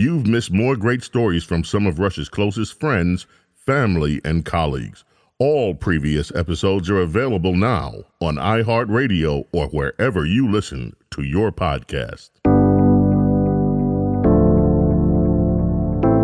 you've 0.00 0.26
missed 0.26 0.50
more 0.50 0.76
great 0.76 1.02
stories 1.02 1.44
from 1.44 1.62
some 1.62 1.86
of 1.86 1.98
Rush's 1.98 2.28
closest 2.28 2.80
friends, 2.80 3.26
family, 3.54 4.18
and 4.24 4.46
colleagues. 4.46 5.04
All 5.38 5.74
previous 5.74 6.34
episodes 6.34 6.88
are 6.88 7.00
available 7.00 7.54
now 7.54 7.92
on 8.20 8.36
iHeartRadio 8.36 9.46
or 9.52 9.68
wherever 9.68 10.24
you 10.24 10.50
listen 10.50 10.96
to 11.10 11.22
your 11.22 11.52
podcast. 11.52 12.30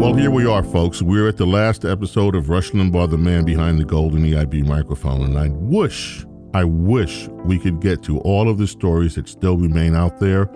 Well, 0.01 0.15
here 0.15 0.31
we 0.31 0.47
are, 0.47 0.63
folks. 0.63 1.03
We're 1.03 1.29
at 1.29 1.37
the 1.37 1.47
last 1.47 1.85
episode 1.85 2.35
of 2.35 2.49
Rush 2.49 2.71
Limbaugh, 2.71 3.11
the 3.11 3.19
man 3.19 3.45
behind 3.45 3.79
the 3.79 3.85
golden 3.85 4.23
EIB 4.23 4.67
microphone, 4.67 5.23
and 5.23 5.39
I 5.39 5.49
wish 5.49 6.25
I 6.55 6.65
wish 6.65 7.29
we 7.45 7.59
could 7.59 7.81
get 7.81 8.03
to 8.05 8.19
all 8.21 8.49
of 8.49 8.57
the 8.57 8.67
stories 8.67 9.17
that 9.17 9.29
still 9.29 9.59
remain 9.59 9.95
out 9.95 10.19
there 10.21 10.49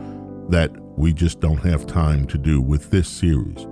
that 0.49 0.71
we 1.01 1.15
just 1.15 1.41
don't 1.41 1.65
have 1.65 1.87
time 1.87 2.27
to 2.27 2.37
do 2.37 2.61
with 2.61 2.91
this 2.91 3.09
series. 3.09 3.67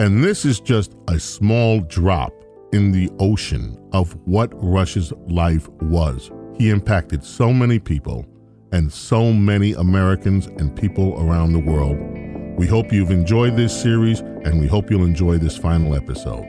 And 0.00 0.24
this 0.24 0.44
is 0.44 0.58
just 0.58 0.94
a 1.06 1.18
small 1.20 1.80
drop 1.82 2.32
in 2.72 2.90
the 2.90 3.08
ocean 3.20 3.78
of 3.92 4.16
what 4.26 4.50
Rush's 4.54 5.12
life 5.28 5.68
was. 5.80 6.32
He 6.56 6.70
impacted 6.70 7.22
so 7.24 7.52
many 7.52 7.78
people 7.78 8.26
and 8.72 8.92
so 8.92 9.32
many 9.32 9.72
Americans 9.74 10.46
and 10.46 10.76
people 10.76 11.14
around 11.22 11.52
the 11.52 11.60
world. 11.60 11.96
We 12.58 12.66
hope 12.66 12.92
you've 12.92 13.12
enjoyed 13.12 13.56
this 13.56 13.80
series 13.80 14.18
and 14.18 14.60
we 14.60 14.66
hope 14.66 14.90
you'll 14.90 15.04
enjoy 15.04 15.38
this 15.38 15.56
final 15.56 15.94
episode. 15.94 16.44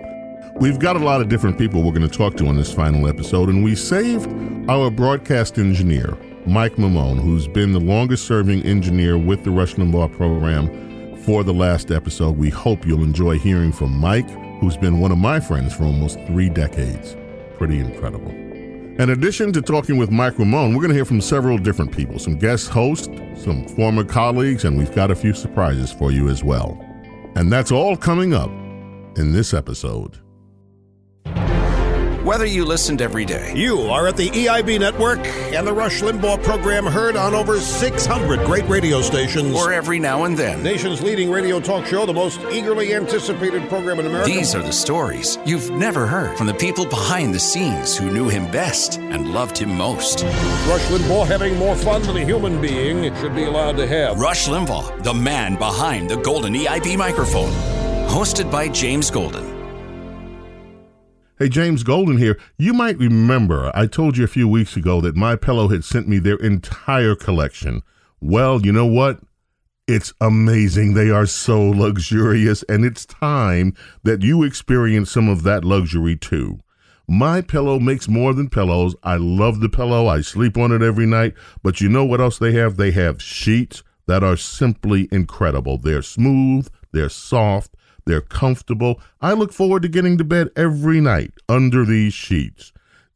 We've 0.60 0.80
got 0.80 0.96
a 0.96 1.00
lot 1.00 1.22
of 1.22 1.30
different 1.30 1.60
people 1.60 1.84
we're 1.84 1.94
going 1.94 2.10
to 2.10 2.18
talk 2.18 2.36
to 2.38 2.48
on 2.48 2.58
this 2.58 2.74
final 2.74 3.08
episode, 3.08 3.48
and 3.48 3.64
we 3.64 3.76
saved 3.76 4.28
our 4.70 4.92
broadcast 4.92 5.58
engineer, 5.58 6.18
Mike 6.50 6.78
Mamone, 6.78 7.22
who's 7.22 7.48
been 7.48 7.74
the 7.74 7.80
longest 7.80 8.26
serving 8.26 8.64
engineer 8.64 9.20
with 9.20 9.44
the 9.44 9.52
Rush 9.52 9.76
Limbaugh 9.76 10.12
program 10.12 11.16
for 11.18 11.44
the 11.44 11.54
last 11.54 11.92
episode. 11.92 12.38
We 12.38 12.50
hope 12.50 12.88
you'll 12.88 13.04
enjoy 13.04 13.38
hearing 13.38 13.72
from 13.72 13.96
Mike, 13.96 14.28
who's 14.60 14.76
been 14.76 15.00
one 15.00 15.12
of 15.12 15.20
my 15.20 15.40
friends 15.40 15.76
for 15.76 15.84
almost 15.84 16.18
three 16.26 16.50
decades. 16.50 17.16
Pretty 17.60 17.80
incredible. 17.80 18.32
In 18.32 19.12
addition 19.12 19.54
to 19.54 19.62
talking 19.62 19.98
with 19.98 20.10
Mike 20.10 20.38
Mamone, 20.38 20.74
we're 20.74 20.82
going 20.82 20.90
to 20.90 20.96
hear 20.96 21.06
from 21.06 21.22
several 21.22 21.60
different 21.60 21.92
people 21.92 22.18
some 22.18 22.40
guest 22.40 22.68
hosts, 22.70 23.08
some 23.36 23.68
former 23.68 24.04
colleagues, 24.04 24.66
and 24.66 24.76
we've 24.76 24.94
got 24.96 25.12
a 25.12 25.16
few 25.16 25.36
surprises 25.36 25.92
for 25.92 26.12
you 26.12 26.30
as 26.30 26.44
well. 26.44 26.84
And 27.36 27.54
that's 27.54 27.72
all 27.72 27.96
coming 27.96 28.34
up 28.34 28.50
in 29.18 29.34
this 29.34 29.54
episode. 29.54 30.18
Whether 32.24 32.46
you 32.46 32.66
listened 32.66 33.02
every 33.02 33.24
day, 33.24 33.54
You 33.56 33.82
are 33.84 34.08
at 34.08 34.18
the 34.18 34.30
EIB 34.30 34.80
network 34.80 35.20
and 35.54 35.66
the 35.66 35.72
Rush 35.74 36.02
Limbaugh 36.02 36.44
program 36.44 36.86
heard 36.86 37.16
on 37.16 37.34
over 37.34 37.60
600 37.60 38.46
great 38.46 38.68
radio 38.68 39.02
stations. 39.02 39.56
or 39.56 39.72
every 39.72 40.00
now 40.00 40.26
and 40.26 40.36
then, 40.38 40.62
Nation's 40.62 41.02
leading 41.02 41.32
radio 41.32 41.60
talk 41.60 41.86
show, 41.86 42.06
the 42.06 42.14
most 42.14 42.40
eagerly 42.52 42.94
anticipated 42.94 43.68
program 43.70 44.00
in 44.00 44.06
America. 44.08 44.30
these 44.30 44.54
are 44.54 44.62
the 44.62 44.72
stories 44.74 45.38
you've 45.46 45.70
never 45.72 46.06
heard 46.06 46.38
from 46.38 46.48
the 46.48 46.54
people 46.54 46.86
behind 46.86 47.34
the 47.34 47.40
scenes 47.40 47.96
who 47.98 48.12
knew 48.12 48.28
him 48.28 48.50
best 48.52 48.98
and 48.98 49.32
loved 49.34 49.58
him 49.58 49.76
most. 49.78 50.24
Rush 50.24 50.86
Limbaugh 50.90 51.26
having 51.28 51.58
more 51.58 51.76
fun 51.76 52.02
than 52.04 52.18
a 52.18 52.26
human 52.26 52.60
being 52.62 53.16
should 53.18 53.36
be 53.36 53.44
allowed 53.46 53.78
to 53.78 53.88
have. 53.88 54.20
Rush 54.20 54.48
Limbaugh, 54.48 55.04
the 55.04 55.14
man 55.14 55.56
behind 55.56 56.10
the 56.10 56.18
golden 56.18 56.54
EIB 56.54 56.98
microphone. 56.98 57.52
Hosted 58.10 58.52
by 58.52 58.68
James 58.68 59.10
Golden. 59.10 59.59
Hey, 61.42 61.48
James 61.48 61.84
Golden 61.84 62.18
here. 62.18 62.38
You 62.58 62.74
might 62.74 62.98
remember 62.98 63.72
I 63.74 63.88
told 63.88 64.18
you 64.18 64.26
a 64.26 64.28
few 64.28 64.46
weeks 64.46 64.76
ago 64.76 65.00
that 65.00 65.16
My 65.16 65.38
Pillow 65.38 65.70
had 65.70 65.86
sent 65.86 66.06
me 66.06 66.20
their 66.20 66.36
entire 66.36 67.16
collection. 67.16 67.82
Well, 68.20 68.60
you 68.62 68.74
know 68.74 68.86
what? 68.86 69.22
It's 69.88 70.12
amazing. 70.20 70.96
They 70.96 71.10
are 71.10 71.26
so 71.26 71.62
luxurious, 71.62 72.64
and 72.64 72.84
it's 72.84 73.06
time 73.06 73.74
that 74.04 74.22
you 74.22 74.44
experience 74.44 75.12
some 75.12 75.30
of 75.30 75.44
that 75.44 75.64
luxury 75.64 76.18
too. 76.18 76.60
My 77.08 77.40
Pillow 77.40 77.80
makes 77.80 78.10
more 78.10 78.34
than 78.34 78.50
pillows. 78.50 78.98
I 79.02 79.16
love 79.16 79.62
the 79.62 79.70
pillow. 79.70 80.08
I 80.08 80.20
sleep 80.20 80.58
on 80.58 80.74
it 80.74 80.82
every 80.82 81.06
night. 81.06 81.36
But 81.64 81.80
you 81.80 81.88
know 81.88 82.04
what 82.04 82.20
else 82.20 82.38
they 82.38 82.52
have? 82.52 82.76
They 82.76 82.92
have 82.92 83.22
sheets 83.22 83.82
that 84.08 84.26
are 84.26 84.36
simply 84.36 85.08
incredible. 85.10 85.78
They're 85.78 86.02
smooth, 86.02 86.68
they're 86.92 87.08
soft, 87.08 87.78
they're 88.10 88.22
comfortable. 88.22 89.00
I 89.22 89.34
look 89.34 89.54
forward 89.54 89.84
to 89.84 89.88
getting 89.88 90.18
to 90.18 90.24
bed 90.24 90.50
every 90.56 91.00
night 91.00 91.34
under 91.48 91.86
these 91.86 92.14
sheets. 92.14 92.74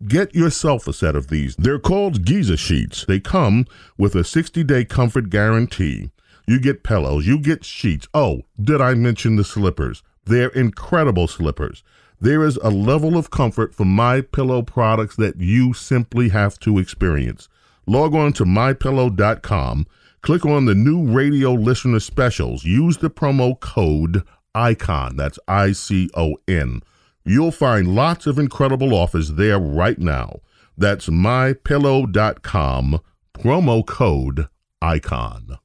Get 0.08 0.36
yourself 0.36 0.88
a 0.88 0.94
set 0.94 1.16
of 1.16 1.30
these. 1.30 1.56
They're 1.56 1.80
called 1.80 2.26
Giza 2.26 2.58
sheets. 2.58 3.06
They 3.06 3.20
come 3.20 3.66
with 3.98 4.16
a 4.16 4.24
60 4.24 4.64
day 4.64 4.86
comfort 4.86 5.30
guarantee. 5.30 6.12
You 6.46 6.59
get 6.59 6.84
pillows, 6.84 7.26
you 7.26 7.40
get 7.40 7.64
sheets. 7.64 8.08
Oh, 8.14 8.42
did 8.62 8.81
I 8.81 8.96
mention 8.96 9.38
the 9.38 9.46
slippers? 9.46 10.04
They're 10.26 10.50
incredible 10.50 11.28
slippers. 11.28 11.84
There 12.20 12.44
is 12.44 12.58
a 12.58 12.70
level 12.70 13.18
of 13.18 13.31
comfort 13.31 13.74
for 13.74 13.86
my 13.86 14.22
pillow 14.22 14.62
products 14.62 15.16
that 15.18 15.40
you 15.40 15.74
simply 15.74 16.30
have 16.30 16.60
to 16.60 16.78
experience. 16.78 17.50
Log 17.86 18.14
on 18.14 18.34
to 18.34 18.46
mypillow.com, 18.46 19.88
click 20.22 20.46
on 20.46 20.66
the 20.66 20.75
new 20.75 21.06
radio 21.06 21.51
listener 21.54 22.00
specials, 22.00 22.63
use 22.63 22.98
the 22.98 23.10
promo 23.10 23.60
code 23.60 24.24
ICON, 24.55 25.15
that's 25.15 25.39
I 25.47 25.71
C 25.71 26.09
O 26.15 26.38
N. 26.47 26.81
You'll 27.25 27.51
find 27.51 27.95
lots 27.95 28.27
of 28.27 28.38
incredible 28.38 28.94
offers 28.94 29.33
there 29.33 29.59
right 29.59 29.97
now. 29.97 30.41
That's 30.77 31.07
mypillow.com, 31.07 33.00
promo 33.33 33.85
code 33.85 34.47
ICON. 34.81 35.57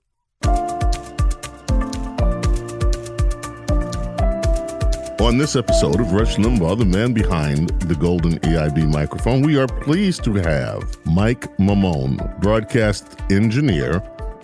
On 5.20 5.36
this 5.36 5.56
episode 5.56 6.00
of 6.00 6.12
Rush 6.12 6.36
Limbaugh, 6.36 6.78
the 6.78 6.84
man 6.84 7.12
behind 7.12 7.70
the 7.80 7.94
golden 7.94 8.38
EIB 8.38 8.90
microphone, 8.90 9.42
we 9.42 9.58
are 9.58 9.66
pleased 9.66 10.24
to 10.24 10.34
have 10.34 10.96
Mike 11.04 11.42
Mamone, 11.58 12.40
broadcast 12.40 13.20
engineer, 13.30 14.00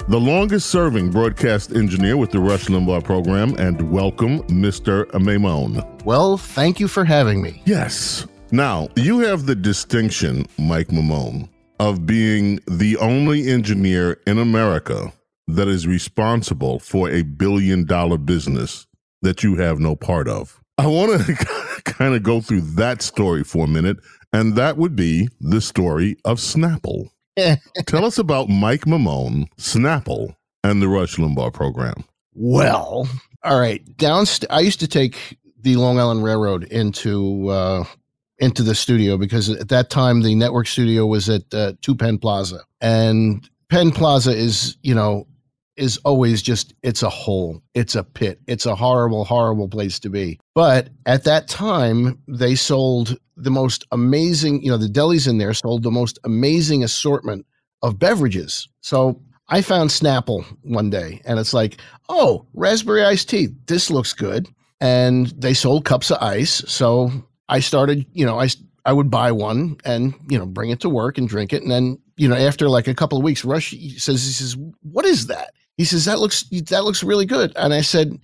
the 0.08 0.20
longest 0.20 0.68
serving 0.68 1.10
broadcast 1.10 1.72
engineer 1.72 2.16
with 2.16 2.30
the 2.30 2.38
Rush 2.38 2.66
Limbaugh 2.66 3.04
program, 3.04 3.54
and 3.58 3.90
welcome, 3.90 4.40
Mr. 4.48 5.06
Mamone. 5.12 6.04
Well, 6.04 6.36
thank 6.36 6.78
you 6.78 6.88
for 6.88 7.04
having 7.04 7.40
me. 7.42 7.62
Yes. 7.64 8.26
Now, 8.50 8.88
you 8.96 9.20
have 9.20 9.46
the 9.46 9.54
distinction, 9.54 10.46
Mike 10.58 10.88
Mamone, 10.88 11.48
of 11.80 12.04
being 12.04 12.60
the 12.68 12.98
only 12.98 13.48
engineer 13.48 14.20
in 14.26 14.38
America 14.38 15.10
that 15.48 15.68
is 15.68 15.86
responsible 15.86 16.78
for 16.78 17.08
a 17.10 17.22
billion 17.22 17.84
dollar 17.84 18.18
business 18.18 18.86
that 19.22 19.42
you 19.42 19.56
have 19.56 19.78
no 19.78 19.96
part 19.96 20.28
of. 20.28 20.60
I 20.76 20.86
want 20.86 21.24
to 21.24 21.34
kind 21.84 22.14
of 22.14 22.22
go 22.22 22.42
through 22.42 22.62
that 22.76 23.00
story 23.00 23.42
for 23.42 23.64
a 23.64 23.68
minute, 23.68 23.96
and 24.34 24.54
that 24.56 24.76
would 24.76 24.96
be 24.96 25.28
the 25.40 25.62
story 25.62 26.16
of 26.26 26.38
Snapple. 26.38 27.08
Tell 27.86 28.04
us 28.04 28.18
about 28.18 28.48
Mike 28.48 28.82
Mamone, 28.82 29.48
Snapple, 29.58 30.34
and 30.62 30.80
the 30.80 30.88
Rush 30.88 31.16
Limbaugh 31.16 31.52
program. 31.52 32.04
Well, 32.34 33.08
all 33.42 33.60
right. 33.60 33.82
Downst- 33.96 34.44
I 34.50 34.60
used 34.60 34.80
to 34.80 34.88
take 34.88 35.38
the 35.60 35.76
Long 35.76 35.98
Island 35.98 36.24
Railroad 36.24 36.64
into 36.64 37.48
uh, 37.48 37.84
into 38.38 38.62
the 38.62 38.74
studio 38.74 39.16
because 39.16 39.48
at 39.50 39.68
that 39.68 39.90
time 39.90 40.22
the 40.22 40.34
network 40.34 40.66
studio 40.66 41.06
was 41.06 41.28
at 41.28 41.42
uh, 41.54 41.72
Two 41.80 41.94
Penn 41.94 42.18
Plaza, 42.18 42.60
and 42.80 43.48
Penn 43.70 43.90
Plaza 43.90 44.32
is 44.32 44.76
you 44.82 44.94
know 44.94 45.26
is 45.76 45.96
always 45.98 46.40
just 46.40 46.72
it's 46.84 47.02
a 47.02 47.08
hole 47.10 47.60
it's 47.74 47.96
a 47.96 48.04
pit 48.04 48.38
it's 48.46 48.64
a 48.64 48.76
horrible 48.76 49.24
horrible 49.24 49.68
place 49.68 49.98
to 49.98 50.08
be 50.08 50.38
but 50.54 50.88
at 51.04 51.24
that 51.24 51.48
time 51.48 52.16
they 52.28 52.54
sold 52.54 53.18
the 53.36 53.50
most 53.50 53.84
amazing 53.92 54.62
you 54.62 54.70
know 54.70 54.76
the 54.76 54.86
delis 54.86 55.28
in 55.28 55.38
there 55.38 55.54
sold 55.54 55.82
the 55.82 55.90
most 55.90 56.18
amazing 56.24 56.84
assortment 56.84 57.46
of 57.82 57.98
beverages. 57.98 58.68
So 58.80 59.20
i 59.48 59.60
found 59.60 59.90
snapple 59.90 60.42
one 60.62 60.88
day 60.88 61.20
and 61.26 61.38
it's 61.38 61.52
like 61.52 61.78
oh 62.08 62.46
raspberry 62.54 63.04
iced 63.04 63.28
tea 63.28 63.48
this 63.66 63.90
looks 63.90 64.12
good. 64.12 64.48
And 64.80 65.28
they 65.28 65.54
sold 65.54 65.84
cups 65.84 66.10
of 66.10 66.18
ice 66.22 66.62
so 66.66 67.10
i 67.48 67.60
started 67.60 68.06
you 68.12 68.26
know 68.26 68.38
i 68.40 68.48
i 68.84 68.92
would 68.92 69.10
buy 69.10 69.32
one 69.32 69.76
and 69.84 70.14
you 70.28 70.38
know 70.38 70.46
bring 70.46 70.70
it 70.70 70.80
to 70.80 70.88
work 70.88 71.18
and 71.18 71.28
drink 71.28 71.52
it. 71.52 71.62
And 71.62 71.70
then 71.70 71.98
you 72.16 72.28
know 72.28 72.36
after 72.36 72.68
like 72.68 72.88
a 72.88 72.94
couple 72.94 73.18
of 73.18 73.24
weeks 73.24 73.44
rush 73.44 73.70
says 73.98 74.24
he 74.24 74.32
says 74.32 74.56
what 74.82 75.04
is 75.04 75.26
that? 75.26 75.52
He 75.76 75.84
says 75.84 76.04
that 76.04 76.20
looks 76.20 76.44
that 76.50 76.84
looks 76.84 77.02
really 77.02 77.26
good. 77.26 77.52
And 77.56 77.74
i 77.74 77.80
said 77.80 78.18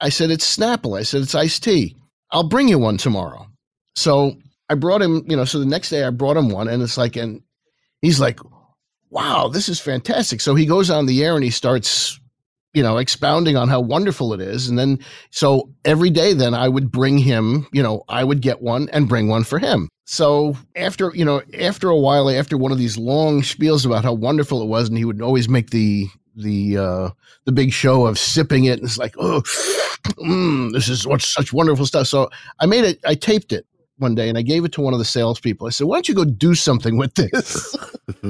i 0.00 0.08
said 0.08 0.30
it's 0.30 0.56
snapple. 0.56 0.98
I 0.98 1.02
said 1.02 1.22
it's 1.22 1.34
iced 1.34 1.64
tea. 1.64 1.96
I'll 2.30 2.48
bring 2.48 2.68
you 2.68 2.78
one 2.78 2.96
tomorrow. 2.96 3.46
So 3.94 4.36
i 4.72 4.74
brought 4.74 5.02
him 5.02 5.22
you 5.28 5.36
know 5.36 5.44
so 5.44 5.58
the 5.58 5.66
next 5.66 5.90
day 5.90 6.04
i 6.04 6.10
brought 6.10 6.36
him 6.36 6.48
one 6.48 6.68
and 6.68 6.82
it's 6.82 6.96
like 6.96 7.16
and 7.16 7.42
he's 8.00 8.18
like 8.18 8.40
wow 9.10 9.48
this 9.48 9.68
is 9.68 9.78
fantastic 9.78 10.40
so 10.40 10.54
he 10.54 10.66
goes 10.66 10.90
on 10.90 11.06
the 11.06 11.22
air 11.22 11.34
and 11.34 11.44
he 11.44 11.50
starts 11.50 12.18
you 12.74 12.82
know 12.82 12.96
expounding 12.96 13.56
on 13.56 13.68
how 13.68 13.80
wonderful 13.80 14.32
it 14.32 14.40
is 14.40 14.68
and 14.68 14.78
then 14.78 14.98
so 15.30 15.70
every 15.84 16.10
day 16.10 16.32
then 16.32 16.54
i 16.54 16.68
would 16.68 16.90
bring 16.90 17.18
him 17.18 17.66
you 17.72 17.82
know 17.82 18.02
i 18.08 18.24
would 18.24 18.40
get 18.40 18.62
one 18.62 18.88
and 18.92 19.08
bring 19.08 19.28
one 19.28 19.44
for 19.44 19.58
him 19.58 19.88
so 20.06 20.56
after 20.74 21.12
you 21.14 21.24
know 21.24 21.42
after 21.60 21.88
a 21.90 21.98
while 21.98 22.30
after 22.30 22.56
one 22.56 22.72
of 22.72 22.78
these 22.78 22.96
long 22.96 23.42
spiels 23.42 23.84
about 23.84 24.04
how 24.04 24.12
wonderful 24.12 24.62
it 24.62 24.66
was 24.66 24.88
and 24.88 24.96
he 24.96 25.04
would 25.04 25.20
always 25.20 25.48
make 25.48 25.70
the 25.70 26.08
the 26.34 26.78
uh, 26.78 27.10
the 27.44 27.52
big 27.52 27.72
show 27.72 28.06
of 28.06 28.18
sipping 28.18 28.64
it. 28.64 28.78
And 28.78 28.84
it's 28.84 28.98
like, 28.98 29.14
oh, 29.18 29.42
mm, 30.18 30.72
this 30.72 30.88
is 30.88 31.06
what's 31.06 31.26
such 31.26 31.52
wonderful 31.52 31.86
stuff. 31.86 32.06
So 32.06 32.30
I 32.60 32.66
made 32.66 32.84
it. 32.84 33.00
I 33.04 33.14
taped 33.14 33.52
it 33.52 33.66
one 34.02 34.14
day 34.14 34.28
and 34.28 34.36
I 34.36 34.42
gave 34.42 34.64
it 34.64 34.72
to 34.72 34.82
one 34.82 34.92
of 34.92 34.98
the 34.98 35.04
salespeople. 35.04 35.66
I 35.66 35.70
said, 35.70 35.86
"Why 35.86 35.96
don't 35.96 36.08
you 36.08 36.14
go 36.14 36.24
do 36.24 36.54
something 36.54 36.98
with 36.98 37.14
this?" 37.14 37.74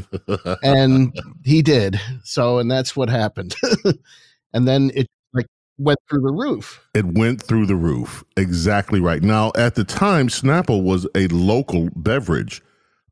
and 0.63 1.19
he 1.45 1.63
did. 1.63 2.01
So, 2.23 2.59
and 2.59 2.71
that's 2.71 2.95
what 2.95 3.09
happened. 3.09 3.57
and 4.53 4.69
then 4.69 4.93
it 4.95 5.09
like 5.33 5.47
went 5.79 5.99
through 6.09 6.21
the 6.21 6.33
roof. 6.33 6.87
It 6.95 7.07
went 7.07 7.43
through 7.43 7.67
the 7.67 7.75
roof. 7.75 8.23
Exactly 8.37 9.01
right. 9.01 9.23
Now, 9.23 9.51
at 9.57 9.75
the 9.75 9.85
time, 9.85 10.29
Snapple 10.29 10.83
was 10.83 11.07
a 11.15 11.27
local 11.29 11.89
beverage. 11.97 12.63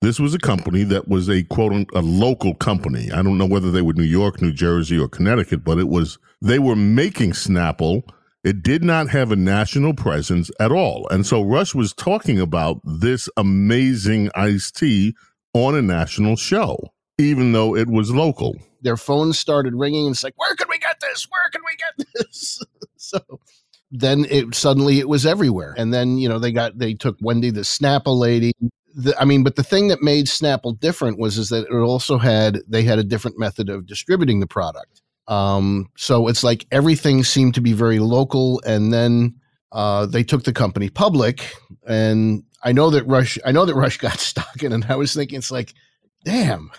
This 0.03 0.19
was 0.19 0.33
a 0.33 0.39
company 0.39 0.83
that 0.85 1.09
was 1.09 1.29
a 1.29 1.43
quote 1.45 1.73
a 1.95 2.01
local 2.01 2.55
company. 2.55 3.11
I 3.13 3.23
don't 3.23 3.37
know 3.37 3.47
whether 3.47 3.71
they 3.71 3.83
were 3.83 3.93
New 3.93 4.03
York, 4.03 4.41
New 4.41 4.53
Jersey, 4.53 4.99
or 4.99 5.09
Connecticut, 5.09 5.65
but 5.65 5.79
it 5.79 5.89
was 5.89 6.19
they 6.41 6.59
were 6.59 6.77
making 6.77 7.33
Snapple. 7.33 8.03
It 8.43 8.63
did 8.63 8.83
not 8.83 9.11
have 9.11 9.31
a 9.31 9.37
national 9.37 9.95
presence 9.95 10.51
at 10.59 10.73
all. 10.73 11.07
And 11.11 11.27
so 11.27 11.43
Rush 11.43 11.75
was 11.75 11.93
talking 11.93 12.41
about 12.41 12.81
this 12.85 13.29
amazing 13.37 14.31
iced 14.35 14.77
tea 14.77 15.15
on 15.53 15.75
a 15.75 15.83
national 15.83 16.37
show, 16.37 16.79
even 17.19 17.53
though 17.53 17.77
it 17.77 17.89
was 17.89 18.11
local. 18.11 18.57
Their 18.81 18.97
phones 18.97 19.39
started 19.39 19.75
ringing 19.75 20.07
and 20.07 20.15
it's 20.15 20.25
like, 20.25 20.35
where 20.37 20.55
can 20.55 20.69
we 20.71 20.79
get 20.79 21.01
this? 21.01 21.27
Where 21.29 21.51
can 21.51 21.61
we 21.67 21.77
get 21.77 22.09
this? 22.15 22.63
so 22.97 23.21
then 23.91 24.25
it 24.31 24.55
suddenly 24.55 25.01
it 25.01 25.09
was 25.09 25.27
everywhere. 25.27 25.75
And 25.77 25.93
then, 25.93 26.17
you 26.17 26.29
know, 26.29 26.39
they 26.39 26.53
got 26.53 26.79
they 26.79 26.95
took 26.95 27.19
Wendy 27.21 27.51
the 27.51 27.61
Snapple 27.61 28.19
lady 28.19 28.55
the, 28.95 29.15
I 29.21 29.25
mean, 29.25 29.43
but 29.45 29.57
the 29.57 29.63
thing 29.63 29.89
that 29.89 30.03
made 30.03 30.27
Snapple 30.27 30.79
different 30.79 31.19
was 31.19 31.39
is 31.39 31.49
that 31.51 31.67
it 31.67 31.75
also 31.75 32.19
had 32.19 32.61
they 32.67 32.83
had 32.83 32.99
a 32.99 33.05
different 33.05 33.39
method 33.39 33.69
of 33.69 33.87
distributing 33.87 34.41
the 34.41 34.47
product. 34.47 35.00
Um, 35.31 35.89
so 35.97 36.29
it's 36.29 36.43
like 36.45 36.67
everything 36.73 37.25
seemed 37.25 37.55
to 37.55 37.61
be 37.61 37.73
very 37.73 38.01
local, 38.01 38.61
and 38.67 38.93
then 38.93 39.37
uh, 39.73 40.07
they 40.07 40.25
took 40.25 40.45
the 40.45 40.53
company 40.53 40.91
public. 40.91 41.55
And 41.87 42.43
I 42.65 42.73
know 42.73 42.91
that 42.91 43.07
Rush, 43.07 43.39
I 43.45 43.53
know 43.53 43.65
that 43.65 43.77
Rush 43.77 43.97
got 43.97 44.19
stock 44.19 44.63
in, 44.63 44.73
and 44.73 44.85
I 44.87 44.97
was 44.97 45.15
thinking, 45.15 45.39
it's 45.39 45.53
like, 45.53 45.73
damn. 46.25 46.71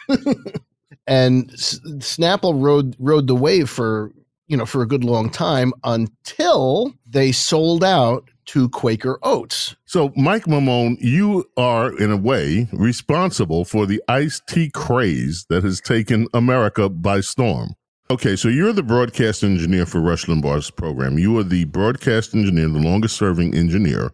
and 1.08 1.50
S- 1.54 1.80
Snapple 2.00 2.62
rode 2.62 2.96
rode 3.00 3.28
the 3.28 3.36
wave 3.36 3.70
for 3.70 4.12
you 4.48 4.58
know 4.58 4.66
for 4.66 4.82
a 4.82 4.88
good 4.88 5.06
long 5.06 5.30
time 5.30 5.74
until 5.84 6.94
they 7.08 7.32
sold 7.32 7.84
out 7.84 8.30
to 8.48 8.68
Quaker 8.70 9.18
Oats. 9.24 9.76
So, 9.86 10.12
Mike 10.18 10.44
Maimone, 10.44 10.98
you 11.00 11.50
are, 11.56 11.96
in 11.96 12.12
a 12.12 12.18
way, 12.18 12.68
responsible 12.74 13.64
for 13.64 13.86
the 13.86 14.02
iced 14.10 14.48
tea 14.48 14.70
craze 14.70 15.46
that 15.50 15.64
has 15.64 15.80
taken 15.80 16.28
America 16.34 16.90
by 16.90 17.22
storm. 17.22 17.76
Okay, 18.12 18.36
so 18.36 18.50
you're 18.50 18.74
the 18.74 18.84
broadcast 18.84 19.42
engineer 19.42 19.86
for 19.86 20.02
Rush 20.02 20.26
Limbaugh's 20.26 20.70
program. 20.70 21.18
You 21.18 21.40
are 21.40 21.44
the 21.44 21.64
broadcast 21.64 22.36
engineer, 22.36 22.68
the 22.68 22.78
longest 22.78 23.16
serving 23.16 23.56
engineer 23.56 24.12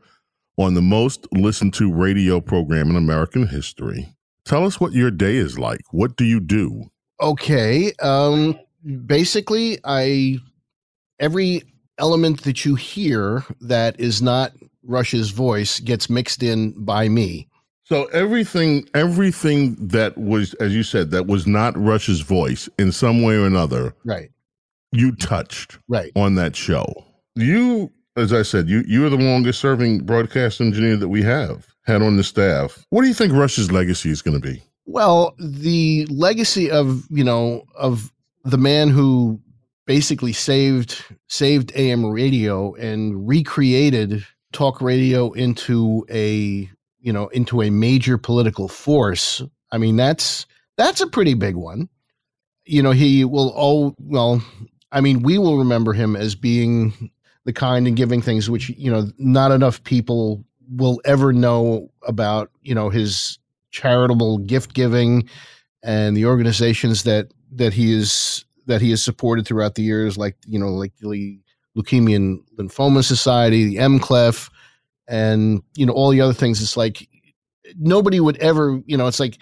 on 0.56 0.76
the 0.76 0.84
most 0.84 1.28
listened 1.32 1.74
to 1.74 1.92
radio 1.92 2.40
program 2.40 2.92
in 2.92 2.96
American 2.96 3.48
history. 3.48 4.14
Tell 4.46 4.68
us 4.68 4.80
what 4.80 4.94
your 4.94 5.10
day 5.10 5.38
is 5.38 5.58
like. 5.58 5.82
What 5.90 6.16
do 6.16 6.26
you 6.26 6.40
do? 6.40 6.92
Okay. 7.20 7.92
Um, 7.94 8.60
basically, 9.08 9.80
I 9.84 10.42
every 11.20 11.64
element 11.98 12.44
that 12.44 12.66
you 12.66 12.76
hear 12.76 13.46
that 13.62 14.00
is 14.00 14.22
not 14.22 14.52
Rush's 14.84 15.32
voice 15.32 15.80
gets 15.80 16.08
mixed 16.08 16.44
in 16.44 16.86
by 16.86 17.10
me. 17.10 17.47
So 17.88 18.06
everything, 18.08 18.86
everything 18.94 19.76
that 19.80 20.18
was, 20.18 20.54
as 20.56 20.76
you 20.76 20.84
said, 20.84 21.10
that 21.12 21.26
was 21.26 21.48
not 21.48 21.78
Rush's 21.78 22.20
voice 22.20 22.68
in 22.78 22.92
some 22.92 23.22
way 23.22 23.36
or 23.36 23.46
another, 23.46 23.96
right? 24.04 24.30
You 24.92 25.16
touched 25.16 25.80
right 25.88 26.12
on 26.14 26.36
that 26.36 26.54
show. 26.54 26.86
You, 27.36 27.90
as 28.18 28.34
I 28.34 28.42
said, 28.42 28.68
you 28.68 28.84
you 28.86 29.06
are 29.06 29.10
the 29.10 29.16
longest 29.16 29.62
serving 29.62 30.00
broadcast 30.00 30.60
engineer 30.60 30.98
that 30.98 31.08
we 31.08 31.24
have 31.24 31.66
had 31.84 32.02
on 32.02 32.18
the 32.18 32.26
staff. 32.26 32.86
What 32.90 33.04
do 33.04 33.08
you 33.08 33.14
think 33.14 33.32
Rush's 33.32 33.72
legacy 33.72 34.10
is 34.10 34.22
going 34.22 34.40
to 34.40 34.46
be? 34.46 34.62
Well, 34.86 35.34
the 35.40 36.08
legacy 36.08 36.70
of 36.70 37.06
you 37.10 37.24
know 37.24 37.64
of 37.76 38.12
the 38.44 38.58
man 38.58 38.90
who 38.90 39.40
basically 39.86 40.34
saved 40.34 41.06
saved 41.30 41.72
AM 41.76 42.06
radio 42.06 42.74
and 42.76 43.26
recreated 43.26 44.26
talk 44.52 44.82
radio 44.82 45.32
into 45.32 46.06
a 46.12 46.70
you 47.08 47.14
know 47.14 47.28
into 47.30 47.62
a 47.62 47.70
major 47.70 48.18
political 48.18 48.68
force. 48.68 49.42
I 49.72 49.78
mean 49.78 49.96
that's 49.96 50.46
that's 50.76 51.00
a 51.00 51.08
pretty 51.08 51.36
big 51.36 51.56
one. 51.56 51.88
You 52.66 52.84
know 52.84 52.92
he 52.92 53.24
will 53.24 53.54
oh 53.56 53.96
well 53.98 54.44
I 54.92 55.00
mean 55.00 55.22
we 55.22 55.38
will 55.38 55.58
remember 55.58 55.94
him 55.94 56.18
as 56.18 56.36
being 56.36 57.10
the 57.46 57.54
kind 57.54 57.88
and 57.88 57.96
giving 57.96 58.22
things 58.22 58.50
which 58.50 58.68
you 58.72 58.92
know 58.92 59.10
not 59.18 59.54
enough 59.54 59.82
people 59.86 60.44
will 60.70 61.00
ever 61.06 61.32
know 61.32 61.90
about 62.06 62.52
you 62.62 62.76
know 62.76 62.90
his 62.90 63.40
charitable 63.72 64.40
gift 64.40 64.74
giving 64.74 65.30
and 65.84 66.18
the 66.18 66.26
organizations 66.26 67.04
that 67.04 67.32
that 67.54 67.72
he 67.72 67.94
is 67.94 68.44
that 68.66 68.82
he 68.82 68.90
has 68.90 69.02
supported 69.02 69.48
throughout 69.48 69.76
the 69.76 69.82
years, 69.82 70.18
like 70.18 70.36
you 70.46 70.60
know, 70.60 70.74
like 70.74 70.92
the 70.98 71.40
Leukemia 71.78 72.18
and 72.18 72.44
Lymphoma 72.58 73.04
Society, 73.04 73.64
the 73.64 73.78
MCLEF, 73.78 74.50
and 75.08 75.62
you 75.76 75.86
know 75.86 75.94
all 75.94 76.10
the 76.10 76.22
other 76.22 76.34
things. 76.34 76.62
It's 76.62 76.78
like 76.78 77.08
nobody 77.78 78.20
would 78.20 78.38
ever, 78.38 78.82
you 78.86 78.98
know, 78.98 79.08
it's 79.08 79.20
like 79.20 79.38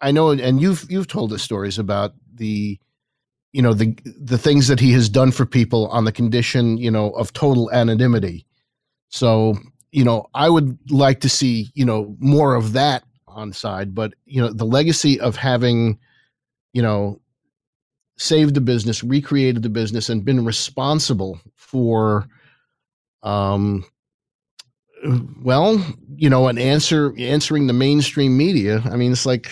I 0.00 0.10
know, 0.10 0.30
and 0.30 0.60
you've 0.60 0.86
you've 0.90 1.08
told 1.08 1.32
us 1.32 1.42
stories 1.42 1.78
about 1.78 2.14
the 2.34 2.78
you 3.52 3.62
know 3.62 3.74
the 3.74 3.96
the 4.04 4.38
things 4.38 4.68
that 4.68 4.80
he 4.80 4.92
has 4.92 5.08
done 5.08 5.32
for 5.32 5.44
people 5.44 5.88
on 5.88 6.04
the 6.04 6.12
condition 6.12 6.78
you 6.78 6.90
know 6.90 7.10
of 7.10 7.32
total 7.32 7.68
anonymity 7.72 8.46
so 9.08 9.56
you 9.90 10.04
know 10.04 10.24
i 10.34 10.48
would 10.48 10.78
like 10.88 11.18
to 11.18 11.28
see 11.28 11.68
you 11.74 11.84
know 11.84 12.14
more 12.20 12.54
of 12.54 12.74
that 12.74 13.02
on 13.26 13.52
side 13.52 13.92
but 13.92 14.14
you 14.24 14.40
know 14.40 14.52
the 14.52 14.64
legacy 14.64 15.18
of 15.18 15.34
having 15.34 15.98
you 16.72 16.80
know 16.80 17.20
saved 18.20 18.54
the 18.54 18.60
business, 18.60 19.02
recreated 19.02 19.62
the 19.62 19.70
business, 19.70 20.10
and 20.10 20.26
been 20.26 20.44
responsible 20.44 21.40
for, 21.56 22.28
um, 23.22 23.82
well, 25.42 25.84
you 26.16 26.28
know, 26.28 26.48
an 26.48 26.58
answer 26.58 27.14
answering 27.18 27.66
the 27.66 27.72
mainstream 27.72 28.36
media. 28.36 28.82
I 28.84 28.96
mean, 28.96 29.12
it's 29.12 29.26
like 29.26 29.50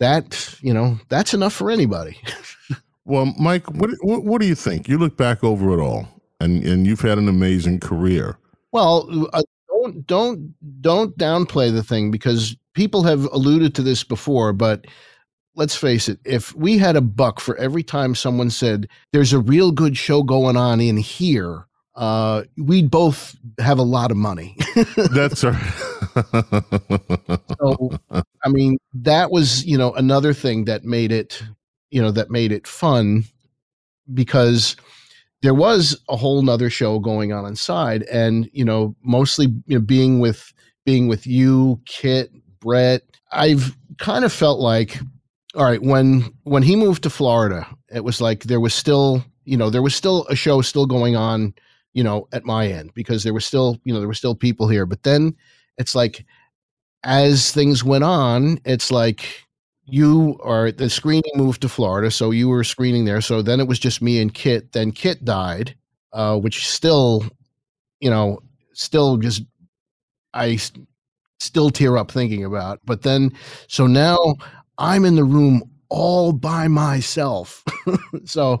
that 0.00 0.54
you 0.60 0.74
know 0.74 0.98
that's 1.08 1.34
enough 1.34 1.52
for 1.52 1.70
anybody. 1.70 2.18
well, 3.04 3.32
Mike, 3.38 3.70
what, 3.72 3.90
what 4.00 4.24
what 4.24 4.40
do 4.40 4.46
you 4.46 4.54
think? 4.54 4.88
You 4.88 4.98
look 4.98 5.16
back 5.16 5.42
over 5.42 5.72
it 5.78 5.82
all, 5.82 6.08
and 6.40 6.64
and 6.64 6.86
you've 6.86 7.00
had 7.00 7.18
an 7.18 7.28
amazing 7.28 7.80
career. 7.80 8.38
Well, 8.72 9.28
uh, 9.32 9.42
don't 9.68 10.06
don't 10.06 10.54
don't 10.82 11.16
downplay 11.18 11.72
the 11.72 11.82
thing 11.82 12.10
because 12.10 12.56
people 12.74 13.02
have 13.02 13.24
alluded 13.32 13.74
to 13.74 13.82
this 13.82 14.04
before, 14.04 14.52
but 14.52 14.86
let's 15.54 15.74
face 15.74 16.08
it, 16.08 16.18
if 16.24 16.54
we 16.54 16.78
had 16.78 16.96
a 16.96 17.00
buck 17.00 17.40
for 17.40 17.56
every 17.56 17.82
time 17.82 18.14
someone 18.14 18.50
said 18.50 18.88
there's 19.12 19.32
a 19.32 19.38
real 19.38 19.72
good 19.72 19.96
show 19.96 20.22
going 20.22 20.56
on 20.56 20.80
in 20.80 20.98
here, 20.98 21.66
uh, 21.96 22.42
we'd 22.58 22.90
both 22.90 23.34
have 23.58 23.78
a 23.78 23.82
lot 23.82 24.10
of 24.10 24.16
money. 24.18 24.54
That's 24.96 25.42
right. 25.42 25.72
so, 27.58 27.98
I 28.12 28.48
mean, 28.48 28.76
that 28.92 29.30
was, 29.30 29.64
you 29.64 29.78
know, 29.78 29.92
another 29.94 30.34
thing 30.34 30.66
that 30.66 30.84
made 30.84 31.10
it, 31.10 31.42
you 31.90 32.02
know, 32.02 32.10
that 32.10 32.30
made 32.30 32.52
it 32.52 32.66
fun 32.66 33.24
because 34.12 34.76
there 35.40 35.54
was 35.54 35.98
a 36.08 36.16
whole 36.16 36.42
nother 36.42 36.68
show 36.68 36.98
going 36.98 37.32
on 37.32 37.46
inside 37.46 38.02
and, 38.04 38.48
you 38.52 38.64
know, 38.64 38.94
mostly 39.02 39.46
you 39.66 39.78
know, 39.78 39.80
being 39.80 40.20
with, 40.20 40.52
being 40.84 41.08
with 41.08 41.26
you, 41.26 41.80
Kit, 41.86 42.30
Brett, 42.60 43.02
I've 43.32 43.74
kind 43.98 44.24
of 44.24 44.32
felt 44.32 44.60
like, 44.60 44.98
all 45.54 45.64
right, 45.64 45.82
when, 45.82 46.30
when 46.42 46.62
he 46.62 46.76
moved 46.76 47.02
to 47.04 47.10
Florida, 47.10 47.66
it 47.90 48.04
was 48.04 48.20
like 48.20 48.44
there 48.44 48.60
was 48.60 48.74
still, 48.74 49.24
you 49.44 49.56
know, 49.56 49.70
there 49.70 49.82
was 49.82 49.94
still 49.94 50.26
a 50.28 50.36
show 50.36 50.60
still 50.60 50.86
going 50.86 51.16
on 51.16 51.54
you 51.96 52.04
know, 52.04 52.28
at 52.32 52.44
my 52.44 52.68
end 52.68 52.92
because 52.94 53.24
there 53.24 53.32
were 53.32 53.40
still, 53.40 53.80
you 53.84 53.94
know, 53.94 54.00
there 54.00 54.08
were 54.08 54.14
still 54.14 54.34
people 54.34 54.68
here. 54.68 54.84
But 54.84 55.02
then 55.02 55.34
it's 55.78 55.94
like 55.94 56.26
as 57.04 57.52
things 57.52 57.84
went 57.84 58.04
on, 58.04 58.58
it's 58.66 58.90
like 58.90 59.24
you 59.86 60.38
are 60.42 60.70
the 60.72 60.90
screening 60.90 61.32
moved 61.36 61.62
to 61.62 61.68
Florida, 61.70 62.10
so 62.10 62.32
you 62.32 62.48
were 62.48 62.64
screening 62.64 63.06
there. 63.06 63.22
So 63.22 63.40
then 63.42 63.60
it 63.60 63.68
was 63.68 63.78
just 63.78 64.02
me 64.02 64.20
and 64.20 64.34
Kit. 64.34 64.72
Then 64.72 64.92
Kit 64.92 65.24
died, 65.24 65.74
uh, 66.12 66.38
which 66.38 66.68
still, 66.68 67.24
you 68.00 68.10
know, 68.10 68.40
still 68.74 69.16
just 69.16 69.42
I 70.34 70.58
still 71.40 71.70
tear 71.70 71.96
up 71.96 72.10
thinking 72.10 72.44
about. 72.44 72.80
But 72.84 73.02
then, 73.02 73.32
so 73.68 73.86
now 73.86 74.18
I'm 74.78 75.04
in 75.04 75.16
the 75.16 75.24
room 75.24 75.62
all 75.88 76.32
by 76.32 76.68
myself. 76.68 77.64
so, 78.24 78.60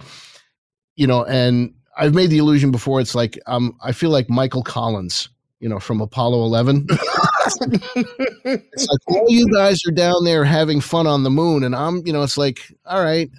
you 0.96 1.06
know, 1.06 1.24
and 1.26 1.74
I've 1.96 2.14
made 2.14 2.30
the 2.30 2.38
illusion 2.38 2.70
before. 2.70 3.00
It's 3.00 3.14
like 3.14 3.38
um, 3.46 3.76
I 3.82 3.92
feel 3.92 4.10
like 4.10 4.28
Michael 4.28 4.62
Collins, 4.62 5.28
you 5.60 5.68
know, 5.68 5.78
from 5.78 6.00
Apollo 6.00 6.44
Eleven. 6.44 6.86
it's 6.90 8.88
like 8.88 9.00
all 9.08 9.26
you 9.28 9.46
guys 9.52 9.80
are 9.86 9.92
down 9.92 10.24
there 10.24 10.44
having 10.44 10.80
fun 10.80 11.06
on 11.06 11.22
the 11.22 11.30
moon, 11.30 11.64
and 11.64 11.74
I'm, 11.74 12.02
you 12.06 12.12
know, 12.12 12.22
it's 12.22 12.36
like, 12.36 12.60
all 12.84 13.02
right, 13.02 13.30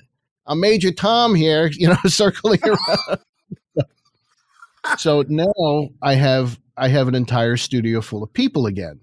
I'm 0.47 0.59
Major 0.59 0.91
Tom 0.91 1.35
here, 1.35 1.67
you 1.73 1.87
know, 1.87 1.97
circling 2.05 2.61
around. 2.63 3.19
so 4.97 5.23
now 5.27 5.89
I 6.01 6.15
have 6.15 6.59
I 6.75 6.87
have 6.87 7.07
an 7.07 7.15
entire 7.15 7.57
studio 7.57 8.01
full 8.01 8.23
of 8.23 8.33
people 8.33 8.65
again. 8.65 9.01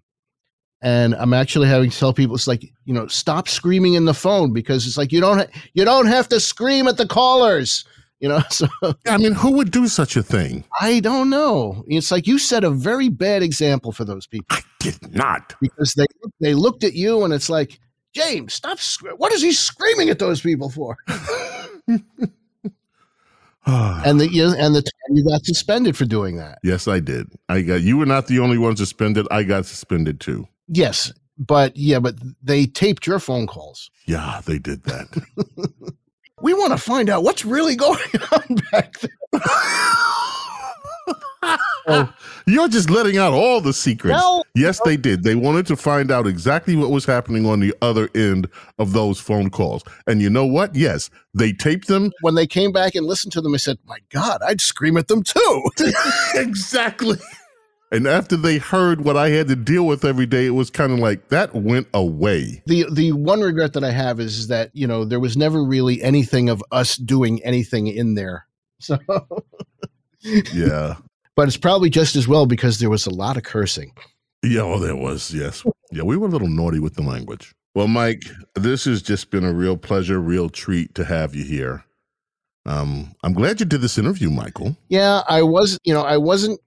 And 0.82 1.14
I'm 1.14 1.32
actually 1.32 1.68
having 1.68 1.88
to 1.88 1.98
tell 1.98 2.12
people 2.12 2.34
it's 2.34 2.46
like, 2.46 2.62
you 2.84 2.92
know, 2.92 3.06
stop 3.06 3.48
screaming 3.48 3.94
in 3.94 4.04
the 4.04 4.12
phone 4.12 4.52
because 4.52 4.86
it's 4.86 4.98
like 4.98 5.12
you 5.12 5.20
don't 5.20 5.38
ha- 5.38 5.60
you 5.72 5.82
don't 5.82 6.06
have 6.06 6.28
to 6.28 6.40
scream 6.40 6.86
at 6.88 6.98
the 6.98 7.06
callers 7.06 7.86
you 8.24 8.30
know 8.30 8.42
so 8.50 8.66
i 9.06 9.18
mean 9.18 9.32
who 9.32 9.52
would 9.52 9.70
do 9.70 9.86
such 9.86 10.16
a 10.16 10.22
thing? 10.22 10.64
I 10.80 11.00
don't 11.00 11.28
know. 11.28 11.84
It's 11.86 12.10
like 12.10 12.26
you 12.26 12.38
set 12.38 12.64
a 12.64 12.70
very 12.70 13.10
bad 13.10 13.42
example 13.42 13.92
for 13.92 14.06
those 14.06 14.26
people. 14.26 14.56
I 14.56 14.62
did 14.80 15.14
not. 15.14 15.54
Because 15.60 15.92
they 15.92 16.06
they 16.40 16.54
looked 16.54 16.84
at 16.84 16.94
you 16.94 17.24
and 17.24 17.34
it's 17.34 17.50
like 17.50 17.78
james 18.14 18.54
stop 18.54 18.78
what 19.16 19.32
is 19.32 19.42
he 19.42 19.52
screaming 19.52 20.08
at 20.08 20.18
those 20.18 20.40
people 20.40 20.70
for? 20.70 20.96
And 23.66 24.20
the 24.20 24.30
you 24.30 24.46
know, 24.46 24.54
and 24.58 24.74
the 24.74 24.82
time 24.82 25.16
you 25.16 25.24
got 25.24 25.44
suspended 25.44 25.96
for 25.96 26.04
doing 26.04 26.36
that. 26.36 26.58
Yes 26.62 26.88
i 26.88 27.00
did. 27.00 27.26
I 27.48 27.60
got 27.60 27.82
you 27.82 27.98
were 27.98 28.06
not 28.06 28.26
the 28.26 28.38
only 28.38 28.58
one 28.58 28.76
suspended. 28.76 29.26
I 29.30 29.42
got 29.42 29.66
suspended 29.66 30.18
too. 30.18 30.48
Yes 30.68 31.12
but 31.36 31.76
yeah 31.76 31.98
but 31.98 32.14
they 32.42 32.64
taped 32.64 33.06
your 33.06 33.18
phone 33.18 33.46
calls. 33.46 33.90
Yeah 34.06 34.40
they 34.46 34.58
did 34.58 34.84
that 34.84 35.08
we 36.44 36.52
want 36.52 36.72
to 36.72 36.78
find 36.78 37.08
out 37.08 37.22
what's 37.22 37.42
really 37.42 37.74
going 37.74 37.98
on 38.32 38.56
back 38.70 39.00
there. 39.00 39.10
oh, 41.88 42.12
you're 42.46 42.68
just 42.68 42.90
letting 42.90 43.16
out 43.16 43.32
all 43.32 43.62
the 43.62 43.72
secrets. 43.72 44.20
No, 44.20 44.44
yes, 44.54 44.78
no. 44.84 44.90
they 44.90 44.98
did. 44.98 45.22
They 45.22 45.36
wanted 45.36 45.66
to 45.68 45.76
find 45.76 46.10
out 46.10 46.26
exactly 46.26 46.76
what 46.76 46.90
was 46.90 47.06
happening 47.06 47.46
on 47.46 47.60
the 47.60 47.74
other 47.80 48.10
end 48.14 48.46
of 48.78 48.92
those 48.92 49.18
phone 49.18 49.48
calls. 49.48 49.82
And 50.06 50.20
you 50.20 50.28
know 50.28 50.44
what? 50.44 50.74
Yes, 50.74 51.08
they 51.32 51.54
taped 51.54 51.88
them. 51.88 52.12
When 52.20 52.34
they 52.34 52.46
came 52.46 52.72
back 52.72 52.94
and 52.94 53.06
listened 53.06 53.32
to 53.32 53.40
them, 53.40 53.54
I 53.54 53.56
said, 53.56 53.78
My 53.86 53.98
God, 54.10 54.42
I'd 54.46 54.60
scream 54.60 54.98
at 54.98 55.08
them 55.08 55.22
too. 55.22 55.62
exactly. 56.34 57.16
And 57.92 58.06
after 58.08 58.36
they 58.36 58.58
heard 58.58 59.04
what 59.04 59.16
I 59.16 59.28
had 59.30 59.46
to 59.48 59.56
deal 59.56 59.86
with 59.86 60.04
every 60.04 60.26
day, 60.26 60.46
it 60.46 60.50
was 60.50 60.68
kind 60.70 60.92
of 60.92 60.98
like 60.98 61.28
that 61.28 61.54
went 61.54 61.86
away. 61.94 62.62
The 62.66 62.86
the 62.90 63.12
one 63.12 63.40
regret 63.40 63.72
that 63.74 63.84
I 63.84 63.90
have 63.92 64.18
is 64.18 64.48
that, 64.48 64.70
you 64.72 64.86
know, 64.86 65.04
there 65.04 65.20
was 65.20 65.36
never 65.36 65.62
really 65.64 66.02
anything 66.02 66.48
of 66.48 66.62
us 66.72 66.96
doing 66.96 67.42
anything 67.44 67.86
in 67.86 68.14
there. 68.14 68.46
So 68.80 68.98
Yeah. 70.52 70.96
but 71.36 71.48
it's 71.48 71.56
probably 71.56 71.90
just 71.90 72.16
as 72.16 72.26
well 72.26 72.46
because 72.46 72.78
there 72.78 72.90
was 72.90 73.06
a 73.06 73.10
lot 73.14 73.36
of 73.36 73.42
cursing. 73.42 73.92
Yeah, 74.42 74.62
well, 74.62 74.78
there 74.78 74.96
was, 74.96 75.32
yes. 75.32 75.64
Yeah, 75.90 76.02
we 76.02 76.16
were 76.16 76.26
a 76.26 76.30
little 76.30 76.48
naughty 76.48 76.78
with 76.80 76.94
the 76.94 77.02
language. 77.02 77.54
Well, 77.74 77.88
Mike, 77.88 78.22
this 78.54 78.84
has 78.84 79.02
just 79.02 79.30
been 79.30 79.44
a 79.44 79.52
real 79.52 79.76
pleasure, 79.76 80.20
real 80.20 80.48
treat 80.48 80.94
to 80.96 81.04
have 81.04 81.34
you 81.34 81.44
here. 81.44 81.84
Um, 82.66 83.14
I'm 83.22 83.32
glad 83.34 83.60
you 83.60 83.66
did 83.66 83.80
this 83.80 83.98
interview, 83.98 84.30
Michael. 84.30 84.76
Yeah, 84.88 85.22
I 85.28 85.42
was, 85.42 85.78
you 85.84 85.92
know, 85.92 86.02
I 86.02 86.16
wasn't 86.16 86.60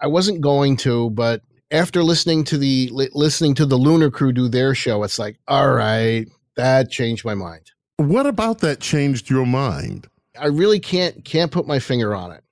I 0.00 0.06
wasn't 0.06 0.40
going 0.40 0.76
to, 0.78 1.10
but 1.10 1.42
after 1.70 2.02
listening 2.02 2.44
to 2.44 2.58
the 2.58 2.90
listening 2.92 3.54
to 3.54 3.66
the 3.66 3.76
Lunar 3.76 4.10
Crew 4.10 4.32
do 4.32 4.48
their 4.48 4.74
show, 4.74 5.02
it's 5.02 5.18
like, 5.18 5.38
all 5.46 5.72
right, 5.72 6.26
that 6.56 6.90
changed 6.90 7.24
my 7.24 7.34
mind. 7.34 7.70
What 7.96 8.26
about 8.26 8.60
that 8.60 8.80
changed 8.80 9.30
your 9.30 9.46
mind? 9.46 10.06
I 10.38 10.46
really 10.46 10.80
can't 10.80 11.24
can't 11.24 11.52
put 11.52 11.66
my 11.66 11.78
finger 11.78 12.14
on 12.14 12.32
it. 12.32 12.42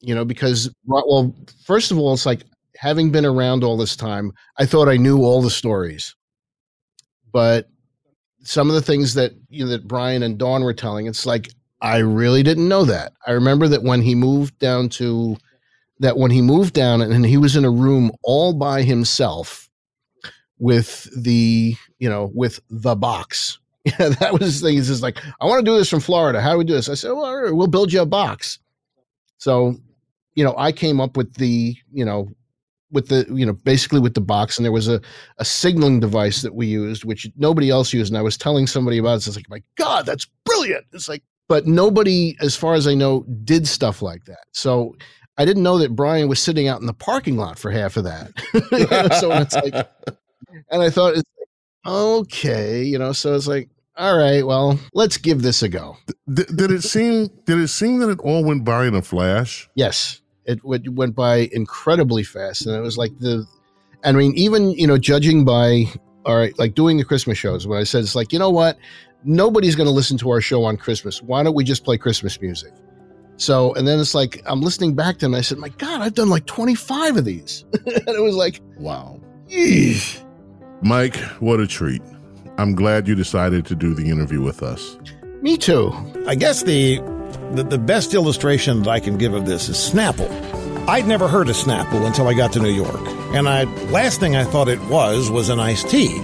You 0.00 0.14
know, 0.14 0.24
because 0.24 0.70
well, 0.84 1.34
first 1.64 1.90
of 1.90 1.98
all, 1.98 2.12
it's 2.12 2.26
like 2.26 2.42
having 2.76 3.10
been 3.10 3.26
around 3.26 3.64
all 3.64 3.76
this 3.76 3.96
time, 3.96 4.32
I 4.58 4.66
thought 4.66 4.88
I 4.88 4.96
knew 4.96 5.22
all 5.22 5.42
the 5.42 5.50
stories. 5.50 6.14
But 7.32 7.68
some 8.42 8.68
of 8.68 8.74
the 8.74 8.82
things 8.82 9.14
that 9.14 9.32
you 9.48 9.64
know 9.64 9.70
that 9.70 9.88
Brian 9.88 10.22
and 10.22 10.38
Dawn 10.38 10.62
were 10.62 10.74
telling, 10.74 11.06
it's 11.06 11.26
like 11.26 11.50
I 11.80 11.98
really 11.98 12.42
didn't 12.42 12.68
know 12.68 12.84
that. 12.84 13.12
I 13.26 13.32
remember 13.32 13.66
that 13.68 13.82
when 13.82 14.02
he 14.02 14.14
moved 14.14 14.58
down 14.58 14.88
to 14.90 15.36
that 16.00 16.16
when 16.16 16.30
he 16.30 16.42
moved 16.42 16.74
down 16.74 17.00
and 17.00 17.26
he 17.26 17.36
was 17.36 17.56
in 17.56 17.64
a 17.64 17.70
room 17.70 18.10
all 18.22 18.52
by 18.52 18.82
himself 18.82 19.68
with 20.58 21.08
the 21.16 21.76
you 21.98 22.08
know 22.08 22.30
with 22.34 22.60
the 22.70 22.96
box. 22.96 23.58
Yeah 23.98 24.10
that 24.20 24.32
was 24.34 24.42
his 24.42 24.60
thing. 24.60 24.74
He's 24.74 24.88
just 24.88 25.02
like 25.02 25.16
i 25.40 25.46
want 25.46 25.64
to 25.64 25.70
do 25.70 25.76
this 25.78 25.88
from 25.88 26.00
florida. 26.00 26.42
How 26.42 26.52
do 26.52 26.58
we 26.58 26.64
do 26.64 26.74
this? 26.74 26.90
I 26.90 26.94
said 26.94 27.12
well 27.12 27.34
right, 27.34 27.54
we'll 27.54 27.68
build 27.68 27.90
you 27.92 28.02
a 28.02 28.06
box. 28.06 28.58
So 29.38 29.76
you 30.34 30.44
know 30.44 30.54
i 30.58 30.70
came 30.70 31.00
up 31.00 31.16
with 31.16 31.34
the 31.34 31.74
you 31.92 32.04
know 32.04 32.28
with 32.92 33.08
the 33.08 33.26
you 33.30 33.44
know 33.44 33.52
basically 33.52 34.00
with 34.00 34.14
the 34.14 34.20
box 34.20 34.56
and 34.56 34.64
there 34.64 34.72
was 34.72 34.88
a, 34.88 35.00
a 35.38 35.44
signaling 35.44 36.00
device 36.00 36.42
that 36.42 36.54
we 36.54 36.66
used 36.66 37.04
which 37.04 37.28
nobody 37.36 37.70
else 37.70 37.92
used 37.92 38.12
and 38.12 38.18
i 38.18 38.22
was 38.22 38.36
telling 38.36 38.66
somebody 38.66 38.98
about 38.98 39.16
it. 39.16 39.20
So 39.22 39.30
it's 39.30 39.36
like 39.36 39.50
my 39.50 39.62
god 39.76 40.06
that's 40.06 40.26
brilliant. 40.44 40.84
It's 40.92 41.08
like 41.08 41.22
but 41.48 41.66
nobody 41.66 42.36
as 42.40 42.54
far 42.54 42.74
as 42.74 42.86
i 42.86 42.94
know 42.94 43.24
did 43.44 43.66
stuff 43.66 44.02
like 44.02 44.24
that. 44.26 44.44
So 44.52 44.94
I 45.38 45.44
didn't 45.44 45.62
know 45.62 45.78
that 45.78 45.94
Brian 45.94 46.28
was 46.28 46.40
sitting 46.40 46.68
out 46.68 46.80
in 46.80 46.86
the 46.86 46.92
parking 46.92 47.36
lot 47.36 47.58
for 47.58 47.70
half 47.70 47.96
of 47.96 48.04
that. 48.04 48.32
you 48.72 48.86
know, 48.90 49.08
so 49.20 49.32
it's 49.32 49.54
like, 49.54 49.74
and 50.70 50.82
I 50.82 50.90
thought, 50.90 51.14
okay, 51.86 52.82
you 52.82 52.98
know, 52.98 53.12
so 53.12 53.34
it's 53.34 53.46
like, 53.46 53.70
all 53.96 54.16
right, 54.16 54.46
well, 54.46 54.78
let's 54.94 55.16
give 55.16 55.42
this 55.42 55.62
a 55.62 55.68
go. 55.68 55.96
Did, 56.32 56.56
did 56.56 56.70
it 56.70 56.82
seem? 56.82 57.28
Did 57.46 57.58
it 57.58 57.68
seem 57.68 57.98
that 57.98 58.10
it 58.10 58.20
all 58.20 58.44
went 58.44 58.64
by 58.64 58.86
in 58.86 58.94
a 58.94 59.02
flash? 59.02 59.68
Yes, 59.74 60.20
it 60.44 60.60
went 60.64 61.16
by 61.16 61.48
incredibly 61.50 62.22
fast, 62.22 62.66
and 62.66 62.76
it 62.76 62.80
was 62.80 62.96
like 62.96 63.18
the. 63.18 63.44
I 64.04 64.12
mean, 64.12 64.34
even 64.36 64.70
you 64.70 64.86
know, 64.86 64.98
judging 64.98 65.44
by 65.44 65.86
all 66.24 66.36
right, 66.36 66.56
like 66.58 66.74
doing 66.74 66.98
the 66.98 67.04
Christmas 67.04 67.38
shows, 67.38 67.66
when 67.66 67.80
I 67.80 67.84
said 67.84 68.04
it's 68.04 68.14
like, 68.14 68.32
you 68.32 68.38
know 68.38 68.50
what, 68.50 68.78
nobody's 69.24 69.74
going 69.74 69.86
to 69.86 69.92
listen 69.92 70.18
to 70.18 70.30
our 70.30 70.40
show 70.40 70.62
on 70.62 70.76
Christmas. 70.76 71.22
Why 71.22 71.42
don't 71.42 71.54
we 71.54 71.64
just 71.64 71.84
play 71.84 71.98
Christmas 71.98 72.40
music? 72.40 72.72
So, 73.38 73.72
and 73.74 73.86
then 73.88 73.98
it's 74.00 74.14
like, 74.14 74.42
I'm 74.46 74.60
listening 74.60 74.94
back 74.94 75.18
to 75.18 75.26
him. 75.26 75.34
I 75.34 75.40
said, 75.40 75.58
My 75.58 75.68
God, 75.70 76.00
I've 76.02 76.14
done 76.14 76.28
like 76.28 76.44
25 76.46 77.16
of 77.16 77.24
these. 77.24 77.64
and 77.72 78.08
it 78.08 78.20
was 78.22 78.34
like, 78.36 78.60
Wow. 78.78 79.20
Eesh. 79.48 80.20
Mike, 80.82 81.16
what 81.40 81.60
a 81.60 81.66
treat. 81.66 82.02
I'm 82.58 82.74
glad 82.74 83.08
you 83.08 83.14
decided 83.14 83.64
to 83.66 83.74
do 83.74 83.94
the 83.94 84.10
interview 84.10 84.42
with 84.42 84.62
us. 84.62 84.98
Me 85.40 85.56
too. 85.56 85.92
I 86.26 86.34
guess 86.34 86.64
the, 86.64 86.98
the, 87.52 87.62
the 87.62 87.78
best 87.78 88.12
illustration 88.12 88.82
that 88.82 88.90
I 88.90 89.00
can 89.00 89.16
give 89.16 89.32
of 89.34 89.46
this 89.46 89.68
is 89.68 89.76
Snapple. 89.76 90.28
I'd 90.88 91.06
never 91.06 91.28
heard 91.28 91.48
of 91.48 91.56
Snapple 91.56 92.06
until 92.06 92.26
I 92.28 92.34
got 92.34 92.52
to 92.54 92.60
New 92.60 92.70
York. 92.72 93.00
And 93.34 93.48
I 93.48 93.64
last 93.90 94.18
thing 94.20 94.34
I 94.36 94.44
thought 94.44 94.68
it 94.68 94.80
was 94.86 95.30
was 95.30 95.48
an 95.48 95.60
iced 95.60 95.88
tea 95.90 96.18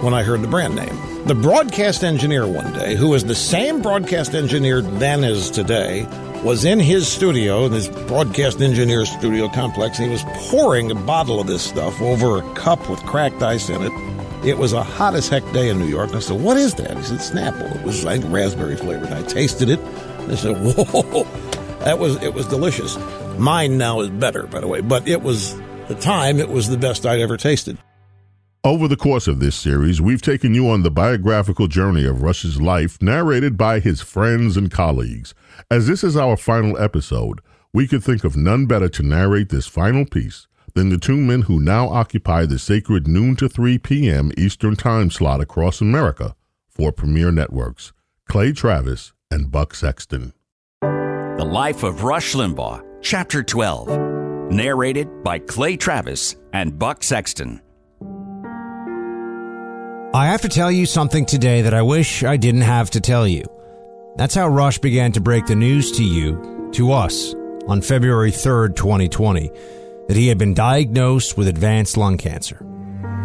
when 0.00 0.14
I 0.14 0.22
heard 0.24 0.42
the 0.42 0.48
brand 0.48 0.74
name. 0.74 0.96
the 1.26 1.34
broadcast 1.34 2.02
engineer 2.02 2.46
one 2.48 2.72
day, 2.72 2.96
who 2.96 3.08
was 3.08 3.24
the 3.24 3.34
same 3.34 3.82
broadcast 3.82 4.34
engineer 4.34 4.80
then 4.80 5.22
as 5.22 5.50
today, 5.50 6.06
was 6.44 6.64
in 6.64 6.80
his 6.80 7.06
studio, 7.06 7.66
in 7.66 7.72
this 7.72 7.88
broadcast 7.88 8.60
engineer 8.60 9.04
studio 9.04 9.48
complex, 9.48 9.98
and 9.98 10.06
he 10.06 10.12
was 10.12 10.24
pouring 10.48 10.90
a 10.90 10.94
bottle 10.94 11.40
of 11.40 11.46
this 11.46 11.62
stuff 11.62 12.00
over 12.00 12.38
a 12.38 12.54
cup 12.54 12.88
with 12.88 13.00
cracked 13.04 13.42
ice 13.42 13.68
in 13.68 13.82
it. 13.82 13.92
It 14.46 14.56
was 14.56 14.72
a 14.72 14.82
hot 14.82 15.14
as 15.14 15.28
heck 15.28 15.42
day 15.52 15.68
in 15.68 15.78
New 15.78 15.86
York. 15.86 16.08
And 16.08 16.16
I 16.16 16.20
said, 16.20 16.40
What 16.40 16.56
is 16.56 16.74
that? 16.74 16.96
He 16.96 17.02
said, 17.02 17.18
Snapple. 17.18 17.78
It 17.78 17.84
was 17.84 18.04
like 18.04 18.22
raspberry 18.24 18.76
flavored. 18.76 19.12
I 19.12 19.22
tasted 19.22 19.68
it. 19.68 19.80
I 20.28 20.34
said, 20.34 20.56
Whoa, 20.60 21.24
that 21.80 21.98
was, 21.98 22.22
it 22.22 22.32
was 22.32 22.46
delicious. 22.46 22.96
Mine 23.38 23.76
now 23.76 24.00
is 24.00 24.08
better, 24.08 24.46
by 24.46 24.60
the 24.60 24.68
way, 24.68 24.80
but 24.80 25.06
it 25.06 25.22
was, 25.22 25.54
the 25.88 25.94
time, 25.94 26.38
it 26.38 26.48
was 26.48 26.68
the 26.68 26.78
best 26.78 27.04
I'd 27.04 27.20
ever 27.20 27.36
tasted. 27.36 27.76
Over 28.62 28.88
the 28.88 28.96
course 28.96 29.26
of 29.26 29.40
this 29.40 29.56
series, 29.56 30.02
we've 30.02 30.20
taken 30.20 30.52
you 30.52 30.68
on 30.68 30.82
the 30.82 30.90
biographical 30.90 31.66
journey 31.66 32.04
of 32.04 32.20
Rush's 32.20 32.60
life, 32.60 33.00
narrated 33.00 33.56
by 33.56 33.80
his 33.80 34.02
friends 34.02 34.58
and 34.58 34.70
colleagues. 34.70 35.32
As 35.70 35.86
this 35.86 36.04
is 36.04 36.14
our 36.14 36.36
final 36.36 36.76
episode, 36.76 37.40
we 37.72 37.88
could 37.88 38.04
think 38.04 38.22
of 38.22 38.36
none 38.36 38.66
better 38.66 38.90
to 38.90 39.02
narrate 39.02 39.48
this 39.48 39.66
final 39.66 40.04
piece 40.04 40.46
than 40.74 40.90
the 40.90 40.98
two 40.98 41.16
men 41.16 41.42
who 41.42 41.58
now 41.58 41.88
occupy 41.88 42.44
the 42.44 42.58
sacred 42.58 43.08
noon 43.08 43.34
to 43.36 43.48
3 43.48 43.78
p.m. 43.78 44.30
Eastern 44.36 44.76
Time 44.76 45.10
slot 45.10 45.40
across 45.40 45.80
America 45.80 46.36
for 46.68 46.92
Premier 46.92 47.32
Networks 47.32 47.94
Clay 48.28 48.52
Travis 48.52 49.14
and 49.30 49.50
Buck 49.50 49.74
Sexton. 49.74 50.34
The 50.82 51.48
Life 51.50 51.82
of 51.82 52.02
Rush 52.02 52.34
Limbaugh, 52.34 52.84
Chapter 53.00 53.42
12. 53.42 54.52
Narrated 54.52 55.24
by 55.24 55.38
Clay 55.38 55.78
Travis 55.78 56.36
and 56.52 56.78
Buck 56.78 57.02
Sexton. 57.02 57.62
I 60.12 60.26
have 60.26 60.42
to 60.42 60.48
tell 60.48 60.72
you 60.72 60.86
something 60.86 61.24
today 61.24 61.62
that 61.62 61.72
I 61.72 61.82
wish 61.82 62.24
I 62.24 62.36
didn't 62.36 62.62
have 62.62 62.90
to 62.90 63.00
tell 63.00 63.28
you. 63.28 63.44
That's 64.16 64.34
how 64.34 64.48
Rush 64.48 64.78
began 64.78 65.12
to 65.12 65.20
break 65.20 65.46
the 65.46 65.54
news 65.54 65.92
to 65.92 66.04
you, 66.04 66.68
to 66.72 66.90
us, 66.90 67.32
on 67.68 67.80
February 67.80 68.32
3rd, 68.32 68.74
2020, 68.74 69.52
that 70.08 70.16
he 70.16 70.26
had 70.26 70.36
been 70.36 70.52
diagnosed 70.52 71.36
with 71.36 71.46
advanced 71.46 71.96
lung 71.96 72.18
cancer. 72.18 72.58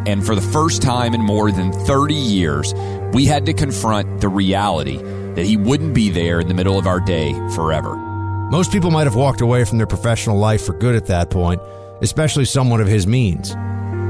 And 0.05 0.23
for 0.23 0.35
the 0.35 0.41
first 0.41 0.83
time 0.83 1.15
in 1.15 1.21
more 1.21 1.51
than 1.51 1.71
30 1.71 2.13
years, 2.13 2.71
we 3.13 3.25
had 3.25 3.47
to 3.47 3.53
confront 3.53 4.21
the 4.21 4.29
reality 4.29 4.97
that 5.33 5.45
he 5.47 5.57
wouldn't 5.57 5.95
be 5.95 6.11
there 6.11 6.39
in 6.39 6.47
the 6.47 6.53
middle 6.53 6.77
of 6.77 6.85
our 6.85 6.99
day 6.99 7.33
forever. 7.55 7.95
Most 8.51 8.71
people 8.71 8.91
might 8.91 9.05
have 9.05 9.15
walked 9.15 9.41
away 9.41 9.65
from 9.65 9.79
their 9.79 9.87
professional 9.87 10.37
life 10.37 10.63
for 10.63 10.73
good 10.73 10.93
at 10.93 11.07
that 11.07 11.31
point, 11.31 11.59
especially 12.03 12.45
someone 12.45 12.79
of 12.79 12.87
his 12.87 13.07
means. 13.07 13.55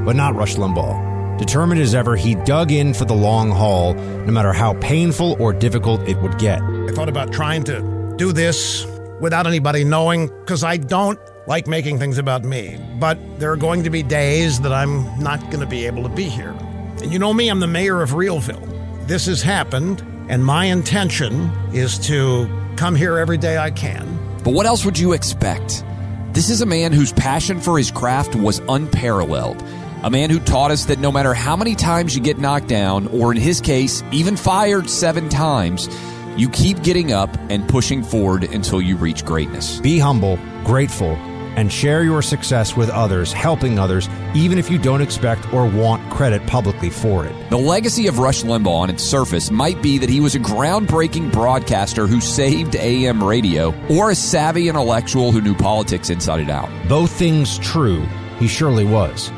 But 0.05 0.17
not 0.17 0.36
Rush 0.36 0.55
Limbaugh. 0.55 1.14
Determined 1.37 1.81
as 1.81 1.93
ever, 1.93 2.15
he 2.15 2.35
dug 2.35 2.71
in 2.71 2.93
for 2.93 3.05
the 3.05 3.13
long 3.13 3.51
haul, 3.51 3.93
no 3.93 4.31
matter 4.31 4.53
how 4.53 4.73
painful 4.75 5.35
or 5.39 5.51
difficult 5.51 6.01
it 6.07 6.17
would 6.21 6.37
get. 6.39 6.61
I 6.61 6.91
thought 6.93 7.09
about 7.09 7.33
trying 7.33 7.63
to 7.65 8.13
do 8.17 8.31
this 8.31 8.85
without 9.19 9.45
anybody 9.45 9.83
knowing 9.83 10.27
because 10.27 10.63
I 10.63 10.77
don't 10.77 11.19
like 11.47 11.67
making 11.67 11.99
things 11.99 12.17
about 12.17 12.43
me. 12.43 12.79
But 12.99 13.19
there 13.39 13.51
are 13.51 13.57
going 13.57 13.83
to 13.83 13.89
be 13.89 14.01
days 14.01 14.61
that 14.61 14.71
I'm 14.71 15.19
not 15.19 15.41
going 15.51 15.59
to 15.59 15.65
be 15.65 15.85
able 15.85 16.03
to 16.03 16.09
be 16.09 16.23
here. 16.23 16.55
And 17.01 17.11
you 17.11 17.19
know 17.19 17.33
me, 17.33 17.49
I'm 17.49 17.59
the 17.59 17.67
mayor 17.67 18.01
of 18.01 18.11
Realville. 18.11 19.07
This 19.07 19.25
has 19.27 19.41
happened, 19.41 20.01
and 20.29 20.43
my 20.43 20.65
intention 20.65 21.51
is 21.73 21.99
to 22.07 22.49
come 22.77 22.95
here 22.95 23.17
every 23.17 23.37
day 23.37 23.57
I 23.57 23.71
can. 23.71 24.17
But 24.43 24.53
what 24.53 24.65
else 24.65 24.85
would 24.85 24.97
you 24.97 25.13
expect? 25.13 25.83
This 26.31 26.49
is 26.49 26.61
a 26.61 26.65
man 26.65 26.91
whose 26.91 27.13
passion 27.13 27.59
for 27.59 27.77
his 27.77 27.91
craft 27.91 28.35
was 28.35 28.59
unparalleled. 28.69 29.61
A 30.05 30.12
man 30.12 30.29
who 30.29 30.39
taught 30.39 30.69
us 30.69 30.85
that 30.85 31.00
no 31.00 31.12
matter 31.12 31.33
how 31.33 31.55
many 31.55 31.74
times 31.74 32.13
you 32.13 32.21
get 32.21 32.38
knocked 32.38 32.67
down, 32.67 33.07
or 33.07 33.31
in 33.31 33.39
his 33.39 33.59
case, 33.59 34.03
even 34.12 34.38
fired 34.38 34.88
seven 34.88 35.29
times, 35.29 35.89
you 36.38 36.47
keep 36.47 36.83
getting 36.83 37.12
up 37.12 37.35
and 37.50 37.67
pushing 37.67 38.03
forward 38.03 38.43
until 38.43 38.79
you 38.79 38.97
reach 38.97 39.25
greatness. 39.25 39.79
Be 39.79 39.98
humble, 39.98 40.37
grateful, 40.63 41.15
and 41.57 41.74
share 41.74 42.03
your 42.03 42.22
success 42.22 42.77
with 42.77 42.91
others, 42.91 43.33
helping 43.33 43.79
others, 43.79 44.07
even 44.35 44.59
if 44.59 44.70
you 44.70 44.77
don't 44.77 45.01
expect 45.01 45.51
or 45.51 45.65
want 45.68 46.07
credit 46.11 46.46
publicly 46.46 46.91
for 46.91 47.25
it. 47.25 47.33
The 47.50 47.57
legacy 47.57 48.05
of 48.05 48.20
Rush 48.20 48.44
Limbaugh 48.44 48.81
on 48.81 48.91
its 48.91 49.03
surface 49.03 49.50
might 49.50 49.81
be 49.81 49.98
that 49.98 50.09
he 50.09 50.20
was 50.20 50.35
a 50.35 50.39
groundbreaking 50.39 51.31
broadcaster 51.31 52.05
who 52.05 52.22
saved 52.22 52.75
AM 52.75 53.24
radio, 53.24 53.74
or 53.89 54.11
a 54.11 54.15
savvy 54.15 54.70
intellectual 54.70 55.31
who 55.31 55.41
knew 55.41 55.55
politics 55.55 56.11
inside 56.11 56.41
and 56.41 56.51
out. 56.51 56.70
Both 56.87 57.09
things 57.09 57.57
true, 57.57 58.05
he 58.37 58.48
surely 58.48 58.85
was. 58.85 59.31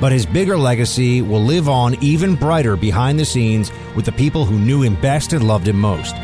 But 0.00 0.12
his 0.12 0.26
bigger 0.26 0.58
legacy 0.58 1.22
will 1.22 1.42
live 1.42 1.68
on 1.68 1.94
even 2.02 2.34
brighter 2.34 2.76
behind 2.76 3.18
the 3.18 3.24
scenes 3.24 3.72
with 3.94 4.04
the 4.04 4.12
people 4.12 4.44
who 4.44 4.58
knew 4.58 4.82
him 4.82 4.94
best 5.00 5.32
and 5.32 5.46
loved 5.46 5.68
him 5.68 5.78
most. 5.78 6.14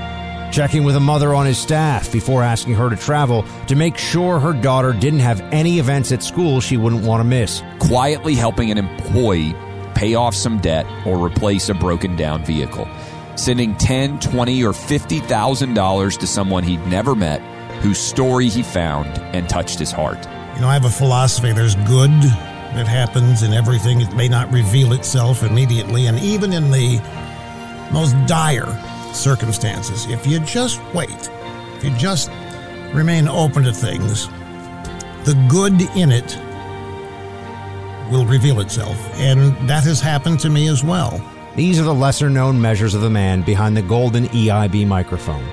Checking 0.52 0.85
with 0.85 0.96
a 0.96 1.00
mother 1.00 1.35
on 1.35 1.46
his 1.46 1.56
staff 1.56 2.12
before 2.12 2.42
asking 2.42 2.74
her 2.74 2.90
to 2.90 2.96
travel 2.96 3.46
to 3.68 3.74
make 3.74 3.96
sure 3.96 4.38
her 4.38 4.52
daughter 4.52 4.92
didn't 4.92 5.20
have 5.20 5.40
any 5.52 5.78
events 5.78 6.12
at 6.12 6.22
school 6.22 6.61
she 6.61 6.76
wouldn't 6.76 7.04
want 7.04 7.20
to 7.20 7.24
miss. 7.24 7.62
Quietly 7.78 8.35
helping 8.35 8.70
an 8.70 8.76
employee 8.76 9.54
pay 9.94 10.14
off 10.14 10.35
some 10.35 10.58
debt 10.58 10.85
or 11.06 11.24
replace 11.24 11.70
a 11.70 11.74
broken 11.74 12.16
down 12.16 12.44
vehicle. 12.44 12.87
Sending 13.37 13.74
ten, 13.76 14.20
twenty, 14.20 14.62
or 14.62 14.74
fifty 14.74 15.20
thousand 15.20 15.72
dollars 15.72 16.18
to 16.18 16.26
someone 16.26 16.62
he'd 16.62 16.87
never 16.88 17.14
met, 17.14 17.40
whose 17.80 17.98
story 17.98 18.50
he 18.50 18.62
found 18.62 19.08
and 19.35 19.48
touched 19.48 19.78
his 19.78 19.90
heart. 19.90 20.18
You 20.54 20.61
know, 20.61 20.68
I 20.68 20.74
have 20.74 20.85
a 20.85 20.90
philosophy 20.90 21.52
there's 21.52 21.76
good 21.76 22.11
that 22.74 22.88
happens 22.88 23.42
in 23.42 23.52
everything. 23.52 24.00
It 24.00 24.14
may 24.14 24.28
not 24.28 24.50
reveal 24.52 24.92
itself 24.92 25.42
immediately, 25.42 26.06
and 26.06 26.18
even 26.18 26.52
in 26.52 26.70
the 26.70 27.00
most 27.92 28.14
dire 28.26 28.66
circumstances, 29.14 30.06
if 30.06 30.26
you 30.26 30.40
just 30.40 30.80
wait, 30.94 31.30
if 31.76 31.85
you 31.85 31.90
just 31.96 32.30
remain 32.94 33.28
open 33.28 33.62
to 33.64 33.72
things, 33.72 34.28
the 35.24 35.35
good 35.48 35.80
in 35.96 36.11
it 36.11 36.37
will 38.11 38.26
reveal 38.26 38.61
itself. 38.61 38.98
And 39.14 39.56
that 39.68 39.85
has 39.85 40.00
happened 40.00 40.40
to 40.40 40.50
me 40.50 40.68
as 40.68 40.82
well. 40.85 41.20
These 41.56 41.78
are 41.78 41.85
the 41.85 41.94
lesser 41.94 42.30
known 42.30 42.61
measures 42.61 42.94
of 42.94 43.02
the 43.02 43.11
man 43.11 43.42
behind 43.42 43.76
the 43.76 43.82
golden 43.82 44.24
EIB 44.28 44.87
microphone. 44.87 45.44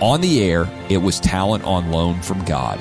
On 0.00 0.20
the 0.20 0.44
air, 0.44 0.68
it 0.88 0.98
was 0.98 1.18
talent 1.18 1.64
on 1.64 1.90
loan 1.90 2.20
from 2.22 2.44
God. 2.44 2.78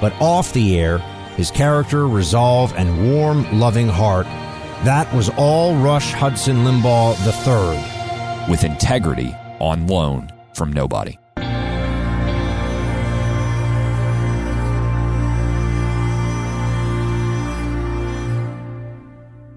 But 0.00 0.12
off 0.20 0.52
the 0.52 0.78
air, 0.78 0.98
his 1.38 1.52
character, 1.52 2.08
resolve, 2.08 2.74
and 2.76 3.12
warm, 3.12 3.60
loving 3.60 3.86
heart. 3.86 4.26
That 4.84 5.10
was 5.14 5.30
all 5.36 5.76
Rush 5.76 6.12
Hudson 6.12 6.64
Limbaugh 6.64 7.14
III. 7.24 8.50
With 8.50 8.64
integrity 8.64 9.34
on 9.60 9.86
loan 9.86 10.30
from 10.52 10.72
nobody. 10.72 11.16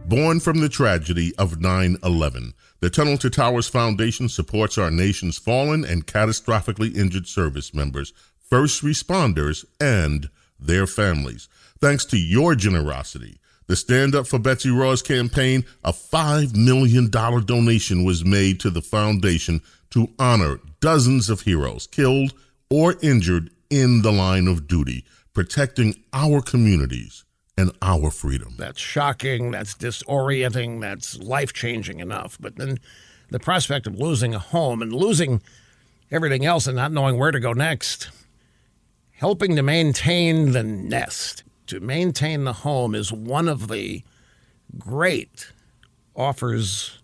Born 0.06 0.40
from 0.40 0.60
the 0.60 0.70
tragedy 0.70 1.34
of 1.38 1.62
9 1.62 1.98
11, 2.04 2.54
the 2.80 2.90
Tunnel 2.92 3.18
to 3.18 3.30
Towers 3.30 3.68
Foundation 3.68 4.30
supports 4.30 4.78
our 4.78 4.92
nation's 4.92 5.40
fallen 5.40 5.84
and 5.84 6.06
catastrophically 6.06 6.96
injured 6.96 7.28
service 7.28 7.74
members, 7.74 8.14
first 8.40 8.84
responders, 8.84 9.66
and 9.80 10.30
their 10.60 10.86
families. 10.86 11.50
Thanks 11.82 12.06
to 12.06 12.18
your 12.18 12.54
generosity, 12.54 13.40
the 13.66 13.76
Stand 13.76 14.14
Up 14.14 14.28
for 14.28 14.38
Betsy 14.38 14.70
Ross 14.70 15.02
campaign, 15.02 15.66
a 15.84 15.92
$5 15.92 16.56
million 16.56 17.10
donation 17.10 18.04
was 18.04 18.24
made 18.24 18.60
to 18.60 18.70
the 18.70 18.84
foundation 18.84 19.62
to 19.90 20.10
honor 20.20 20.60
dozens 20.80 21.28
of 21.28 21.42
heroes 21.42 21.88
killed 21.88 22.34
or 22.70 22.98
injured 23.02 23.50
in 23.72 24.04
the 24.04 24.12
line 24.12 24.48
of 24.48 24.68
duty, 24.68 25.04
protecting 25.34 25.96
our 26.14 26.40
communities 26.40 27.26
and 27.58 27.72
our 27.82 28.12
freedom. 28.12 28.54
That's 28.60 28.80
shocking. 28.80 29.50
That's 29.50 29.74
disorienting. 29.74 30.82
That's 30.82 31.18
life 31.18 31.52
changing 31.52 32.00
enough. 32.00 32.38
But 32.40 32.58
then 32.58 32.78
the 33.32 33.40
prospect 33.40 33.88
of 33.88 33.98
losing 33.98 34.36
a 34.36 34.40
home 34.40 34.84
and 34.84 34.94
losing 34.94 35.42
everything 36.12 36.46
else 36.46 36.68
and 36.68 36.76
not 36.76 36.92
knowing 36.92 37.18
where 37.18 37.32
to 37.32 37.40
go 37.40 37.54
next, 37.54 38.12
helping 39.14 39.56
to 39.56 39.64
maintain 39.64 40.52
the 40.52 40.64
nest, 40.64 41.44
to 41.68 41.80
maintain 41.80 42.44
the 42.44 42.54
home 42.54 42.96
is 42.96 43.12
one 43.12 43.48
of 43.48 43.68
the 43.68 44.04
great 44.78 45.52
offers 46.16 46.98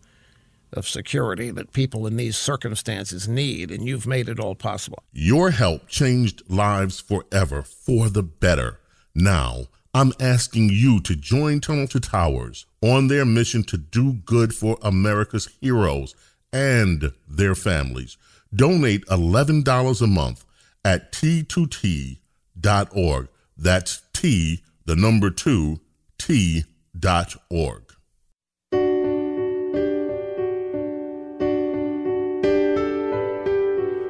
of 0.74 0.88
security 0.88 1.50
that 1.52 1.72
people 1.74 2.06
in 2.06 2.18
these 2.18 2.38
circumstances 2.38 3.28
need, 3.28 3.72
and 3.72 3.88
you've 3.88 4.08
made 4.08 4.28
it 4.30 4.40
all 4.40 4.56
possible. 4.56 5.02
Your 5.14 5.52
help 5.52 5.88
changed 5.88 6.44
lives 6.50 7.00
forever 7.00 7.64
for 7.64 8.10
the 8.10 8.24
better. 8.24 8.80
Now, 9.16 9.68
I'm 9.94 10.14
asking 10.20 10.70
you 10.70 11.00
to 11.02 11.16
join 11.16 11.62
Tunnel 11.62 11.88
to 11.88 12.00
Towers 12.00 12.66
on 12.82 13.08
their 13.08 13.26
mission 13.26 13.64
to 13.64 13.78
do 13.78 14.14
good 14.14 14.54
for 14.54 14.78
America's 14.82 15.50
heroes 15.62 16.14
and 16.54 17.12
their 17.28 17.56
families. 17.56 18.18
Donate 18.54 19.06
$11 19.08 20.02
a 20.02 20.08
month 20.08 20.46
at 20.86 21.12
t2t.org. 21.12 22.20
That's 23.58 24.02
T, 24.18 24.64
the 24.86 24.96
number 24.96 25.30
two, 25.30 25.80
T 26.18 26.64
dot 26.98 27.36
org. 27.52 27.84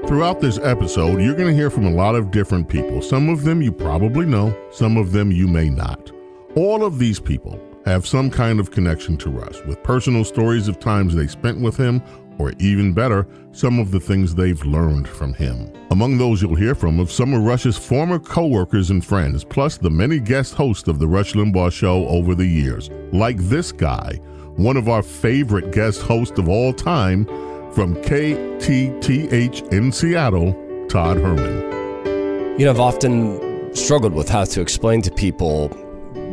Throughout 0.08 0.39
this 0.39 0.60
episode, 0.60 1.20
you're 1.20 1.36
going 1.36 1.50
to 1.50 1.54
hear 1.54 1.70
from 1.70 1.86
a 1.86 1.91
lot 1.91 2.15
of 2.15 2.32
different 2.32 2.70
people. 2.70 3.02
Some 3.02 3.28
of 3.28 3.43
them 3.43 3.62
you 3.62 3.74
probably 3.74 4.26
know, 4.26 4.58
some 4.72 4.96
of 4.96 5.12
them 5.12 5.30
you 5.30 5.46
may 5.46 5.70
not. 5.70 6.10
All 6.56 6.86
of 6.86 7.00
these 7.00 7.20
people 7.20 7.60
have 7.84 8.08
some 8.08 8.32
kind 8.32 8.62
of 8.62 8.72
connection 8.72 9.17
to 9.17 9.30
Russ, 9.30 9.62
with 9.65 9.84
personal 9.84 10.24
stories 10.24 10.70
of 10.70 10.80
times 10.80 11.15
they 11.15 11.28
spent 11.28 11.60
with 11.60 11.76
him 11.76 12.02
or 12.39 12.54
even 12.60 12.93
better, 12.93 13.28
some 13.52 13.80
of 13.80 13.91
the 13.91 14.00
things 14.00 14.36
they've 14.36 14.63
learned 14.65 15.08
from 15.08 15.34
him. 15.34 15.71
Among 15.91 16.17
those 16.17 16.41
you'll 16.41 16.56
hear 16.56 16.76
from 16.76 17.00
are 17.00 17.08
some 17.08 17.34
of 17.34 17.43
Rush's 17.43 17.78
former 17.78 18.19
co-workers 18.19 18.89
and 18.89 19.04
friends, 19.04 19.43
plus 19.43 19.78
the 19.78 19.89
many 19.89 20.19
guest 20.19 20.54
hosts 20.54 20.88
of 20.88 21.00
the 21.00 21.08
Rush 21.08 21.34
Limbaugh 21.34 21.71
Show 21.71 22.08
over 22.08 22.36
the 22.36 22.45
years, 22.45 22.89
like 23.12 23.38
this 23.38 23.71
guy, 23.71 24.19
one 24.56 24.78
of 24.78 24.89
our 24.89 25.02
favorite 25.02 25.71
guest 25.71 26.02
hosts 26.02 26.38
of 26.38 26.50
all 26.50 26.73
time, 26.73 27.26
from 27.73 27.95
KTTH 27.95 29.71
in 29.71 29.91
Seattle, 29.91 30.54
Todd 30.89 31.17
Herman. 31.17 32.60
You 32.60 32.65
know, 32.65 32.71
I've 32.71 32.80
often 32.80 33.76
struggled 33.76 34.13
with 34.13 34.30
how 34.30 34.45
to 34.45 34.62
explain 34.62 35.04
to 35.04 35.12
people 35.12 35.69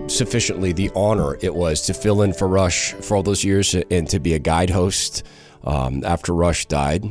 sufficiently 0.09 0.73
the 0.73 0.91
honor 0.95 1.37
it 1.41 1.55
was 1.55 1.83
to 1.83 1.95
fill 1.95 2.23
in 2.23 2.33
for 2.33 2.49
Rush 2.49 2.93
for 2.93 3.17
all 3.17 3.23
those 3.23 3.45
years 3.45 3.75
and 3.75 4.09
to 4.09 4.19
be 4.19 4.35
a 4.35 4.39
guide 4.39 4.71
host 4.71 5.23
um, 5.65 6.05
after 6.05 6.33
Rush 6.33 6.67
died. 6.67 7.05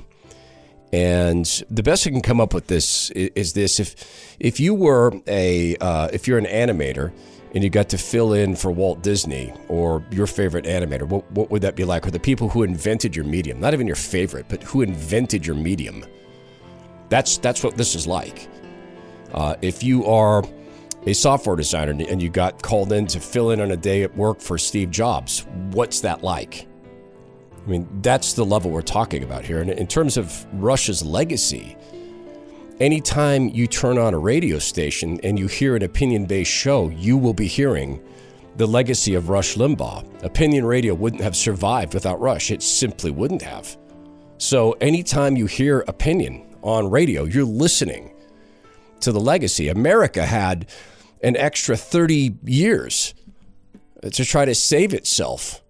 And 0.91 1.45
the 1.69 1.81
best 1.83 2.05
I 2.05 2.11
can 2.11 2.21
come 2.21 2.39
up 2.39 2.53
with 2.53 2.67
this 2.67 3.09
is 3.11 3.53
this: 3.53 3.79
if 3.79 4.35
if 4.39 4.59
you 4.59 4.73
were 4.75 5.11
a 5.27 5.75
uh, 5.77 6.09
if 6.13 6.27
you're 6.27 6.37
an 6.37 6.45
animator 6.45 7.11
and 7.53 7.63
you 7.63 7.69
got 7.69 7.89
to 7.89 7.97
fill 7.97 8.33
in 8.33 8.55
for 8.55 8.71
Walt 8.71 9.01
Disney 9.01 9.53
or 9.67 10.03
your 10.11 10.27
favorite 10.27 10.65
animator, 10.65 11.07
what, 11.07 11.29
what 11.31 11.51
would 11.51 11.61
that 11.61 11.75
be 11.75 11.85
like? 11.85 12.05
Or 12.05 12.11
the 12.11 12.19
people 12.19 12.49
who 12.49 12.63
invented 12.63 13.15
your 13.15 13.25
medium, 13.25 13.59
not 13.59 13.73
even 13.73 13.85
your 13.85 13.95
favorite, 13.95 14.47
but 14.49 14.63
who 14.63 14.81
invented 14.81 15.45
your 15.45 15.55
medium. 15.55 16.03
That's, 17.09 17.37
that's 17.37 17.63
what 17.63 17.77
this 17.77 17.93
is 17.93 18.07
like. 18.07 18.49
Uh, 19.33 19.55
if 19.61 19.83
you 19.83 20.05
are 20.05 20.43
a 21.05 21.13
software 21.13 21.55
designer 21.55 21.91
and 22.09 22.21
you 22.21 22.29
got 22.29 22.63
called 22.63 22.91
in 22.91 23.05
to 23.07 23.19
fill 23.19 23.51
in 23.51 23.61
on 23.61 23.71
a 23.71 23.77
day 23.77 24.01
at 24.01 24.15
work 24.17 24.39
for 24.39 24.57
Steve 24.57 24.89
Jobs, 24.89 25.45
what's 25.71 26.01
that 26.01 26.23
like? 26.23 26.67
I 27.65 27.69
mean, 27.69 27.87
that's 28.01 28.33
the 28.33 28.43
level 28.43 28.71
we're 28.71 28.81
talking 28.81 29.23
about 29.23 29.45
here. 29.45 29.61
And 29.61 29.69
in 29.69 29.87
terms 29.87 30.17
of 30.17 30.45
Rush's 30.53 31.03
legacy, 31.03 31.77
anytime 32.79 33.47
you 33.49 33.67
turn 33.67 33.97
on 33.97 34.13
a 34.13 34.19
radio 34.19 34.59
station 34.59 35.19
and 35.23 35.39
you 35.39 35.47
hear 35.47 35.75
an 35.75 35.83
opinion 35.83 36.25
based 36.25 36.51
show, 36.51 36.89
you 36.89 37.17
will 37.17 37.33
be 37.33 37.47
hearing 37.47 38.03
the 38.57 38.67
legacy 38.67 39.15
of 39.15 39.29
Rush 39.29 39.55
Limbaugh. 39.55 40.23
Opinion 40.23 40.65
radio 40.65 40.93
wouldn't 40.93 41.21
have 41.21 41.35
survived 41.35 41.93
without 41.93 42.19
Rush, 42.19 42.51
it 42.51 42.61
simply 42.61 43.11
wouldn't 43.11 43.41
have. 43.41 43.77
So, 44.37 44.73
anytime 44.73 45.37
you 45.37 45.45
hear 45.45 45.85
opinion 45.87 46.57
on 46.61 46.89
radio, 46.89 47.23
you're 47.23 47.45
listening 47.45 48.13
to 48.99 49.11
the 49.11 49.19
legacy. 49.19 49.69
America 49.69 50.25
had 50.25 50.67
an 51.21 51.37
extra 51.37 51.77
30 51.77 52.35
years 52.43 53.13
to 54.01 54.25
try 54.25 54.43
to 54.43 54.53
save 54.53 54.93
itself. 54.93 55.62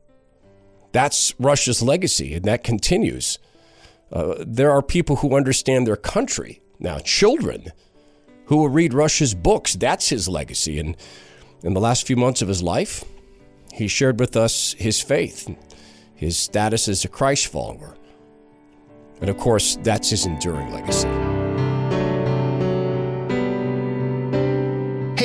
That's 0.93 1.34
Rush's 1.39 1.82
legacy, 1.82 2.36
and 2.36 2.45
that 2.45 2.63
continues. 2.63 3.39
Uh, 4.12 4.36
there 4.39 4.71
are 4.71 4.82
people 4.82 5.17
who 5.17 5.36
understand 5.36 5.86
their 5.86 5.97
country 5.97 6.62
now, 6.79 6.99
children 6.99 7.71
who 8.45 8.58
will 8.58 8.69
read 8.69 8.93
Rush's 8.93 9.34
books, 9.34 9.73
that's 9.73 10.10
his 10.10 10.27
legacy. 10.27 10.79
And 10.79 10.97
in 11.63 11.73
the 11.73 11.79
last 11.79 12.06
few 12.06 12.17
months 12.17 12.41
of 12.41 12.47
his 12.47 12.62
life, 12.62 13.03
he 13.73 13.88
shared 13.88 14.19
with 14.19 14.36
us 14.36 14.73
his 14.73 15.01
faith, 15.01 15.49
his 16.13 16.38
status 16.38 16.88
as 16.88 17.06
a 17.06 17.08
Christ 17.08 17.47
follower. 17.47 17.95
And 19.21 19.29
of 19.29 19.38
course, 19.38 19.77
that's 19.82 20.10
his 20.10 20.25
enduring 20.25 20.71
legacy. 20.71 21.08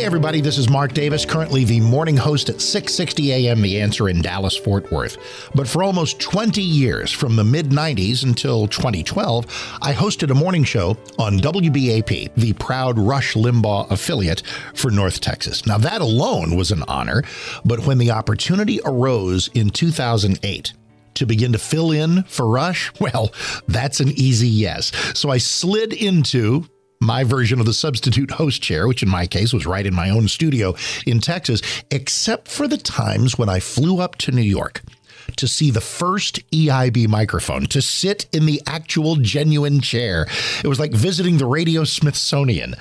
Everybody. 0.08 0.40
This 0.40 0.56
is 0.56 0.70
Mark 0.70 0.94
Davis, 0.94 1.26
currently 1.26 1.64
the 1.64 1.80
morning 1.80 2.16
host 2.16 2.48
at 2.48 2.62
6:60 2.62 3.28
a.m. 3.28 3.60
The 3.60 3.78
Answer 3.78 4.08
in 4.08 4.22
Dallas 4.22 4.56
Fort 4.56 4.90
Worth. 4.90 5.18
But 5.54 5.68
for 5.68 5.82
almost 5.82 6.18
20 6.18 6.62
years, 6.62 7.12
from 7.12 7.36
the 7.36 7.44
mid 7.44 7.68
90s 7.68 8.24
until 8.24 8.66
2012, 8.68 9.44
I 9.82 9.92
hosted 9.92 10.30
a 10.30 10.34
morning 10.34 10.64
show 10.64 10.96
on 11.18 11.38
WBAP, 11.38 12.34
the 12.36 12.54
proud 12.54 12.98
Rush 12.98 13.34
Limbaugh 13.34 13.90
affiliate 13.90 14.40
for 14.72 14.90
North 14.90 15.20
Texas. 15.20 15.66
Now 15.66 15.76
that 15.76 16.00
alone 16.00 16.56
was 16.56 16.70
an 16.70 16.84
honor, 16.88 17.22
but 17.66 17.80
when 17.80 17.98
the 17.98 18.12
opportunity 18.12 18.80
arose 18.86 19.48
in 19.48 19.68
2008 19.68 20.72
to 21.12 21.26
begin 21.26 21.52
to 21.52 21.58
fill 21.58 21.90
in 21.90 22.22
for 22.22 22.48
Rush? 22.48 22.90
Well, 22.98 23.30
that's 23.66 24.00
an 24.00 24.12
easy 24.12 24.48
yes. 24.48 24.90
So 25.18 25.28
I 25.28 25.36
slid 25.36 25.92
into 25.92 26.64
my 27.00 27.24
version 27.24 27.60
of 27.60 27.66
the 27.66 27.72
substitute 27.72 28.32
host 28.32 28.62
chair, 28.62 28.88
which 28.88 29.02
in 29.02 29.08
my 29.08 29.26
case 29.26 29.52
was 29.52 29.66
right 29.66 29.86
in 29.86 29.94
my 29.94 30.10
own 30.10 30.28
studio 30.28 30.74
in 31.06 31.20
Texas, 31.20 31.62
except 31.90 32.48
for 32.48 32.66
the 32.66 32.76
times 32.76 33.38
when 33.38 33.48
I 33.48 33.60
flew 33.60 34.00
up 34.00 34.16
to 34.16 34.32
New 34.32 34.42
York 34.42 34.82
to 35.36 35.46
see 35.46 35.70
the 35.70 35.80
first 35.80 36.40
EIB 36.50 37.06
microphone, 37.06 37.66
to 37.66 37.82
sit 37.82 38.26
in 38.32 38.46
the 38.46 38.62
actual 38.66 39.16
genuine 39.16 39.80
chair. 39.80 40.26
It 40.64 40.68
was 40.68 40.80
like 40.80 40.92
visiting 40.92 41.38
the 41.38 41.46
Radio 41.46 41.84
Smithsonian. 41.84 42.74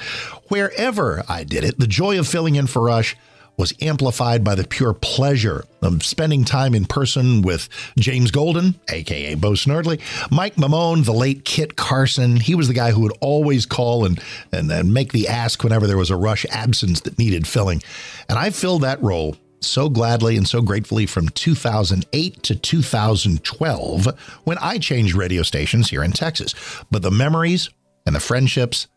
Wherever 0.48 1.24
I 1.28 1.44
did 1.44 1.64
it, 1.64 1.78
the 1.78 1.88
joy 1.88 2.18
of 2.18 2.28
filling 2.28 2.56
in 2.56 2.68
for 2.68 2.82
Rush 2.84 3.16
was 3.58 3.74
amplified 3.82 4.44
by 4.44 4.54
the 4.54 4.68
pure 4.68 4.94
pleasure 4.94 5.66
of 5.82 6.04
spending 6.04 6.46
time 6.46 6.76
in 6.76 6.86
person 6.86 7.42
with 7.42 7.68
James 7.98 8.30
Golden, 8.30 8.80
aka 8.90 9.34
Bo 9.34 9.52
Snerdley, 9.52 10.00
Mike 10.32 10.56
Mamone, 10.56 11.04
the 11.04 11.14
late 11.14 11.44
Kit 11.44 11.76
Carson. 11.76 12.38
He 12.38 12.54
was 12.54 12.68
the 12.68 12.74
guy 12.76 12.92
who 12.92 13.02
would 13.02 13.18
always 13.20 13.66
call 13.66 14.06
and, 14.06 14.22
and, 14.52 14.72
and 14.72 14.94
make 14.94 15.12
the 15.12 15.28
ask 15.28 15.64
whenever 15.64 15.88
there 15.88 15.98
was 15.98 16.12
a 16.12 16.16
rush 16.16 16.46
absence 16.52 17.02
that 17.02 17.18
needed 17.18 17.48
filling. 17.48 17.82
And 18.30 18.38
I 18.38 18.52
filled 18.52 18.84
that 18.84 19.02
role 19.02 19.36
so 19.60 19.90
gladly 19.90 20.38
and 20.38 20.48
so 20.48 20.62
gratefully 20.62 21.08
from 21.08 21.30
2008 21.30 22.44
to 22.44 22.56
2012 22.56 24.06
when 24.44 24.58
I 24.60 24.78
changed 24.78 25.16
radio 25.16 25.42
stations 25.42 25.90
here 25.90 26.04
in 26.04 26.12
Texas. 26.12 26.54
But 26.92 27.02
the 27.02 27.10
memories 27.10 27.72
and 28.06 28.16
the 28.16 28.20
friendships 28.20 28.88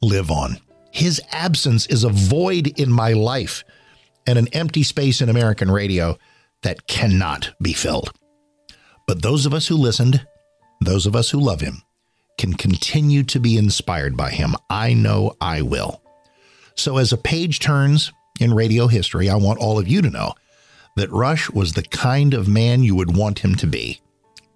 live 0.00 0.30
on. 0.30 0.58
His 0.92 1.20
absence 1.32 1.86
is 1.88 2.04
a 2.04 2.08
void 2.08 2.78
in 2.78 2.90
my 2.90 3.12
life 3.12 3.64
and 4.26 4.38
an 4.38 4.48
empty 4.52 4.82
space 4.82 5.20
in 5.20 5.28
American 5.28 5.70
radio 5.70 6.18
that 6.62 6.86
cannot 6.86 7.52
be 7.62 7.72
filled. 7.72 8.12
But 9.06 9.22
those 9.22 9.46
of 9.46 9.54
us 9.54 9.68
who 9.68 9.76
listened, 9.76 10.26
those 10.80 11.06
of 11.06 11.14
us 11.14 11.30
who 11.30 11.40
love 11.40 11.60
him, 11.60 11.82
can 12.38 12.54
continue 12.54 13.22
to 13.24 13.40
be 13.40 13.56
inspired 13.56 14.16
by 14.16 14.30
him. 14.30 14.54
I 14.68 14.92
know 14.94 15.36
I 15.40 15.62
will. 15.62 16.02
So, 16.74 16.98
as 16.98 17.12
a 17.12 17.16
page 17.16 17.60
turns 17.60 18.12
in 18.40 18.52
radio 18.52 18.86
history, 18.86 19.30
I 19.30 19.36
want 19.36 19.60
all 19.60 19.78
of 19.78 19.88
you 19.88 20.02
to 20.02 20.10
know 20.10 20.34
that 20.96 21.10
Rush 21.10 21.50
was 21.50 21.72
the 21.72 21.82
kind 21.82 22.34
of 22.34 22.48
man 22.48 22.82
you 22.82 22.94
would 22.94 23.16
want 23.16 23.38
him 23.38 23.54
to 23.56 23.66
be 23.66 24.00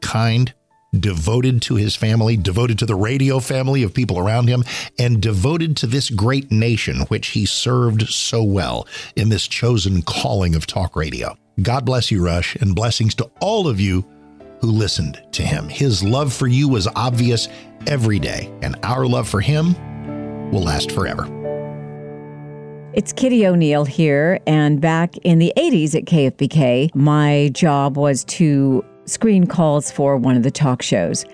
kind, 0.00 0.52
devoted 0.98 1.62
to 1.62 1.76
his 1.76 1.94
family, 1.94 2.36
devoted 2.36 2.78
to 2.78 2.86
the 2.86 2.94
radio 2.94 3.38
family 3.38 3.82
of 3.82 3.94
people 3.94 4.18
around 4.18 4.48
him, 4.48 4.64
and 4.98 5.22
devoted 5.22 5.76
to 5.76 5.86
this 5.86 6.10
great 6.10 6.50
nation 6.50 7.00
which 7.02 7.28
he 7.28 7.46
served 7.46 8.08
so 8.08 8.42
well 8.42 8.86
in 9.16 9.28
this 9.28 9.46
chosen 9.46 10.02
calling 10.02 10.54
of 10.54 10.66
talk 10.66 10.96
radio. 10.96 11.36
God 11.62 11.84
bless 11.84 12.10
you, 12.10 12.24
Rush, 12.24 12.56
and 12.56 12.74
blessings 12.74 13.14
to 13.16 13.30
all 13.40 13.68
of 13.68 13.80
you 13.80 14.04
who 14.60 14.68
listened 14.68 15.22
to 15.32 15.42
him. 15.42 15.68
His 15.68 16.02
love 16.02 16.32
for 16.32 16.46
you 16.46 16.68
was 16.68 16.88
obvious 16.96 17.48
every 17.86 18.18
day, 18.18 18.52
and 18.62 18.76
our 18.82 19.06
love 19.06 19.28
for 19.28 19.40
him 19.40 19.74
will 20.50 20.62
last 20.62 20.92
forever. 20.92 21.28
It's 22.92 23.12
Kitty 23.12 23.46
O'Neill 23.46 23.84
here, 23.84 24.40
and 24.48 24.80
back 24.80 25.16
in 25.18 25.38
the 25.38 25.52
80s 25.56 25.94
at 25.94 26.06
KFBK, 26.06 26.92
my 26.94 27.50
job 27.52 27.96
was 27.96 28.24
to 28.24 28.84
screen 29.10 29.46
calls 29.46 29.90
for 29.90 30.16
one 30.16 30.36
of 30.36 30.42
the 30.42 30.50
talk 30.50 30.82
shows. 30.82 31.24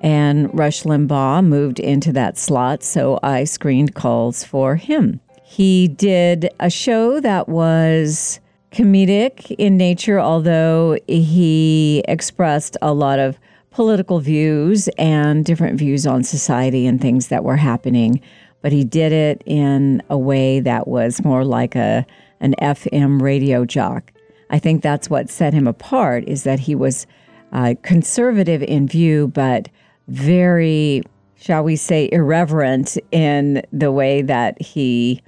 And 0.00 0.56
Rush 0.56 0.84
Limbaugh 0.84 1.44
moved 1.44 1.80
into 1.80 2.12
that 2.12 2.38
slot, 2.38 2.82
so 2.82 3.18
I 3.22 3.44
screened 3.44 3.94
calls 3.94 4.44
for 4.44 4.76
him. 4.76 5.20
He 5.42 5.88
did 5.88 6.50
a 6.60 6.70
show 6.70 7.20
that 7.20 7.48
was 7.48 8.40
comedic 8.70 9.54
in 9.58 9.76
nature, 9.76 10.20
although 10.20 10.98
he 11.08 12.04
expressed 12.06 12.76
a 12.82 12.92
lot 12.92 13.18
of 13.18 13.38
political 13.70 14.20
views 14.20 14.88
and 14.98 15.44
different 15.44 15.78
views 15.78 16.06
on 16.06 16.22
society 16.22 16.86
and 16.86 17.00
things 17.00 17.28
that 17.28 17.44
were 17.44 17.56
happening. 17.56 18.20
But 18.60 18.72
he 18.72 18.84
did 18.84 19.12
it 19.12 19.42
in 19.46 20.02
a 20.10 20.18
way 20.18 20.60
that 20.60 20.88
was 20.88 21.24
more 21.24 21.44
like 21.44 21.76
a 21.76 22.06
an 22.40 22.54
FM 22.60 23.20
radio 23.20 23.64
jock. 23.64 24.12
I 24.50 24.58
think 24.58 24.82
that's 24.82 25.10
what 25.10 25.30
set 25.30 25.52
him 25.52 25.66
apart 25.66 26.24
is 26.26 26.44
that 26.44 26.60
he 26.60 26.74
was 26.74 27.06
uh, 27.52 27.74
conservative 27.82 28.62
in 28.62 28.86
view, 28.86 29.28
but 29.28 29.68
very, 30.08 31.02
shall 31.36 31.62
we 31.62 31.76
say, 31.76 32.08
irreverent 32.12 32.96
in 33.12 33.62
the 33.72 33.92
way 33.92 34.22
that 34.22 34.60
he 34.60 35.22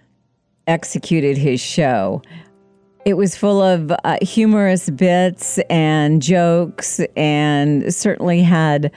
executed 0.67 1.37
his 1.37 1.61
show. 1.61 2.23
It 3.05 3.15
was 3.15 3.35
full 3.35 3.63
of 3.63 3.93
uh, 4.05 4.19
humorous 4.23 4.91
bits 4.91 5.59
and 5.71 6.21
jokes, 6.21 7.01
and 7.17 7.93
certainly 7.93 8.43
had 8.43 8.93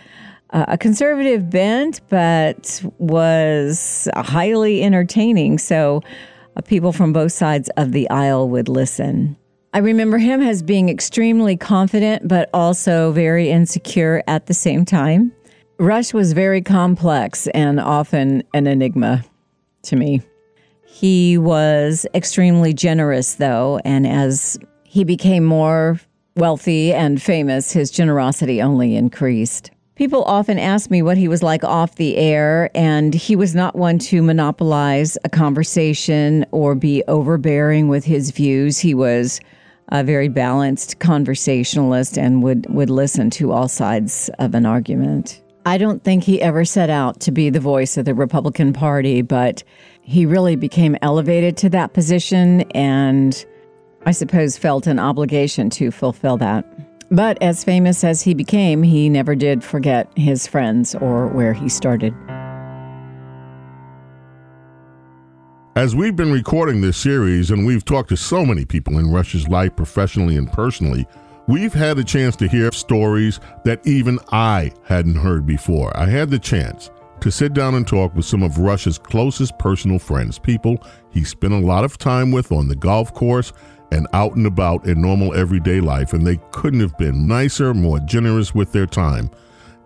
uh, 0.51 0.65
a 0.67 0.77
conservative 0.77 1.49
bent, 1.49 2.01
but 2.09 2.83
was 2.99 4.07
highly 4.15 4.83
entertaining. 4.83 5.57
So 5.57 6.01
uh, 6.55 6.61
people 6.61 6.91
from 6.91 7.13
both 7.13 7.31
sides 7.31 7.69
of 7.77 7.91
the 7.91 8.09
aisle 8.09 8.49
would 8.49 8.69
listen. 8.69 9.37
I 9.75 9.79
remember 9.79 10.19
him 10.19 10.39
as 10.43 10.61
being 10.61 10.87
extremely 10.87 11.57
confident, 11.57 12.27
but 12.27 12.47
also 12.53 13.11
very 13.11 13.49
insecure 13.49 14.21
at 14.27 14.45
the 14.45 14.53
same 14.53 14.85
time. 14.85 15.31
Rush 15.79 16.13
was 16.13 16.33
very 16.33 16.61
complex 16.61 17.47
and 17.47 17.79
often 17.79 18.43
an 18.53 18.67
enigma 18.67 19.25
to 19.83 19.95
me. 19.95 20.21
He 20.85 21.39
was 21.39 22.05
extremely 22.13 22.71
generous, 22.71 23.33
though, 23.33 23.79
and 23.83 24.05
as 24.05 24.59
he 24.83 25.03
became 25.03 25.43
more 25.43 25.99
wealthy 26.35 26.93
and 26.93 27.19
famous, 27.19 27.71
his 27.71 27.89
generosity 27.89 28.61
only 28.61 28.95
increased. 28.95 29.71
People 29.95 30.23
often 30.25 30.59
ask 30.59 30.91
me 30.91 31.01
what 31.01 31.17
he 31.17 31.27
was 31.27 31.41
like 31.41 31.63
off 31.63 31.95
the 31.95 32.17
air, 32.17 32.69
and 32.75 33.15
he 33.15 33.35
was 33.35 33.55
not 33.55 33.75
one 33.75 33.97
to 33.99 34.21
monopolize 34.21 35.17
a 35.23 35.29
conversation 35.29 36.45
or 36.51 36.75
be 36.75 37.03
overbearing 37.07 37.87
with 37.87 38.05
his 38.05 38.29
views. 38.29 38.79
He 38.79 38.93
was 38.93 39.41
a 39.93 40.03
very 40.03 40.27
balanced 40.27 40.99
conversationalist 40.99 42.17
and 42.17 42.41
would, 42.43 42.65
would 42.73 42.89
listen 42.89 43.29
to 43.29 43.51
all 43.51 43.67
sides 43.67 44.29
of 44.39 44.55
an 44.55 44.65
argument. 44.65 45.41
I 45.65 45.77
don't 45.77 46.03
think 46.03 46.23
he 46.23 46.41
ever 46.41 46.65
set 46.65 46.89
out 46.89 47.21
to 47.21 47.31
be 47.31 47.49
the 47.49 47.59
voice 47.59 47.95
of 47.95 48.05
the 48.05 48.15
Republican 48.15 48.73
Party, 48.73 49.21
but 49.21 49.63
he 50.01 50.25
really 50.25 50.55
became 50.57 50.97
elevated 51.01 51.55
to 51.57 51.69
that 51.69 51.93
position 51.93 52.61
and 52.71 53.45
I 54.05 54.11
suppose 54.11 54.57
felt 54.57 54.87
an 54.87 54.99
obligation 54.99 55.69
to 55.71 55.91
fulfill 55.91 56.37
that. 56.37 56.65
But 57.09 57.41
as 57.41 57.63
famous 57.63 58.03
as 58.03 58.23
he 58.23 58.33
became, 58.33 58.81
he 58.81 59.07
never 59.07 59.35
did 59.35 59.63
forget 59.63 60.11
his 60.17 60.47
friends 60.47 60.95
or 60.95 61.27
where 61.27 61.53
he 61.53 61.69
started. 61.69 62.13
As 65.75 65.95
we've 65.95 66.15
been 66.15 66.31
recording 66.31 66.81
this 66.81 66.97
series 66.97 67.49
and 67.49 67.65
we've 67.65 67.83
talked 67.83 68.09
to 68.09 68.15
so 68.15 68.45
many 68.45 68.63
people 68.63 68.99
in 68.99 69.09
Rush's 69.09 69.47
life 69.47 69.75
professionally 69.75 70.37
and 70.37 70.51
personally, 70.51 71.07
we've 71.47 71.73
had 71.73 71.97
a 71.97 72.03
chance 72.03 72.35
to 72.35 72.47
hear 72.47 72.71
stories 72.71 73.39
that 73.65 73.81
even 73.87 74.19
I 74.31 74.71
hadn't 74.83 75.15
heard 75.15 75.47
before. 75.47 75.91
I 75.97 76.05
had 76.05 76.29
the 76.29 76.37
chance 76.37 76.91
to 77.21 77.31
sit 77.31 77.55
down 77.55 77.73
and 77.73 77.87
talk 77.87 78.13
with 78.13 78.25
some 78.25 78.43
of 78.43 78.59
Rush's 78.59 78.99
closest 78.99 79.57
personal 79.57 79.97
friends, 79.97 80.37
people 80.37 80.77
he 81.09 81.23
spent 81.23 81.53
a 81.53 81.57
lot 81.57 81.83
of 81.83 81.97
time 81.97 82.31
with 82.31 82.51
on 82.51 82.67
the 82.67 82.75
golf 82.75 83.11
course 83.15 83.51
and 83.91 84.07
out 84.13 84.35
and 84.35 84.45
about 84.45 84.85
in 84.85 85.01
normal 85.01 85.33
everyday 85.33 85.81
life, 85.81 86.13
and 86.13 86.25
they 86.25 86.37
couldn't 86.51 86.81
have 86.81 86.95
been 86.99 87.25
nicer, 87.27 87.73
more 87.73 87.99
generous 88.01 88.53
with 88.53 88.73
their 88.73 88.85
time. 88.85 89.27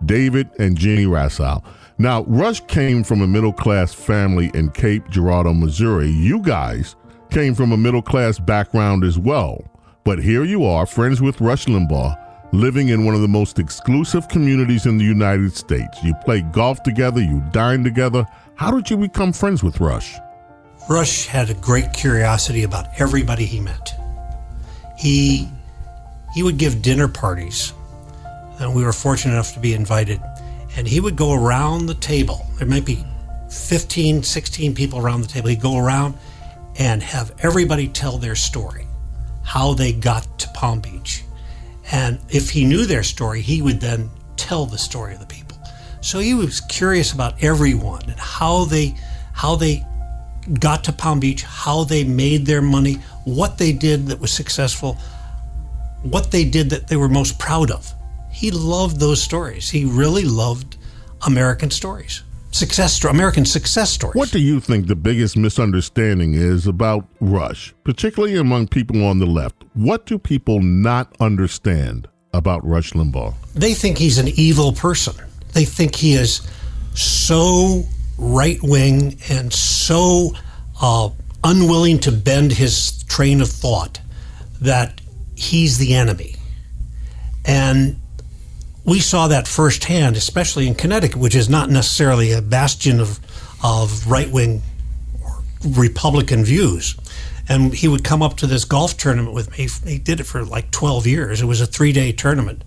David 0.06 0.50
and 0.60 0.78
Jeannie 0.78 1.06
Rasow. 1.06 1.63
Now, 2.00 2.24
Rush 2.26 2.60
came 2.68 3.04
from 3.04 3.22
a 3.24 3.28
middle 3.28 3.54
class 3.54 3.92
family 3.92 4.52
in 4.54 4.70
Cape 4.70 5.10
Girardeau, 5.10 5.54
Missouri. 5.54 6.10
You 6.10 6.40
guys 6.40 6.96
came 7.32 7.56
from 7.56 7.72
a 7.72 7.78
middle 7.78 8.04
class 8.04 8.38
background 8.38 9.04
as 9.04 9.18
well. 9.18 9.64
But 10.04 10.20
here 10.20 10.44
you 10.44 10.64
are, 10.64 10.86
friends 10.86 11.22
with 11.22 11.42
Rush 11.42 11.66
Limbaugh, 11.66 12.16
living 12.54 12.90
in 12.90 13.04
one 13.04 13.16
of 13.16 13.22
the 13.22 13.28
most 13.28 13.58
exclusive 13.58 14.28
communities 14.28 14.86
in 14.86 15.00
the 15.00 15.06
United 15.06 15.58
States. 15.58 15.98
You 16.04 16.14
play 16.24 16.42
golf 16.42 16.84
together, 16.84 17.20
you 17.20 17.44
dine 17.52 17.84
together. 17.84 18.28
How 18.54 18.70
did 18.70 18.92
you 18.92 18.98
become 18.98 19.34
friends 19.34 19.64
with 19.64 19.80
Rush? 19.80 20.18
Rush 20.88 21.26
had 21.26 21.50
a 21.50 21.56
great 21.56 21.94
curiosity 21.94 22.62
about 22.62 22.86
everybody 23.00 23.46
he 23.46 23.60
met. 23.60 24.00
He 25.00 25.50
he 26.36 26.44
would 26.44 26.60
give 26.60 26.84
dinner 26.84 27.08
parties, 27.08 27.74
and 28.60 28.76
we 28.76 28.84
were 28.84 28.94
fortunate 28.94 29.34
enough 29.34 29.54
to 29.54 29.60
be 29.60 29.74
invited 29.74 30.22
and 30.78 30.88
he 30.88 31.00
would 31.00 31.16
go 31.16 31.34
around 31.34 31.88
the 31.88 31.96
table. 31.96 32.46
There 32.60 32.68
might 32.68 32.86
be 32.86 33.04
15, 33.50 34.22
16 34.22 34.76
people 34.76 35.00
around 35.00 35.22
the 35.22 35.28
table. 35.28 35.50
He'd 35.50 35.60
go 35.60 35.78
around 35.78 36.16
and 36.78 37.02
have 37.02 37.34
everybody 37.40 37.88
tell 37.88 38.20
their 38.20 38.36
story, 38.36 38.86
how 39.44 39.74
they 39.74 39.92
got 39.92 40.40
to 40.40 40.48
Palm 40.50 40.80
Beach. 40.80 41.24
And 41.92 42.20
if 42.30 42.52
he 42.52 42.63
knew 42.63 42.86
their 42.86 43.02
story, 43.02 43.42
he 43.42 43.62
would 43.63 43.82
then 43.82 44.12
tell 44.36 44.68
the 44.68 44.78
story 44.78 45.16
of 45.16 45.20
the 45.20 45.26
people. 45.26 45.58
So 46.02 46.20
he 46.20 46.36
was 46.36 46.62
curious 46.62 47.12
about 47.12 47.44
everyone 47.44 48.04
and 48.04 48.20
how 48.20 48.66
they 48.66 48.96
how 49.34 49.56
they 49.56 49.86
got 50.60 50.84
to 50.86 50.94
Palm 50.94 51.20
Beach, 51.20 51.44
how 51.44 51.84
they 51.84 52.04
made 52.04 52.46
their 52.46 52.62
money, 52.62 52.96
what 53.26 53.58
they 53.58 53.72
did 53.74 54.08
that 54.08 54.20
was 54.20 54.32
successful, 54.32 54.98
what 56.04 56.32
they 56.32 56.44
did 56.44 56.70
that 56.70 56.88
they 56.88 56.96
were 56.96 57.10
most 57.10 57.40
proud 57.40 57.72
of 57.72 57.94
he 58.38 58.52
loved 58.52 59.00
those 59.00 59.19
stories. 59.19 59.67
He 59.67 59.84
really 59.84 60.23
loved 60.23 60.78
American 61.26 61.71
stories, 61.71 62.21
success, 62.52 63.04
American 63.04 63.45
success 63.45 63.89
stories. 63.89 64.13
What 64.13 64.30
do 64.30 64.38
you 64.38 64.60
think 64.60 64.86
the 64.86 64.95
biggest 64.95 65.36
misunderstanding 65.36 66.36
is 66.36 66.67
about 66.67 67.08
Rush, 67.19 67.73
particularly 67.84 68.38
among 68.38 68.67
people 68.67 69.04
on 69.04 69.17
the 69.17 69.26
left? 69.26 69.63
What 69.73 70.06
do 70.06 70.19
people 70.19 70.62
not 70.62 71.15
understand 71.19 72.08
about 72.32 72.63
Rush 72.63 72.91
Limbaugh? 72.91 73.34
They 73.56 73.73
think 73.73 73.97
he's 73.97 74.19
an 74.19 74.28
evil 74.28 74.71
person. 74.71 75.15
They 75.54 75.65
think 75.65 75.95
he 75.95 76.13
is 76.13 76.47
so 76.93 77.86
right 78.19 78.60
wing 78.62 79.17
and 79.32 79.52
so 79.52 80.36
uh, 80.80 81.10
unwilling 81.43 81.97
to 82.02 82.12
bend 82.12 82.52
his 82.52 83.04
train 83.06 83.41
of 83.41 83.50
thought 83.50 84.00
that 84.62 85.02
he's 85.36 85.80
the 85.80 85.95
enemy. 85.95 86.36
And 87.43 88.00
we 88.88 89.02
saw 89.02 89.28
that 89.28 89.50
firsthand, 89.50 90.15
especially 90.15 90.65
in 90.65 90.73
Connecticut, 90.73 91.17
which 91.17 91.36
is 91.36 91.50
not 91.50 91.69
necessarily 91.69 92.32
a 92.32 92.41
bastion 92.41 93.02
of, 93.02 93.19
of 93.62 94.10
right 94.10 94.32
wing 94.32 94.62
Republican 95.62 96.45
views. 96.45 96.95
And 97.50 97.73
he 97.73 97.89
would 97.89 98.06
come 98.06 98.21
up 98.21 98.38
to 98.38 98.47
this 98.47 98.63
golf 98.63 98.95
tournament 98.95 99.36
with 99.36 99.52
me. 99.58 99.67
He 99.86 99.97
did 99.97 100.21
it 100.21 100.23
for 100.23 100.45
like 100.45 100.71
12 100.71 101.06
years. 101.06 101.41
It 101.41 101.45
was 101.45 101.60
a 101.60 101.65
three 101.65 101.91
day 101.91 102.13
tournament. 102.13 102.63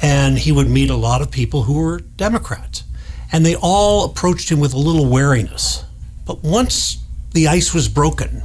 And 0.00 0.38
he 0.38 0.52
would 0.52 0.68
meet 0.68 0.88
a 0.88 0.96
lot 0.96 1.20
of 1.20 1.30
people 1.30 1.64
who 1.64 1.74
were 1.74 2.00
Democrats. 2.00 2.84
And 3.30 3.44
they 3.44 3.54
all 3.54 4.06
approached 4.06 4.50
him 4.50 4.58
with 4.58 4.72
a 4.72 4.78
little 4.78 5.06
wariness. 5.06 5.84
But 6.26 6.42
once 6.42 6.96
the 7.32 7.48
ice 7.48 7.74
was 7.74 7.88
broken, 7.88 8.42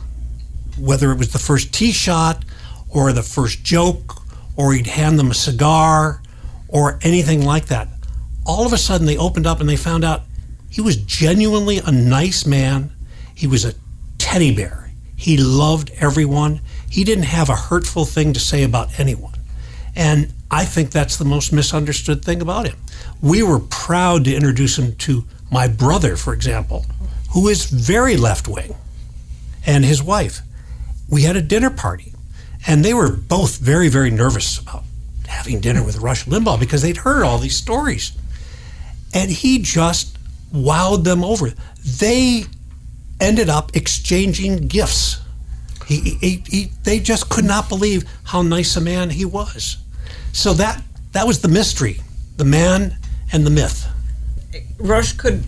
whether 0.77 1.11
it 1.13 1.17
was 1.17 1.31
the 1.31 1.39
first 1.39 1.73
tee 1.73 1.93
shot 1.93 2.43
or 2.89 3.13
the 3.13 3.23
first 3.23 3.63
joke, 3.63 4.21
or 4.57 4.73
he'd 4.73 4.87
hand 4.87 5.17
them 5.17 5.31
a 5.31 5.35
cigar, 5.35 6.21
or 6.67 6.99
anything 7.01 7.43
like 7.43 7.67
that. 7.67 7.87
All 8.45 8.65
of 8.65 8.73
a 8.73 8.77
sudden, 8.77 9.07
they 9.07 9.17
opened 9.17 9.47
up 9.47 9.59
and 9.59 9.69
they 9.69 9.75
found 9.75 10.03
out 10.03 10.23
he 10.69 10.81
was 10.81 10.97
genuinely 10.97 11.79
a 11.79 11.91
nice 11.91 12.45
man. 12.45 12.91
He 13.33 13.47
was 13.47 13.65
a 13.65 13.73
teddy 14.17 14.55
bear. 14.55 14.91
He 15.15 15.37
loved 15.37 15.91
everyone. 15.99 16.61
He 16.89 17.03
didn't 17.03 17.25
have 17.25 17.49
a 17.49 17.55
hurtful 17.55 18.05
thing 18.05 18.33
to 18.33 18.39
say 18.39 18.63
about 18.63 18.99
anyone. 18.99 19.33
And 19.95 20.31
I 20.51 20.63
think 20.65 20.91
that's 20.91 21.17
the 21.17 21.25
most 21.25 21.51
misunderstood 21.51 22.23
thing 22.23 22.41
about 22.41 22.67
him. 22.67 22.77
We 23.21 23.41
were 23.41 23.59
proud 23.59 24.25
to 24.25 24.35
introduce 24.35 24.77
him 24.77 24.95
to 24.97 25.25
my 25.51 25.67
brother, 25.67 26.15
for 26.15 26.33
example, 26.33 26.85
who 27.31 27.47
is 27.47 27.65
very 27.65 28.15
left 28.15 28.47
wing, 28.47 28.75
and 29.65 29.83
his 29.83 30.03
wife. 30.03 30.41
We 31.09 31.23
had 31.23 31.35
a 31.35 31.41
dinner 31.41 31.69
party, 31.69 32.13
and 32.67 32.85
they 32.85 32.93
were 32.93 33.11
both 33.11 33.57
very, 33.57 33.89
very 33.89 34.11
nervous 34.11 34.59
about 34.59 34.83
having 35.27 35.59
dinner 35.59 35.83
with 35.83 35.97
Rush 35.97 36.25
Limbaugh 36.25 36.59
because 36.59 36.81
they'd 36.81 36.97
heard 36.97 37.23
all 37.23 37.37
these 37.37 37.55
stories. 37.55 38.11
And 39.13 39.29
he 39.29 39.59
just 39.59 40.17
wowed 40.51 41.03
them 41.03 41.23
over. 41.23 41.53
They 41.83 42.45
ended 43.19 43.49
up 43.49 43.75
exchanging 43.75 44.67
gifts. 44.67 45.19
He, 45.85 46.17
he, 46.19 46.43
he, 46.47 46.71
they 46.83 46.99
just 46.99 47.29
could 47.29 47.45
not 47.45 47.69
believe 47.69 48.03
how 48.23 48.41
nice 48.41 48.75
a 48.75 48.81
man 48.81 49.09
he 49.09 49.25
was. 49.25 49.77
So 50.33 50.53
that 50.53 50.83
that 51.13 51.25
was 51.25 51.41
the 51.41 51.47
mystery, 51.47 52.01
the 52.35 52.45
man 52.45 52.97
and 53.31 53.45
the 53.45 53.49
myth. 53.49 53.87
Rush 54.77 55.13
could 55.13 55.43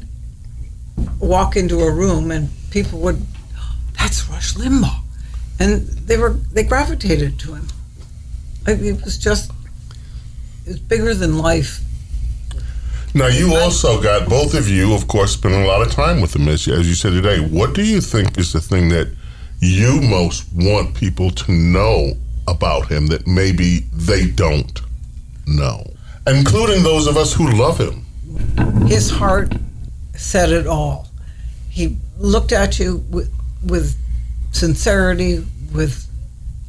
walk 1.20 1.56
into 1.56 1.80
a 1.80 1.92
room 1.92 2.32
and 2.32 2.50
people 2.72 3.00
would, 3.00 3.22
that's 3.98 4.28
Rush 4.30 4.56
Limbaugh, 4.56 5.02
and 5.60 5.82
they 5.82 6.18
were 6.18 6.32
they 6.54 6.64
gravitated 6.64 7.38
to 7.40 7.54
him. 7.54 7.68
It 8.66 9.04
was 9.04 9.18
just 9.18 9.52
it's 10.70 10.80
bigger 10.80 11.14
than 11.14 11.40
life. 11.40 11.82
Now, 13.16 13.28
you 13.28 13.56
also 13.56 14.00
got 14.00 14.30
both 14.30 14.54
of 14.54 14.70
you, 14.70 14.94
of 14.94 15.08
course, 15.08 15.34
spending 15.34 15.64
a 15.64 15.68
lot 15.68 15.82
of 15.82 15.92
time 15.92 16.22
with 16.22 16.36
him, 16.36 16.48
as, 16.48 16.68
as 16.68 16.88
you 16.88 16.94
said 16.94 17.14
today. 17.14 17.40
What 17.40 17.74
do 17.74 17.84
you 17.84 18.02
think 18.02 18.38
is 18.38 18.54
the 18.54 18.62
thing 18.62 18.90
that 18.90 19.08
you 19.60 20.00
most 20.02 20.46
want 20.54 20.96
people 20.96 21.32
to 21.32 21.52
know 21.52 22.14
about 22.48 22.88
him 22.92 23.08
that 23.08 23.26
maybe 23.26 23.80
they 23.92 24.28
don't 24.28 24.80
know, 25.48 25.84
including 26.28 26.84
those 26.84 27.08
of 27.08 27.18
us 27.18 27.34
who 27.34 27.52
love 27.52 27.80
him? 27.80 28.06
His 28.88 29.10
heart 29.10 29.54
said 30.16 30.52
it 30.52 30.68
all. 30.68 31.08
He 31.72 31.98
looked 32.20 32.52
at 32.52 32.78
you 32.78 32.98
with, 33.10 33.34
with 33.66 33.98
sincerity, 34.52 35.44
with 35.74 36.08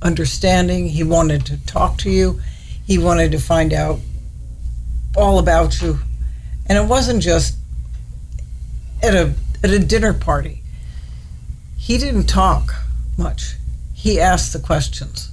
understanding. 0.01 0.89
He 0.89 1.03
wanted 1.03 1.45
to 1.47 1.59
talk 1.67 1.99
to 1.99 2.11
you. 2.11 2.41
He 2.91 2.99
wanted 2.99 3.31
to 3.31 3.39
find 3.39 3.73
out 3.73 4.01
all 5.17 5.39
about 5.39 5.81
you. 5.81 6.01
And 6.67 6.77
it 6.77 6.89
wasn't 6.89 7.23
just 7.23 7.57
at 9.01 9.15
a 9.15 9.33
at 9.63 9.71
a 9.71 9.79
dinner 9.79 10.13
party. 10.13 10.63
He 11.77 11.99
didn't 11.99 12.27
talk 12.27 12.75
much. 13.17 13.55
He 13.95 14.19
asked 14.19 14.53
the 14.53 14.59
questions 14.59 15.31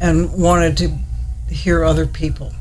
and 0.00 0.32
wanted 0.32 0.76
to 0.76 1.52
hear 1.52 1.82
other 1.82 2.06
people 2.06 2.54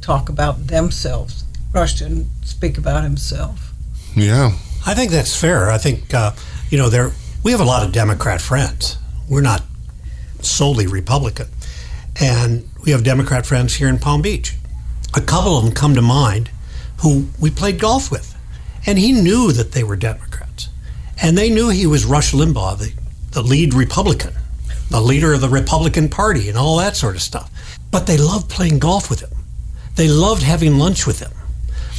talk 0.00 0.28
about 0.28 0.68
themselves. 0.68 1.42
Rush 1.72 1.98
didn't 1.98 2.28
speak 2.44 2.78
about 2.78 3.02
himself. 3.02 3.72
Yeah. 4.14 4.52
I 4.86 4.94
think 4.94 5.10
that's 5.10 5.34
fair. 5.34 5.72
I 5.72 5.78
think 5.78 6.14
uh, 6.14 6.30
you 6.70 6.78
know 6.78 6.88
there 6.88 7.10
we 7.42 7.50
have 7.50 7.60
a 7.60 7.64
lot 7.64 7.84
of 7.84 7.90
Democrat 7.90 8.40
friends. 8.40 8.96
We're 9.28 9.40
not 9.40 9.64
solely 10.40 10.86
Republican, 10.86 11.48
and 12.20 12.68
we 12.84 12.92
have 12.92 13.02
Democrat 13.02 13.46
friends 13.46 13.74
here 13.74 13.88
in 13.88 13.98
Palm 13.98 14.20
Beach. 14.20 14.54
A 15.14 15.20
couple 15.20 15.56
of 15.56 15.64
them 15.64 15.72
come 15.72 15.94
to 15.94 16.02
mind 16.02 16.50
who 16.98 17.28
we 17.40 17.50
played 17.50 17.78
golf 17.78 18.10
with, 18.10 18.36
and 18.86 18.98
he 18.98 19.12
knew 19.12 19.52
that 19.52 19.72
they 19.72 19.82
were 19.82 19.96
Democrats, 19.96 20.68
and 21.22 21.36
they 21.36 21.48
knew 21.48 21.70
he 21.70 21.86
was 21.86 22.04
Rush 22.04 22.32
Limbaugh, 22.32 22.78
the, 22.78 22.92
the 23.30 23.42
lead 23.42 23.72
Republican, 23.72 24.34
the 24.90 25.00
leader 25.00 25.32
of 25.32 25.40
the 25.40 25.48
Republican 25.48 26.08
Party, 26.08 26.48
and 26.48 26.58
all 26.58 26.76
that 26.76 26.96
sort 26.96 27.16
of 27.16 27.22
stuff. 27.22 27.50
But 27.90 28.06
they 28.06 28.18
loved 28.18 28.50
playing 28.50 28.80
golf 28.80 29.08
with 29.08 29.20
him. 29.20 29.30
They 29.96 30.08
loved 30.08 30.42
having 30.42 30.78
lunch 30.78 31.06
with 31.06 31.20
him. 31.20 31.32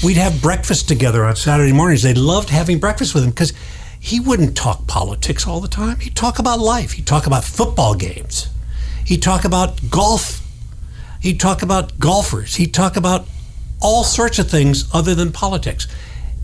We'd 0.03 0.17
have 0.17 0.41
breakfast 0.41 0.87
together 0.87 1.25
on 1.25 1.35
Saturday 1.35 1.71
mornings. 1.71 2.03
They 2.03 2.13
loved 2.13 2.49
having 2.49 2.79
breakfast 2.79 3.15
with 3.15 3.23
him 3.23 3.31
because 3.31 3.53
he 3.99 4.19
wouldn't 4.19 4.55
talk 4.55 4.85
politics 4.85 5.47
all 5.47 5.61
the 5.61 5.67
time. 5.67 5.99
He'd 5.99 6.15
talk 6.15 6.37
about 6.37 6.59
life. 6.59 6.91
He'd 6.91 7.07
talk 7.07 7.25
about 7.25 7.43
football 7.43 7.95
games. 7.95 8.49
He'd 9.05 9.23
talk 9.23 9.45
about 9.45 9.89
golf. 9.89 10.44
He'd 11.25 11.39
talk 11.39 11.63
about 11.63 11.97
golfers. 11.97 12.53
He'd 12.57 12.71
talk 12.71 12.95
about 12.95 13.25
all 13.81 14.03
sorts 14.03 14.37
of 14.37 14.47
things 14.47 14.87
other 14.93 15.15
than 15.15 15.31
politics. 15.31 15.87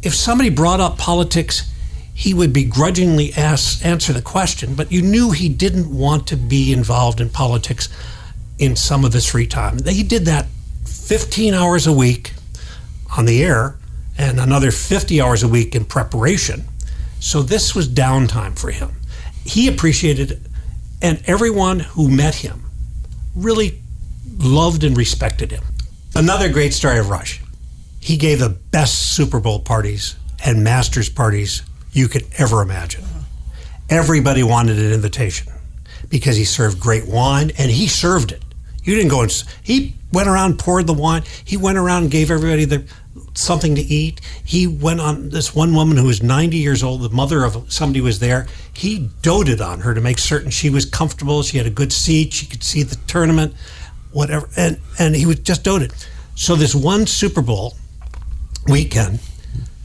If 0.01 0.15
somebody 0.15 0.49
brought 0.49 0.79
up 0.79 0.97
politics, 0.97 1.71
he 2.15 2.33
would 2.33 2.51
begrudgingly 2.51 3.31
ask, 3.33 3.85
answer 3.85 4.11
the 4.11 4.23
question, 4.23 4.73
but 4.73 4.91
you 4.91 5.03
knew 5.03 5.29
he 5.29 5.49
didn't 5.49 5.95
want 5.95 6.25
to 6.29 6.35
be 6.35 6.73
involved 6.73 7.21
in 7.21 7.29
politics 7.29 7.89
in 8.57 8.75
some 8.75 9.05
of 9.05 9.13
his 9.13 9.27
free 9.27 9.45
time. 9.45 9.77
He 9.85 10.01
did 10.01 10.25
that 10.25 10.47
15 10.85 11.53
hours 11.53 11.85
a 11.85 11.93
week 11.93 12.33
on 13.15 13.25
the 13.25 13.43
air 13.43 13.75
and 14.17 14.39
another 14.39 14.71
50 14.71 15.21
hours 15.21 15.43
a 15.43 15.47
week 15.47 15.75
in 15.75 15.85
preparation. 15.85 16.63
So 17.19 17.43
this 17.43 17.75
was 17.75 17.87
downtime 17.87 18.57
for 18.57 18.71
him. 18.71 18.93
He 19.45 19.67
appreciated 19.67 20.31
it, 20.31 20.39
and 21.03 21.21
everyone 21.27 21.81
who 21.81 22.09
met 22.09 22.33
him 22.33 22.65
really 23.35 23.80
loved 24.37 24.83
and 24.83 24.97
respected 24.97 25.51
him. 25.51 25.63
Another 26.15 26.49
great 26.49 26.73
story 26.73 26.99
of 26.99 27.09
Rush. 27.09 27.41
He 27.99 28.17
gave 28.17 28.39
the 28.39 28.49
best 28.49 29.15
Super 29.15 29.39
Bowl 29.39 29.59
parties 29.59 30.15
and 30.43 30.63
Masters 30.63 31.09
parties 31.09 31.63
you 31.91 32.07
could 32.07 32.25
ever 32.37 32.61
imagine. 32.61 33.03
Uh-huh. 33.03 33.19
Everybody 33.89 34.43
wanted 34.43 34.79
an 34.79 34.91
invitation 34.91 35.51
because 36.09 36.35
he 36.35 36.45
served 36.45 36.79
great 36.79 37.07
wine 37.07 37.51
and 37.57 37.71
he 37.71 37.87
served 37.87 38.31
it. 38.31 38.43
You 38.83 38.95
didn't 38.95 39.11
go 39.11 39.21
and 39.21 39.43
he 39.61 39.95
went 40.11 40.27
around 40.27 40.59
poured 40.59 40.87
the 40.87 40.93
wine. 40.93 41.23
He 41.45 41.57
went 41.57 41.77
around 41.77 42.03
and 42.03 42.11
gave 42.11 42.31
everybody 42.31 42.65
the 42.65 42.83
something 43.33 43.75
to 43.75 43.81
eat. 43.81 44.21
He 44.43 44.67
went 44.67 44.99
on 44.99 45.29
this 45.29 45.53
one 45.53 45.73
woman 45.73 45.97
who 45.97 46.05
was 46.05 46.23
90 46.23 46.57
years 46.57 46.83
old, 46.83 47.01
the 47.01 47.09
mother 47.09 47.43
of 47.43 47.71
somebody 47.71 48.01
was 48.01 48.19
there. 48.19 48.47
He 48.73 49.09
doted 49.21 49.61
on 49.61 49.81
her 49.81 49.93
to 49.93 50.01
make 50.01 50.17
certain 50.17 50.49
she 50.49 50.69
was 50.69 50.85
comfortable, 50.85 51.43
she 51.43 51.57
had 51.57 51.67
a 51.67 51.71
good 51.71 51.93
seat, 51.93 52.33
she 52.33 52.45
could 52.45 52.63
see 52.63 52.83
the 52.83 52.97
tournament, 53.07 53.53
whatever. 54.11 54.49
And 54.55 54.79
and 54.99 55.15
he 55.15 55.25
was 55.25 55.39
just 55.39 55.63
doted. 55.63 55.93
So 56.35 56.55
this 56.55 56.73
one 56.73 57.05
Super 57.07 57.41
Bowl 57.41 57.75
weekend, 58.67 59.19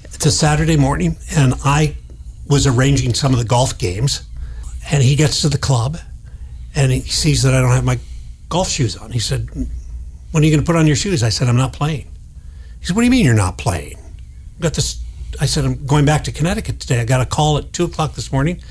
it's 0.04 0.24
a 0.26 0.30
Saturday 0.30 0.76
morning, 0.76 1.16
and 1.36 1.54
I 1.64 1.96
was 2.48 2.66
arranging 2.66 3.14
some 3.14 3.32
of 3.32 3.38
the 3.38 3.44
golf 3.44 3.76
games, 3.78 4.22
and 4.90 5.02
he 5.02 5.16
gets 5.16 5.42
to 5.42 5.48
the 5.48 5.58
club, 5.58 5.98
and 6.74 6.92
he 6.92 7.00
sees 7.00 7.42
that 7.42 7.54
I 7.54 7.60
don't 7.60 7.72
have 7.72 7.84
my 7.84 7.98
golf 8.48 8.68
shoes 8.68 8.96
on. 8.96 9.10
He 9.10 9.18
said, 9.18 9.48
"When 10.30 10.42
are 10.42 10.46
you 10.46 10.52
going 10.52 10.64
to 10.64 10.66
put 10.66 10.76
on 10.76 10.86
your 10.86 10.96
shoes?" 10.96 11.22
I 11.22 11.28
said, 11.28 11.48
"I'm 11.48 11.56
not 11.56 11.72
playing." 11.72 12.06
He 12.80 12.86
said, 12.86 12.96
"What 12.96 13.02
do 13.02 13.06
you 13.06 13.10
mean 13.10 13.24
you're 13.24 13.34
not 13.34 13.58
playing?" 13.58 13.96
I 14.58 14.62
got 14.62 14.74
this. 14.74 15.02
I 15.40 15.46
said, 15.46 15.64
"I'm 15.64 15.84
going 15.86 16.04
back 16.04 16.24
to 16.24 16.32
Connecticut 16.32 16.80
today. 16.80 17.00
I 17.00 17.04
got 17.04 17.20
a 17.20 17.26
call 17.26 17.58
at 17.58 17.72
two 17.72 17.84
o'clock 17.84 18.14
this 18.14 18.32
morning. 18.32 18.62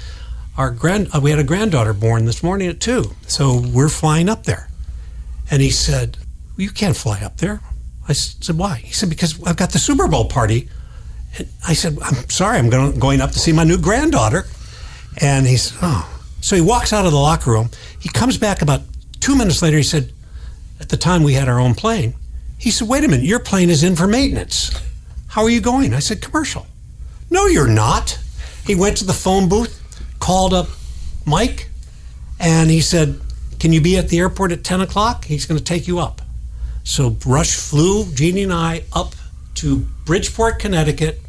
Our 0.58 0.72
grand 0.72 1.10
uh, 1.13 1.20
we 1.20 1.32
had 1.32 1.39
a 1.39 1.44
granddaughter 1.44 1.94
born 1.94 2.26
this 2.26 2.41
morning 2.41 2.70
at 2.70 2.80
two, 2.80 3.12
so 3.28 3.60
we're 3.60 3.89
flying 3.89 4.30
up 4.30 4.46
there." 4.46 4.70
And 5.50 5.62
he 5.62 5.70
said, 5.70 6.18
"You 6.58 6.72
can't 6.72 6.96
fly 6.96 7.22
up 7.22 7.38
there." 7.38 7.62
I 8.08 8.14
said, 8.14 8.58
"Why?" 8.58 8.82
He 8.84 8.94
said, 8.94 9.10
"Because 9.10 9.42
I've 9.46 9.58
got 9.58 9.72
the 9.72 9.80
Super 9.80 10.08
Bowl 10.08 10.26
party." 10.26 10.70
And 11.38 11.48
I 11.68 11.74
said, 11.74 11.98
"I'm 12.02 12.30
sorry, 12.30 12.58
I'm 12.58 12.70
going 12.70 13.00
going 13.00 13.22
up 13.22 13.32
to 13.32 13.40
see 13.40 13.52
my 13.52 13.64
new 13.64 13.78
granddaughter." 13.78 14.48
And 15.18 15.48
he 15.48 15.58
said, 15.58 15.78
"Oh." 15.82 16.10
So 16.42 16.56
he 16.56 16.62
walks 16.62 16.94
out 16.94 17.06
of 17.06 17.12
the 17.12 17.18
locker 17.18 17.52
room. 17.52 17.70
He 18.00 18.10
comes 18.10 18.38
back 18.38 18.62
about 18.62 18.82
two 19.20 19.36
minutes 19.36 19.62
later. 19.62 19.78
He 19.78 19.84
said, 19.84 20.14
"At 20.80 20.90
the 20.90 20.98
time 20.98 21.24
we 21.24 21.34
had 21.34 21.50
our 21.50 21.60
own 21.60 21.76
plane." 21.76 22.14
He 22.58 22.72
said, 22.72 22.88
"Wait 22.88 23.04
a 23.04 23.08
minute, 23.08 23.26
your 23.26 23.40
plane 23.40 23.70
is 23.70 23.84
in 23.84 23.96
for 23.96 24.08
maintenance. 24.08 24.72
How 25.28 25.44
are 25.44 25.50
you 25.50 25.62
going?" 25.62 25.94
I 25.94 26.00
said, 26.00 26.22
"Commercial." 26.22 26.68
No, 27.30 27.48
you're 27.48 27.68
not. 27.68 28.20
He 28.66 28.76
went 28.76 28.98
to 28.98 29.06
the 29.06 29.14
phone 29.14 29.50
booth, 29.50 29.82
called 30.20 30.54
up 30.54 30.70
Mike, 31.26 31.70
and 32.40 32.70
he 32.70 32.82
said, 32.82 33.20
"Can 33.65 33.73
you 33.73 33.82
be 33.82 33.97
at 33.97 34.10
the 34.10 34.19
airport 34.19 34.51
at 34.51 34.63
ten 34.63 34.80
o'clock? 34.80 35.25
He's 35.25 35.47
going 35.47 35.58
to 35.58 35.63
take 35.63 35.88
you 35.88 35.97
up." 35.97 36.21
So 36.84 37.17
Rush 37.25 37.56
flew 37.56 38.06
Jeannie 38.13 38.43
and 38.43 38.54
I 38.54 38.84
up 38.93 39.15
to 39.56 39.88
Bridgeport, 40.06 40.60
Connecticut. 40.60 41.19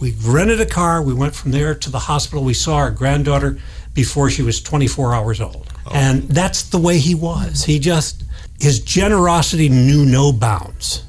We 0.00 0.14
rented 0.24 0.58
a 0.58 0.64
car. 0.64 1.02
We 1.02 1.12
went 1.12 1.34
from 1.34 1.50
there 1.50 1.74
to 1.74 1.90
the 1.90 1.98
hospital. 1.98 2.44
We 2.44 2.54
saw 2.54 2.76
our 2.76 2.90
granddaughter 2.90 3.58
before 3.92 4.30
she 4.30 4.40
was 4.40 4.62
24 4.62 5.14
hours 5.14 5.38
old. 5.42 5.70
Oh. 5.86 5.90
And 5.92 6.22
that's 6.22 6.62
the 6.62 6.78
way 6.78 6.96
he 6.96 7.14
was. 7.14 7.64
He 7.64 7.78
just, 7.78 8.24
his 8.58 8.80
generosity 8.80 9.68
knew 9.68 10.06
no 10.06 10.32
bounds. 10.32 11.04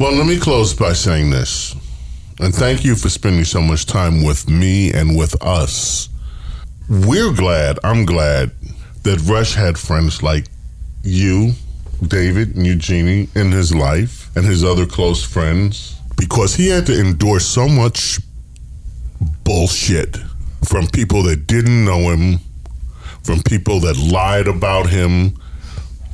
Well, 0.00 0.10
let 0.12 0.26
me 0.26 0.40
close 0.40 0.74
by 0.74 0.92
saying 0.92 1.30
this. 1.30 1.76
And 2.40 2.52
thank 2.52 2.84
you 2.84 2.96
for 2.96 3.10
spending 3.10 3.44
so 3.44 3.60
much 3.60 3.86
time 3.86 4.24
with 4.24 4.48
me 4.48 4.92
and 4.92 5.16
with 5.16 5.40
us. 5.40 6.08
We're 6.88 7.32
glad, 7.32 7.78
I'm 7.84 8.04
glad, 8.04 8.50
that 9.02 9.20
Rush 9.22 9.54
had 9.54 9.78
friends 9.78 10.22
like 10.22 10.46
you, 11.02 11.52
David, 12.06 12.56
and 12.56 12.66
Eugenie 12.66 13.28
in 13.34 13.52
his 13.52 13.74
life 13.74 14.34
and 14.36 14.44
his 14.44 14.64
other 14.64 14.86
close 14.86 15.24
friends 15.24 15.96
because 16.16 16.54
he 16.54 16.68
had 16.68 16.86
to 16.86 16.98
endure 16.98 17.40
so 17.40 17.66
much 17.68 18.18
bullshit 19.44 20.16
from 20.68 20.86
people 20.88 21.22
that 21.24 21.46
didn't 21.46 21.84
know 21.84 22.10
him, 22.10 22.38
from 23.22 23.42
people 23.42 23.80
that 23.80 23.96
lied 23.96 24.46
about 24.46 24.88
him, 24.88 25.34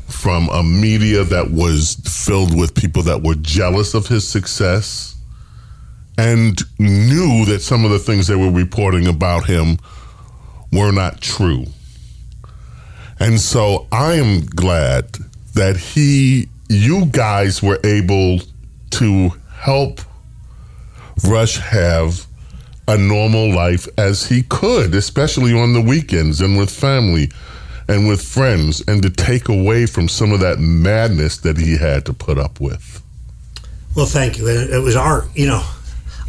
from 0.07 0.49
a 0.51 0.63
media 0.63 1.25
that 1.25 1.51
was 1.51 1.97
filled 2.05 2.57
with 2.57 2.75
people 2.75 3.03
that 3.03 3.23
were 3.23 3.35
jealous 3.35 3.95
of 3.95 4.07
his 4.07 4.27
success 4.27 5.17
and 6.19 6.63
knew 6.79 7.45
that 7.45 7.61
some 7.61 7.85
of 7.85 7.91
the 7.91 7.99
things 7.99 8.27
they 8.27 8.37
were 8.37 8.51
reporting 8.51 9.07
about 9.07 9.45
him 9.47 9.77
were 10.73 10.93
not 10.93 11.21
true. 11.21 11.67
And 13.19 13.41
so 13.41 13.87
I 13.91 14.15
am 14.15 14.45
glad 14.47 15.17
that 15.55 15.77
he, 15.77 16.49
you 16.69 17.07
guys 17.07 17.63
were 17.63 17.81
able 17.83 18.41
to 18.91 19.31
help 19.55 20.01
Rush 21.27 21.59
have 21.59 22.27
a 22.87 22.97
normal 22.97 23.53
life 23.53 23.89
as 23.99 24.29
he 24.29 24.43
could, 24.43 24.95
especially 24.95 25.59
on 25.59 25.73
the 25.73 25.81
weekends 25.81 26.41
and 26.41 26.59
with 26.59 26.71
family 26.71 27.31
and 27.89 28.07
with 28.09 28.21
friends, 28.21 28.83
and 28.87 29.03
to 29.03 29.11
take 29.11 29.49
away 29.49 29.87
from 29.87 30.09
some 30.09 30.33
of 30.33 30.41
that 30.41 30.59
madness 30.59 31.39
that 31.39 31.57
he 31.57 31.79
had 31.79 32.05
to 32.05 32.13
put 32.13 32.37
up 32.37 32.61
with. 32.61 33.03
Well, 33.95 34.07
thank 34.07 34.39
you. 34.39 34.49
It, 34.49 34.71
it 34.71 34.83
was 34.83 34.97
our, 34.97 35.27
you 35.35 35.47
know, 35.47 35.65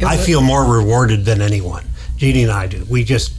I 0.06 0.16
feel 0.16 0.40
more 0.40 0.64
rewarded 0.64 1.24
than 1.24 1.42
anyone. 1.42 1.84
Jeannie 2.16 2.44
and 2.44 2.52
I 2.52 2.66
do. 2.66 2.84
We 2.88 3.04
just 3.04 3.37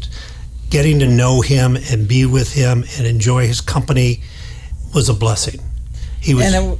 getting 0.69 0.99
to 0.99 1.07
know 1.07 1.41
him 1.41 1.75
and 1.75 2.07
be 2.07 2.25
with 2.25 2.53
him 2.53 2.83
and 2.97 3.07
enjoy 3.07 3.47
his 3.47 3.61
company 3.61 4.21
was 4.93 5.09
a 5.09 5.13
blessing. 5.13 5.59
He 6.21 6.33
was. 6.33 6.45
And 6.53 6.73
it, 6.73 6.79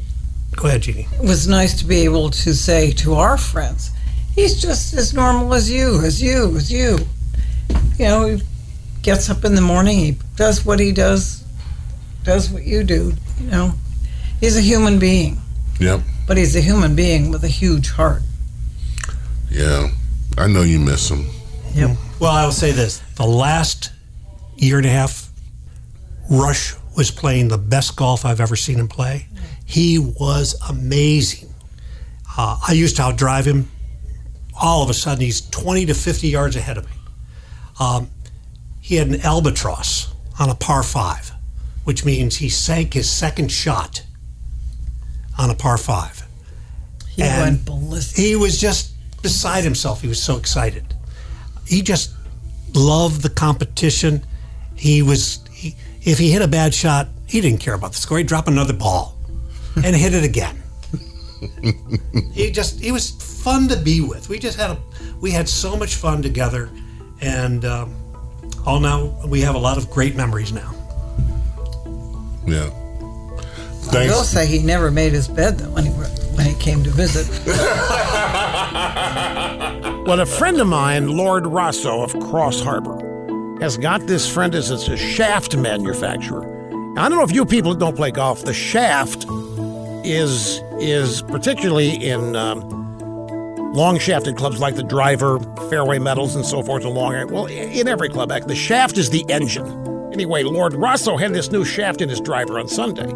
go 0.56 0.68
ahead, 0.68 0.82
Jeannie. 0.82 1.08
it 1.14 1.22
was 1.22 1.48
nice 1.48 1.78
to 1.80 1.86
be 1.86 2.02
able 2.02 2.30
to 2.30 2.54
say 2.54 2.92
to 2.92 3.16
our 3.16 3.38
friends, 3.38 3.92
he's 4.36 4.62
just 4.62 4.94
as 4.94 5.14
normal 5.14 5.54
as 5.54 5.70
you, 5.72 6.02
as 6.04 6.22
you, 6.22 6.56
as 6.56 6.72
you. 6.72 7.00
You 7.98 8.06
know, 8.06 8.26
he 8.28 8.44
gets 9.02 9.30
up 9.30 9.44
in 9.46 9.56
the 9.56 9.62
morning, 9.62 9.98
he 9.98 10.18
does 10.36 10.66
what 10.66 10.80
he 10.80 10.92
does, 10.92 11.44
does 12.24 12.50
what 12.50 12.64
you 12.64 12.84
do. 12.84 13.14
You 13.42 13.48
know, 13.48 13.74
he's 14.40 14.56
a 14.58 14.62
human 14.62 15.00
being, 15.00 15.40
Yep. 15.80 16.02
but 16.28 16.38
he's 16.38 16.56
a 16.56 16.62
human 16.62 16.96
being 16.96 17.32
with 17.32 17.44
a 17.44 17.48
huge 17.48 17.90
heart. 17.92 18.22
Yeah. 19.50 19.90
I 20.38 20.48
know 20.48 20.62
you 20.62 20.80
miss 20.80 21.10
him. 21.10 21.26
Yep. 21.74 21.98
Well, 22.20 22.32
I 22.32 22.46
will 22.46 22.52
say 22.52 22.72
this: 22.72 23.00
the 23.16 23.26
last 23.26 23.92
year 24.56 24.78
and 24.78 24.86
a 24.86 24.90
half, 24.90 25.30
Rush 26.30 26.76
was 26.96 27.12
playing 27.12 27.48
the 27.48 27.58
best 27.58 27.96
golf 27.96 28.26
I've 28.26 28.42
ever 28.42 28.56
seen 28.56 28.80
him 28.80 28.88
play. 28.88 29.28
He 29.66 30.00
was 30.00 30.56
amazing. 30.70 31.54
Uh, 32.38 32.60
I 32.68 32.74
used 32.74 32.98
to 32.98 33.04
outdrive 33.04 33.46
him 33.46 33.70
all 34.60 34.84
of 34.84 34.90
a 34.90 34.94
sudden 34.94 35.24
he's 35.24 35.42
20 35.42 35.86
to 35.88 35.94
50 35.94 36.28
yards 36.28 36.56
ahead 36.56 36.78
of 36.78 36.86
me. 36.86 36.96
Um, 37.80 38.10
he 38.82 38.96
had 38.96 39.08
an 39.08 39.22
albatross 39.22 40.14
on 40.40 40.50
a 40.50 40.56
par 40.56 40.84
five, 40.84 41.32
which 41.86 42.04
means 42.04 42.38
he 42.38 42.50
sank 42.50 42.94
his 42.94 43.10
second 43.10 43.52
shot 43.52 44.04
on 45.38 45.50
a 45.50 45.56
par 45.56 45.78
five. 45.78 46.28
He 47.10 47.22
went 47.22 47.66
ballistic. 47.66 48.18
He 48.18 48.36
was 48.36 48.60
just 48.60 48.94
beside 49.22 49.64
himself. 49.64 50.02
He 50.02 50.08
was 50.08 50.22
so 50.22 50.38
excited. 50.38 50.89
He 51.70 51.84
just 51.84 52.12
loved 52.74 53.22
the 53.22 53.30
competition. 53.30 54.26
He 54.76 55.04
was, 55.04 55.40
he, 55.52 55.76
if 56.02 56.18
he 56.18 56.32
hit 56.32 56.42
a 56.42 56.48
bad 56.48 56.74
shot, 56.74 57.08
he 57.28 57.42
didn't 57.42 57.60
care 57.60 57.76
about 57.76 57.92
the 57.92 58.00
score. 58.00 58.18
He'd 58.18 58.26
drop 58.26 58.48
another 58.48 58.74
ball 58.74 59.16
and 59.76 59.96
hit 59.96 60.16
it 60.16 60.24
again. 60.24 60.64
he 62.34 62.50
just, 62.50 62.80
he 62.80 62.92
was 62.92 63.12
fun 63.12 63.68
to 63.68 63.78
be 63.78 64.02
with. 64.02 64.30
We 64.30 64.40
just 64.40 64.60
had 64.60 64.72
a, 64.72 64.80
we 65.22 65.30
had 65.30 65.48
so 65.48 65.76
much 65.76 65.96
fun 65.96 66.24
together, 66.24 66.72
and 67.22 67.64
um, 67.66 67.96
all 68.66 68.80
now 68.80 69.16
we 69.28 69.42
have 69.42 69.54
a 69.54 69.60
lot 69.60 69.78
of 69.78 69.92
great 69.92 70.16
memories 70.16 70.52
now. 70.52 70.74
Yeah. 72.48 72.72
I 73.92 74.08
will 74.08 74.24
say 74.24 74.48
he 74.48 74.60
never 74.60 74.92
made 74.92 75.14
his 75.14 75.28
bed 75.28 75.58
though 75.58 75.70
when 75.70 75.86
he 75.86 75.92
when 75.92 76.46
he 76.46 76.54
came 76.56 76.84
to 76.84 76.90
visit. 76.90 77.28
Well, 80.10 80.22
a 80.22 80.26
friend 80.26 80.60
of 80.60 80.66
mine, 80.66 81.10
Lord 81.10 81.45
Rosso 81.45 82.01
of 82.01 82.20
Cross 82.20 82.62
Harbor, 82.62 82.97
has 83.62 83.78
got 83.78 84.07
this 84.07 84.28
friend 84.28 84.55
as 84.55 84.72
it's 84.72 84.88
a 84.88 84.97
shaft 84.97 85.55
manufacturer. 85.55 86.43
I 86.97 87.07
don't 87.07 87.20
know 87.20 87.24
if 87.24 87.32
you 87.32 87.45
people 87.45 87.76
don't 87.76 87.95
play 87.95 88.10
golf. 88.10 88.43
The 88.43 88.51
shaft 88.51 89.28
is 90.03 90.64
is 90.80 91.22
particularly 91.22 91.91
in 91.91 92.36
um, 92.36 92.68
long 93.72 93.99
shafted 93.99 94.36
clubs 94.36 94.60
like 94.60 94.74
the 94.74 94.82
driver, 94.82 95.39
fairway 95.70 95.99
metals, 95.99 96.36
and 96.36 96.43
so 96.43 96.64
forth. 96.64 96.86
Along 96.86 97.32
well, 97.32 97.45
in 97.45 97.88
every 97.88 98.10
club, 98.10 98.30
the 98.30 98.55
shaft 98.55 98.97
is 98.97 99.12
the 99.12 99.24
engine. 99.30 99.68
Anyway, 100.12 100.41
Lord 100.41 100.74
Rosso 100.74 101.18
had 101.18 101.36
this 101.36 101.51
new 101.51 101.64
shaft 101.64 102.01
in 102.01 102.10
his 102.10 102.20
driver 102.20 102.57
on 102.57 102.68
Sunday, 102.68 103.12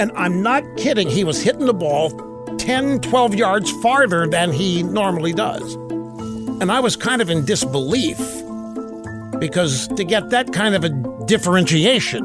and 0.00 0.10
I'm 0.16 0.42
not 0.42 0.64
kidding. 0.76 1.08
He 1.08 1.22
was 1.22 1.40
hitting 1.40 1.66
the 1.66 1.72
ball 1.72 2.10
10, 2.58 2.98
12 2.98 3.36
yards 3.36 3.70
farther 3.80 4.26
than 4.26 4.50
he 4.50 4.82
normally 4.82 5.32
does. 5.32 5.78
And 6.60 6.70
I 6.70 6.80
was 6.80 6.96
kind 6.96 7.22
of 7.22 7.30
in 7.30 7.44
disbelief 7.44 8.18
because 9.38 9.88
to 9.88 10.04
get 10.04 10.30
that 10.30 10.52
kind 10.52 10.74
of 10.74 10.84
a 10.84 10.90
differentiation, 11.26 12.24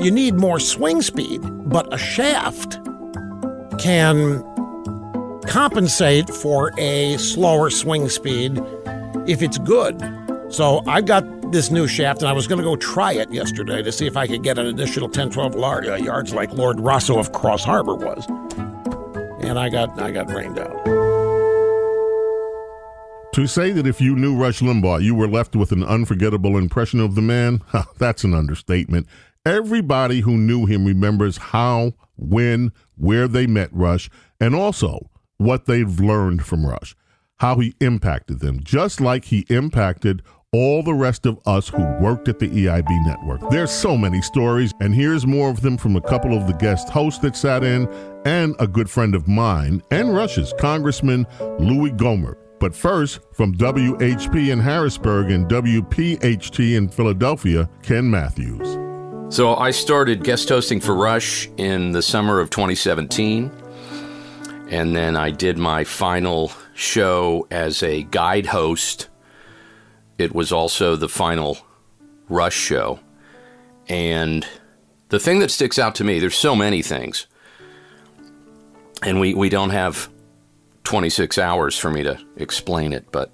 you 0.00 0.10
need 0.10 0.34
more 0.34 0.58
swing 0.58 1.02
speed. 1.02 1.40
But 1.68 1.92
a 1.92 1.98
shaft 1.98 2.78
can 3.78 4.42
compensate 5.46 6.28
for 6.28 6.72
a 6.78 7.16
slower 7.18 7.70
swing 7.70 8.08
speed 8.08 8.60
if 9.26 9.42
it's 9.42 9.58
good. 9.58 10.00
So 10.48 10.82
I 10.86 11.00
got 11.00 11.24
this 11.52 11.70
new 11.70 11.86
shaft 11.86 12.22
and 12.22 12.28
I 12.28 12.32
was 12.32 12.46
going 12.46 12.58
to 12.58 12.64
go 12.64 12.76
try 12.76 13.12
it 13.12 13.30
yesterday 13.30 13.82
to 13.82 13.92
see 13.92 14.06
if 14.06 14.16
I 14.16 14.26
could 14.26 14.42
get 14.42 14.58
an 14.58 14.66
additional 14.66 15.08
10, 15.08 15.30
12 15.30 15.54
lar- 15.54 15.84
uh, 15.84 15.96
yards 15.96 16.34
like 16.34 16.52
Lord 16.52 16.80
Rosso 16.80 17.18
of 17.18 17.32
Cross 17.32 17.64
Harbor 17.64 17.94
was. 17.94 18.26
And 19.40 19.58
I 19.58 19.68
got 19.68 20.00
I 20.00 20.10
got 20.10 20.30
rained 20.30 20.58
out. 20.58 21.15
To 23.36 23.46
say 23.46 23.70
that 23.72 23.86
if 23.86 24.00
you 24.00 24.16
knew 24.16 24.34
Rush 24.34 24.60
Limbaugh, 24.60 25.02
you 25.02 25.14
were 25.14 25.28
left 25.28 25.54
with 25.54 25.70
an 25.70 25.84
unforgettable 25.84 26.56
impression 26.56 27.00
of 27.00 27.14
the 27.14 27.20
man, 27.20 27.60
that's 27.98 28.24
an 28.24 28.32
understatement. 28.32 29.06
Everybody 29.44 30.20
who 30.20 30.38
knew 30.38 30.64
him 30.64 30.86
remembers 30.86 31.36
how, 31.36 31.92
when, 32.16 32.72
where 32.96 33.28
they 33.28 33.46
met 33.46 33.68
Rush, 33.74 34.08
and 34.40 34.54
also 34.54 35.10
what 35.36 35.66
they've 35.66 36.00
learned 36.00 36.46
from 36.46 36.64
Rush, 36.64 36.96
how 37.36 37.56
he 37.56 37.74
impacted 37.78 38.40
them, 38.40 38.60
just 38.64 39.02
like 39.02 39.26
he 39.26 39.44
impacted 39.50 40.22
all 40.50 40.82
the 40.82 40.94
rest 40.94 41.26
of 41.26 41.38
us 41.44 41.68
who 41.68 41.82
worked 42.00 42.28
at 42.28 42.38
the 42.38 42.48
EIB 42.48 42.88
network. 43.04 43.50
There's 43.50 43.70
so 43.70 43.98
many 43.98 44.22
stories, 44.22 44.72
and 44.80 44.94
here's 44.94 45.26
more 45.26 45.50
of 45.50 45.60
them 45.60 45.76
from 45.76 45.94
a 45.96 46.00
couple 46.00 46.34
of 46.34 46.46
the 46.46 46.54
guest 46.54 46.88
hosts 46.88 47.20
that 47.20 47.36
sat 47.36 47.64
in 47.64 47.86
and 48.24 48.56
a 48.60 48.66
good 48.66 48.88
friend 48.88 49.14
of 49.14 49.28
mine 49.28 49.82
and 49.90 50.14
Rush's, 50.14 50.54
Congressman 50.58 51.26
Louis 51.58 51.90
Gohmert. 51.90 52.45
But 52.58 52.74
first, 52.74 53.20
from 53.32 53.54
WHP 53.54 54.50
in 54.50 54.60
Harrisburg 54.60 55.30
and 55.30 55.46
WPHT 55.46 56.76
in 56.76 56.88
Philadelphia, 56.88 57.68
Ken 57.82 58.10
Matthews. 58.10 58.78
So 59.34 59.56
I 59.56 59.72
started 59.72 60.24
guest 60.24 60.48
hosting 60.48 60.80
for 60.80 60.94
Rush 60.94 61.48
in 61.56 61.92
the 61.92 62.00
summer 62.00 62.40
of 62.40 62.48
2017. 62.50 63.50
And 64.70 64.96
then 64.96 65.16
I 65.16 65.30
did 65.30 65.58
my 65.58 65.84
final 65.84 66.52
show 66.74 67.46
as 67.50 67.82
a 67.82 68.04
guide 68.04 68.46
host. 68.46 69.08
It 70.18 70.34
was 70.34 70.52
also 70.52 70.96
the 70.96 71.08
final 71.08 71.58
Rush 72.28 72.56
show. 72.56 73.00
And 73.88 74.46
the 75.10 75.18
thing 75.18 75.40
that 75.40 75.50
sticks 75.50 75.78
out 75.78 75.94
to 75.96 76.04
me, 76.04 76.18
there's 76.18 76.38
so 76.38 76.56
many 76.56 76.82
things. 76.82 77.26
And 79.02 79.20
we, 79.20 79.34
we 79.34 79.48
don't 79.48 79.70
have 79.70 80.08
26 80.86 81.36
hours 81.36 81.76
for 81.76 81.90
me 81.90 82.04
to 82.04 82.16
explain 82.36 82.92
it, 82.92 83.10
but 83.10 83.32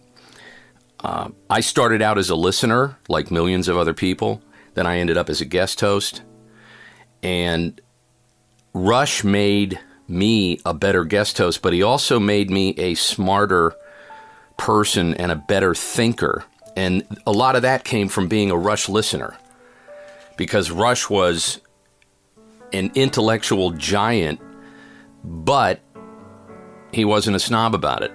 uh, 1.00 1.28
I 1.50 1.60
started 1.60 2.00
out 2.00 2.16
as 2.16 2.30
a 2.30 2.34
listener, 2.34 2.96
like 3.10 3.30
millions 3.30 3.68
of 3.68 3.76
other 3.76 3.92
people. 3.92 4.42
Then 4.72 4.86
I 4.86 4.98
ended 4.98 5.18
up 5.18 5.28
as 5.28 5.42
a 5.42 5.44
guest 5.44 5.78
host. 5.82 6.22
And 7.22 7.78
Rush 8.72 9.22
made 9.22 9.78
me 10.08 10.60
a 10.64 10.72
better 10.72 11.04
guest 11.04 11.36
host, 11.36 11.60
but 11.60 11.74
he 11.74 11.82
also 11.82 12.18
made 12.18 12.48
me 12.48 12.70
a 12.78 12.94
smarter 12.94 13.74
person 14.56 15.12
and 15.14 15.30
a 15.30 15.36
better 15.36 15.74
thinker. 15.74 16.44
And 16.74 17.06
a 17.26 17.32
lot 17.32 17.54
of 17.54 17.62
that 17.62 17.84
came 17.84 18.08
from 18.08 18.28
being 18.28 18.50
a 18.50 18.56
Rush 18.56 18.88
listener 18.88 19.36
because 20.38 20.70
Rush 20.70 21.10
was 21.10 21.60
an 22.72 22.92
intellectual 22.94 23.72
giant, 23.72 24.40
but 25.22 25.80
he 26.92 27.04
wasn't 27.04 27.36
a 27.36 27.40
snob 27.40 27.74
about 27.74 28.02
it. 28.02 28.12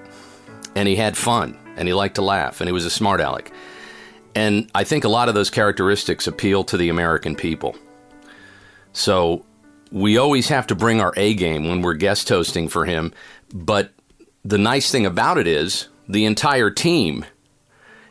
And 0.75 0.87
he 0.87 0.95
had 0.95 1.17
fun 1.17 1.57
and 1.75 1.87
he 1.87 1.93
liked 1.93 2.15
to 2.15 2.21
laugh 2.21 2.61
and 2.61 2.67
he 2.67 2.71
was 2.71 2.85
a 2.85 2.89
smart 2.89 3.19
aleck. 3.19 3.51
And 4.35 4.69
I 4.75 4.83
think 4.83 5.03
a 5.03 5.09
lot 5.09 5.29
of 5.29 5.35
those 5.35 5.49
characteristics 5.49 6.27
appeal 6.27 6.63
to 6.65 6.77
the 6.77 6.89
American 6.89 7.35
people. 7.35 7.75
So 8.93 9.45
we 9.91 10.17
always 10.17 10.47
have 10.49 10.67
to 10.67 10.75
bring 10.75 11.01
our 11.01 11.13
A 11.17 11.33
game 11.33 11.67
when 11.67 11.81
we're 11.81 11.95
guest 11.95 12.29
hosting 12.29 12.67
for 12.67 12.85
him. 12.85 13.13
But 13.53 13.91
the 14.45 14.57
nice 14.57 14.91
thing 14.91 15.05
about 15.05 15.37
it 15.37 15.47
is 15.47 15.87
the 16.07 16.25
entire 16.25 16.69
team 16.69 17.25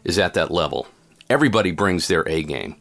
is 0.04 0.18
at 0.18 0.34
that 0.34 0.50
level. 0.50 0.88
Everybody 1.30 1.70
brings 1.70 2.08
their 2.08 2.26
A 2.28 2.42
game 2.42 2.76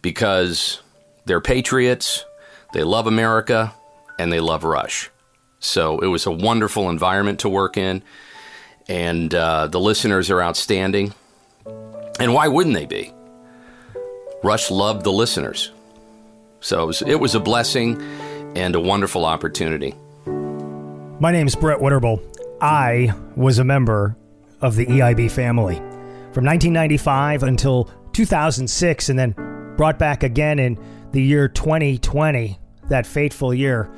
because 0.00 0.80
they're 1.24 1.40
patriots, 1.40 2.24
they 2.72 2.82
love 2.82 3.06
America, 3.06 3.74
and 4.18 4.32
they 4.32 4.40
love 4.40 4.64
Rush. 4.64 5.10
So 5.62 6.00
it 6.00 6.08
was 6.08 6.26
a 6.26 6.30
wonderful 6.30 6.90
environment 6.90 7.38
to 7.40 7.48
work 7.48 7.76
in, 7.76 8.02
and 8.88 9.32
uh, 9.32 9.68
the 9.68 9.78
listeners 9.78 10.28
are 10.28 10.42
outstanding. 10.42 11.14
And 12.18 12.34
why 12.34 12.48
wouldn't 12.48 12.74
they 12.74 12.84
be? 12.84 13.14
Rush 14.42 14.72
loved 14.72 15.04
the 15.04 15.12
listeners. 15.12 15.70
So 16.60 16.82
it 16.82 16.86
was, 16.86 17.02
it 17.02 17.20
was 17.20 17.34
a 17.36 17.40
blessing 17.40 18.02
and 18.56 18.74
a 18.74 18.80
wonderful 18.80 19.24
opportunity. 19.24 19.94
My 21.20 21.30
name 21.30 21.46
is 21.46 21.54
Brett 21.54 21.78
Winterble. 21.78 22.20
I 22.60 23.14
was 23.36 23.60
a 23.60 23.64
member 23.64 24.16
of 24.60 24.74
the 24.74 24.86
EIB 24.86 25.30
family 25.30 25.76
from 26.32 26.44
1995 26.44 27.44
until 27.44 27.88
2006, 28.14 29.08
and 29.08 29.18
then 29.18 29.74
brought 29.76 29.98
back 29.98 30.24
again 30.24 30.58
in 30.58 30.76
the 31.12 31.22
year 31.22 31.46
2020, 31.46 32.58
that 32.88 33.06
fateful 33.06 33.54
year. 33.54 33.88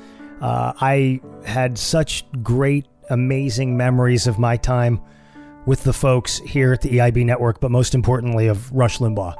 Uh, 0.40 0.72
I 0.80 1.20
had 1.44 1.78
such 1.78 2.24
great, 2.42 2.86
amazing 3.10 3.76
memories 3.76 4.26
of 4.26 4.38
my 4.38 4.56
time 4.56 5.00
with 5.66 5.84
the 5.84 5.92
folks 5.92 6.38
here 6.40 6.72
at 6.72 6.82
the 6.82 6.98
EIB 6.98 7.24
network, 7.24 7.60
but 7.60 7.70
most 7.70 7.94
importantly 7.94 8.48
of 8.48 8.70
Rush 8.72 8.98
Limbaugh. 8.98 9.34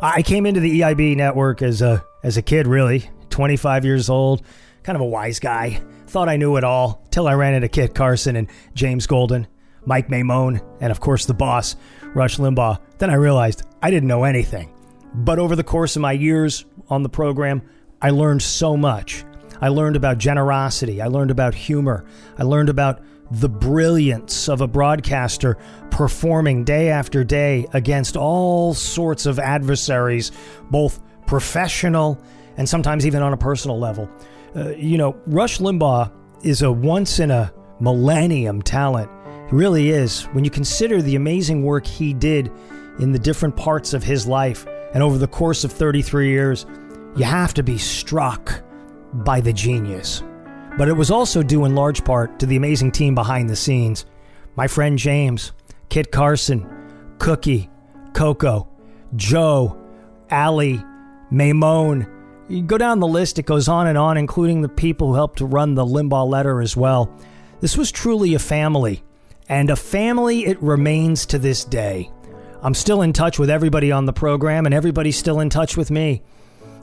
I 0.00 0.22
came 0.22 0.46
into 0.46 0.60
the 0.60 0.80
EIB 0.80 1.16
network 1.16 1.62
as 1.62 1.80
a 1.80 2.04
as 2.24 2.36
a 2.36 2.42
kid, 2.42 2.66
really, 2.66 3.08
25 3.30 3.84
years 3.84 4.08
old, 4.08 4.42
kind 4.82 4.96
of 4.96 5.02
a 5.02 5.06
wise 5.06 5.38
guy. 5.38 5.80
Thought 6.06 6.28
I 6.28 6.36
knew 6.36 6.56
it 6.56 6.64
all 6.64 7.04
till 7.10 7.26
I 7.26 7.34
ran 7.34 7.54
into 7.54 7.68
Kit 7.68 7.94
Carson 7.94 8.36
and 8.36 8.48
James 8.74 9.06
Golden, 9.06 9.46
Mike 9.86 10.08
Maimone, 10.08 10.60
and 10.80 10.90
of 10.90 11.00
course 11.00 11.24
the 11.24 11.34
boss, 11.34 11.76
Rush 12.14 12.36
Limbaugh. 12.36 12.80
Then 12.98 13.10
I 13.10 13.14
realized 13.14 13.62
I 13.80 13.90
didn't 13.90 14.08
know 14.08 14.24
anything. 14.24 14.72
But 15.14 15.38
over 15.38 15.56
the 15.56 15.64
course 15.64 15.96
of 15.96 16.02
my 16.02 16.12
years 16.12 16.64
on 16.88 17.02
the 17.02 17.08
program, 17.08 17.62
I 18.00 18.10
learned 18.10 18.42
so 18.42 18.76
much. 18.76 19.24
I 19.62 19.68
learned 19.68 19.94
about 19.94 20.18
generosity. 20.18 21.00
I 21.00 21.06
learned 21.06 21.30
about 21.30 21.54
humor. 21.54 22.04
I 22.36 22.42
learned 22.42 22.68
about 22.68 23.00
the 23.30 23.48
brilliance 23.48 24.48
of 24.48 24.60
a 24.60 24.66
broadcaster 24.66 25.56
performing 25.90 26.64
day 26.64 26.90
after 26.90 27.22
day 27.22 27.66
against 27.72 28.16
all 28.16 28.74
sorts 28.74 29.24
of 29.24 29.38
adversaries, 29.38 30.32
both 30.70 31.00
professional 31.26 32.20
and 32.56 32.68
sometimes 32.68 33.06
even 33.06 33.22
on 33.22 33.32
a 33.32 33.36
personal 33.36 33.78
level. 33.78 34.10
Uh, 34.54 34.70
you 34.70 34.98
know, 34.98 35.16
Rush 35.26 35.58
Limbaugh 35.58 36.12
is 36.42 36.62
a 36.62 36.70
once 36.70 37.20
in 37.20 37.30
a 37.30 37.52
millennium 37.80 38.62
talent. 38.62 39.10
really 39.52 39.90
is. 39.90 40.22
When 40.32 40.44
you 40.44 40.50
consider 40.50 41.00
the 41.00 41.14
amazing 41.14 41.62
work 41.62 41.86
he 41.86 42.12
did 42.12 42.50
in 42.98 43.12
the 43.12 43.18
different 43.18 43.56
parts 43.56 43.94
of 43.94 44.02
his 44.02 44.26
life 44.26 44.66
and 44.92 45.04
over 45.04 45.18
the 45.18 45.28
course 45.28 45.62
of 45.62 45.70
33 45.70 46.30
years, 46.30 46.66
you 47.16 47.24
have 47.24 47.54
to 47.54 47.62
be 47.62 47.78
struck 47.78 48.62
by 49.12 49.40
the 49.40 49.52
genius. 49.52 50.22
But 50.78 50.88
it 50.88 50.94
was 50.94 51.10
also 51.10 51.42
due 51.42 51.64
in 51.64 51.74
large 51.74 52.04
part 52.04 52.38
to 52.38 52.46
the 52.46 52.56
amazing 52.56 52.92
team 52.92 53.14
behind 53.14 53.50
the 53.50 53.56
scenes. 53.56 54.06
My 54.56 54.66
friend 54.66 54.98
James, 54.98 55.52
Kit 55.88 56.10
Carson, 56.10 56.66
Cookie, 57.18 57.70
Coco, 58.14 58.68
Joe, 59.16 59.78
Allie, 60.30 60.82
Maimone. 61.30 62.10
You 62.48 62.62
go 62.62 62.78
down 62.78 63.00
the 63.00 63.06
list, 63.06 63.38
it 63.38 63.46
goes 63.46 63.68
on 63.68 63.86
and 63.86 63.98
on, 63.98 64.16
including 64.16 64.62
the 64.62 64.68
people 64.68 65.08
who 65.08 65.14
helped 65.14 65.38
to 65.38 65.46
run 65.46 65.74
the 65.74 65.84
Limbaugh 65.84 66.28
letter 66.28 66.60
as 66.60 66.76
well. 66.76 67.14
This 67.60 67.76
was 67.76 67.92
truly 67.92 68.34
a 68.34 68.38
family, 68.38 69.02
and 69.48 69.70
a 69.70 69.76
family 69.76 70.46
it 70.46 70.60
remains 70.62 71.26
to 71.26 71.38
this 71.38 71.64
day. 71.64 72.10
I'm 72.62 72.74
still 72.74 73.02
in 73.02 73.12
touch 73.12 73.38
with 73.38 73.50
everybody 73.50 73.92
on 73.92 74.06
the 74.06 74.12
program, 74.12 74.66
and 74.66 74.74
everybody's 74.74 75.18
still 75.18 75.40
in 75.40 75.50
touch 75.50 75.76
with 75.76 75.90
me. 75.90 76.22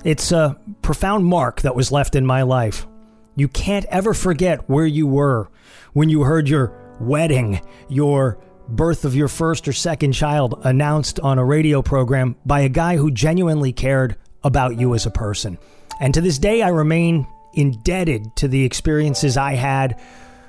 It's 0.06 0.32
a 0.32 0.58
profound 0.82 1.26
mark 1.26 1.62
that 1.62 1.76
was 1.76 1.91
left 1.91 2.16
in 2.16 2.26
my 2.26 2.43
life. 2.43 2.88
You 3.36 3.50
can't 3.50 3.86
ever 3.86 4.14
forget 4.14 4.70
where 4.70 4.86
you 4.86 5.06
were 5.06 5.50
when 5.91 6.08
you 6.08 6.24
heard 6.24 6.47
your 6.47 6.74
wedding, 7.02 7.60
your 7.89 8.39
birth 8.70 9.04
of 9.04 9.16
your 9.16 9.28
first 9.28 9.68
or 9.68 9.74
second 9.74 10.14
child 10.14 10.62
announced 10.64 11.20
on 11.20 11.38
a 11.38 11.43
radio 11.43 11.82
program 11.82 12.38
by 12.45 12.62
a 12.62 12.70
guy 12.70 12.95
who 12.95 13.12
genuinely 13.12 13.74
cared 13.74 14.16
about 14.41 14.80
you 14.80 14.95
as 14.95 15.06
a 15.06 15.12
person. 15.12 15.58
And 16.00 16.14
to 16.14 16.22
this 16.22 16.39
day, 16.39 16.62
I 16.62 16.70
remain 16.70 17.28
indebted 17.54 18.38
to 18.38 18.47
the 18.47 18.64
experiences 18.64 19.36
I 19.36 19.56
had 19.56 20.00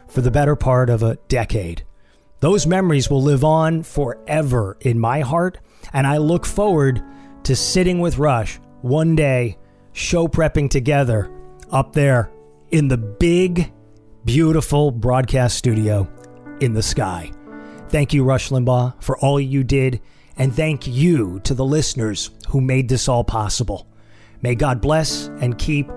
for 0.06 0.20
the 0.20 0.30
better 0.30 0.54
part 0.54 0.90
of 0.90 1.02
a 1.02 1.16
decade. 1.26 1.84
Those 2.38 2.68
memories 2.68 3.10
will 3.10 3.22
live 3.22 3.42
on 3.42 3.82
forever 3.82 4.76
in 4.80 4.98
my 5.00 5.20
heart, 5.20 5.58
and 5.92 6.06
I 6.06 6.18
look 6.18 6.46
forward 6.46 7.02
to 7.44 7.56
sitting 7.56 7.98
with 7.98 8.18
Rush 8.18 8.60
one 8.82 9.16
day, 9.16 9.58
show 9.92 10.28
prepping 10.28 10.70
together 10.70 11.30
up 11.70 11.92
there 11.92 12.30
in 12.70 12.88
the 12.88 12.96
big, 12.96 13.72
beautiful 14.24 14.90
broadcast 14.90 15.56
studio 15.56 16.08
in 16.60 16.72
the 16.72 16.82
sky. 16.82 17.30
Thank 17.88 18.14
you, 18.14 18.22
Rush 18.22 18.50
Limbaugh, 18.50 19.02
for 19.02 19.18
all 19.18 19.40
you 19.40 19.64
did, 19.64 20.00
and 20.36 20.54
thank 20.54 20.86
you 20.86 21.40
to 21.40 21.54
the 21.54 21.64
listeners 21.64 22.30
who 22.48 22.60
made 22.60 22.88
this 22.88 23.08
all 23.08 23.24
possible. 23.24 23.86
May 24.42 24.54
God 24.54 24.80
bless 24.80 25.26
and 25.40 25.58
keep 25.58 25.90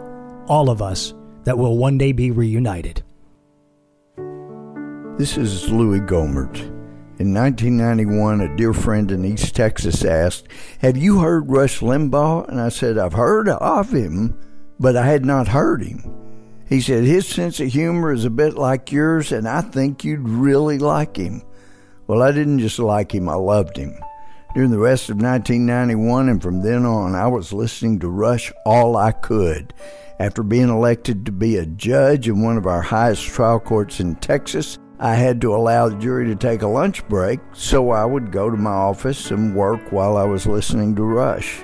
all 0.47 0.69
of 0.69 0.81
us 0.81 1.13
that 1.43 1.57
will 1.57 1.77
one 1.77 1.97
day 1.97 2.11
be 2.11 2.31
reunited. 2.31 3.03
This 5.17 5.37
is 5.37 5.69
Louis 5.69 5.99
Gohmert. 5.99 6.72
In 7.19 7.31
1991, 7.31 8.41
a 8.41 8.57
dear 8.57 8.73
friend 8.73 9.11
in 9.11 9.23
East 9.23 9.55
Texas 9.55 10.03
asked, 10.03 10.47
Have 10.79 10.97
you 10.97 11.19
heard 11.19 11.47
Rush 11.47 11.79
Limbaugh? 11.79 12.49
And 12.49 12.59
I 12.59 12.69
said, 12.69 12.97
I've 12.97 13.13
heard 13.13 13.47
of 13.47 13.91
him, 13.91 14.35
but 14.79 14.97
I 14.97 15.05
had 15.05 15.23
not 15.23 15.47
heard 15.47 15.83
him. 15.83 16.03
He 16.67 16.81
said, 16.81 17.03
His 17.03 17.27
sense 17.27 17.59
of 17.59 17.67
humor 17.67 18.11
is 18.11 18.25
a 18.25 18.31
bit 18.31 18.55
like 18.55 18.91
yours, 18.91 19.31
and 19.31 19.47
I 19.47 19.61
think 19.61 20.03
you'd 20.03 20.27
really 20.27 20.79
like 20.79 21.15
him. 21.15 21.43
Well, 22.07 22.23
I 22.23 22.31
didn't 22.31 22.59
just 22.59 22.79
like 22.79 23.13
him, 23.13 23.29
I 23.29 23.35
loved 23.35 23.77
him. 23.77 23.95
During 24.55 24.71
the 24.71 24.79
rest 24.79 25.11
of 25.11 25.17
1991 25.17 26.29
and 26.29 26.41
from 26.41 26.63
then 26.63 26.83
on, 26.83 27.13
I 27.13 27.27
was 27.27 27.53
listening 27.53 27.99
to 27.99 28.09
Rush 28.09 28.51
all 28.65 28.97
I 28.97 29.11
could. 29.11 29.71
After 30.19 30.41
being 30.41 30.69
elected 30.69 31.27
to 31.27 31.31
be 31.31 31.57
a 31.57 31.65
judge 31.67 32.27
in 32.27 32.41
one 32.41 32.57
of 32.57 32.65
our 32.65 32.81
highest 32.81 33.23
trial 33.23 33.59
courts 33.59 33.99
in 33.99 34.15
Texas, 34.15 34.79
I 34.99 35.15
had 35.15 35.41
to 35.41 35.55
allow 35.55 35.89
the 35.89 35.97
jury 35.97 36.25
to 36.27 36.35
take 36.35 36.61
a 36.61 36.67
lunch 36.67 37.07
break, 37.07 37.39
so 37.53 37.91
I 37.91 38.05
would 38.05 38.31
go 38.31 38.49
to 38.49 38.57
my 38.57 38.71
office 38.71 39.31
and 39.31 39.55
work 39.55 39.91
while 39.91 40.17
I 40.17 40.23
was 40.23 40.47
listening 40.47 40.95
to 40.95 41.03
Rush. 41.03 41.59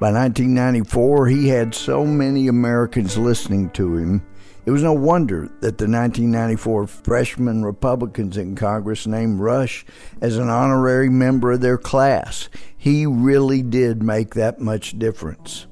By 0.00 0.10
1994, 0.12 1.28
he 1.28 1.48
had 1.48 1.74
so 1.74 2.04
many 2.04 2.48
Americans 2.48 3.18
listening 3.18 3.70
to 3.70 3.96
him 3.96 4.22
it 4.64 4.70
was 4.70 4.84
no 4.84 4.92
wonder 4.92 5.48
that 5.60 5.78
the 5.78 5.88
1994 5.88 6.86
freshman 6.86 7.64
Republicans 7.64 8.36
in 8.36 8.54
Congress 8.54 9.08
named 9.08 9.40
Rush 9.40 9.84
as 10.20 10.36
an 10.36 10.48
honorary 10.48 11.08
member 11.08 11.52
of 11.52 11.60
their 11.60 11.78
class. 11.78 12.48
He 12.76 13.04
really 13.04 13.62
did 13.62 14.04
make 14.04 14.34
that 14.34 14.60
much 14.60 14.96
difference. 15.00 15.66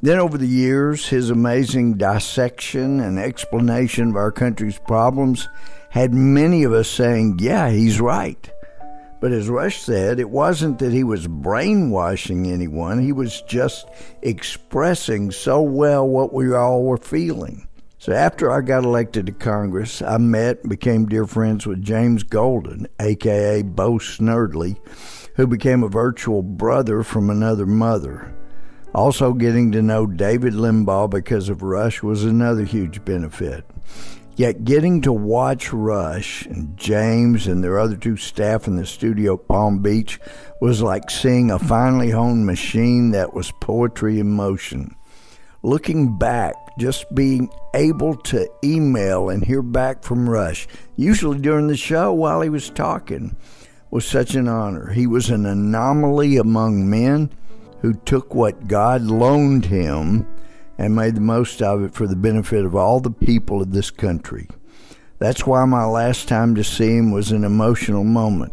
Then, 0.00 0.18
over 0.18 0.38
the 0.38 0.48
years, 0.48 1.08
his 1.08 1.28
amazing 1.28 1.98
dissection 1.98 3.00
and 3.00 3.18
explanation 3.18 4.08
of 4.08 4.16
our 4.16 4.32
country's 4.32 4.78
problems 4.78 5.48
had 5.92 6.14
many 6.14 6.62
of 6.64 6.72
us 6.72 6.88
saying, 6.88 7.38
Yeah, 7.38 7.68
he's 7.68 8.00
right. 8.00 8.50
But 9.20 9.30
as 9.30 9.50
Rush 9.50 9.82
said, 9.82 10.18
it 10.18 10.30
wasn't 10.30 10.78
that 10.78 10.90
he 10.90 11.04
was 11.04 11.26
brainwashing 11.26 12.50
anyone, 12.50 12.98
he 12.98 13.12
was 13.12 13.42
just 13.42 13.86
expressing 14.22 15.30
so 15.30 15.60
well 15.60 16.08
what 16.08 16.32
we 16.32 16.54
all 16.54 16.82
were 16.82 16.96
feeling. 16.96 17.68
So 17.98 18.12
after 18.12 18.50
I 18.50 18.62
got 18.62 18.84
elected 18.84 19.26
to 19.26 19.32
Congress, 19.32 20.00
I 20.00 20.16
met 20.16 20.62
and 20.62 20.70
became 20.70 21.06
dear 21.06 21.26
friends 21.26 21.66
with 21.66 21.82
James 21.82 22.22
Golden, 22.22 22.88
aka 22.98 23.60
Bo 23.60 23.98
Snerdley, 23.98 24.78
who 25.36 25.46
became 25.46 25.82
a 25.82 25.88
virtual 25.88 26.42
brother 26.42 27.02
from 27.02 27.28
another 27.28 27.66
mother. 27.66 28.34
Also, 28.94 29.34
getting 29.34 29.70
to 29.72 29.82
know 29.82 30.06
David 30.06 30.54
Limbaugh 30.54 31.10
because 31.10 31.50
of 31.50 31.62
Rush 31.62 32.02
was 32.02 32.24
another 32.24 32.64
huge 32.64 33.04
benefit. 33.04 33.66
Yet, 34.34 34.64
getting 34.64 35.02
to 35.02 35.12
watch 35.12 35.74
Rush 35.74 36.46
and 36.46 36.74
James 36.78 37.46
and 37.46 37.62
their 37.62 37.78
other 37.78 37.96
two 37.96 38.16
staff 38.16 38.66
in 38.66 38.76
the 38.76 38.86
studio 38.86 39.34
at 39.34 39.46
Palm 39.46 39.80
Beach 39.80 40.18
was 40.60 40.80
like 40.80 41.10
seeing 41.10 41.50
a 41.50 41.58
finely 41.58 42.10
honed 42.10 42.46
machine 42.46 43.10
that 43.10 43.34
was 43.34 43.52
poetry 43.60 44.18
in 44.20 44.30
motion. 44.30 44.96
Looking 45.62 46.16
back, 46.16 46.54
just 46.78 47.14
being 47.14 47.50
able 47.74 48.16
to 48.16 48.48
email 48.64 49.28
and 49.28 49.44
hear 49.44 49.60
back 49.60 50.02
from 50.02 50.28
Rush, 50.28 50.66
usually 50.96 51.38
during 51.38 51.66
the 51.66 51.76
show 51.76 52.12
while 52.14 52.40
he 52.40 52.48
was 52.48 52.70
talking, 52.70 53.36
was 53.90 54.06
such 54.06 54.34
an 54.34 54.48
honor. 54.48 54.90
He 54.92 55.06
was 55.06 55.28
an 55.28 55.44
anomaly 55.44 56.38
among 56.38 56.88
men 56.88 57.30
who 57.82 57.92
took 57.92 58.34
what 58.34 58.66
God 58.66 59.02
loaned 59.02 59.66
him 59.66 60.26
and 60.82 60.96
made 60.96 61.14
the 61.14 61.20
most 61.20 61.62
of 61.62 61.84
it 61.84 61.94
for 61.94 62.08
the 62.08 62.16
benefit 62.16 62.64
of 62.64 62.74
all 62.74 62.98
the 62.98 63.08
people 63.08 63.62
of 63.62 63.70
this 63.70 63.88
country. 63.88 64.48
That's 65.20 65.46
why 65.46 65.64
my 65.64 65.84
last 65.84 66.26
time 66.26 66.56
to 66.56 66.64
see 66.64 66.96
him 66.96 67.12
was 67.12 67.30
an 67.30 67.44
emotional 67.44 68.02
moment. 68.02 68.52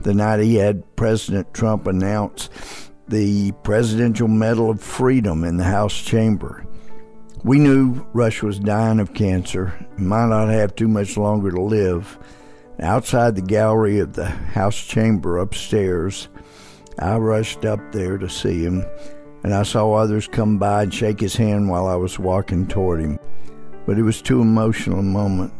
The 0.00 0.12
night 0.12 0.40
he 0.40 0.56
had 0.56 0.96
President 0.96 1.54
Trump 1.54 1.86
announce 1.86 2.50
the 3.06 3.52
Presidential 3.62 4.26
Medal 4.26 4.70
of 4.70 4.82
Freedom 4.82 5.44
in 5.44 5.56
the 5.56 5.64
House 5.64 5.96
chamber. 6.02 6.66
We 7.44 7.60
knew 7.60 8.04
Rush 8.12 8.42
was 8.42 8.58
dying 8.58 8.98
of 8.98 9.14
cancer 9.14 9.72
and 9.96 10.08
might 10.08 10.26
not 10.26 10.48
have 10.48 10.74
too 10.74 10.88
much 10.88 11.16
longer 11.16 11.52
to 11.52 11.62
live. 11.62 12.18
Outside 12.80 13.36
the 13.36 13.42
gallery 13.42 14.00
of 14.00 14.14
the 14.14 14.26
House 14.26 14.84
chamber 14.84 15.38
upstairs, 15.38 16.28
I 16.98 17.18
rushed 17.18 17.64
up 17.64 17.92
there 17.92 18.18
to 18.18 18.28
see 18.28 18.64
him, 18.64 18.84
and 19.42 19.54
I 19.54 19.62
saw 19.62 19.92
others 19.92 20.26
come 20.28 20.58
by 20.58 20.84
and 20.84 20.94
shake 20.94 21.20
his 21.20 21.36
hand 21.36 21.68
while 21.68 21.86
I 21.86 21.94
was 21.94 22.18
walking 22.18 22.66
toward 22.66 23.00
him. 23.00 23.18
But 23.86 23.98
it 23.98 24.02
was 24.02 24.20
too 24.20 24.40
emotional 24.40 24.98
a 24.98 25.02
moment. 25.02 25.52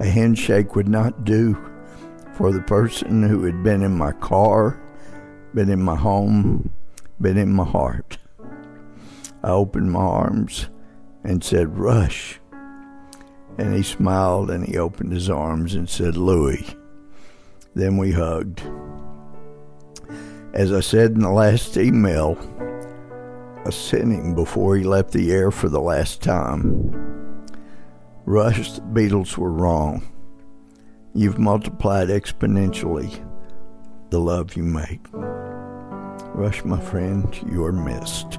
A 0.00 0.06
handshake 0.06 0.74
would 0.74 0.88
not 0.88 1.24
do 1.24 1.56
for 2.34 2.52
the 2.52 2.60
person 2.62 3.22
who 3.22 3.44
had 3.44 3.62
been 3.62 3.82
in 3.82 3.96
my 3.96 4.12
car, 4.12 4.80
been 5.54 5.70
in 5.70 5.82
my 5.82 5.96
home, 5.96 6.70
been 7.20 7.38
in 7.38 7.52
my 7.52 7.64
heart. 7.64 8.18
I 9.42 9.50
opened 9.50 9.92
my 9.92 10.00
arms 10.00 10.68
and 11.22 11.44
said, 11.44 11.78
Rush. 11.78 12.40
And 13.56 13.74
he 13.74 13.82
smiled 13.82 14.50
and 14.50 14.66
he 14.66 14.76
opened 14.76 15.12
his 15.12 15.30
arms 15.30 15.74
and 15.74 15.88
said, 15.88 16.16
Louis. 16.16 16.74
Then 17.74 17.96
we 17.96 18.12
hugged. 18.12 18.62
As 20.52 20.72
I 20.72 20.80
said 20.80 21.12
in 21.12 21.20
the 21.20 21.30
last 21.30 21.76
email, 21.76 22.36
Sent 23.70 24.12
him 24.12 24.34
before 24.34 24.76
he 24.76 24.84
left 24.84 25.12
the 25.12 25.32
air 25.32 25.50
for 25.50 25.68
the 25.68 25.80
last 25.80 26.22
time. 26.22 26.92
Rush, 28.24 28.78
Beatles 28.80 29.36
were 29.36 29.50
wrong. 29.50 30.06
You've 31.14 31.38
multiplied 31.38 32.08
exponentially 32.08 33.24
the 34.10 34.20
love 34.20 34.56
you 34.56 34.62
make. 34.62 35.00
Rush, 36.34 36.64
my 36.64 36.80
friend, 36.80 37.36
you're 37.50 37.72
missed. 37.72 38.38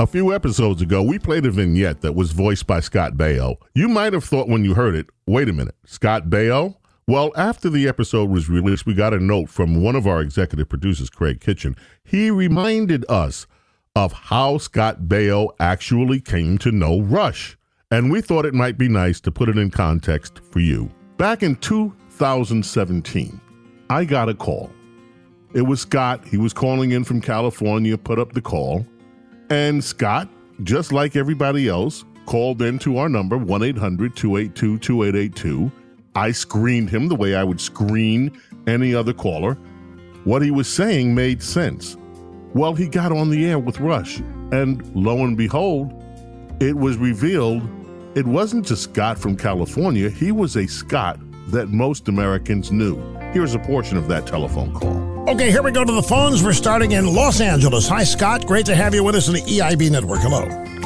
A 0.00 0.06
few 0.06 0.32
episodes 0.32 0.80
ago, 0.80 1.02
we 1.02 1.18
played 1.18 1.44
a 1.44 1.50
vignette 1.50 2.00
that 2.02 2.14
was 2.14 2.32
voiced 2.32 2.66
by 2.66 2.80
Scott 2.80 3.14
Baio. 3.14 3.56
You 3.74 3.88
might 3.88 4.12
have 4.12 4.24
thought 4.24 4.48
when 4.48 4.64
you 4.64 4.74
heard 4.74 4.94
it, 4.94 5.06
wait 5.26 5.48
a 5.48 5.52
minute, 5.52 5.74
Scott 5.84 6.30
Baio? 6.30 6.76
Well, 7.08 7.32
after 7.36 7.70
the 7.70 7.88
episode 7.88 8.28
was 8.28 8.50
released, 8.50 8.84
we 8.84 8.92
got 8.92 9.14
a 9.14 9.18
note 9.18 9.48
from 9.48 9.82
one 9.82 9.96
of 9.96 10.06
our 10.06 10.20
executive 10.20 10.68
producers, 10.68 11.08
Craig 11.08 11.40
Kitchen. 11.40 11.74
He 12.04 12.30
reminded 12.30 13.06
us 13.08 13.46
of 13.96 14.12
how 14.12 14.58
Scott 14.58 15.04
Baio 15.04 15.48
actually 15.58 16.20
came 16.20 16.58
to 16.58 16.70
know 16.70 17.00
Rush. 17.00 17.56
and 17.90 18.12
we 18.12 18.20
thought 18.20 18.44
it 18.44 18.52
might 18.52 18.76
be 18.76 18.90
nice 18.90 19.20
to 19.20 19.30
put 19.30 19.48
it 19.48 19.56
in 19.56 19.70
context 19.70 20.40
for 20.50 20.60
you. 20.60 20.90
Back 21.16 21.42
in 21.42 21.56
2017, 21.56 23.40
I 23.88 24.04
got 24.04 24.28
a 24.28 24.34
call. 24.34 24.70
It 25.54 25.62
was 25.62 25.80
Scott. 25.80 26.26
He 26.26 26.36
was 26.36 26.52
calling 26.52 26.90
in 26.90 27.04
from 27.04 27.22
California, 27.22 27.96
put 27.96 28.18
up 28.18 28.34
the 28.34 28.42
call. 28.42 28.86
And 29.48 29.82
Scott, 29.82 30.28
just 30.62 30.92
like 30.92 31.16
everybody 31.16 31.68
else, 31.68 32.04
called 32.26 32.60
into 32.60 32.98
our 32.98 33.08
number 33.08 33.38
1 33.38 33.62
800 33.62 34.14
282 34.14 34.78
2882. 34.80 35.72
I 36.18 36.32
screened 36.32 36.90
him 36.90 37.06
the 37.06 37.14
way 37.14 37.36
I 37.36 37.44
would 37.44 37.60
screen 37.60 38.42
any 38.66 38.92
other 38.92 39.12
caller. 39.12 39.54
What 40.24 40.42
he 40.42 40.50
was 40.50 40.68
saying 40.68 41.14
made 41.14 41.40
sense. 41.40 41.96
Well, 42.54 42.74
he 42.74 42.88
got 42.88 43.12
on 43.12 43.30
the 43.30 43.46
air 43.46 43.60
with 43.60 43.78
Rush, 43.78 44.18
and 44.50 44.84
lo 44.96 45.18
and 45.18 45.36
behold, 45.36 45.92
it 46.58 46.76
was 46.76 46.96
revealed 46.96 47.62
it 48.16 48.26
wasn't 48.26 48.66
just 48.66 48.82
Scott 48.82 49.16
from 49.16 49.36
California, 49.36 50.10
he 50.10 50.32
was 50.32 50.56
a 50.56 50.66
Scott 50.66 51.20
that 51.52 51.68
most 51.68 52.08
Americans 52.08 52.72
knew. 52.72 53.00
Here's 53.32 53.54
a 53.54 53.60
portion 53.60 53.96
of 53.96 54.08
that 54.08 54.26
telephone 54.26 54.74
call. 54.74 55.30
Okay, 55.30 55.52
here 55.52 55.62
we 55.62 55.70
go 55.70 55.84
to 55.84 55.92
the 55.92 56.02
phones. 56.02 56.42
We're 56.42 56.52
starting 56.52 56.92
in 56.92 57.06
Los 57.06 57.40
Angeles. 57.40 57.88
Hi, 57.88 58.02
Scott. 58.02 58.44
Great 58.44 58.66
to 58.66 58.74
have 58.74 58.92
you 58.92 59.04
with 59.04 59.14
us 59.14 59.28
on 59.28 59.34
the 59.34 59.42
EIB 59.42 59.88
network. 59.92 60.18
Hello. 60.20 60.42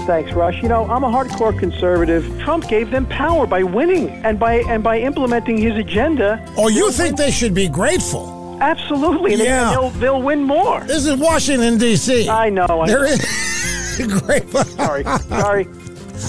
Thanks, 0.07 0.32
Rush. 0.32 0.61
You 0.62 0.68
know, 0.68 0.84
I'm 0.90 1.05
a 1.05 1.09
hardcore 1.09 1.57
conservative. 1.57 2.24
Trump 2.40 2.66
gave 2.68 2.90
them 2.90 3.07
power 3.07 3.46
by 3.46 3.62
winning 3.62 4.09
and 4.24 4.38
by 4.38 4.57
and 4.68 4.82
by 4.82 4.98
implementing 5.00 5.57
his 5.57 5.76
agenda. 5.76 6.44
Oh, 6.57 6.68
you 6.68 6.90
think 6.90 7.16
they 7.16 7.30
should 7.30 7.55
be 7.55 7.68
grateful? 7.68 8.59
Absolutely. 8.61 9.34
And 9.34 9.42
Yeah. 9.42 9.70
they'll, 9.70 9.90
they'll 9.90 10.22
win 10.22 10.42
more. 10.42 10.80
This 10.80 11.07
is 11.07 11.16
Washington 11.18 11.78
D.C. 11.78 12.28
I 12.28 12.48
know. 12.50 12.66
I 12.66 12.86
There 12.86 13.00
know. 13.00 13.05
is 13.07 14.07
great. 14.22 14.48
sorry, 14.50 15.05
sorry. 15.05 15.66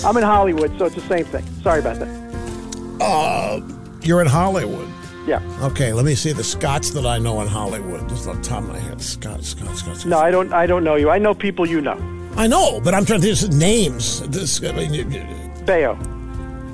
I'm 0.05 0.17
in 0.17 0.23
Hollywood, 0.23 0.77
so 0.77 0.85
it's 0.85 0.95
the 0.95 1.01
same 1.01 1.25
thing. 1.25 1.43
Sorry 1.63 1.79
about 1.79 1.99
that. 1.99 2.09
Uh, 3.01 3.59
you're 4.01 4.21
in 4.21 4.27
Hollywood. 4.27 4.87
Yeah. 5.27 5.41
Okay, 5.61 5.93
let 5.93 6.05
me 6.05 6.15
see 6.15 6.31
the 6.33 6.43
Scots 6.43 6.91
that 6.91 7.05
I 7.05 7.17
know 7.17 7.41
in 7.41 7.47
Hollywood. 7.47 8.07
Just 8.09 8.27
on 8.27 8.37
the 8.37 8.43
top 8.43 8.63
of 8.63 8.69
my 8.69 8.79
head, 8.79 9.01
Scott, 9.01 9.43
Scott, 9.43 9.75
Scott. 9.77 9.97
Scott. 9.97 10.05
No, 10.09 10.19
I 10.19 10.29
don't. 10.31 10.51
I 10.53 10.65
don't 10.67 10.83
know 10.83 10.95
you. 10.95 11.09
I 11.09 11.17
know 11.17 11.33
people 11.33 11.65
you 11.65 11.79
know. 11.81 11.97
I 12.35 12.47
know, 12.47 12.79
but 12.81 12.93
I'm 12.93 13.05
trying 13.05 13.21
to 13.21 13.35
think 13.35 13.53
names. 13.53 14.21
This, 14.29 14.61
I 14.63 14.71
mean, 14.71 14.93
you- 14.93 15.05
Baio. 15.65 15.97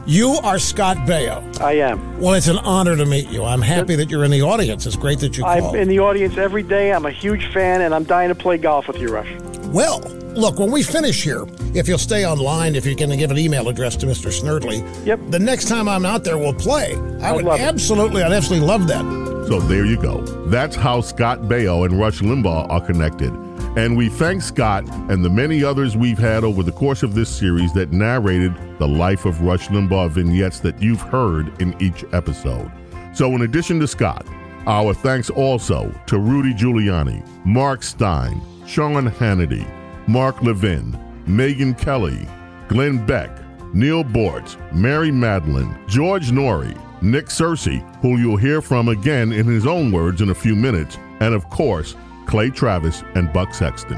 you 0.08 0.30
are 0.44 0.58
Scott 0.58 0.98
Baio. 1.08 1.44
I 1.62 1.74
am. 1.74 2.20
Well, 2.20 2.34
it's 2.34 2.48
an 2.48 2.58
honor 2.60 2.96
to 2.96 3.06
meet 3.06 3.30
you. 3.30 3.44
I'm 3.44 3.62
happy 3.62 3.96
that 3.96 4.10
you're 4.10 4.24
in 4.24 4.32
the 4.32 4.42
audience. 4.42 4.86
It's 4.86 4.96
great 4.96 5.20
that 5.20 5.38
you 5.38 5.46
I'm 5.46 5.76
in 5.76 5.88
the 5.88 6.00
audience 6.00 6.38
every 6.38 6.64
day. 6.64 6.92
I'm 6.94 7.06
a 7.06 7.12
huge 7.12 7.52
fan, 7.54 7.82
and 7.82 7.94
I'm 7.94 8.04
dying 8.06 8.30
to 8.30 8.36
play 8.36 8.58
golf 8.58 8.88
with 8.88 8.98
you, 8.98 9.10
Rush. 9.10 9.30
Well, 9.68 10.00
look, 10.36 10.58
when 10.58 10.72
we 10.72 10.82
finish 10.82 11.24
here, 11.24 11.46
if 11.76 11.88
you'll 11.88 11.98
stay 12.00 12.26
online, 12.26 12.76
if 12.76 12.86
you 12.86 12.96
can 12.96 13.16
give 13.18 13.30
an 13.30 13.38
email 13.38 13.68
address 13.70 13.96
to 13.98 14.06
Mr. 14.08 14.32
Snerdley, 14.32 14.82
yep. 15.06 15.20
the 15.30 15.38
next 15.40 15.68
time 15.68 15.88
I'm 15.88 16.06
out 16.06 16.24
there, 16.24 16.38
we'll 16.38 16.54
play. 16.54 16.96
I 17.22 17.30
I'd 17.30 17.36
would 17.36 17.46
love 17.46 17.60
it. 17.60 17.64
absolutely, 17.64 18.24
I'd 18.24 18.32
absolutely 18.32 18.66
love 18.68 18.88
that. 18.88 19.04
So 19.48 19.60
there 19.60 19.86
you 19.86 19.98
go. 20.02 20.22
That's 20.48 20.76
how 20.76 21.02
Scott 21.02 21.42
Baio 21.42 21.86
and 21.86 22.00
Rush 22.00 22.22
Limbaugh 22.22 22.70
are 22.70 22.82
connected. 22.82 23.32
And 23.78 23.96
we 23.96 24.10
thank 24.10 24.42
Scott 24.42 24.90
and 25.10 25.24
the 25.24 25.30
many 25.30 25.64
others 25.64 25.96
we've 25.96 26.18
had 26.18 26.44
over 26.44 26.64
the 26.64 26.72
course 26.72 27.04
of 27.04 27.14
this 27.14 27.30
series 27.30 27.72
that 27.74 27.92
narrated 27.92 28.54
the 28.80 28.88
life 28.88 29.26
of 29.26 29.42
Rush 29.42 29.68
Limbaugh 29.68 30.10
vignettes 30.10 30.60
that 30.62 30.82
you've 30.82 31.02
heard 31.02 31.62
in 31.62 31.80
each 31.82 32.04
episode. 32.12 32.72
So, 33.14 33.34
in 33.36 33.44
addition 33.44 33.80
to 33.80 33.88
Scott, 33.88 34.26
our 34.66 34.94
thanks 34.94 35.30
also 35.30 35.94
to 36.08 36.20
Rudy 36.20 36.54
Giuliani, 36.54 37.26
Mark 37.46 37.84
Steyn, 37.84 38.42
Sean 38.68 39.10
Hannity, 39.10 39.68
Mark 40.08 40.42
Levin, 40.42 40.98
Megyn 41.26 41.78
Kelly, 41.78 42.28
Glenn 42.68 43.06
Beck, 43.06 43.30
Neal 43.74 44.04
Boortz, 44.04 44.58
Mary 44.74 45.12
Matalin, 45.12 45.88
George 45.88 46.32
Noory, 46.32 46.76
Nick 47.02 47.28
Searcy, 47.28 47.80
who 48.02 48.18
you'll 48.18 48.38
hear 48.38 48.62
from 48.62 48.90
again 48.90 49.32
in 49.32 49.46
his 49.46 49.66
own 49.66 49.92
words 49.92 50.22
in 50.22 50.32
a 50.32 50.36
few 50.36 50.56
minutes, 50.56 50.98
and 51.20 51.34
of 51.34 51.50
course, 51.50 51.96
Clay 52.30 52.52
Travis 52.52 53.04
and 53.16 53.34
Buck 53.34 53.56
Sexton. 53.56 53.98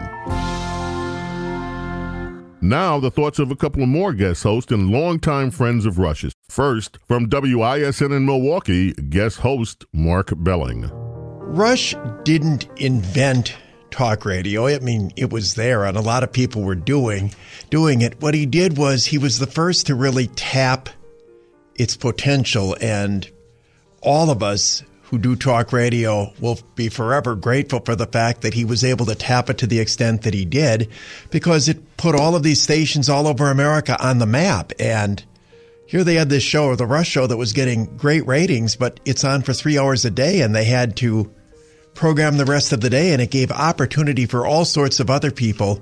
Now, 2.61 2.97
the 2.97 3.11
thoughts 3.11 3.39
of 3.39 3.51
a 3.51 3.57
couple 3.57 3.85
more 3.85 4.13
guest 4.13 4.43
hosts 4.43 4.71
and 4.71 4.89
longtime 4.89 5.51
friends 5.51 5.85
of 5.85 5.99
Rush's. 5.99 6.31
First, 6.47 6.97
from 7.09 7.27
WISN 7.27 8.13
in 8.13 8.25
Milwaukee, 8.25 8.93
guest 8.93 9.39
host 9.39 9.83
Mark 9.91 10.31
Belling. 10.37 10.89
Rush 10.93 11.93
didn't 12.23 12.69
invent 12.77 13.53
talk 13.89 14.23
radio. 14.23 14.67
I 14.67 14.79
mean, 14.79 15.11
it 15.17 15.29
was 15.29 15.55
there 15.55 15.83
and 15.83 15.97
a 15.97 16.01
lot 16.01 16.23
of 16.23 16.31
people 16.31 16.61
were 16.61 16.75
doing 16.75 17.33
doing 17.69 17.99
it. 17.99 18.21
What 18.21 18.33
he 18.33 18.45
did 18.45 18.77
was 18.77 19.05
he 19.05 19.17
was 19.17 19.39
the 19.39 19.45
first 19.47 19.87
to 19.87 19.95
really 19.95 20.27
tap 20.27 20.87
its 21.75 21.97
potential 21.97 22.77
and 22.79 23.29
all 24.01 24.29
of 24.29 24.41
us 24.41 24.83
who 25.11 25.19
do 25.19 25.35
talk 25.35 25.71
radio 25.71 26.33
will 26.39 26.57
be 26.75 26.89
forever 26.89 27.35
grateful 27.35 27.81
for 27.81 27.95
the 27.95 28.07
fact 28.07 28.41
that 28.41 28.53
he 28.53 28.65
was 28.65 28.83
able 28.83 29.05
to 29.05 29.13
tap 29.13 29.49
it 29.49 29.59
to 29.59 29.67
the 29.67 29.79
extent 29.79 30.23
that 30.23 30.33
he 30.33 30.45
did 30.45 30.89
because 31.29 31.67
it 31.67 31.97
put 31.97 32.15
all 32.15 32.35
of 32.35 32.43
these 32.43 32.61
stations 32.61 33.09
all 33.09 33.27
over 33.27 33.51
America 33.51 34.01
on 34.03 34.17
the 34.17 34.25
map 34.25 34.71
and 34.79 35.23
here 35.85 36.05
they 36.05 36.15
had 36.15 36.29
this 36.29 36.41
show, 36.41 36.73
the 36.77 36.85
Rush 36.85 37.09
Show, 37.09 37.27
that 37.27 37.35
was 37.35 37.51
getting 37.51 37.97
great 37.97 38.25
ratings, 38.25 38.77
but 38.77 39.01
it's 39.03 39.25
on 39.25 39.41
for 39.41 39.51
three 39.51 39.77
hours 39.77 40.05
a 40.05 40.09
day, 40.09 40.39
and 40.39 40.55
they 40.55 40.63
had 40.63 40.95
to 40.97 41.29
program 41.95 42.37
the 42.37 42.45
rest 42.45 42.71
of 42.71 42.79
the 42.79 42.89
day, 42.89 43.11
and 43.11 43.21
it 43.21 43.29
gave 43.29 43.51
opportunity 43.51 44.25
for 44.25 44.45
all 44.45 44.63
sorts 44.63 45.01
of 45.01 45.09
other 45.09 45.31
people 45.31 45.81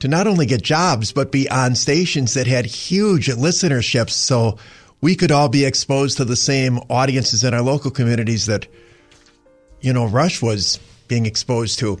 to 0.00 0.08
not 0.08 0.26
only 0.26 0.46
get 0.46 0.62
jobs, 0.62 1.12
but 1.12 1.30
be 1.30 1.48
on 1.48 1.76
stations 1.76 2.34
that 2.34 2.48
had 2.48 2.66
huge 2.66 3.28
listenerships. 3.28 4.10
So 4.10 4.58
we 5.00 5.14
could 5.14 5.30
all 5.30 5.48
be 5.48 5.64
exposed 5.64 6.16
to 6.18 6.24
the 6.24 6.36
same 6.36 6.78
audiences 6.90 7.44
in 7.44 7.54
our 7.54 7.62
local 7.62 7.90
communities 7.90 8.46
that, 8.46 8.66
you 9.80 9.92
know, 9.92 10.06
Rush 10.06 10.42
was 10.42 10.78
being 11.08 11.26
exposed 11.26 11.78
to 11.80 11.98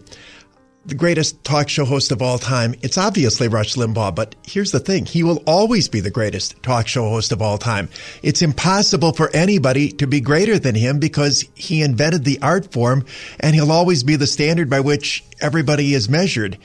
the 0.86 0.94
greatest 0.94 1.42
talk 1.42 1.68
show 1.68 1.84
host 1.84 2.12
of 2.12 2.22
all 2.22 2.38
time. 2.38 2.74
It's 2.80 2.96
obviously 2.96 3.48
Rush 3.48 3.74
Limbaugh, 3.74 4.14
but 4.14 4.36
here's 4.44 4.70
the 4.70 4.78
thing. 4.78 5.04
He 5.04 5.24
will 5.24 5.42
always 5.46 5.88
be 5.88 5.98
the 5.98 6.10
greatest 6.10 6.62
talk 6.62 6.86
show 6.86 7.08
host 7.08 7.32
of 7.32 7.42
all 7.42 7.58
time. 7.58 7.88
It's 8.22 8.40
impossible 8.40 9.12
for 9.12 9.28
anybody 9.34 9.90
to 9.92 10.06
be 10.06 10.20
greater 10.20 10.58
than 10.58 10.76
him 10.76 11.00
because 11.00 11.44
he 11.54 11.82
invented 11.82 12.24
the 12.24 12.38
art 12.40 12.72
form 12.72 13.04
and 13.40 13.54
he'll 13.54 13.72
always 13.72 14.04
be 14.04 14.14
the 14.14 14.28
standard 14.28 14.70
by 14.70 14.80
which 14.80 15.24
everybody 15.40 15.92
is 15.92 16.08
measured. 16.08 16.56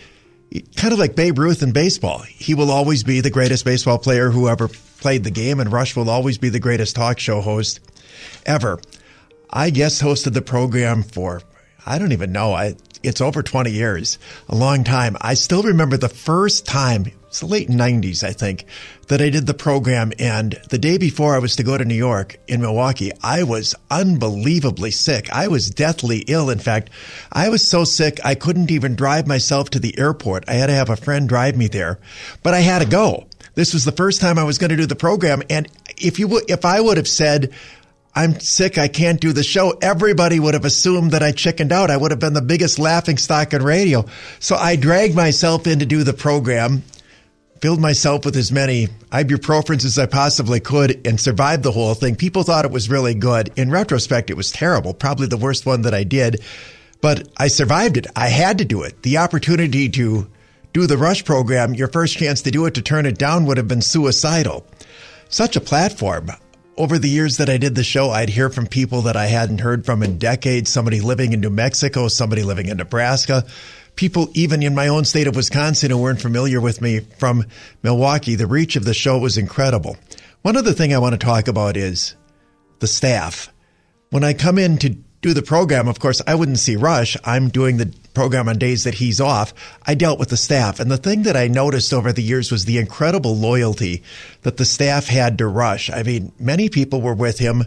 Kind 0.75 0.93
of 0.93 0.99
like 0.99 1.15
Babe 1.15 1.39
Ruth 1.39 1.63
in 1.63 1.71
baseball. 1.71 2.19
He 2.19 2.53
will 2.53 2.71
always 2.71 3.03
be 3.03 3.21
the 3.21 3.29
greatest 3.31 3.65
baseball 3.65 3.97
player 3.97 4.29
who 4.29 4.49
ever 4.49 4.69
played 5.01 5.23
the 5.23 5.31
game 5.31 5.59
and 5.59 5.71
Rush 5.71 5.95
will 5.95 6.09
always 6.09 6.37
be 6.37 6.49
the 6.49 6.59
greatest 6.59 6.95
talk 6.95 7.19
show 7.19 7.41
host 7.41 7.81
ever. 8.45 8.79
I 9.49 9.69
guest 9.69 10.01
hosted 10.01 10.33
the 10.33 10.41
program 10.41 11.03
for 11.03 11.41
I 11.85 11.97
don't 11.99 12.11
even 12.11 12.31
know. 12.31 12.53
I 12.53 12.75
it's 13.03 13.21
over 13.21 13.41
20 13.41 13.71
years, 13.71 14.19
a 14.47 14.55
long 14.55 14.83
time. 14.83 15.17
I 15.19 15.33
still 15.33 15.63
remember 15.63 15.97
the 15.97 16.09
first 16.09 16.67
time, 16.67 17.07
it's 17.27 17.39
the 17.39 17.47
late 17.47 17.67
90s, 17.67 18.23
I 18.23 18.31
think, 18.31 18.65
that 19.07 19.21
I 19.21 19.29
did 19.29 19.47
the 19.47 19.55
program. 19.55 20.11
And 20.19 20.59
the 20.69 20.77
day 20.77 20.99
before 20.99 21.33
I 21.33 21.39
was 21.39 21.55
to 21.55 21.63
go 21.63 21.77
to 21.77 21.85
New 21.85 21.95
York 21.95 22.37
in 22.47 22.61
Milwaukee, 22.61 23.11
I 23.23 23.43
was 23.43 23.73
unbelievably 23.89 24.91
sick. 24.91 25.31
I 25.31 25.47
was 25.47 25.71
deathly 25.71 26.19
ill. 26.27 26.49
In 26.49 26.59
fact, 26.59 26.91
I 27.31 27.49
was 27.49 27.67
so 27.67 27.85
sick 27.85 28.19
I 28.23 28.35
couldn't 28.35 28.69
even 28.69 28.95
drive 28.95 29.25
myself 29.25 29.71
to 29.71 29.79
the 29.79 29.97
airport. 29.97 30.43
I 30.47 30.53
had 30.53 30.67
to 30.67 30.73
have 30.73 30.89
a 30.89 30.95
friend 30.95 31.27
drive 31.27 31.57
me 31.57 31.67
there, 31.67 31.99
but 32.43 32.53
I 32.53 32.59
had 32.59 32.79
to 32.79 32.87
go. 32.87 33.27
This 33.61 33.75
was 33.75 33.85
the 33.85 33.91
first 33.91 34.21
time 34.21 34.39
I 34.39 34.43
was 34.43 34.57
going 34.57 34.71
to 34.71 34.75
do 34.75 34.87
the 34.87 34.95
program. 34.95 35.43
And 35.47 35.67
if 35.95 36.17
you 36.17 36.27
would, 36.29 36.49
if 36.49 36.65
I 36.65 36.81
would 36.81 36.97
have 36.97 37.07
said, 37.07 37.53
I'm 38.15 38.39
sick. 38.39 38.79
I 38.79 38.87
can't 38.87 39.21
do 39.21 39.33
the 39.33 39.43
show. 39.43 39.77
Everybody 39.83 40.39
would 40.39 40.55
have 40.55 40.65
assumed 40.65 41.11
that 41.11 41.21
I 41.21 41.31
chickened 41.31 41.71
out. 41.71 41.91
I 41.91 41.97
would 41.97 42.09
have 42.09 42.19
been 42.19 42.33
the 42.33 42.41
biggest 42.41 42.79
laughing 42.79 43.19
stock 43.19 43.53
in 43.53 43.61
radio. 43.61 44.05
So 44.39 44.55
I 44.55 44.77
dragged 44.77 45.15
myself 45.15 45.67
in 45.67 45.77
to 45.77 45.85
do 45.85 46.03
the 46.03 46.11
program, 46.11 46.81
filled 47.61 47.79
myself 47.79 48.25
with 48.25 48.35
as 48.35 48.51
many 48.51 48.87
ibuprofens 49.11 49.85
as 49.85 49.99
I 49.99 50.07
possibly 50.07 50.59
could 50.59 51.05
and 51.05 51.19
survived 51.19 51.61
the 51.61 51.71
whole 51.71 51.93
thing. 51.93 52.15
People 52.15 52.41
thought 52.41 52.65
it 52.65 52.71
was 52.71 52.89
really 52.89 53.13
good. 53.13 53.53
In 53.57 53.69
retrospect, 53.69 54.31
it 54.31 54.37
was 54.37 54.51
terrible. 54.51 54.95
Probably 54.95 55.27
the 55.27 55.37
worst 55.37 55.67
one 55.67 55.83
that 55.83 55.93
I 55.93 56.03
did, 56.03 56.41
but 56.99 57.27
I 57.37 57.47
survived 57.47 57.97
it. 57.97 58.07
I 58.15 58.29
had 58.29 58.57
to 58.57 58.65
do 58.65 58.81
it. 58.81 59.03
The 59.03 59.19
opportunity 59.19 59.87
to 59.89 60.27
do 60.73 60.87
the 60.87 60.97
Rush 60.97 61.25
program, 61.25 61.73
your 61.73 61.87
first 61.87 62.17
chance 62.17 62.41
to 62.43 62.51
do 62.51 62.65
it, 62.65 62.73
to 62.75 62.81
turn 62.81 63.05
it 63.05 63.17
down 63.17 63.45
would 63.45 63.57
have 63.57 63.67
been 63.67 63.81
suicidal. 63.81 64.65
Such 65.29 65.55
a 65.55 65.61
platform 65.61 66.29
over 66.77 66.97
the 66.97 67.09
years 67.09 67.37
that 67.37 67.49
I 67.49 67.57
did 67.57 67.75
the 67.75 67.83
show, 67.83 68.09
I'd 68.09 68.29
hear 68.29 68.49
from 68.49 68.67
people 68.67 69.03
that 69.03 69.15
I 69.15 69.27
hadn't 69.27 69.59
heard 69.59 69.85
from 69.85 70.03
in 70.03 70.17
decades. 70.17 70.71
Somebody 70.71 71.01
living 71.01 71.33
in 71.33 71.41
New 71.41 71.49
Mexico, 71.49 72.07
somebody 72.07 72.43
living 72.43 72.67
in 72.67 72.77
Nebraska, 72.77 73.45
people 73.95 74.29
even 74.33 74.63
in 74.63 74.73
my 74.73 74.87
own 74.87 75.05
state 75.05 75.27
of 75.27 75.35
Wisconsin 75.35 75.91
who 75.91 75.97
weren't 75.97 76.21
familiar 76.21 76.61
with 76.61 76.81
me 76.81 77.01
from 77.19 77.45
Milwaukee. 77.83 78.35
The 78.35 78.47
reach 78.47 78.75
of 78.75 78.85
the 78.85 78.93
show 78.93 79.19
was 79.19 79.37
incredible. 79.37 79.97
One 80.41 80.57
other 80.57 80.73
thing 80.73 80.93
I 80.93 80.99
want 80.99 81.13
to 81.13 81.23
talk 81.23 81.47
about 81.47 81.77
is 81.77 82.15
the 82.79 82.87
staff. 82.87 83.53
When 84.09 84.23
I 84.23 84.33
come 84.33 84.57
in 84.57 84.77
to 84.79 84.95
do 85.21 85.33
the 85.33 85.43
program, 85.43 85.87
of 85.87 85.99
course, 85.99 86.21
I 86.25 86.35
wouldn't 86.35 86.59
see 86.59 86.75
Rush. 86.75 87.15
I'm 87.23 87.49
doing 87.49 87.77
the 87.77 87.93
program 88.13 88.49
on 88.49 88.57
days 88.57 88.83
that 88.85 88.95
he's 88.95 89.21
off. 89.21 89.53
I 89.85 89.93
dealt 89.93 90.19
with 90.19 90.29
the 90.29 90.37
staff. 90.37 90.79
And 90.79 90.89
the 90.89 90.97
thing 90.97 91.23
that 91.23 91.37
I 91.37 91.47
noticed 91.47 91.93
over 91.93 92.11
the 92.11 92.23
years 92.23 92.51
was 92.51 92.65
the 92.65 92.79
incredible 92.79 93.35
loyalty 93.35 94.03
that 94.41 94.57
the 94.57 94.65
staff 94.65 95.07
had 95.07 95.37
to 95.37 95.47
Rush. 95.47 95.89
I 95.91 96.03
mean, 96.03 96.31
many 96.39 96.69
people 96.69 97.01
were 97.01 97.13
with 97.13 97.37
him 97.37 97.65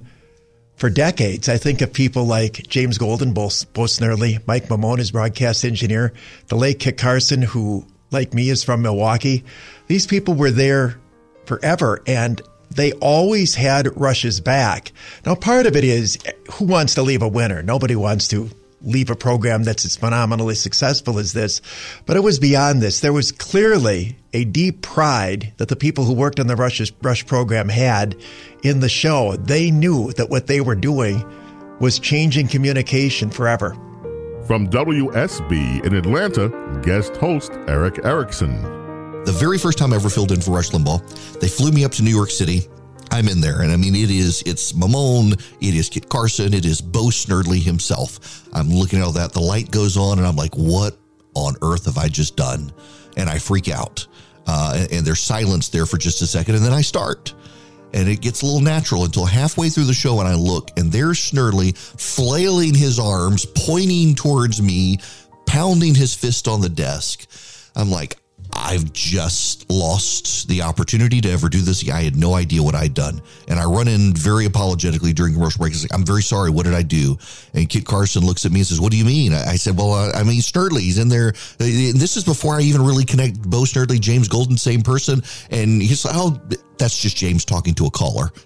for 0.76 0.90
decades. 0.90 1.48
I 1.48 1.56
think 1.56 1.80
of 1.80 1.92
people 1.92 2.24
like 2.24 2.66
James 2.66 2.98
Golden, 2.98 3.32
Bo, 3.32 3.46
Snerdley, 3.46 4.44
Mike 4.46 4.66
Maimone, 4.66 4.98
his 4.98 5.12
broadcast 5.12 5.64
engineer, 5.64 6.12
the 6.48 6.56
late 6.56 6.80
Kit 6.80 6.98
Carson, 6.98 7.42
who, 7.42 7.86
like 8.10 8.34
me, 8.34 8.50
is 8.50 8.64
from 8.64 8.82
Milwaukee. 8.82 9.44
These 9.86 10.08
people 10.08 10.34
were 10.34 10.50
there 10.50 10.98
forever. 11.46 12.02
And 12.06 12.42
they 12.74 12.92
always 12.92 13.54
had 13.54 13.98
Rush's 13.98 14.40
back. 14.40 14.92
Now, 15.24 15.34
part 15.34 15.66
of 15.66 15.76
it 15.76 15.84
is 15.84 16.18
who 16.52 16.64
wants 16.64 16.94
to 16.94 17.02
leave 17.02 17.22
a 17.22 17.28
winner? 17.28 17.62
Nobody 17.62 17.96
wants 17.96 18.28
to 18.28 18.50
leave 18.84 19.10
a 19.10 19.16
program 19.16 19.64
that's 19.64 19.84
as 19.84 19.96
phenomenally 19.96 20.54
successful 20.54 21.18
as 21.18 21.32
this. 21.32 21.60
But 22.06 22.16
it 22.16 22.22
was 22.22 22.38
beyond 22.38 22.82
this. 22.82 23.00
There 23.00 23.12
was 23.12 23.32
clearly 23.32 24.16
a 24.32 24.44
deep 24.44 24.82
pride 24.82 25.52
that 25.56 25.68
the 25.68 25.76
people 25.76 26.04
who 26.04 26.12
worked 26.12 26.38
on 26.38 26.46
the 26.46 26.56
Rush, 26.56 26.92
Rush 27.02 27.26
program 27.26 27.68
had 27.68 28.16
in 28.62 28.80
the 28.80 28.88
show. 28.88 29.36
They 29.36 29.70
knew 29.70 30.12
that 30.12 30.30
what 30.30 30.46
they 30.46 30.60
were 30.60 30.74
doing 30.74 31.24
was 31.80 31.98
changing 31.98 32.48
communication 32.48 33.30
forever. 33.30 33.74
From 34.46 34.68
WSB 34.68 35.84
in 35.86 35.94
Atlanta, 35.94 36.50
guest 36.82 37.16
host 37.16 37.52
Erick 37.66 38.04
Erickson. 38.04 38.83
The 39.24 39.32
very 39.32 39.56
first 39.56 39.78
time 39.78 39.94
I 39.94 39.96
ever 39.96 40.10
filled 40.10 40.32
in 40.32 40.42
for 40.42 40.50
Rush 40.50 40.70
Limbaugh, 40.70 41.40
they 41.40 41.48
flew 41.48 41.72
me 41.72 41.82
up 41.84 41.92
to 41.92 42.02
New 42.02 42.10
York 42.10 42.30
City. 42.30 42.68
I'm 43.10 43.26
in 43.26 43.40
there. 43.40 43.62
And 43.62 43.72
I 43.72 43.76
mean, 43.76 43.94
it 43.94 44.10
is, 44.10 44.42
it's 44.44 44.72
Maimone, 44.72 45.32
it 45.62 45.74
is 45.74 45.88
Kit 45.88 46.10
Carson, 46.10 46.52
it 46.52 46.66
is 46.66 46.82
Bo 46.82 47.04
Snerdley 47.04 47.62
himself. 47.62 48.46
I'm 48.52 48.68
looking 48.68 48.98
at 48.98 49.04
all 49.04 49.12
that. 49.12 49.32
The 49.32 49.40
light 49.40 49.70
goes 49.70 49.96
on, 49.96 50.18
and 50.18 50.26
I'm 50.26 50.36
like, 50.36 50.54
what 50.54 50.98
on 51.34 51.54
earth 51.62 51.86
have 51.86 51.96
I 51.96 52.08
just 52.08 52.36
done? 52.36 52.70
And 53.16 53.30
I 53.30 53.38
freak 53.38 53.70
out. 53.70 54.06
Uh, 54.46 54.74
and, 54.76 54.92
and 54.92 55.06
there's 55.06 55.20
silence 55.20 55.70
there 55.70 55.86
for 55.86 55.96
just 55.96 56.20
a 56.20 56.26
second. 56.26 56.56
And 56.56 56.64
then 56.64 56.74
I 56.74 56.82
start. 56.82 57.32
And 57.94 58.08
it 58.08 58.20
gets 58.20 58.42
a 58.42 58.44
little 58.44 58.60
natural 58.60 59.04
until 59.04 59.24
halfway 59.24 59.70
through 59.70 59.84
the 59.84 59.94
show, 59.94 60.20
and 60.20 60.28
I 60.28 60.34
look, 60.34 60.70
and 60.76 60.92
there's 60.92 61.18
Snerdley 61.18 61.74
flailing 61.76 62.74
his 62.74 62.98
arms, 62.98 63.46
pointing 63.46 64.16
towards 64.16 64.60
me, 64.60 64.98
pounding 65.46 65.94
his 65.94 66.14
fist 66.14 66.46
on 66.46 66.60
the 66.60 66.68
desk. 66.68 67.26
I'm 67.74 67.90
like, 67.90 68.18
I've 68.64 68.92
just 68.94 69.70
lost 69.70 70.48
the 70.48 70.62
opportunity 70.62 71.20
to 71.20 71.30
ever 71.30 71.50
do 71.50 71.60
this. 71.60 71.86
I 71.90 72.02
had 72.02 72.16
no 72.16 72.32
idea 72.32 72.62
what 72.62 72.74
I'd 72.74 72.94
done. 72.94 73.20
And 73.46 73.60
I 73.60 73.64
run 73.64 73.88
in 73.88 74.14
very 74.14 74.46
apologetically 74.46 75.12
during 75.12 75.34
commercial 75.34 75.58
break. 75.58 75.74
Like, 75.74 75.92
I'm 75.92 76.04
very 76.04 76.22
sorry. 76.22 76.48
What 76.48 76.64
did 76.64 76.72
I 76.72 76.80
do? 76.82 77.18
And 77.52 77.68
Kit 77.68 77.84
Carson 77.84 78.24
looks 78.24 78.46
at 78.46 78.52
me 78.52 78.60
and 78.60 78.66
says, 78.66 78.80
What 78.80 78.90
do 78.90 78.96
you 78.96 79.04
mean? 79.04 79.34
I 79.34 79.56
said, 79.56 79.76
Well, 79.76 79.92
uh, 79.92 80.12
I 80.12 80.22
mean, 80.22 80.40
Snerdley, 80.40 80.80
he's 80.80 80.96
in 80.96 81.10
there. 81.10 81.32
This 81.58 82.16
is 82.16 82.24
before 82.24 82.54
I 82.54 82.62
even 82.62 82.80
really 82.82 83.04
connect 83.04 83.42
Bo 83.42 83.64
Snerdley, 83.64 84.00
James 84.00 84.28
Golden, 84.28 84.56
same 84.56 84.80
person. 84.80 85.22
And 85.50 85.82
he's 85.82 86.06
like, 86.06 86.14
Oh, 86.16 86.40
that's 86.78 86.96
just 86.96 87.18
James 87.18 87.44
talking 87.44 87.74
to 87.74 87.84
a 87.84 87.90
caller. 87.90 88.30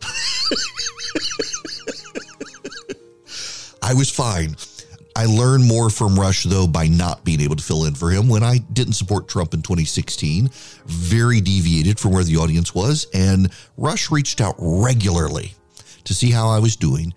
I 3.83 3.95
was 3.95 4.11
fine. 4.11 4.57
I 5.19 5.27
learned 5.27 5.65
more 5.67 5.91
from 5.91 6.17
Rush, 6.17 6.45
though, 6.45 6.69
by 6.69 6.87
not 6.87 7.25
being 7.25 7.41
able 7.41 7.57
to 7.57 7.65
fill 7.65 7.87
in 7.87 7.97
for 7.97 8.09
him 8.09 8.29
when 8.29 8.45
I 8.45 8.59
didn't 8.59 8.93
support 8.93 9.27
Trump 9.27 9.53
in 9.53 9.63
2016. 9.63 10.49
Very 10.87 11.41
deviated 11.41 11.99
from 11.99 12.13
where 12.13 12.23
the 12.23 12.37
audience 12.37 12.73
was. 12.73 13.09
And 13.13 13.51
Rush 13.77 14.13
reached 14.13 14.41
out 14.41 14.55
regularly 14.61 15.55
to 16.05 16.15
see 16.15 16.31
how 16.31 16.49
I 16.49 16.61
was 16.61 16.77
doing 16.77 17.15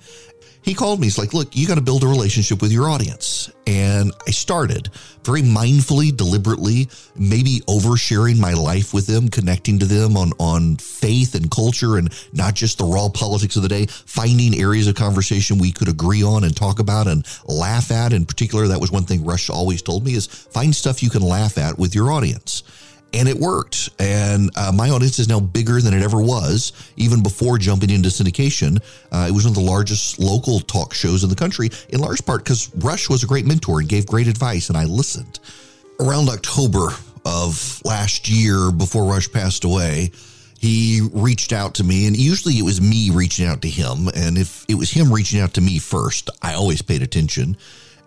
he 0.63 0.73
called 0.73 0.99
me. 0.99 1.07
He's 1.07 1.17
like, 1.17 1.33
look, 1.33 1.55
you 1.55 1.67
got 1.67 1.75
to 1.75 1.81
build 1.81 2.03
a 2.03 2.07
relationship 2.07 2.61
with 2.61 2.71
your 2.71 2.87
audience. 2.87 3.51
And 3.65 4.11
I 4.27 4.31
started 4.31 4.89
very 5.23 5.41
mindfully, 5.41 6.15
deliberately, 6.15 6.89
maybe 7.15 7.61
oversharing 7.67 8.39
my 8.39 8.53
life 8.53 8.93
with 8.93 9.07
them, 9.07 9.29
connecting 9.29 9.79
to 9.79 9.85
them 9.85 10.17
on, 10.17 10.31
on 10.39 10.77
faith 10.77 11.35
and 11.35 11.49
culture 11.49 11.97
and 11.97 12.13
not 12.33 12.53
just 12.53 12.77
the 12.77 12.85
raw 12.85 13.09
politics 13.09 13.55
of 13.55 13.63
the 13.63 13.69
day, 13.69 13.85
finding 13.87 14.59
areas 14.59 14.87
of 14.87 14.95
conversation 14.95 15.57
we 15.57 15.71
could 15.71 15.89
agree 15.89 16.23
on 16.23 16.43
and 16.43 16.55
talk 16.55 16.79
about 16.79 17.07
and 17.07 17.25
laugh 17.45 17.91
at. 17.91 18.13
In 18.13 18.25
particular, 18.25 18.67
that 18.67 18.81
was 18.81 18.91
one 18.91 19.03
thing 19.03 19.25
Rush 19.25 19.49
always 19.49 19.81
told 19.81 20.05
me 20.05 20.13
is 20.13 20.27
find 20.27 20.75
stuff 20.75 21.01
you 21.01 21.09
can 21.09 21.21
laugh 21.21 21.57
at 21.57 21.77
with 21.79 21.95
your 21.95 22.11
audience 22.11 22.63
and 23.13 23.27
it 23.27 23.37
worked. 23.37 23.89
And 23.99 24.49
uh, 24.55 24.71
my 24.73 24.89
audience 24.89 25.19
is 25.19 25.27
now 25.27 25.39
bigger 25.39 25.81
than 25.81 25.93
it 25.93 26.01
ever 26.01 26.21
was, 26.21 26.73
even 26.95 27.21
before 27.21 27.57
jumping 27.57 27.89
into 27.89 28.09
syndication. 28.09 28.79
Uh, 29.11 29.27
it 29.29 29.31
was 29.31 29.45
one 29.45 29.51
of 29.51 29.55
the 29.55 29.69
largest 29.69 30.19
local 30.19 30.59
talk 30.59 30.93
shows 30.93 31.23
in 31.23 31.29
the 31.29 31.35
country, 31.35 31.69
in 31.89 31.99
large 31.99 32.25
part 32.25 32.43
because 32.43 32.73
Rush 32.75 33.09
was 33.09 33.23
a 33.23 33.27
great 33.27 33.45
mentor 33.45 33.79
and 33.79 33.89
gave 33.89 34.05
great 34.05 34.27
advice, 34.27 34.69
and 34.69 34.77
I 34.77 34.85
listened. 34.85 35.39
Around 35.99 36.29
October 36.29 36.89
of 37.25 37.81
last 37.85 38.29
year, 38.29 38.71
before 38.71 39.05
Rush 39.05 39.31
passed 39.31 39.63
away, 39.63 40.11
he 40.59 41.01
reached 41.13 41.53
out 41.53 41.75
to 41.75 41.83
me, 41.83 42.07
and 42.07 42.15
usually 42.15 42.57
it 42.59 42.63
was 42.63 42.79
me 42.79 43.09
reaching 43.11 43.47
out 43.47 43.61
to 43.63 43.69
him. 43.69 44.07
And 44.15 44.37
if 44.37 44.65
it 44.69 44.75
was 44.75 44.91
him 44.91 45.11
reaching 45.11 45.39
out 45.39 45.55
to 45.55 45.61
me 45.61 45.79
first, 45.79 46.29
I 46.41 46.53
always 46.53 46.81
paid 46.81 47.01
attention 47.01 47.57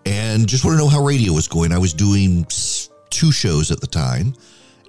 and 0.05 0.47
just 0.47 0.63
want 0.63 0.77
to 0.77 0.83
know 0.83 0.89
how 0.89 1.03
radio 1.03 1.33
was 1.33 1.47
going. 1.47 1.71
I 1.71 1.77
was 1.77 1.93
doing 1.93 2.45
two 3.09 3.31
shows 3.31 3.71
at 3.71 3.81
the 3.81 3.87
time 3.87 4.33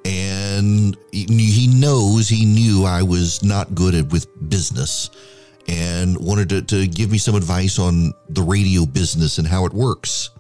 and 0.07 0.97
he 1.11 1.67
knows 1.67 2.29
he 2.29 2.45
knew 2.45 2.85
I 2.85 3.03
was 3.03 3.43
not 3.43 3.75
good 3.75 3.95
at 3.97 4.07
with 4.13 4.29
business 4.49 5.11
and 5.67 6.17
wanted 6.19 6.49
to, 6.51 6.63
to 6.63 6.87
give 6.87 7.11
me 7.11 7.19
some 7.19 7.35
advice 7.35 7.81
on 7.81 8.13
the 8.29 8.43
radio 8.43 8.87
business 8.87 9.39
and 9.39 9.49
how 9.49 9.67
it 9.67 9.73
works. 9.73 10.31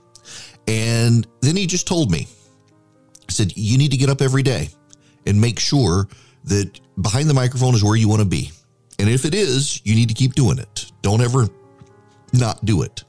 And 0.68 1.26
then 1.40 1.56
he 1.56 1.66
just 1.66 1.88
told 1.88 2.12
me, 2.12 2.28
said, 3.28 3.56
You 3.56 3.76
need 3.76 3.90
to 3.90 3.96
get 3.96 4.08
up 4.08 4.22
every 4.22 4.44
day 4.44 4.68
and 5.26 5.40
make 5.40 5.58
sure 5.58 6.06
that 6.44 6.78
behind 7.02 7.28
the 7.28 7.34
microphone 7.34 7.74
is 7.74 7.82
where 7.82 7.96
you 7.96 8.08
want 8.08 8.22
to 8.22 8.28
be. 8.28 8.52
And 9.00 9.08
if 9.08 9.24
it 9.24 9.34
is, 9.34 9.84
you 9.84 9.96
need 9.96 10.08
to 10.10 10.14
keep 10.14 10.34
doing 10.34 10.58
it. 10.58 10.92
Don't 11.02 11.20
ever 11.20 11.48
not 12.32 12.64
do 12.64 12.82
it. 12.82 13.02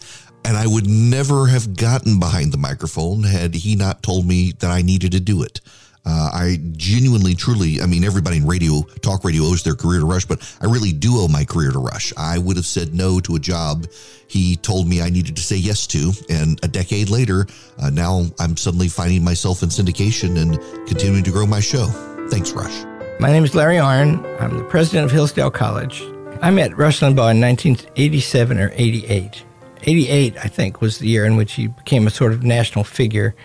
And 0.43 0.57
I 0.57 0.65
would 0.65 0.87
never 0.87 1.45
have 1.45 1.77
gotten 1.77 2.19
behind 2.19 2.51
the 2.51 2.57
microphone 2.57 3.21
had 3.21 3.53
he 3.53 3.75
not 3.75 4.01
told 4.01 4.25
me 4.25 4.53
that 4.53 4.71
I 4.71 4.81
needed 4.81 5.11
to 5.11 5.19
do 5.19 5.43
it. 5.43 5.61
Uh, 6.07 6.29
I 6.31 6.61
genuinely, 6.71 7.35
truly, 7.35 7.81
I 7.81 7.85
mean, 7.85 8.05
everybody 8.05 8.37
in 8.37 8.47
radio, 8.47 8.81
talk 9.01 9.25
radio 9.25 9.43
owes 9.43 9.63
their 9.63 9.75
career 9.75 9.99
to 9.99 10.05
Rush, 10.05 10.23
but 10.23 10.39
I 10.61 10.65
really 10.65 10.93
do 10.93 11.17
owe 11.17 11.27
my 11.27 11.43
career 11.43 11.71
to 11.71 11.79
Rush. 11.79 12.13
I 12.15 12.37
would 12.37 12.55
have 12.55 12.65
said 12.65 12.95
no 12.95 13.19
to 13.19 13.35
a 13.35 13.39
job 13.39 13.87
he 14.29 14.55
told 14.55 14.87
me 14.87 15.01
I 15.01 15.09
needed 15.09 15.35
to 15.35 15.41
say 15.41 15.57
yes 15.57 15.85
to. 15.87 16.13
And 16.29 16.63
a 16.63 16.67
decade 16.69 17.09
later, 17.09 17.45
uh, 17.77 17.89
now 17.89 18.23
I'm 18.39 18.55
suddenly 18.55 18.87
finding 18.87 19.21
myself 19.21 19.63
in 19.63 19.69
syndication 19.69 20.41
and 20.41 20.87
continuing 20.87 21.25
to 21.25 21.31
grow 21.31 21.45
my 21.45 21.59
show. 21.59 21.87
Thanks, 22.29 22.53
Rush. 22.53 22.85
My 23.19 23.29
name 23.29 23.43
is 23.43 23.53
Larry 23.53 23.75
Arnn. 23.75 24.23
I'm 24.41 24.57
the 24.57 24.63
president 24.63 25.03
of 25.03 25.11
Hillsdale 25.11 25.51
College. 25.51 26.01
I 26.41 26.51
met 26.51 26.77
Rush 26.77 27.01
Limbaugh 27.01 27.31
in 27.31 27.41
1987 27.41 28.59
or 28.59 28.71
88. 28.75 29.43
88, 29.83 30.37
I 30.37 30.47
think, 30.47 30.79
was 30.79 30.99
the 30.99 31.09
year 31.09 31.25
in 31.25 31.35
which 31.35 31.53
he 31.53 31.67
became 31.67 32.07
a 32.07 32.11
sort 32.11 32.31
of 32.31 32.43
national 32.43 32.85
figure 32.85 33.35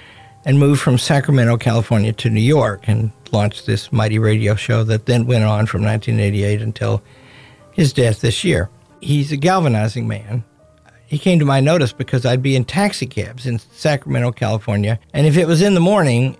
and 0.45 0.59
moved 0.59 0.81
from 0.81 0.99
Sacramento, 0.99 1.57
California 1.57 2.13
to 2.13 2.31
New 2.31 2.41
York 2.41 2.85
and 2.89 3.13
launched 3.31 3.67
this 3.67 3.93
mighty 3.93 4.19
radio 4.19 4.55
show 4.55 4.85
that 4.85 5.07
then 5.07 5.27
went 5.27 5.45
on 5.45 5.67
from 5.67 5.83
1988 5.83 6.61
until 6.61 7.03
his 7.73 7.93
death 7.93 8.21
this 8.21 8.45
year. 8.45 8.69
He's 9.01 9.33
a 9.33 9.37
galvanizing 9.37 10.07
man. 10.07 10.45
He 11.07 11.19
came 11.19 11.39
to 11.39 11.45
my 11.45 11.61
notice 11.61 11.93
because 11.93 12.25
I'd 12.25 12.43
be 12.43 12.57
in 12.57 12.65
taxicabs 12.65 13.47
in 13.47 13.59
Sacramento, 13.59 14.33
California, 14.33 14.99
and 15.13 15.27
if 15.27 15.37
it 15.37 15.47
was 15.47 15.61
in 15.61 15.75
the 15.75 15.81
morning, 15.81 16.37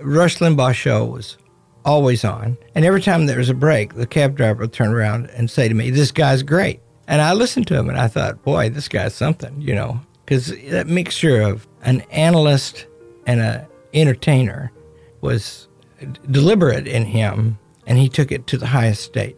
Rush 0.00 0.38
Limbaugh 0.38 0.74
show 0.74 1.04
was 1.04 1.36
always 1.84 2.24
on. 2.24 2.56
And 2.74 2.84
every 2.84 3.02
time 3.02 3.26
there 3.26 3.38
was 3.38 3.50
a 3.50 3.54
break, 3.54 3.94
the 3.94 4.06
cab 4.06 4.36
driver 4.36 4.60
would 4.60 4.72
turn 4.72 4.92
around 4.92 5.26
and 5.30 5.50
say 5.50 5.68
to 5.68 5.74
me, 5.74 5.90
This 5.90 6.10
guy's 6.10 6.42
great. 6.42 6.80
And 7.06 7.20
I 7.20 7.34
listened 7.34 7.66
to 7.68 7.76
him 7.76 7.88
and 7.88 7.98
I 7.98 8.08
thought, 8.08 8.42
Boy, 8.42 8.70
this 8.70 8.88
guy's 8.88 9.14
something, 9.14 9.60
you 9.60 9.74
know, 9.74 10.00
because 10.24 10.54
that 10.70 10.86
mixture 10.86 11.42
of 11.42 11.66
an 11.82 12.00
analyst 12.10 12.86
and 13.26 13.40
an 13.40 13.66
entertainer 13.92 14.72
was 15.20 15.68
deliberate 16.30 16.86
in 16.86 17.04
him, 17.04 17.58
and 17.86 17.98
he 17.98 18.08
took 18.08 18.30
it 18.32 18.46
to 18.48 18.58
the 18.58 18.66
highest 18.66 19.02
state. 19.02 19.36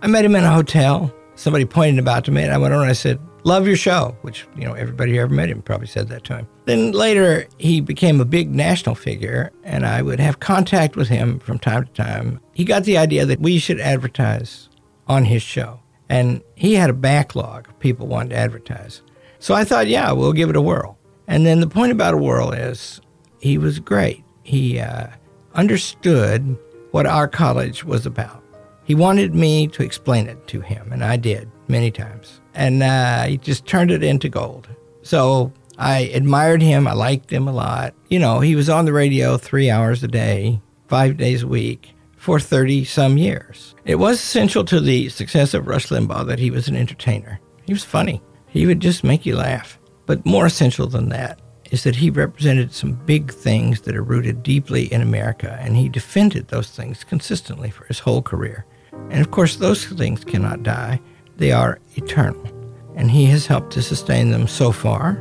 I 0.00 0.06
met 0.06 0.24
him 0.24 0.34
in 0.34 0.44
a 0.44 0.52
hotel. 0.52 1.12
Somebody 1.34 1.64
pointed 1.64 1.98
him 1.98 2.08
out 2.08 2.24
to 2.24 2.30
me, 2.30 2.42
and 2.42 2.52
I 2.52 2.58
went 2.58 2.74
over 2.74 2.82
and 2.82 2.90
I 2.90 2.94
said, 2.94 3.18
Love 3.44 3.66
your 3.66 3.76
show, 3.76 4.16
which, 4.22 4.46
you 4.56 4.64
know, 4.64 4.74
everybody 4.74 5.12
who 5.12 5.20
ever 5.20 5.34
met 5.34 5.48
him 5.48 5.62
probably 5.62 5.88
said 5.88 6.08
that 6.08 6.22
to 6.24 6.36
him. 6.36 6.48
Then 6.64 6.92
later, 6.92 7.48
he 7.58 7.80
became 7.80 8.20
a 8.20 8.24
big 8.24 8.54
national 8.54 8.94
figure, 8.94 9.50
and 9.64 9.84
I 9.84 10.00
would 10.00 10.20
have 10.20 10.38
contact 10.38 10.94
with 10.94 11.08
him 11.08 11.40
from 11.40 11.58
time 11.58 11.84
to 11.84 11.92
time. 11.92 12.40
He 12.52 12.64
got 12.64 12.84
the 12.84 12.98
idea 12.98 13.26
that 13.26 13.40
we 13.40 13.58
should 13.58 13.80
advertise 13.80 14.68
on 15.08 15.24
his 15.24 15.42
show, 15.42 15.80
and 16.08 16.40
he 16.54 16.74
had 16.74 16.88
a 16.88 16.94
backlog 16.94 17.68
of 17.68 17.78
people 17.80 18.06
wanting 18.06 18.30
to 18.30 18.36
advertise. 18.36 19.02
So 19.40 19.54
I 19.54 19.64
thought, 19.64 19.88
yeah, 19.88 20.12
we'll 20.12 20.32
give 20.32 20.48
it 20.48 20.56
a 20.56 20.62
whirl. 20.62 20.96
And 21.28 21.46
then 21.46 21.60
the 21.60 21.66
point 21.66 21.92
about 21.92 22.14
a 22.14 22.18
whirl 22.18 22.52
is 22.52 23.00
he 23.40 23.58
was 23.58 23.78
great. 23.78 24.24
He 24.42 24.78
uh, 24.78 25.08
understood 25.54 26.56
what 26.90 27.06
our 27.06 27.28
college 27.28 27.84
was 27.84 28.06
about. 28.06 28.42
He 28.84 28.94
wanted 28.94 29.34
me 29.34 29.68
to 29.68 29.82
explain 29.82 30.26
it 30.26 30.46
to 30.48 30.60
him, 30.60 30.92
and 30.92 31.04
I 31.04 31.16
did 31.16 31.50
many 31.68 31.90
times. 31.90 32.40
And 32.54 32.82
uh, 32.82 33.24
he 33.24 33.38
just 33.38 33.66
turned 33.66 33.90
it 33.90 34.02
into 34.02 34.28
gold. 34.28 34.68
So 35.02 35.52
I 35.78 36.00
admired 36.14 36.62
him. 36.62 36.86
I 36.86 36.92
liked 36.92 37.30
him 37.30 37.48
a 37.48 37.52
lot. 37.52 37.94
You 38.08 38.18
know, 38.18 38.40
he 38.40 38.54
was 38.56 38.68
on 38.68 38.84
the 38.84 38.92
radio 38.92 39.36
three 39.36 39.70
hours 39.70 40.02
a 40.02 40.08
day, 40.08 40.60
five 40.88 41.16
days 41.16 41.42
a 41.42 41.48
week 41.48 41.94
for 42.16 42.38
30 42.38 42.84
some 42.84 43.16
years. 43.16 43.74
It 43.84 43.96
was 43.96 44.20
essential 44.20 44.64
to 44.66 44.80
the 44.80 45.08
success 45.08 45.54
of 45.54 45.66
Rush 45.66 45.88
Limbaugh 45.88 46.26
that 46.26 46.38
he 46.38 46.50
was 46.50 46.68
an 46.68 46.76
entertainer. 46.76 47.40
He 47.64 47.72
was 47.72 47.84
funny. 47.84 48.22
He 48.48 48.66
would 48.66 48.80
just 48.80 49.02
make 49.02 49.24
you 49.24 49.36
laugh. 49.36 49.78
But 50.06 50.26
more 50.26 50.46
essential 50.46 50.86
than 50.86 51.08
that 51.10 51.40
is 51.70 51.84
that 51.84 51.96
he 51.96 52.10
represented 52.10 52.72
some 52.72 52.92
big 52.92 53.32
things 53.32 53.82
that 53.82 53.96
are 53.96 54.02
rooted 54.02 54.42
deeply 54.42 54.92
in 54.92 55.00
America, 55.00 55.58
and 55.60 55.76
he 55.76 55.88
defended 55.88 56.48
those 56.48 56.70
things 56.70 57.02
consistently 57.02 57.70
for 57.70 57.84
his 57.86 57.98
whole 57.98 58.20
career. 58.20 58.66
And 59.10 59.20
of 59.20 59.30
course, 59.30 59.56
those 59.56 59.86
things 59.86 60.22
cannot 60.24 60.62
die, 60.62 61.00
they 61.38 61.50
are 61.50 61.78
eternal. 61.94 62.46
And 62.94 63.10
he 63.10 63.24
has 63.26 63.46
helped 63.46 63.72
to 63.72 63.82
sustain 63.82 64.30
them 64.30 64.46
so 64.46 64.70
far, 64.70 65.16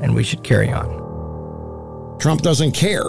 and 0.00 0.14
we 0.16 0.24
should 0.24 0.42
carry 0.42 0.72
on. 0.72 2.18
Trump 2.18 2.42
doesn't 2.42 2.72
care. 2.72 3.06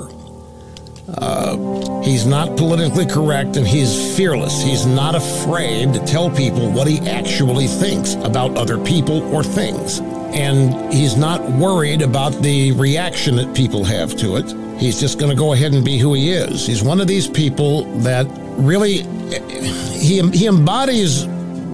Uh, 1.07 2.01
he's 2.01 2.25
not 2.25 2.57
politically 2.57 3.05
correct 3.05 3.57
and 3.57 3.67
he's 3.67 4.15
fearless. 4.17 4.61
He's 4.61 4.85
not 4.85 5.15
afraid 5.15 5.93
to 5.93 5.99
tell 6.05 6.29
people 6.31 6.71
what 6.71 6.87
he 6.87 6.99
actually 7.07 7.67
thinks 7.67 8.15
about 8.15 8.57
other 8.57 8.77
people 8.83 9.21
or 9.33 9.43
things. 9.43 10.01
And 10.35 10.93
he's 10.93 11.15
not 11.15 11.41
worried 11.51 12.01
about 12.01 12.33
the 12.41 12.73
reaction 12.73 13.37
that 13.37 13.55
people 13.55 13.83
have 13.85 14.15
to 14.17 14.35
it. 14.35 14.79
He's 14.79 14.99
just 14.99 15.17
going 15.17 15.31
to 15.31 15.37
go 15.37 15.53
ahead 15.53 15.73
and 15.73 15.83
be 15.83 15.97
who 15.97 16.13
he 16.13 16.31
is. 16.31 16.67
He's 16.67 16.83
one 16.83 16.99
of 16.99 17.07
these 17.07 17.27
people 17.27 17.85
that 17.99 18.27
really 18.57 19.03
he 19.97 20.21
he 20.31 20.47
embodies 20.47 21.25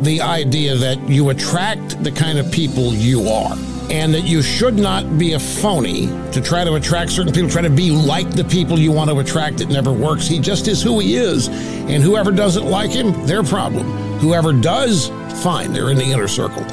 the 0.03 0.21
idea 0.21 0.75
that 0.75 0.99
you 1.09 1.29
attract 1.29 2.03
the 2.03 2.11
kind 2.11 2.37
of 2.37 2.51
people 2.51 2.93
you 2.93 3.27
are 3.27 3.55
and 3.91 4.13
that 4.13 4.23
you 4.23 4.41
should 4.41 4.75
not 4.75 5.17
be 5.17 5.33
a 5.33 5.39
phony 5.39 6.07
to 6.31 6.39
try 6.41 6.63
to 6.63 6.75
attract 6.75 7.11
certain 7.11 7.33
people, 7.33 7.49
try 7.49 7.61
to 7.61 7.69
be 7.69 7.91
like 7.91 8.29
the 8.31 8.43
people 8.45 8.79
you 8.79 8.91
want 8.91 9.09
to 9.09 9.19
attract. 9.19 9.59
It 9.59 9.67
never 9.67 9.91
works. 9.91 10.27
He 10.27 10.39
just 10.39 10.69
is 10.69 10.81
who 10.81 10.99
he 10.99 11.17
is. 11.17 11.49
And 11.49 12.01
whoever 12.01 12.31
doesn't 12.31 12.65
like 12.65 12.91
him, 12.91 13.25
their 13.25 13.43
problem. 13.43 13.85
Whoever 14.19 14.53
does, 14.53 15.09
fine, 15.43 15.73
they're 15.73 15.89
in 15.89 15.97
the 15.97 16.05
inner 16.05 16.29
circle. 16.29 16.65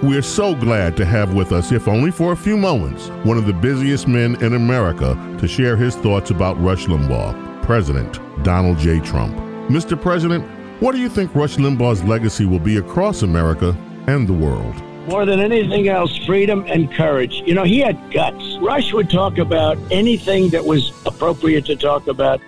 We're 0.00 0.22
so 0.22 0.54
glad 0.54 0.96
to 0.98 1.04
have 1.04 1.34
with 1.34 1.50
us, 1.50 1.72
if 1.72 1.88
only 1.88 2.12
for 2.12 2.30
a 2.30 2.36
few 2.36 2.56
moments, 2.56 3.08
one 3.24 3.36
of 3.36 3.46
the 3.46 3.52
busiest 3.52 4.06
men 4.06 4.40
in 4.44 4.54
America 4.54 5.14
to 5.40 5.48
share 5.48 5.76
his 5.76 5.96
thoughts 5.96 6.30
about 6.30 6.60
Rush 6.62 6.86
Limbaugh, 6.86 7.64
President 7.64 8.20
Donald 8.44 8.78
J. 8.78 9.00
Trump. 9.00 9.36
Mr. 9.68 10.00
President, 10.00 10.44
what 10.80 10.92
do 10.92 10.98
you 10.98 11.08
think 11.08 11.34
Rush 11.34 11.56
Limbaugh's 11.56 12.04
legacy 12.04 12.44
will 12.44 12.60
be 12.60 12.76
across 12.76 13.22
America 13.22 13.76
and 14.06 14.28
the 14.28 14.32
world? 14.32 14.80
more 15.08 15.24
than 15.24 15.40
anything 15.40 15.88
else, 15.88 16.14
freedom 16.26 16.64
and 16.68 16.92
courage. 16.92 17.42
You 17.46 17.54
know, 17.54 17.64
he 17.64 17.78
had 17.78 18.12
guts. 18.12 18.58
Rush 18.60 18.92
would 18.92 19.08
talk 19.08 19.38
about 19.38 19.78
anything 19.90 20.50
that 20.50 20.62
was 20.62 20.92
appropriate 21.06 21.64
to 21.64 21.76
talk 21.76 22.08
about. 22.08 22.42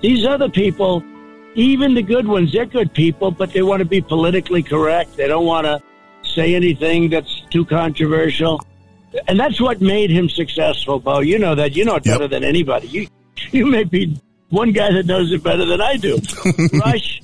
These 0.00 0.24
other 0.24 0.48
people, 0.48 1.04
even 1.54 1.92
the 1.92 2.02
good 2.02 2.26
ones, 2.26 2.50
they're 2.50 2.64
good 2.64 2.94
people, 2.94 3.30
but 3.30 3.52
they 3.52 3.60
want 3.60 3.80
to 3.80 3.84
be 3.84 4.00
politically 4.00 4.62
correct. 4.62 5.18
They 5.18 5.28
don't 5.28 5.44
want 5.44 5.66
to 5.66 5.82
say 6.34 6.54
anything 6.54 7.10
that's 7.10 7.42
too 7.50 7.64
controversial. 7.64 8.60
And 9.28 9.38
that's 9.38 9.60
what 9.60 9.80
made 9.80 10.10
him 10.10 10.28
successful, 10.28 10.98
Bo. 10.98 11.20
You 11.20 11.38
know 11.38 11.54
that. 11.54 11.76
You 11.76 11.84
know 11.84 11.96
it 11.96 12.04
better 12.04 12.28
than 12.28 12.44
anybody. 12.44 12.88
You, 12.88 13.08
you 13.50 13.66
may 13.66 13.84
be 13.84 14.18
one 14.48 14.72
guy 14.72 14.92
that 14.92 15.06
knows 15.06 15.32
it 15.32 15.42
better 15.42 15.64
than 15.64 15.80
I 15.80 15.96
do. 15.96 16.18
Rush, 16.72 17.20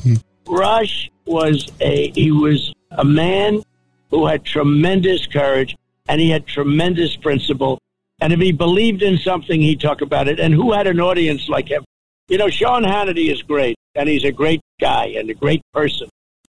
Rush 0.47 1.11
was 1.25 1.71
a, 1.81 2.11
he 2.11 2.31
was 2.31 2.73
a 2.91 3.05
man 3.05 3.63
who 4.11 4.27
had 4.27 4.45
tremendous 4.45 5.27
courage 5.27 5.77
and 6.09 6.21
he 6.21 6.31
had 6.31 6.47
tremendous 6.47 7.17
principle. 7.17 7.79
And 8.21 8.33
if 8.33 8.41
he 8.41 8.53
believed 8.53 9.03
in 9.03 9.19
something, 9.19 9.61
he'd 9.61 9.81
talk 9.81 10.01
about 10.01 10.29
it. 10.29 10.41
And 10.41 10.53
who 10.53 10.73
had 10.73 10.87
an 10.87 11.01
audience 11.01 11.49
like 11.49 11.69
him? 11.69 11.85
You 12.29 12.39
know, 12.39 12.51
Sean 12.51 12.83
Hannity 12.83 13.33
is 13.33 13.43
great, 13.43 13.77
and 13.95 14.09
he's 14.09 14.25
a 14.25 14.33
great 14.33 14.61
guy 14.81 15.07
and 15.17 15.31
a 15.31 15.35
great 15.35 15.63
person 15.73 16.09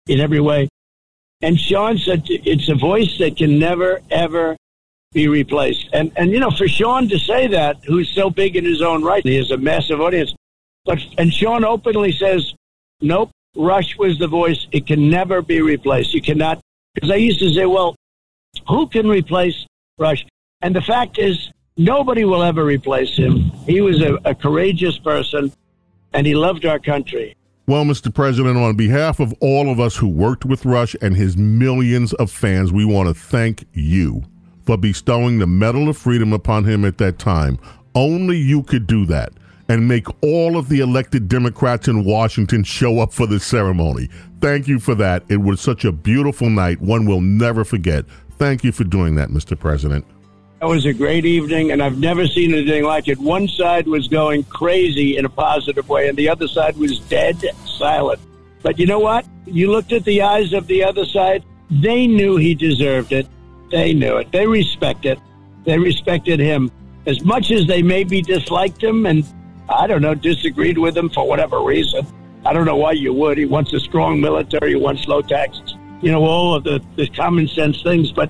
in 0.08 0.20
every 0.20 0.39
way. 0.39 0.70
And 1.46 1.60
Sean 1.60 1.96
said 2.00 2.24
it's 2.26 2.70
a 2.70 2.74
voice 2.74 3.20
that 3.20 3.38
can 3.38 3.60
never, 3.60 4.02
ever 4.10 4.58
be 5.14 5.28
replaced. 5.28 5.88
And, 5.93 6.12
and 6.16 6.32
you 6.32 6.39
know, 6.39 6.50
for 6.50 6.68
Sean 6.68 7.08
to 7.10 7.20
say 7.20 7.46
that, 7.46 7.78
who's 7.86 8.10
so 8.10 8.32
big 8.32 8.56
in 8.56 8.66
his 8.66 8.82
own 8.82 9.04
right, 9.04 9.24
he 9.24 9.36
has 9.36 9.52
a 9.52 9.58
massive 9.58 10.02
audience. 10.02 10.34
But, 10.86 10.98
and 11.20 11.32
Sean 11.32 11.64
openly 11.64 12.14
says, 12.14 12.56
nope, 13.00 13.30
Rush 13.56 13.96
was 13.96 14.18
the 14.18 14.28
voice. 14.28 14.66
It 14.72 14.88
can 14.88 15.08
never 15.08 15.43
be 15.43 15.62
replaced. 15.62 16.16
You 16.16 16.22
cannot 16.24 16.60
because 16.96 17.12
I 17.12 17.18
used 17.18 17.38
to 17.41 17.54
say, 17.54 17.68
well, 17.68 17.96
who 18.68 18.88
can 18.88 19.08
replace 19.08 19.68
Rush? 20.00 20.26
And 20.64 20.76
the 20.76 20.82
fact 20.82 21.20
is, 21.20 21.52
nobody 21.78 22.26
will 22.26 22.41
ever 22.41 22.66
replace 22.66 23.16
him. 23.16 23.52
He 23.68 23.82
was 23.82 24.02
a, 24.02 24.16
a 24.26 24.34
courageous 24.34 24.98
person, 24.98 25.54
and 26.12 26.26
he 26.26 26.34
loved 26.34 26.66
our 26.66 26.80
country. 26.80 27.36
Well, 27.68 27.84
Mr. 27.84 28.13
President, 28.13 28.57
on 28.57 28.76
behalf 28.76 29.20
of 29.20 29.34
all 29.39 29.72
of 29.72 29.80
us 29.80 29.95
who 29.95 30.07
worked 30.07 30.45
with 30.45 30.66
Rush 30.66 30.95
and 31.01 31.16
his 31.16 31.36
millions 31.36 32.13
of 32.13 32.30
fans, 32.30 32.72
we 32.72 32.86
want 32.86 33.09
to 33.09 33.20
thank 33.20 33.66
you 33.74 34.24
for 34.68 34.78
bestowing 34.78 35.39
the 35.39 35.47
Medal 35.47 35.89
of 35.89 35.97
Freedom 35.97 36.32
upon 36.32 36.66
him 36.66 36.86
at 36.86 36.99
that 36.99 37.18
time. 37.18 37.57
Only 37.95 38.38
you 38.38 38.61
could 38.61 38.86
do 38.86 39.07
that 39.07 39.34
and 39.68 39.88
make 39.88 40.05
all 40.22 40.57
of 40.57 40.70
the 40.70 40.80
elected 40.80 41.28
Democrats 41.28 41.88
in 41.88 42.05
Washington 42.05 42.63
show 42.63 42.99
up 42.99 43.11
for 43.11 43.26
the 43.26 43.39
ceremony. 43.39 44.09
Thank 44.41 44.68
you 44.68 44.80
for 44.80 44.93
that. 44.95 45.24
It 45.28 45.38
was 45.38 45.59
such 45.59 45.86
a 45.86 45.91
beautiful 45.91 46.51
night, 46.51 46.80
one 46.82 47.07
we'll 47.07 47.22
never 47.22 47.63
forget. 47.63 48.05
Thank 48.38 48.63
you 48.63 48.74
for 48.74 48.84
doing 48.84 49.16
that, 49.16 49.30
Mr. 49.30 49.57
President. 49.57 50.05
That 50.62 50.68
was 50.68 50.86
a 50.86 50.93
great 50.93 51.26
evening, 51.26 51.72
and 51.72 51.84
I've 51.84 51.99
never 51.99 52.26
seen 52.28 52.53
anything 52.53 52.86
like 52.86 53.08
it. 53.08 53.18
One 53.20 53.47
side 53.47 53.88
was 53.88 54.08
going 54.08 54.43
crazy 54.45 55.18
in 55.18 55.26
a 55.26 55.30
positive 55.30 55.89
way, 55.89 56.08
and 56.08 56.18
the 56.18 56.30
other 56.30 56.47
side 56.47 56.78
was 56.78 56.99
dead 56.99 57.43
silent. 57.66 58.22
But 58.64 58.80
you 58.80 58.86
know 58.86 58.99
what? 58.99 59.26
You 59.45 59.70
looked 59.70 59.91
at 59.91 60.06
the 60.06 60.22
eyes 60.22 60.53
of 60.53 60.66
the 60.68 60.84
other 60.84 61.06
side, 61.06 61.43
they 61.70 62.08
knew 62.08 62.38
he 62.38 62.56
deserved 62.56 63.12
it. 63.12 63.28
They 63.70 63.93
knew 63.93 64.18
it. 64.18 64.32
They 64.32 64.47
respect 64.47 65.06
it. 65.06 65.20
They 65.66 65.78
respected 65.78 66.39
him 66.39 66.72
as 67.06 67.24
much 67.24 67.51
as 67.51 67.68
they 67.68 67.82
maybe 67.82 68.22
disliked 68.22 68.82
him 68.82 69.06
and 69.06 69.26
I 69.68 69.88
don't 69.88 70.01
know, 70.01 70.16
disagreed 70.16 70.78
with 70.78 70.95
him 70.95 71.10
for 71.10 71.28
whatever 71.28 71.62
reason. 71.62 72.06
I 72.45 72.53
don't 72.53 72.66
know 72.66 72.76
why 72.76 72.91
you 72.91 73.14
would. 73.14 73.38
He 73.38 73.45
wants 73.45 73.74
a 73.74 73.80
strong 73.80 74.22
military. 74.22 74.70
He 74.70 74.76
wants 74.76 75.08
low 75.08 75.22
taxes. 75.22 75.76
You 76.01 76.12
know, 76.12 76.24
all 76.24 76.53
of 76.53 76.64
the, 76.64 76.84
the 76.95 77.08
common 77.08 77.47
sense 77.47 77.82
things, 77.82 78.12
but 78.12 78.30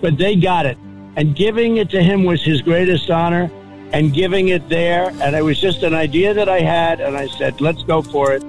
but 0.00 0.16
they 0.16 0.36
got 0.36 0.66
it. 0.66 0.78
And 1.16 1.34
giving 1.34 1.78
it 1.78 1.90
to 1.90 2.02
him 2.02 2.24
was 2.24 2.42
his 2.44 2.60
greatest 2.60 3.10
honor 3.10 3.50
and 3.92 4.12
giving 4.12 4.48
it 4.48 4.68
there. 4.68 5.10
And 5.22 5.34
it 5.34 5.42
was 5.42 5.58
just 5.58 5.82
an 5.82 5.94
idea 5.94 6.34
that 6.34 6.48
I 6.48 6.60
had. 6.60 7.00
And 7.00 7.16
I 7.16 7.26
said, 7.26 7.60
let's 7.60 7.82
go 7.82 8.02
for 8.02 8.34
it. 8.34 8.44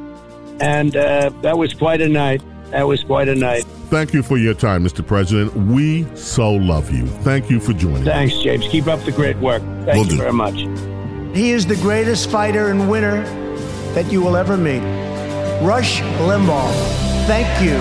And 0.60 0.96
uh, 0.96 1.30
that 1.42 1.58
was 1.58 1.74
quite 1.74 2.02
a 2.02 2.10
night. 2.10 2.42
That 2.72 2.84
was 2.84 3.04
quite 3.04 3.30
a 3.30 3.36
night. 3.36 3.64
Thank 3.90 4.14
you 4.14 4.22
for 4.22 4.38
your 4.38 4.54
time, 4.54 4.84
Mr. 4.84 5.06
President. 5.06 5.56
We 5.56 6.06
so 6.16 6.52
love 6.52 6.92
you. 6.92 7.08
Thank 7.08 7.50
you 7.50 7.62
for 7.62 7.72
joining 7.72 8.02
us. 8.02 8.06
Thanks, 8.06 8.38
James. 8.40 8.68
Keep 8.68 8.88
up 8.88 9.00
the 9.02 9.14
great 9.14 9.38
work. 9.38 9.62
Thank 9.62 9.88
Will 9.88 10.04
you 10.04 10.10
do. 10.12 10.18
very 10.18 10.34
much. 10.34 10.56
He 11.34 11.52
is 11.52 11.66
the 11.66 11.78
greatest 11.78 12.30
fighter 12.30 12.70
and 12.70 12.90
winner 12.90 13.24
that 13.94 14.12
you 14.12 14.22
will 14.22 14.36
ever 14.36 14.58
meet. 14.58 14.82
Rush 15.64 16.02
Limbaugh, 16.28 16.72
thank 17.28 17.48
you 17.62 17.78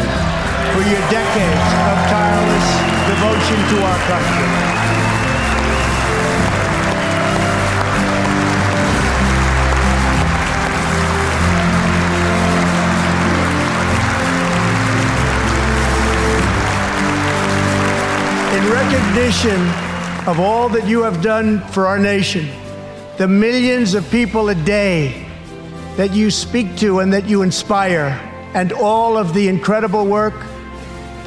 for 0.73 0.89
your 0.89 1.01
decades 1.11 1.67
of 1.83 1.97
tireless 2.07 2.69
devotion 3.11 3.77
to 3.77 3.85
our 3.85 3.99
country. 4.07 4.56
In 18.67 18.73
recognition 18.73 19.61
of 20.27 20.41
all 20.41 20.69
that 20.71 20.89
you 20.89 21.05
have 21.05 21.23
done 21.23 21.61
for 21.69 21.87
our 21.87 22.01
nation, 22.01 22.49
the 23.17 23.29
millions 23.29 23.95
of 23.95 24.11
people 24.11 24.49
a 24.49 24.57
day 24.57 25.25
that 25.97 26.13
you 26.13 26.33
speak 26.33 26.77
to 26.79 26.99
and 26.99 27.13
that 27.13 27.29
you 27.29 27.43
inspire, 27.43 28.09
and 28.55 28.73
all 28.73 29.17
of 29.17 29.35
the 29.35 29.47
incredible 29.47 30.05
work 30.05 30.35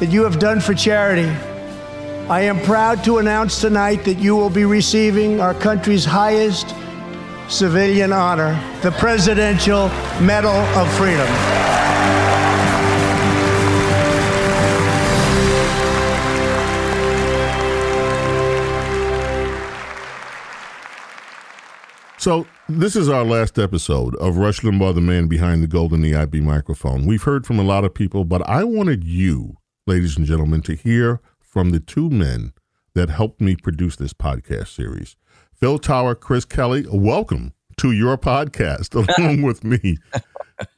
that 0.00 0.10
you 0.10 0.22
have 0.22 0.38
done 0.38 0.60
for 0.60 0.74
charity. 0.74 1.30
I 2.28 2.42
am 2.42 2.60
proud 2.60 3.02
to 3.04 3.16
announce 3.16 3.58
tonight 3.58 4.04
that 4.04 4.18
you 4.18 4.36
will 4.36 4.50
be 4.50 4.66
receiving 4.66 5.40
our 5.40 5.54
country's 5.54 6.04
highest 6.04 6.74
civilian 7.48 8.12
honor, 8.12 8.52
the 8.82 8.90
Presidential 8.92 9.88
Medal 10.20 10.50
of 10.76 10.92
Freedom. 10.92 11.89
So, 22.20 22.46
this 22.68 22.96
is 22.96 23.08
our 23.08 23.24
last 23.24 23.58
episode 23.58 24.14
of 24.16 24.36
Rush 24.36 24.60
Limbaugh, 24.60 24.94
the 24.94 25.00
man 25.00 25.26
behind 25.26 25.62
the 25.62 25.66
golden 25.66 26.02
EIB 26.02 26.42
microphone. 26.42 27.06
We've 27.06 27.22
heard 27.22 27.46
from 27.46 27.58
a 27.58 27.62
lot 27.62 27.82
of 27.82 27.94
people, 27.94 28.26
but 28.26 28.46
I 28.46 28.62
wanted 28.62 29.04
you, 29.04 29.56
ladies 29.86 30.18
and 30.18 30.26
gentlemen, 30.26 30.60
to 30.62 30.74
hear 30.74 31.22
from 31.38 31.70
the 31.70 31.80
two 31.80 32.10
men 32.10 32.52
that 32.92 33.08
helped 33.08 33.40
me 33.40 33.56
produce 33.56 33.96
this 33.96 34.12
podcast 34.12 34.68
series. 34.68 35.16
Phil 35.54 35.78
Tower, 35.78 36.14
Chris 36.14 36.44
Kelly, 36.44 36.84
welcome 36.92 37.54
to 37.78 37.90
your 37.90 38.18
podcast 38.18 38.94
along 39.18 39.40
with 39.40 39.64
me. 39.64 39.96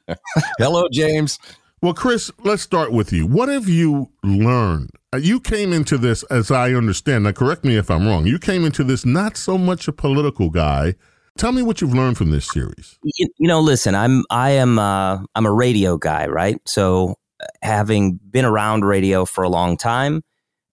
Hello, 0.57 0.87
James. 0.93 1.39
Well, 1.81 1.93
Chris, 1.93 2.31
let's 2.45 2.61
start 2.61 2.93
with 2.93 3.11
you. 3.11 3.27
What 3.27 3.49
have 3.49 3.67
you 3.67 4.09
learned? 4.23 4.91
Uh, 5.13 5.17
You 5.17 5.41
came 5.41 5.73
into 5.73 5.97
this, 5.97 6.23
as 6.23 6.51
I 6.51 6.71
understand, 6.71 7.25
now 7.25 7.33
correct 7.33 7.65
me 7.65 7.75
if 7.75 7.91
I'm 7.91 8.07
wrong, 8.07 8.25
you 8.25 8.39
came 8.39 8.63
into 8.63 8.85
this 8.85 9.05
not 9.05 9.35
so 9.35 9.57
much 9.57 9.89
a 9.89 9.91
political 9.91 10.49
guy. 10.49 10.95
Tell 11.37 11.51
me 11.51 11.61
what 11.61 11.81
you've 11.81 11.93
learned 11.95 12.17
from 12.17 12.29
this 12.29 12.45
series. 12.47 12.97
you, 13.03 13.27
you 13.37 13.47
know 13.47 13.59
listen 13.59 13.95
i'm 13.95 14.23
i 14.29 14.51
am 14.51 14.77
uh 14.79 15.19
i'm 15.35 15.45
a 15.45 15.51
radio 15.51 15.97
guy 15.97 16.27
right? 16.27 16.57
So 16.65 17.15
uh, 17.41 17.45
having 17.61 18.19
been 18.29 18.45
around 18.45 18.85
radio 18.85 19.25
for 19.25 19.43
a 19.43 19.49
long 19.49 19.75
time 19.75 20.21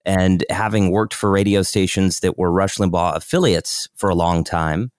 and 0.04 0.44
having 0.50 0.90
worked 0.90 1.14
for 1.14 1.30
radio 1.30 1.62
stations 1.62 2.20
that 2.20 2.38
were 2.38 2.52
rush 2.52 2.76
limbaugh 2.76 3.16
affiliates 3.16 3.88
for 3.96 4.10
a 4.10 4.14
long 4.14 4.44
time 4.44 4.90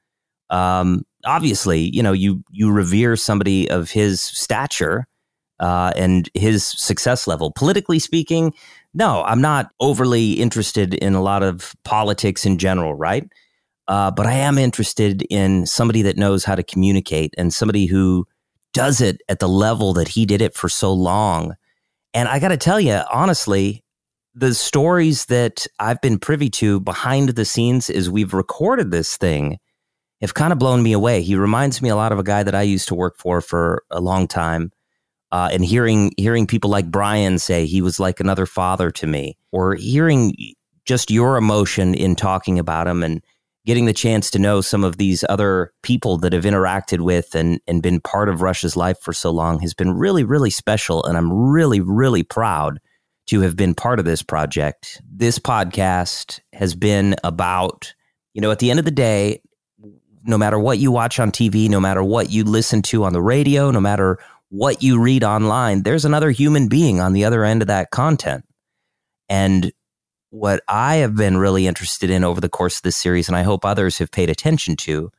um 0.49 1.03
obviously 1.25 1.95
you 1.95 2.01
know 2.03 2.11
you 2.11 2.43
you 2.49 2.71
revere 2.71 3.15
somebody 3.15 3.69
of 3.69 3.91
his 3.91 4.19
stature 4.19 5.05
uh 5.59 5.91
and 5.95 6.29
his 6.33 6.65
success 6.65 7.27
level. 7.27 7.51
Politically 7.55 7.99
speaking 7.99 8.53
no 8.95 9.23
i'm 9.23 9.41
not 9.41 9.71
overly 9.79 10.33
interested 10.33 10.95
in 10.95 11.13
a 11.13 11.21
lot 11.21 11.43
of 11.43 11.75
politics 11.83 12.45
in 12.45 12.57
general 12.57 12.95
right 12.95 13.29
uh, 13.91 14.09
but 14.09 14.25
I 14.25 14.35
am 14.35 14.57
interested 14.57 15.21
in 15.29 15.65
somebody 15.65 16.01
that 16.03 16.15
knows 16.15 16.45
how 16.45 16.55
to 16.55 16.63
communicate 16.63 17.35
and 17.37 17.53
somebody 17.53 17.87
who 17.87 18.25
does 18.71 19.01
it 19.01 19.21
at 19.27 19.39
the 19.39 19.49
level 19.49 19.91
that 19.95 20.07
he 20.07 20.25
did 20.25 20.41
it 20.41 20.55
for 20.55 20.69
so 20.69 20.93
long. 20.93 21.55
And 22.13 22.29
I 22.29 22.39
got 22.39 22.47
to 22.47 22.57
tell 22.57 22.79
you, 22.79 23.01
honestly, 23.11 23.83
the 24.33 24.53
stories 24.53 25.25
that 25.25 25.67
I've 25.77 25.99
been 25.99 26.19
privy 26.19 26.49
to 26.51 26.79
behind 26.79 27.29
the 27.29 27.43
scenes 27.43 27.89
as 27.89 28.09
we've 28.09 28.33
recorded 28.33 28.91
this 28.91 29.17
thing 29.17 29.59
have 30.21 30.35
kind 30.35 30.53
of 30.53 30.59
blown 30.59 30.81
me 30.83 30.93
away. 30.93 31.21
He 31.21 31.35
reminds 31.35 31.81
me 31.81 31.89
a 31.89 31.95
lot 31.97 32.13
of 32.13 32.19
a 32.19 32.23
guy 32.23 32.43
that 32.43 32.55
I 32.55 32.61
used 32.61 32.87
to 32.87 32.95
work 32.95 33.17
for 33.17 33.41
for 33.41 33.83
a 33.91 33.99
long 33.99 34.25
time. 34.25 34.71
Uh, 35.33 35.49
and 35.51 35.65
hearing 35.65 36.13
hearing 36.15 36.47
people 36.47 36.69
like 36.69 36.89
Brian 36.89 37.39
say 37.39 37.65
he 37.65 37.81
was 37.81 37.99
like 37.99 38.21
another 38.21 38.45
father 38.45 38.89
to 38.91 39.07
me, 39.07 39.37
or 39.51 39.75
hearing 39.75 40.33
just 40.85 41.11
your 41.11 41.35
emotion 41.35 41.93
in 41.93 42.15
talking 42.15 42.57
about 42.57 42.87
him 42.87 43.03
and 43.03 43.21
getting 43.65 43.85
the 43.85 43.93
chance 43.93 44.31
to 44.31 44.39
know 44.39 44.61
some 44.61 44.83
of 44.83 44.97
these 44.97 45.23
other 45.29 45.71
people 45.83 46.17
that 46.17 46.33
have 46.33 46.45
interacted 46.45 47.01
with 47.01 47.35
and, 47.35 47.59
and 47.67 47.83
been 47.83 47.99
part 48.01 48.27
of 48.27 48.41
Rush's 48.41 48.75
life 48.75 48.99
for 48.99 49.13
so 49.13 49.29
long 49.29 49.59
has 49.59 49.73
been 49.73 49.93
really, 49.93 50.23
really 50.23 50.49
special. 50.49 51.03
And 51.05 51.17
I'm 51.17 51.31
really, 51.31 51.79
really 51.79 52.23
proud 52.23 52.79
to 53.27 53.41
have 53.41 53.55
been 53.55 53.75
part 53.75 53.99
of 53.99 54.05
this 54.05 54.23
project. 54.23 55.01
This 55.09 55.37
podcast 55.37 56.39
has 56.53 56.73
been 56.73 57.15
about, 57.23 57.93
you 58.33 58.41
know, 58.41 58.51
at 58.51 58.59
the 58.59 58.71
end 58.71 58.79
of 58.79 58.85
the 58.85 58.91
day, 58.91 59.41
no 60.23 60.37
matter 60.37 60.59
what 60.59 60.79
you 60.79 60.91
watch 60.91 61.19
on 61.19 61.31
TV, 61.31 61.69
no 61.69 61.79
matter 61.79 62.03
what 62.03 62.31
you 62.31 62.43
listen 62.43 62.81
to 62.83 63.03
on 63.03 63.13
the 63.13 63.21
radio, 63.21 63.71
no 63.71 63.79
matter 63.79 64.17
what 64.49 64.83
you 64.83 64.99
read 64.99 65.23
online, 65.23 65.83
there's 65.83 66.05
another 66.05 66.31
human 66.31 66.67
being 66.67 66.99
on 66.99 67.13
the 67.13 67.25
other 67.25 67.43
end 67.43 67.61
of 67.61 67.67
that 67.67 67.91
content. 67.91 68.43
And 69.29 69.71
what 70.31 70.63
I 70.67 70.95
have 70.95 71.15
been 71.15 71.37
really 71.37 71.67
interested 71.67 72.09
in 72.09 72.23
over 72.23 72.41
the 72.41 72.49
course 72.49 72.77
of 72.77 72.83
this 72.83 72.95
series, 72.95 73.27
and 73.27 73.37
I 73.37 73.43
hope 73.43 73.63
others 73.63 73.97
have 73.99 74.11
paid 74.11 74.29
attention 74.29 74.75
to, 74.77 75.11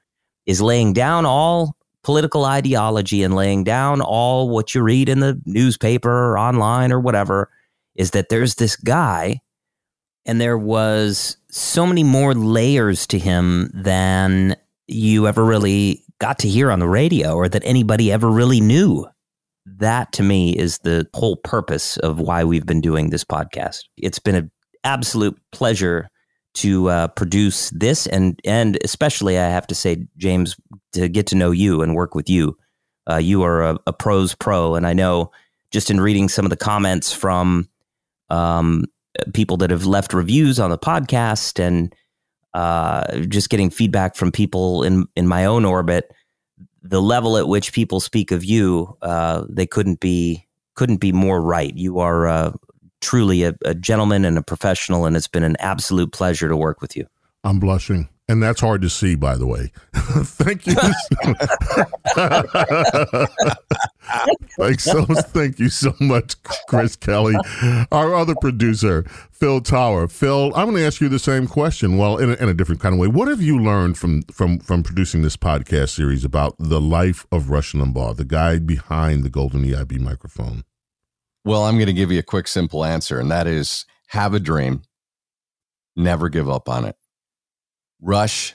is 0.47 0.61
laying 0.61 0.93
down 0.93 1.25
all 1.25 1.77
political 2.03 2.45
ideology 2.45 3.23
and 3.23 3.37
laying 3.37 3.63
down 3.63 4.01
all 4.01 4.49
what 4.49 4.75
you 4.75 4.83
read 4.83 5.09
in 5.09 5.21
the 5.21 5.41
newspaper 5.45 6.11
or 6.11 6.39
online 6.39 6.91
or 6.91 6.99
whatever, 6.99 7.51
is 7.95 8.11
that 8.13 8.29
there's 8.29 8.57
this 8.57 8.75
guy 8.75 9.41
and 10.25 10.41
there 10.41 10.59
was 10.59 11.37
so 11.51 11.87
many 11.87 12.03
more 12.03 12.35
layers 12.35 13.07
to 13.09 13.19
him 13.19 13.71
than 13.75 14.57
you 14.89 15.29
ever 15.29 15.45
really 15.45 16.05
got 16.19 16.39
to 16.39 16.49
hear 16.49 16.71
on 16.71 16.79
the 16.79 16.89
radio 16.89 17.35
or 17.35 17.49
that 17.49 17.63
anybody 17.65 18.11
ever 18.11 18.31
really 18.31 18.61
knew. 18.61 19.07
That 19.67 20.13
to 20.13 20.23
me 20.23 20.57
is 20.57 20.79
the 20.79 21.07
whole 21.15 21.37
purpose 21.37 21.97
of 21.99 22.19
why 22.19 22.45
we've 22.45 22.67
been 22.67 22.81
doing 22.81 23.11
this 23.11 23.25
podcast. 23.25 23.81
It's 23.97 24.19
been 24.19 24.35
an 24.35 24.51
absolute 24.85 25.39
pleasure 25.53 26.09
to 26.55 26.91
uh, 26.91 27.09
produce 27.09 27.71
this 27.71 28.07
and 28.07 28.39
and 28.45 28.79
especially 28.85 29.39
I 29.39 29.49
have 29.49 29.67
to 29.69 29.75
say 29.75 30.07
James 30.19 30.57
to 30.93 31.09
get 31.09 31.27
to 31.29 31.35
know 31.35 31.51
you 31.51 31.83
and 31.83 31.95
work 31.95 32.15
with 32.15 32.29
you. 32.29 32.57
Uh, 33.11 33.17
you 33.17 33.43
are 33.43 33.63
a, 33.63 33.79
a 33.87 33.93
pros 33.93 34.35
pro, 34.35 34.75
and 34.75 34.87
I 34.87 34.93
know 34.93 35.33
just 35.71 35.91
in 35.91 36.01
reading 36.01 36.29
some 36.29 36.45
of 36.45 36.51
the 36.51 36.57
comments 36.57 37.13
from 37.13 37.69
um, 38.31 38.85
people 39.33 39.57
that 39.57 39.71
have 39.71 39.87
left 39.87 40.13
reviews 40.13 40.61
on 40.61 40.71
the 40.71 40.79
podcast 40.79 41.59
and 41.59 41.95
uh, 42.55 43.19
just 43.23 43.49
getting 43.49 43.71
feedback 43.71 44.15
from 44.15 44.31
people 44.31 44.83
in 44.83 45.07
in 45.17 45.27
my 45.27 45.45
own 45.45 45.65
orbit, 45.65 46.13
the 46.83 47.03
level 47.03 47.37
at 47.37 47.49
which 47.49 47.73
people 47.73 47.99
speak 47.99 48.31
of 48.31 48.45
you, 48.45 48.97
uh, 49.03 49.45
they 49.49 49.67
couldn't 49.67 50.01
be 50.01 50.47
couldn't 50.75 50.99
be 50.99 51.13
more 51.13 51.41
right. 51.41 51.75
You 51.75 51.99
are 51.99 52.29
uh, 52.29 52.53
truly 53.03 53.43
a, 53.43 53.55
a 53.65 53.75
gentleman 53.75 54.25
and 54.25 54.39
a 54.39 54.43
professional, 54.43 55.05
and 55.05 55.17
it's 55.17 55.29
been 55.29 55.45
an 55.45 55.57
absolute 55.59 56.13
pleasure 56.13 56.49
to 56.49 56.57
work 56.57 56.81
with 56.81 56.97
you. 56.97 57.07
I'm 57.45 57.61
blushing. 57.61 58.09
And 58.29 58.43
that's 58.43 58.61
hard 58.61 58.83
to 58.83 58.89
see, 58.89 59.15
by 59.15 59.37
the 59.37 59.47
way. 59.47 59.73
thank 59.95 60.67
you. 60.67 60.75
Thanks 64.59 64.85
so, 64.85 65.05
thank 65.05 65.59
you 65.59 65.69
so 65.69 65.95
much, 66.01 66.37
Chris 66.69 66.97
Kelly. 66.97 67.35
Our 67.91 68.15
other 68.15 68.35
producer, 68.41 69.05
Phil 69.33 69.61
Tower. 69.61 70.09
Phil, 70.09 70.53
I'm 70.55 70.67
going 70.67 70.77
to 70.77 70.87
ask 70.87 71.01
you 71.01 71.09
the 71.09 71.19
same 71.19 71.47
question. 71.47 71.99
Well, 71.99 72.19
in 72.19 72.31
a, 72.31 72.35
in 72.35 72.49
a 72.49 72.55
different 72.55 72.81
kind 72.81 72.95
of 72.95 73.01
way. 73.01 73.09
What 73.09 73.29
have 73.29 73.43
you 73.43 73.59
learned 73.59 73.99
from 73.99 74.23
from 74.25 74.61
from 74.61 74.83
producing 74.83 75.23
this 75.23 75.37
podcast 75.37 75.91
series 75.91 76.25
about 76.25 76.55
the 76.59 76.81
life 76.81 77.27
of 77.33 77.51
Rush 77.51 77.73
Limbaugh, 77.73 78.17
the 78.17 78.25
guy 78.25 78.59
behind 78.59 79.25
the 79.25 79.31
golden 79.31 79.65
EIB 79.65 80.01
microphone? 80.01 80.65
Well, 81.45 81.65
I'm 81.65 81.75
going 81.75 81.87
to 81.87 81.93
give 81.93 82.13
you 82.13 82.21
a 82.21 82.25
quick, 82.25 82.47
simple 82.47 82.85
answer, 82.85 83.19
and 83.19 83.31
that 83.31 83.49
is 83.49 83.85
have 84.09 84.33
a 84.33 84.41
dream, 84.41 84.83
never 85.97 86.29
give 86.29 86.49
up 86.49 86.69
on 86.69 86.85
it. 86.85 86.97
Rush 88.01 88.55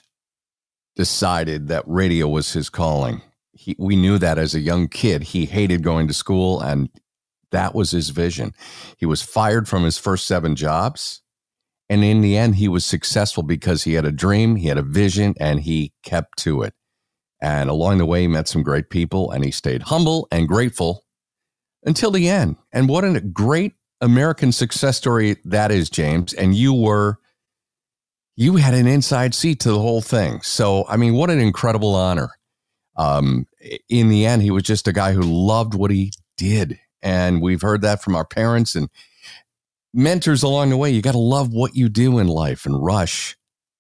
decided 0.96 1.68
that 1.68 1.84
radio 1.86 2.28
was 2.28 2.54
his 2.54 2.70
calling. 2.70 3.22
He, 3.52 3.76
we 3.78 3.96
knew 3.96 4.18
that 4.20 4.38
as 4.38 4.56
a 4.56 4.60
young 4.60 4.88
kid. 4.88 5.24
He 5.24 5.46
hated 5.46 5.84
going 5.84 6.08
to 6.08 6.14
school, 6.14 6.62
and 6.62 6.90
that 7.52 7.76
was 7.76 7.92
his 7.92 8.10
vision. 8.10 8.54
He 8.98 9.06
was 9.06 9.22
fired 9.22 9.68
from 9.68 9.84
his 9.84 9.98
first 9.98 10.26
seven 10.26 10.56
jobs. 10.56 11.22
And 11.90 12.04
in 12.04 12.22
the 12.22 12.38
end, 12.38 12.56
he 12.56 12.68
was 12.68 12.86
successful 12.86 13.44
because 13.44 13.84
he 13.84 13.94
had 13.94 14.06
a 14.06 14.12
dream, 14.12 14.58
he 14.58 14.68
had 14.68 14.78
a 14.78 14.82
vision, 14.84 15.34
and 15.40 15.62
he 15.62 15.94
kept 16.04 16.38
to 16.40 16.62
it. 16.62 16.74
And 17.42 17.70
along 17.70 17.98
the 17.98 18.06
way, 18.06 18.22
he 18.22 18.28
met 18.28 18.48
some 18.48 18.64
great 18.64 18.90
people, 18.90 19.32
and 19.32 19.44
he 19.44 19.52
stayed 19.52 19.84
humble 19.84 20.28
and 20.32 20.48
grateful 20.48 21.04
until 21.88 22.12
the 22.12 22.30
end. 22.30 22.58
And 22.72 22.88
what 22.88 23.04
a 23.04 23.20
great 23.22 23.74
American 24.02 24.52
success 24.52 24.98
story 24.98 25.38
that 25.46 25.72
is, 25.72 25.90
James. 25.90 26.34
And 26.34 26.54
you 26.54 26.74
were, 26.74 27.18
you 28.36 28.58
had 28.58 28.74
an 28.74 28.86
inside 28.86 29.34
seat 29.34 29.62
to 29.62 29.72
the 29.72 29.80
whole 29.80 30.02
thing. 30.02 30.42
So, 30.42 30.86
I 30.88 30.98
mean, 30.98 31.16
what 31.16 31.32
an 31.32 31.40
incredible 31.40 31.96
honor. 31.96 32.30
Um, 32.98 33.48
in 33.90 34.10
the 34.10 34.26
end, 34.26 34.42
he 34.42 34.52
was 34.52 34.64
just 34.64 34.88
a 34.88 34.94
guy 34.94 35.14
who 35.14 35.22
loved 35.22 35.74
what 35.74 35.90
he 35.90 36.12
did. 36.36 36.80
And 37.02 37.42
we've 37.42 37.62
heard 37.62 37.82
that 37.82 38.04
from 38.04 38.16
our 38.16 38.26
parents 38.26 38.76
and 38.76 38.90
mentors 39.94 40.44
along 40.44 40.70
the 40.70 40.78
way. 40.78 40.92
You 40.92 41.02
got 41.02 41.14
to 41.14 41.18
love 41.18 41.54
what 41.54 41.76
you 41.76 41.90
do 41.90 42.20
in 42.20 42.28
life. 42.28 42.66
And 42.66 42.84
Rush 42.84 43.38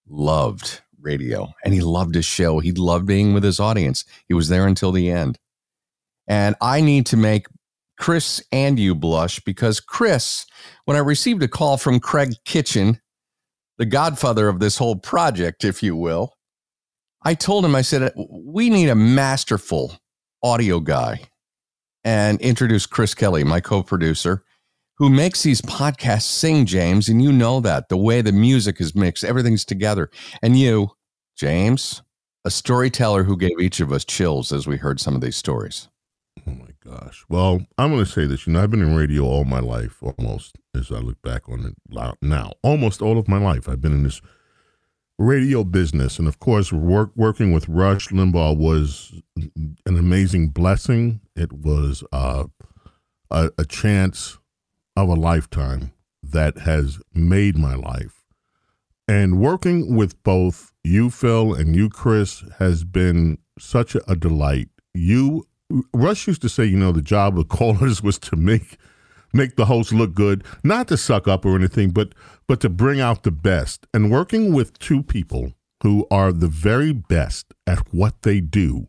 loved 0.08 0.82
radio 0.99 1.49
and 1.64 1.74
he 1.74 1.82
loved 1.82 2.16
his 2.16 2.26
show. 2.26 2.60
He 2.60 2.72
loved 2.72 3.05
being 3.05 3.34
with 3.34 3.43
his 3.43 3.60
audience. 3.60 4.05
He 4.28 4.34
was 4.34 4.49
there 4.49 4.66
until 4.66 4.91
the 4.91 5.10
end. 5.10 5.38
And 6.28 6.55
I 6.62 6.82
need 6.82 7.05
to 7.08 7.18
make 7.18 7.47
Chris 7.98 8.43
and 8.52 8.80
you 8.80 8.95
blush 8.95 9.39
because 9.41 9.80
Chris, 9.80 10.45
when 10.86 10.98
I 10.98 11.02
received 11.02 11.43
a 11.43 11.48
call 11.48 11.78
from 11.78 12.00
Craig 12.00 12.34
Kitchen, 12.45 13.00
the 13.78 13.86
godfather 13.86 14.48
of 14.48 14.60
this 14.60 14.78
whole 14.78 14.95
project, 14.95 15.64
if 15.64 15.82
you 15.84 15.95
will, 15.95 16.34
I 17.24 17.34
told 17.34 17.66
him, 17.66 17.76
I 17.76 17.82
said, 17.82 18.04
uh, 18.04 18.12
we 18.30 18.70
need 18.70 18.89
a 18.89 18.95
masterful 18.95 19.98
audio 20.43 20.80
guy 20.80 21.22
and 22.04 22.39
introduced 22.41 22.89
Chris 22.89 23.14
Kelly, 23.14 23.43
my 23.43 23.60
co 23.60 23.84
producer, 23.84 24.43
who 24.98 25.10
makes 25.10 25.43
these 25.43 25.62
podcasts 25.62 26.24
sing, 26.24 26.66
James. 26.66 27.10
And 27.10 27.22
you 27.22 27.32
know 27.32 27.60
that 27.60 27.89
the 27.89 27.98
way 27.98 28.22
the 28.22 28.32
music 28.32 28.80
is 28.80 28.95
mixed, 28.95 29.24
everything's 29.24 29.66
together. 29.66 30.10
And 30.41 30.58
you, 30.58 30.91
James, 31.36 32.02
a 32.45 32.52
storyteller 32.52 33.24
who 33.24 33.36
gave 33.36 33.60
each 33.60 33.80
of 33.80 33.91
us 33.91 34.06
chills 34.06 34.52
as 34.52 34.68
we 34.68 34.78
heard 34.78 35.00
some 35.00 35.16
of 35.16 35.22
these 35.22 35.36
stories. 35.36 35.89
Oh 36.48 36.54
Gosh. 36.89 37.25
Well, 37.27 37.65
I'm 37.77 37.91
going 37.91 38.05
to 38.05 38.09
say 38.09 38.25
this. 38.25 38.47
You 38.47 38.53
know, 38.53 38.63
I've 38.63 38.71
been 38.71 38.81
in 38.81 38.95
radio 38.95 39.23
all 39.25 39.43
my 39.43 39.59
life, 39.59 40.01
almost, 40.01 40.55
as 40.73 40.89
I 40.89 40.99
look 40.99 41.21
back 41.21 41.49
on 41.49 41.65
it 41.65 42.17
now. 42.21 42.53
Almost 42.63 43.01
all 43.01 43.17
of 43.17 43.27
my 43.27 43.38
life. 43.38 43.67
I've 43.67 43.81
been 43.81 43.91
in 43.91 44.03
this 44.03 44.21
radio 45.19 45.63
business. 45.65 46.17
And 46.17 46.27
of 46.27 46.39
course, 46.39 46.71
work, 46.71 47.11
working 47.15 47.51
with 47.51 47.67
Rush 47.67 48.07
Limbaugh 48.07 48.57
was 48.57 49.21
an 49.35 49.97
amazing 49.97 50.49
blessing. 50.49 51.19
It 51.35 51.51
was 51.51 52.03
uh, 52.13 52.45
a, 53.29 53.51
a 53.57 53.65
chance 53.65 54.38
of 54.95 55.09
a 55.09 55.13
lifetime 55.15 55.91
that 56.23 56.59
has 56.59 56.99
made 57.13 57.57
my 57.57 57.75
life. 57.75 58.23
And 59.09 59.39
working 59.39 59.95
with 59.95 60.21
both 60.23 60.73
you, 60.83 61.09
Phil, 61.09 61.53
and 61.53 61.75
you, 61.75 61.89
Chris, 61.89 62.43
has 62.59 62.83
been 62.83 63.39
such 63.59 63.95
a, 63.95 64.11
a 64.11 64.15
delight. 64.15 64.69
You, 64.93 65.47
Rush 65.93 66.28
used 66.28 66.41
to 66.43 66.49
say, 66.49 66.65
you 66.65 66.78
know, 66.78 66.91
the 66.91 67.01
job 67.01 67.38
of 67.38 67.49
callers 67.49 68.01
was 68.07 68.18
to 68.20 68.36
make 68.36 68.78
make 69.34 69.55
the 69.55 69.65
host 69.65 69.91
look 69.91 70.13
good, 70.13 70.43
not 70.63 70.88
to 70.88 70.97
suck 70.97 71.28
up 71.28 71.45
or 71.45 71.55
anything, 71.55 71.91
but 71.91 72.13
but 72.47 72.61
to 72.61 72.70
bring 72.70 72.99
out 72.99 73.24
the 73.24 73.32
best. 73.32 73.86
And 73.93 74.11
working 74.11 74.53
with 74.53 74.78
two 74.80 75.03
people 75.03 75.53
who 75.84 76.07
are 76.09 76.32
the 76.32 76.47
very 76.47 76.93
best 76.93 77.53
at 77.65 77.93
what 77.93 78.22
they 78.24 78.39
do 78.39 78.88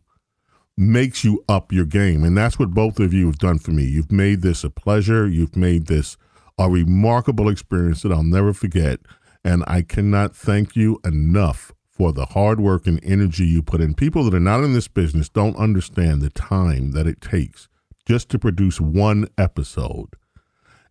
makes 0.77 1.23
you 1.23 1.43
up 1.49 1.71
your 1.71 1.85
game. 1.85 2.23
And 2.23 2.37
that's 2.37 2.57
what 2.57 2.71
both 2.71 2.99
of 2.99 3.13
you 3.13 3.25
have 3.27 3.37
done 3.37 3.59
for 3.59 3.71
me. 3.71 3.83
You've 3.83 4.11
made 4.11 4.41
this 4.41 4.63
a 4.63 4.69
pleasure. 4.69 5.27
You've 5.27 5.57
made 5.57 5.87
this 5.87 6.17
a 6.57 6.69
remarkable 6.69 7.49
experience 7.49 8.01
that 8.01 8.11
I'll 8.11 8.23
never 8.23 8.53
forget. 8.53 8.99
And 9.43 9.63
I 9.67 9.81
cannot 9.81 10.35
thank 10.35 10.75
you 10.75 10.99
enough 11.05 11.73
for 11.99 12.13
the 12.13 12.27
hard 12.27 12.61
work 12.61 12.87
and 12.87 13.03
energy 13.03 13.45
you 13.45 13.61
put 13.61 13.81
in. 13.81 13.93
People 13.93 14.23
that 14.23 14.33
are 14.33 14.39
not 14.39 14.63
in 14.63 14.73
this 14.73 14.87
business 14.87 15.27
don't 15.27 15.57
understand 15.57 16.21
the 16.21 16.29
time 16.29 16.91
that 16.91 17.05
it 17.05 17.19
takes 17.19 17.67
just 18.07 18.29
to 18.29 18.39
produce 18.39 18.79
one 18.79 19.27
episode. 19.37 20.15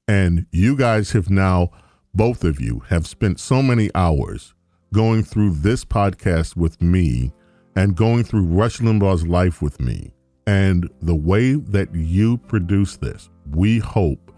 And 0.06 0.44
you 0.52 0.76
guys 0.76 1.12
have 1.12 1.30
now, 1.30 1.70
both 2.12 2.44
of 2.44 2.60
you, 2.60 2.80
have 2.90 3.06
spent 3.06 3.40
so 3.40 3.62
many 3.62 3.90
hours 3.94 4.54
going 4.92 5.22
through 5.22 5.54
this 5.54 5.82
podcast 5.82 6.56
with 6.56 6.82
me 6.82 7.32
and 7.74 7.96
going 7.96 8.22
through 8.22 8.44
Rush 8.44 8.80
Limbaugh's 8.80 9.26
life 9.26 9.62
with 9.62 9.80
me. 9.80 10.12
And 10.46 10.90
the 11.00 11.14
way 11.14 11.54
that 11.54 11.94
you 11.94 12.36
produce 12.36 12.96
this, 12.96 13.30
we 13.50 13.78
hope, 13.78 14.30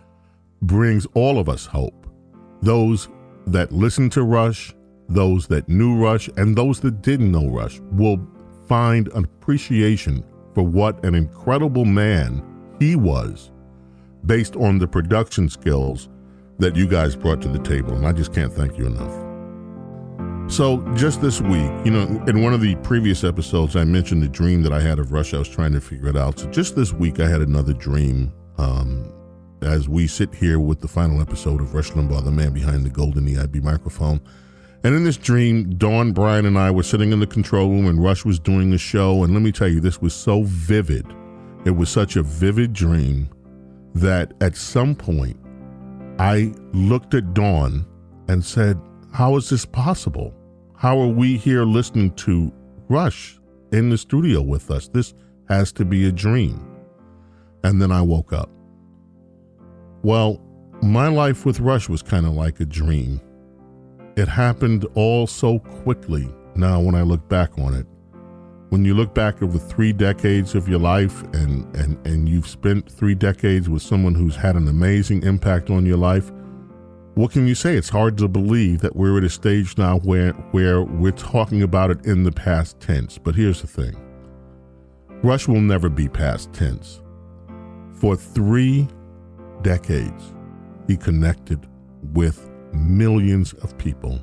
brings 0.62 1.04
all 1.14 1.40
of 1.40 1.48
us 1.48 1.66
hope. 1.66 2.06
Those 2.62 3.08
that 3.46 3.72
listen 3.72 4.08
to 4.10 4.22
Rush, 4.22 4.72
those 5.10 5.46
that 5.48 5.68
knew 5.68 5.96
Rush, 5.96 6.30
and 6.36 6.56
those 6.56 6.80
that 6.80 7.02
didn't 7.02 7.32
know 7.32 7.48
Rush 7.48 7.80
will 7.92 8.18
find 8.66 9.08
appreciation 9.08 10.24
for 10.54 10.62
what 10.62 11.04
an 11.04 11.14
incredible 11.14 11.84
man 11.84 12.42
he 12.78 12.96
was 12.96 13.50
based 14.26 14.56
on 14.56 14.78
the 14.78 14.86
production 14.86 15.48
skills 15.48 16.08
that 16.58 16.76
you 16.76 16.86
guys 16.86 17.16
brought 17.16 17.42
to 17.42 17.48
the 17.48 17.58
table. 17.58 17.94
And 17.94 18.06
I 18.06 18.12
just 18.12 18.32
can't 18.32 18.52
thank 18.52 18.78
you 18.78 18.86
enough. 18.86 19.30
So, 20.52 20.80
just 20.94 21.20
this 21.20 21.40
week, 21.40 21.70
you 21.84 21.92
know, 21.92 22.24
in 22.26 22.42
one 22.42 22.52
of 22.52 22.60
the 22.60 22.74
previous 22.76 23.22
episodes, 23.22 23.76
I 23.76 23.84
mentioned 23.84 24.22
the 24.22 24.28
dream 24.28 24.62
that 24.62 24.72
I 24.72 24.80
had 24.80 24.98
of 24.98 25.12
Rush. 25.12 25.32
I 25.32 25.38
was 25.38 25.48
trying 25.48 25.72
to 25.72 25.80
figure 25.80 26.08
it 26.08 26.16
out. 26.16 26.40
So, 26.40 26.50
just 26.50 26.74
this 26.74 26.92
week, 26.92 27.20
I 27.20 27.28
had 27.28 27.40
another 27.40 27.72
dream 27.72 28.32
um, 28.58 29.12
as 29.62 29.88
we 29.88 30.08
sit 30.08 30.34
here 30.34 30.58
with 30.58 30.80
the 30.80 30.88
final 30.88 31.20
episode 31.20 31.60
of 31.60 31.72
Rush 31.72 31.90
Limbaugh, 31.92 32.24
the 32.24 32.32
man 32.32 32.52
behind 32.52 32.84
the 32.84 32.90
golden 32.90 33.26
EIB 33.26 33.62
microphone. 33.62 34.20
And 34.82 34.94
in 34.94 35.04
this 35.04 35.18
dream, 35.18 35.74
Dawn, 35.76 36.12
Brian, 36.12 36.46
and 36.46 36.58
I 36.58 36.70
were 36.70 36.82
sitting 36.82 37.12
in 37.12 37.20
the 37.20 37.26
control 37.26 37.68
room, 37.68 37.86
and 37.86 38.02
Rush 38.02 38.24
was 38.24 38.38
doing 38.38 38.70
the 38.70 38.78
show. 38.78 39.24
And 39.24 39.34
let 39.34 39.42
me 39.42 39.52
tell 39.52 39.68
you, 39.68 39.80
this 39.80 40.00
was 40.00 40.14
so 40.14 40.44
vivid. 40.44 41.06
It 41.66 41.72
was 41.72 41.90
such 41.90 42.16
a 42.16 42.22
vivid 42.22 42.72
dream 42.72 43.28
that 43.94 44.32
at 44.40 44.56
some 44.56 44.94
point, 44.94 45.36
I 46.18 46.52
looked 46.72 47.14
at 47.14 47.34
Dawn 47.34 47.86
and 48.28 48.44
said, 48.44 48.80
How 49.12 49.36
is 49.36 49.50
this 49.50 49.66
possible? 49.66 50.34
How 50.76 50.98
are 50.98 51.08
we 51.08 51.36
here 51.36 51.64
listening 51.64 52.14
to 52.14 52.50
Rush 52.88 53.38
in 53.72 53.90
the 53.90 53.98
studio 53.98 54.40
with 54.40 54.70
us? 54.70 54.88
This 54.88 55.12
has 55.50 55.72
to 55.72 55.84
be 55.84 56.08
a 56.08 56.12
dream. 56.12 56.66
And 57.64 57.82
then 57.82 57.92
I 57.92 58.00
woke 58.00 58.32
up. 58.32 58.48
Well, 60.02 60.40
my 60.82 61.08
life 61.08 61.44
with 61.44 61.60
Rush 61.60 61.90
was 61.90 62.00
kind 62.00 62.24
of 62.24 62.32
like 62.32 62.60
a 62.60 62.64
dream. 62.64 63.20
It 64.20 64.28
happened 64.28 64.84
all 64.96 65.26
so 65.26 65.60
quickly 65.60 66.28
now 66.54 66.78
when 66.78 66.94
I 66.94 67.00
look 67.00 67.26
back 67.30 67.58
on 67.58 67.72
it. 67.72 67.86
When 68.68 68.84
you 68.84 68.92
look 68.92 69.14
back 69.14 69.42
over 69.42 69.58
three 69.58 69.94
decades 69.94 70.54
of 70.54 70.68
your 70.68 70.78
life 70.78 71.22
and, 71.32 71.74
and, 71.74 72.06
and 72.06 72.28
you've 72.28 72.46
spent 72.46 72.92
three 72.92 73.14
decades 73.14 73.70
with 73.70 73.80
someone 73.80 74.14
who's 74.14 74.36
had 74.36 74.56
an 74.56 74.68
amazing 74.68 75.22
impact 75.22 75.70
on 75.70 75.86
your 75.86 75.96
life, 75.96 76.30
what 77.14 77.30
can 77.30 77.48
you 77.48 77.54
say? 77.54 77.76
It's 77.76 77.88
hard 77.88 78.18
to 78.18 78.28
believe 78.28 78.80
that 78.80 78.94
we're 78.94 79.16
at 79.16 79.24
a 79.24 79.30
stage 79.30 79.78
now 79.78 80.00
where 80.00 80.32
where 80.52 80.82
we're 80.82 81.12
talking 81.12 81.62
about 81.62 81.90
it 81.90 82.04
in 82.04 82.22
the 82.22 82.30
past 82.30 82.78
tense. 82.78 83.16
But 83.16 83.34
here's 83.34 83.62
the 83.62 83.68
thing. 83.68 83.96
Rush 85.22 85.48
will 85.48 85.62
never 85.62 85.88
be 85.88 86.10
past 86.10 86.52
tense. 86.52 87.00
For 87.94 88.16
3 88.16 88.86
decades, 89.62 90.34
he 90.86 90.98
connected 90.98 91.66
with 92.12 92.49
millions 92.72 93.52
of 93.54 93.76
people. 93.78 94.20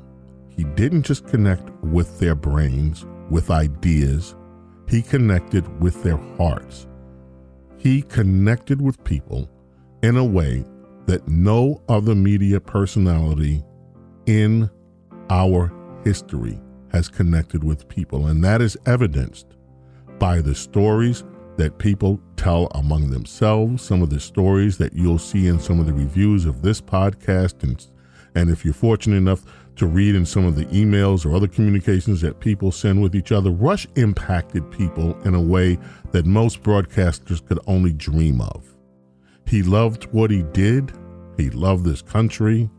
He 0.48 0.64
didn't 0.64 1.02
just 1.02 1.26
connect 1.26 1.70
with 1.84 2.18
their 2.18 2.34
brains, 2.34 3.06
with 3.30 3.50
ideas. 3.50 4.34
He 4.88 5.02
connected 5.02 5.80
with 5.80 6.02
their 6.02 6.16
hearts. 6.36 6.86
He 7.76 8.02
connected 8.02 8.80
with 8.82 9.02
people 9.04 9.48
in 10.02 10.16
a 10.16 10.24
way 10.24 10.64
that 11.06 11.26
no 11.28 11.82
other 11.88 12.14
media 12.14 12.60
personality 12.60 13.62
in 14.26 14.68
our 15.30 15.72
history 16.04 16.60
has 16.92 17.08
connected 17.08 17.62
with 17.62 17.88
people. 17.88 18.26
And 18.26 18.42
that 18.44 18.60
is 18.60 18.76
evidenced 18.86 19.46
by 20.18 20.40
the 20.40 20.54
stories 20.54 21.24
that 21.56 21.78
people 21.78 22.20
tell 22.36 22.68
among 22.74 23.10
themselves, 23.10 23.82
some 23.82 24.02
of 24.02 24.10
the 24.10 24.20
stories 24.20 24.78
that 24.78 24.92
you'll 24.92 25.18
see 25.18 25.48
in 25.48 25.58
some 25.58 25.80
of 25.80 25.86
the 25.86 25.92
reviews 25.92 26.46
of 26.46 26.62
this 26.62 26.80
podcast. 26.80 27.62
And, 27.62 27.84
and 28.38 28.50
if 28.50 28.64
you're 28.64 28.72
fortunate 28.72 29.16
enough 29.16 29.42
to 29.74 29.84
read 29.84 30.14
in 30.14 30.24
some 30.24 30.46
of 30.46 30.54
the 30.54 30.64
emails 30.66 31.26
or 31.26 31.34
other 31.34 31.48
communications 31.48 32.20
that 32.20 32.38
people 32.38 32.70
send 32.70 33.02
with 33.02 33.16
each 33.16 33.32
other, 33.32 33.50
Rush 33.50 33.88
impacted 33.96 34.70
people 34.70 35.20
in 35.22 35.34
a 35.34 35.40
way 35.40 35.76
that 36.12 36.24
most 36.24 36.62
broadcasters 36.62 37.44
could 37.44 37.58
only 37.66 37.92
dream 37.92 38.40
of. 38.40 38.76
He 39.44 39.64
loved 39.64 40.04
what 40.12 40.30
he 40.30 40.44
did. 40.52 40.92
He 41.36 41.50
loved 41.50 41.84
this 41.84 42.00
country. 42.00 42.70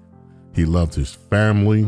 He 0.55 0.63
loved 0.63 0.95
his 0.95 1.13
family. 1.13 1.85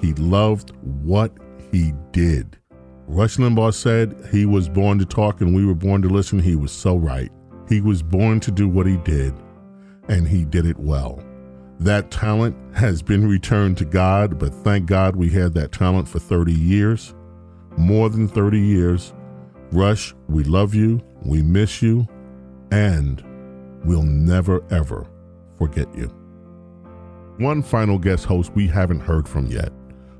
He 0.00 0.12
loved 0.14 0.72
what 0.82 1.32
he 1.70 1.92
did. 2.10 2.58
Rush 3.06 3.36
Limbaugh 3.36 3.72
said 3.72 4.16
he 4.32 4.46
was 4.46 4.68
born 4.68 4.98
to 4.98 5.04
talk 5.04 5.42
and 5.42 5.54
we 5.54 5.64
were 5.64 5.74
born 5.74 6.02
to 6.02 6.08
listen. 6.08 6.40
He 6.40 6.56
was 6.56 6.72
so 6.72 6.96
right. 6.96 7.30
He 7.68 7.80
was 7.80 8.02
born 8.02 8.40
to 8.40 8.50
do 8.50 8.68
what 8.68 8.86
he 8.86 8.96
did, 8.98 9.32
and 10.08 10.26
he 10.26 10.44
did 10.44 10.66
it 10.66 10.78
well. 10.78 11.22
That 11.80 12.10
talent 12.10 12.56
has 12.74 13.02
been 13.02 13.28
returned 13.28 13.76
to 13.78 13.84
God, 13.84 14.38
but 14.38 14.54
thank 14.54 14.86
God 14.86 15.16
we 15.16 15.28
had 15.28 15.54
that 15.54 15.72
talent 15.72 16.08
for 16.08 16.18
30 16.18 16.52
years, 16.52 17.14
more 17.76 18.08
than 18.08 18.28
30 18.28 18.60
years. 18.60 19.12
Rush, 19.72 20.14
we 20.28 20.44
love 20.44 20.74
you, 20.74 21.02
we 21.24 21.42
miss 21.42 21.82
you, 21.82 22.06
and 22.70 23.22
we'll 23.84 24.02
never, 24.02 24.62
ever 24.70 25.06
forget 25.58 25.92
you. 25.94 26.06
One 27.38 27.62
final 27.62 27.98
guest 27.98 28.24
host 28.24 28.52
we 28.54 28.68
haven't 28.68 29.00
heard 29.00 29.28
from 29.28 29.46
yet, 29.46 29.72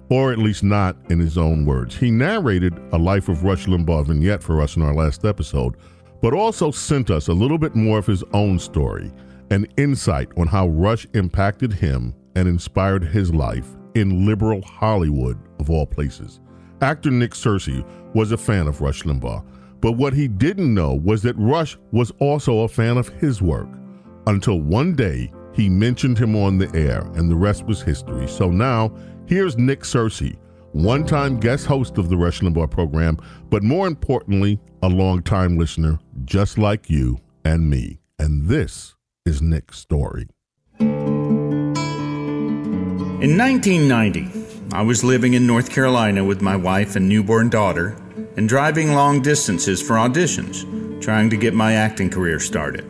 or 0.08 0.32
at 0.32 0.38
least 0.38 0.64
not 0.64 0.96
in 1.08 1.20
his 1.20 1.38
own 1.38 1.64
words. 1.64 1.96
He 1.96 2.10
narrated 2.10 2.74
a 2.92 2.98
Life 2.98 3.28
of 3.28 3.44
Rush 3.44 3.66
Limbaugh 3.66 4.06
vignette 4.06 4.42
for 4.42 4.60
us 4.60 4.76
in 4.76 4.82
our 4.82 4.94
last 4.94 5.24
episode, 5.24 5.76
but 6.20 6.34
also 6.34 6.72
sent 6.72 7.10
us 7.10 7.28
a 7.28 7.32
little 7.32 7.58
bit 7.58 7.76
more 7.76 7.98
of 7.98 8.06
his 8.06 8.24
own 8.32 8.58
story, 8.58 9.12
an 9.50 9.66
insight 9.76 10.28
on 10.36 10.46
how 10.46 10.68
Rush 10.68 11.06
impacted 11.14 11.72
him 11.72 12.14
and 12.36 12.48
inspired 12.48 13.04
his 13.04 13.32
life 13.32 13.68
in 13.94 14.26
liberal 14.26 14.62
Hollywood, 14.62 15.38
of 15.60 15.70
all 15.70 15.86
places. 15.86 16.40
Actor 16.80 17.10
Nick 17.12 17.30
Searcy 17.32 17.86
was 18.14 18.32
a 18.32 18.36
fan 18.36 18.66
of 18.66 18.80
Rush 18.80 19.02
Limbaugh, 19.02 19.44
but 19.80 19.92
what 19.92 20.12
he 20.12 20.28
didn't 20.28 20.74
know 20.74 20.94
was 20.94 21.22
that 21.22 21.36
Rush 21.36 21.76
was 21.92 22.10
also 22.18 22.60
a 22.60 22.68
fan 22.68 22.96
of 22.96 23.08
his 23.08 23.40
work 23.40 23.68
until 24.26 24.60
one 24.60 24.94
day 24.94 25.30
he 25.52 25.68
mentioned 25.68 26.18
him 26.18 26.34
on 26.34 26.58
the 26.58 26.74
air, 26.74 27.02
and 27.14 27.30
the 27.30 27.36
rest 27.36 27.64
was 27.64 27.80
history. 27.80 28.26
So 28.26 28.50
now, 28.50 28.92
here's 29.26 29.56
Nick 29.56 29.80
Searcy, 29.80 30.36
one 30.72 31.06
time 31.06 31.38
guest 31.38 31.66
host 31.66 31.98
of 31.98 32.08
the 32.08 32.16
Rush 32.16 32.40
Limbaugh 32.40 32.70
program, 32.70 33.18
but 33.50 33.62
more 33.62 33.86
importantly, 33.86 34.58
a 34.82 34.88
long-time 34.88 35.56
listener 35.56 36.00
just 36.24 36.58
like 36.58 36.90
you 36.90 37.18
and 37.44 37.70
me. 37.70 38.00
And 38.18 38.46
this 38.46 38.93
is 39.24 39.40
Nick's 39.40 39.78
story. 39.78 40.28
In 40.80 40.90
1990, 43.38 44.28
I 44.74 44.82
was 44.82 45.02
living 45.02 45.32
in 45.32 45.46
North 45.46 45.70
Carolina 45.70 46.22
with 46.22 46.42
my 46.42 46.56
wife 46.56 46.94
and 46.94 47.08
newborn 47.08 47.48
daughter 47.48 47.96
and 48.36 48.46
driving 48.46 48.92
long 48.92 49.22
distances 49.22 49.80
for 49.80 49.94
auditions, 49.94 51.00
trying 51.00 51.30
to 51.30 51.38
get 51.38 51.54
my 51.54 51.72
acting 51.72 52.10
career 52.10 52.38
started. 52.38 52.84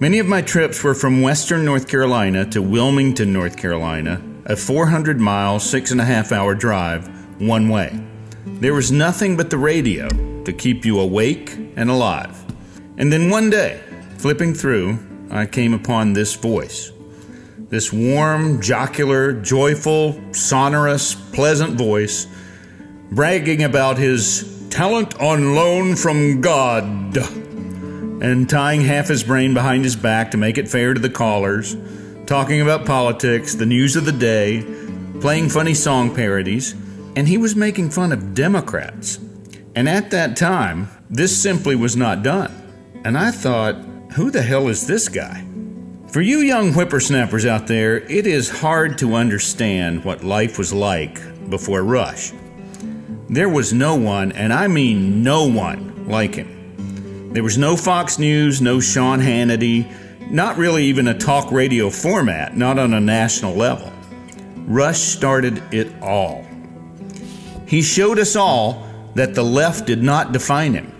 Many 0.00 0.20
of 0.20 0.26
my 0.26 0.40
trips 0.40 0.82
were 0.82 0.94
from 0.94 1.20
western 1.20 1.66
North 1.66 1.86
Carolina 1.86 2.46
to 2.46 2.62
Wilmington, 2.62 3.30
North 3.30 3.58
Carolina, 3.58 4.22
a 4.46 4.56
400 4.56 5.20
mile, 5.20 5.60
six 5.60 5.90
and 5.90 6.00
a 6.00 6.04
half 6.04 6.32
hour 6.32 6.54
drive, 6.54 7.08
one 7.42 7.68
way. 7.68 8.02
There 8.46 8.72
was 8.72 8.90
nothing 8.90 9.36
but 9.36 9.50
the 9.50 9.58
radio 9.58 10.08
to 10.44 10.52
keep 10.54 10.86
you 10.86 10.98
awake 10.98 11.54
and 11.76 11.90
alive. 11.90 12.42
And 12.96 13.12
then 13.12 13.28
one 13.28 13.50
day, 13.50 13.82
flipping 14.16 14.54
through, 14.54 14.98
I 15.30 15.46
came 15.46 15.74
upon 15.74 16.12
this 16.12 16.34
voice. 16.34 16.92
This 17.68 17.92
warm, 17.92 18.62
jocular, 18.62 19.32
joyful, 19.32 20.20
sonorous, 20.32 21.14
pleasant 21.14 21.74
voice, 21.74 22.26
bragging 23.10 23.62
about 23.64 23.98
his 23.98 24.68
talent 24.70 25.20
on 25.20 25.54
loan 25.54 25.96
from 25.96 26.40
God, 26.40 27.16
and 27.16 28.48
tying 28.48 28.82
half 28.82 29.08
his 29.08 29.24
brain 29.24 29.52
behind 29.52 29.84
his 29.84 29.96
back 29.96 30.30
to 30.30 30.36
make 30.36 30.58
it 30.58 30.68
fair 30.68 30.94
to 30.94 31.00
the 31.00 31.10
callers, 31.10 31.76
talking 32.26 32.60
about 32.60 32.86
politics, 32.86 33.54
the 33.54 33.66
news 33.66 33.96
of 33.96 34.04
the 34.04 34.12
day, 34.12 34.64
playing 35.20 35.48
funny 35.48 35.74
song 35.74 36.14
parodies, 36.14 36.72
and 37.16 37.26
he 37.26 37.38
was 37.38 37.56
making 37.56 37.90
fun 37.90 38.12
of 38.12 38.34
Democrats. 38.34 39.18
And 39.74 39.88
at 39.88 40.10
that 40.10 40.36
time, 40.36 40.88
this 41.10 41.36
simply 41.36 41.74
was 41.74 41.96
not 41.96 42.22
done. 42.22 42.52
And 43.04 43.18
I 43.18 43.30
thought, 43.30 43.76
who 44.16 44.30
the 44.30 44.40
hell 44.40 44.68
is 44.68 44.86
this 44.86 45.10
guy? 45.10 45.44
For 46.08 46.22
you 46.22 46.38
young 46.38 46.72
whippersnappers 46.72 47.44
out 47.44 47.66
there, 47.66 47.98
it 47.98 48.26
is 48.26 48.48
hard 48.48 48.96
to 48.98 49.14
understand 49.14 50.06
what 50.06 50.24
life 50.24 50.56
was 50.56 50.72
like 50.72 51.20
before 51.50 51.82
Rush. 51.82 52.32
There 53.28 53.50
was 53.50 53.74
no 53.74 53.94
one, 53.96 54.32
and 54.32 54.54
I 54.54 54.68
mean 54.68 55.22
no 55.22 55.46
one, 55.46 56.08
like 56.08 56.34
him. 56.34 57.32
There 57.34 57.42
was 57.42 57.58
no 57.58 57.76
Fox 57.76 58.18
News, 58.18 58.62
no 58.62 58.80
Sean 58.80 59.20
Hannity, 59.20 59.86
not 60.30 60.56
really 60.56 60.84
even 60.84 61.08
a 61.08 61.18
talk 61.18 61.52
radio 61.52 61.90
format, 61.90 62.56
not 62.56 62.78
on 62.78 62.94
a 62.94 63.00
national 63.00 63.54
level. 63.54 63.92
Rush 64.66 65.00
started 65.00 65.62
it 65.74 65.92
all. 66.00 66.42
He 67.66 67.82
showed 67.82 68.18
us 68.18 68.34
all 68.34 68.86
that 69.14 69.34
the 69.34 69.44
left 69.44 69.86
did 69.86 70.02
not 70.02 70.32
define 70.32 70.72
him, 70.72 70.90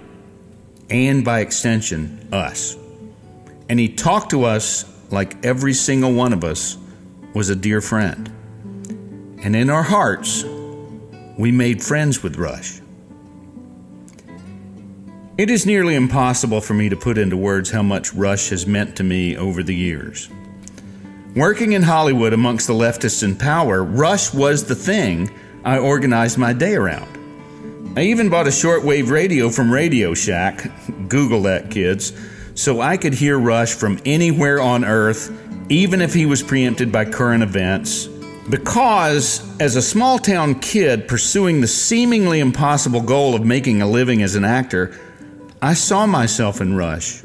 and 0.90 1.24
by 1.24 1.40
extension, 1.40 2.28
us. 2.30 2.76
And 3.68 3.78
he 3.78 3.88
talked 3.88 4.30
to 4.30 4.44
us 4.44 4.84
like 5.10 5.44
every 5.44 5.72
single 5.72 6.12
one 6.12 6.32
of 6.32 6.44
us 6.44 6.78
was 7.34 7.48
a 7.48 7.56
dear 7.56 7.80
friend. 7.80 8.28
And 9.42 9.54
in 9.54 9.70
our 9.70 9.82
hearts, 9.82 10.44
we 11.38 11.52
made 11.52 11.82
friends 11.82 12.22
with 12.22 12.36
Rush. 12.36 12.80
It 15.38 15.50
is 15.50 15.66
nearly 15.66 15.94
impossible 15.94 16.62
for 16.62 16.72
me 16.72 16.88
to 16.88 16.96
put 16.96 17.18
into 17.18 17.36
words 17.36 17.70
how 17.70 17.82
much 17.82 18.14
Rush 18.14 18.48
has 18.48 18.66
meant 18.66 18.96
to 18.96 19.04
me 19.04 19.36
over 19.36 19.62
the 19.62 19.74
years. 19.74 20.30
Working 21.34 21.72
in 21.72 21.82
Hollywood 21.82 22.32
amongst 22.32 22.66
the 22.66 22.72
leftists 22.72 23.22
in 23.22 23.36
power, 23.36 23.84
Rush 23.84 24.32
was 24.32 24.64
the 24.64 24.74
thing 24.74 25.30
I 25.62 25.76
organized 25.76 26.38
my 26.38 26.54
day 26.54 26.74
around. 26.74 27.12
I 27.98 28.04
even 28.04 28.30
bought 28.30 28.46
a 28.46 28.50
shortwave 28.50 29.10
radio 29.10 29.50
from 29.50 29.70
Radio 29.70 30.14
Shack, 30.14 30.70
Google 31.08 31.42
that, 31.42 31.70
kids, 31.70 32.14
so 32.56 32.80
I 32.80 32.96
could 32.96 33.14
hear 33.14 33.38
Rush 33.38 33.74
from 33.74 34.00
anywhere 34.06 34.60
on 34.60 34.84
earth, 34.84 35.30
even 35.68 36.00
if 36.00 36.14
he 36.14 36.26
was 36.26 36.42
preempted 36.42 36.90
by 36.90 37.04
current 37.04 37.42
events. 37.42 38.08
Because, 38.48 39.42
as 39.60 39.76
a 39.76 39.82
small 39.82 40.18
town 40.18 40.58
kid 40.60 41.06
pursuing 41.06 41.60
the 41.60 41.66
seemingly 41.66 42.40
impossible 42.40 43.02
goal 43.02 43.34
of 43.34 43.44
making 43.44 43.82
a 43.82 43.86
living 43.86 44.22
as 44.22 44.36
an 44.36 44.44
actor, 44.44 44.98
I 45.60 45.74
saw 45.74 46.06
myself 46.06 46.60
in 46.60 46.76
Rush. 46.76 47.22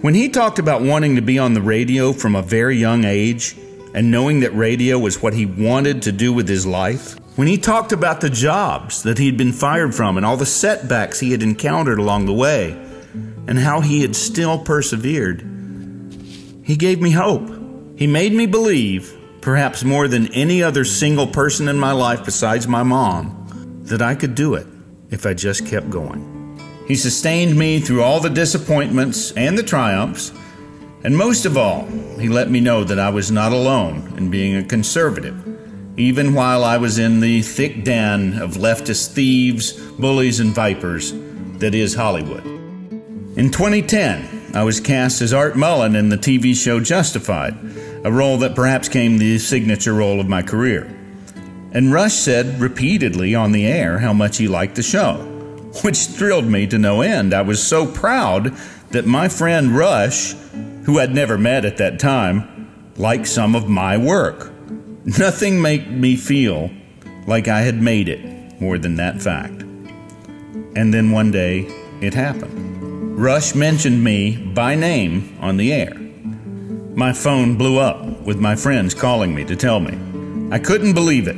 When 0.00 0.14
he 0.14 0.28
talked 0.28 0.58
about 0.58 0.82
wanting 0.82 1.16
to 1.16 1.22
be 1.22 1.38
on 1.38 1.54
the 1.54 1.62
radio 1.62 2.12
from 2.12 2.34
a 2.34 2.42
very 2.42 2.76
young 2.76 3.04
age 3.04 3.56
and 3.94 4.10
knowing 4.10 4.40
that 4.40 4.54
radio 4.54 4.98
was 4.98 5.22
what 5.22 5.34
he 5.34 5.46
wanted 5.46 6.02
to 6.02 6.12
do 6.12 6.32
with 6.32 6.48
his 6.48 6.66
life, 6.66 7.16
when 7.36 7.46
he 7.46 7.56
talked 7.56 7.92
about 7.92 8.20
the 8.20 8.30
jobs 8.30 9.04
that 9.04 9.18
he'd 9.18 9.36
been 9.36 9.52
fired 9.52 9.94
from 9.94 10.16
and 10.16 10.26
all 10.26 10.36
the 10.36 10.46
setbacks 10.46 11.20
he 11.20 11.30
had 11.30 11.42
encountered 11.42 11.98
along 12.00 12.26
the 12.26 12.32
way, 12.32 12.76
and 13.48 13.58
how 13.58 13.80
he 13.80 14.02
had 14.02 14.14
still 14.14 14.58
persevered, 14.58 15.40
he 16.62 16.76
gave 16.76 17.00
me 17.00 17.10
hope. 17.10 17.48
He 17.96 18.06
made 18.06 18.34
me 18.34 18.44
believe, 18.44 19.16
perhaps 19.40 19.82
more 19.82 20.06
than 20.06 20.32
any 20.34 20.62
other 20.62 20.84
single 20.84 21.26
person 21.26 21.66
in 21.66 21.78
my 21.78 21.92
life 21.92 22.26
besides 22.26 22.68
my 22.68 22.82
mom, 22.82 23.80
that 23.84 24.02
I 24.02 24.14
could 24.14 24.34
do 24.34 24.54
it 24.54 24.66
if 25.10 25.24
I 25.24 25.32
just 25.32 25.66
kept 25.66 25.88
going. 25.88 26.60
He 26.86 26.94
sustained 26.94 27.58
me 27.58 27.80
through 27.80 28.02
all 28.02 28.20
the 28.20 28.28
disappointments 28.28 29.32
and 29.32 29.56
the 29.56 29.62
triumphs, 29.62 30.30
and 31.02 31.16
most 31.16 31.46
of 31.46 31.56
all, 31.56 31.86
he 32.18 32.28
let 32.28 32.50
me 32.50 32.60
know 32.60 32.84
that 32.84 32.98
I 32.98 33.08
was 33.08 33.30
not 33.30 33.52
alone 33.52 34.12
in 34.18 34.30
being 34.30 34.56
a 34.56 34.64
conservative, 34.64 35.98
even 35.98 36.34
while 36.34 36.64
I 36.64 36.76
was 36.76 36.98
in 36.98 37.20
the 37.20 37.40
thick 37.40 37.82
den 37.82 38.34
of 38.42 38.56
leftist 38.56 39.12
thieves, 39.12 39.72
bullies, 39.72 40.38
and 40.38 40.54
vipers 40.54 41.14
that 41.60 41.74
is 41.74 41.94
Hollywood. 41.94 42.57
In 43.36 43.50
2010, 43.50 44.52
I 44.54 44.64
was 44.64 44.80
cast 44.80 45.20
as 45.20 45.32
Art 45.32 45.54
Mullen 45.54 45.94
in 45.94 46.08
the 46.08 46.16
TV 46.16 46.56
show 46.56 46.80
Justified, 46.80 47.54
a 48.04 48.10
role 48.10 48.38
that 48.38 48.56
perhaps 48.56 48.88
came 48.88 49.18
the 49.18 49.38
signature 49.38 49.92
role 49.94 50.18
of 50.18 50.28
my 50.28 50.42
career. 50.42 50.84
And 51.72 51.92
Rush 51.92 52.14
said 52.14 52.58
repeatedly 52.58 53.34
on 53.34 53.52
the 53.52 53.66
air 53.66 53.98
how 53.98 54.12
much 54.12 54.38
he 54.38 54.48
liked 54.48 54.74
the 54.74 54.82
show, 54.82 55.18
which 55.82 56.06
thrilled 56.06 56.46
me 56.46 56.66
to 56.68 56.78
no 56.78 57.02
end. 57.02 57.34
I 57.34 57.42
was 57.42 57.62
so 57.62 57.86
proud 57.86 58.56
that 58.90 59.06
my 59.06 59.28
friend 59.28 59.76
Rush, 59.76 60.32
who 60.84 60.98
I'd 60.98 61.14
never 61.14 61.38
met 61.38 61.64
at 61.64 61.76
that 61.76 62.00
time, 62.00 62.92
liked 62.96 63.28
some 63.28 63.54
of 63.54 63.68
my 63.68 63.96
work. 63.98 64.50
Nothing 65.04 65.60
made 65.62 65.92
me 65.92 66.16
feel 66.16 66.70
like 67.26 67.46
I 67.46 67.60
had 67.60 67.80
made 67.80 68.08
it 68.08 68.60
more 68.60 68.78
than 68.78 68.96
that 68.96 69.22
fact. 69.22 69.62
And 70.74 70.92
then 70.92 71.10
one 71.10 71.30
day, 71.30 71.66
it 72.00 72.14
happened. 72.14 72.67
Rush 73.18 73.52
mentioned 73.52 74.04
me 74.04 74.36
by 74.36 74.76
name 74.76 75.36
on 75.40 75.56
the 75.56 75.72
air. 75.72 75.92
My 76.94 77.12
phone 77.12 77.56
blew 77.56 77.76
up 77.76 78.06
with 78.20 78.38
my 78.38 78.54
friends 78.54 78.94
calling 78.94 79.34
me 79.34 79.44
to 79.46 79.56
tell 79.56 79.80
me. 79.80 79.98
I 80.54 80.60
couldn't 80.60 80.92
believe 80.92 81.26
it. 81.26 81.34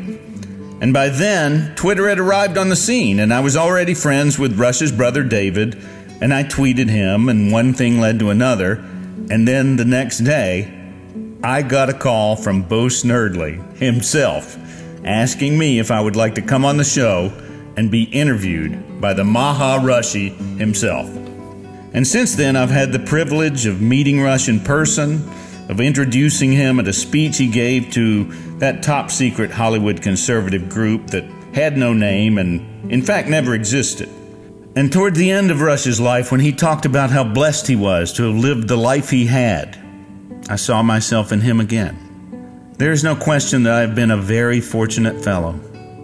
And 0.83 0.93
by 0.93 1.09
then, 1.09 1.75
Twitter 1.77 2.07
had 2.07 2.19
arrived 2.19 2.59
on 2.59 2.69
the 2.69 2.77
scene, 2.77 3.19
and 3.19 3.33
I 3.33 3.41
was 3.41 3.57
already 3.57 3.95
friends 3.95 4.39
with 4.39 4.59
Rush's 4.59 4.93
brother 4.93 5.25
David, 5.25 5.83
and 6.21 6.35
I 6.35 6.45
tweeted 6.45 6.91
him, 6.91 7.31
and 7.31 7.51
one 7.51 7.73
thing 7.73 7.99
led 7.99 8.19
to 8.19 8.29
another. 8.29 8.75
And 9.31 9.49
then 9.49 9.77
the 9.77 9.87
next 9.87 10.19
day, 10.19 10.71
I 11.43 11.63
got 11.63 11.89
a 11.89 11.95
call 11.95 12.37
from 12.37 12.63
Bo 12.63 12.89
Snerdley 12.89 13.79
himself 13.79 14.59
asking 15.07 15.57
me 15.57 15.79
if 15.79 15.91
I 15.91 16.03
would 16.03 16.15
like 16.15 16.35
to 16.35 16.43
come 16.43 16.67
on 16.67 16.77
the 16.77 16.85
show 16.85 17.33
and 17.79 17.91
be 17.91 18.03
interviewed 18.03 19.01
by 19.01 19.15
the 19.15 19.25
Maha 19.25 19.83
Rushi 19.83 20.37
himself. 20.59 21.09
And 21.93 22.07
since 22.07 22.37
then, 22.37 22.55
I've 22.55 22.71
had 22.71 22.93
the 22.93 23.01
privilege 23.01 23.67
of 23.67 23.81
meeting 23.81 24.21
Rush 24.21 24.49
in 24.49 24.61
person, 24.61 25.29
of 25.69 25.81
introducing 25.81 26.53
him 26.53 26.79
at 26.79 26.87
a 26.87 26.93
speech 26.93 27.37
he 27.39 27.49
gave 27.49 27.91
to 27.93 28.25
that 28.59 28.83
top 28.83 29.11
secret 29.11 29.51
Hollywood 29.51 30.01
conservative 30.01 30.69
group 30.69 31.09
that 31.09 31.25
had 31.53 31.77
no 31.77 31.93
name 31.93 32.39
and, 32.39 32.93
in 32.93 33.03
fact, 33.03 33.29
never 33.29 33.55
existed. 33.55 34.09
And 34.77 34.93
toward 34.93 35.17
the 35.17 35.33
end 35.33 35.51
of 35.51 35.61
Rush's 35.61 36.01
life, 36.01 36.31
when 36.31 36.41
he 36.41 36.53
talked 36.53 36.87
about 36.87 37.11
how 37.11 37.25
blessed 37.25 37.67
he 37.67 37.75
was 37.75 38.13
to 38.15 38.23
have 38.25 38.37
lived 38.37 38.69
the 38.69 38.77
life 38.77 39.11
he 39.11 39.27
had, 39.27 39.77
I 40.49 40.57
saw 40.57 40.83
myself 40.83 41.33
in 41.33 41.41
him 41.41 41.59
again. 41.59 42.73
There 42.79 42.93
is 42.93 43.03
no 43.03 43.17
question 43.17 43.65
that 43.65 43.73
I 43.73 43.81
have 43.81 43.97
been 43.97 44.13
a 44.13 44.17
very 44.17 44.61
fortunate 44.61 45.23
fellow. 45.25 45.59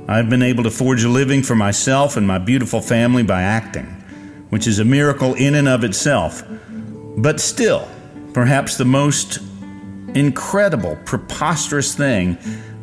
I 0.09 0.17
have 0.17 0.29
been 0.29 0.43
able 0.43 0.65
to 0.65 0.71
forge 0.71 1.05
a 1.05 1.09
living 1.09 1.43
for 1.45 1.55
myself 1.55 2.17
and 2.17 2.27
my 2.27 2.39
beautiful 2.39 2.81
family 2.81 3.23
by 3.23 3.43
acting 3.43 3.96
which 4.57 4.67
is 4.67 4.79
a 4.79 4.85
miracle 4.87 5.35
in 5.35 5.55
and 5.55 5.69
of 5.69 5.85
itself. 5.85 6.43
But 7.19 7.41
still, 7.41 7.87
perhaps 8.33 8.79
the 8.79 8.87
most 8.87 9.39
incredible, 10.15 10.97
preposterous 11.05 11.95
thing 11.95 12.39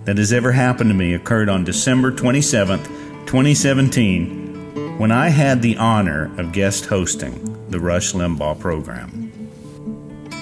that 0.05 0.19
has 0.19 0.31
ever 0.31 0.51
happened 0.51 0.91
to 0.91 0.93
me 0.93 1.15
occurred 1.15 1.49
on 1.49 1.63
December 1.63 2.11
27th, 2.11 2.85
2017, 3.25 4.99
when 4.99 5.11
I 5.11 5.29
had 5.29 5.63
the 5.63 5.75
honor 5.77 6.31
of 6.39 6.51
guest 6.51 6.85
hosting 6.85 7.33
the 7.71 7.79
Rush 7.79 8.13
Limbaugh 8.13 8.59
program. 8.59 9.31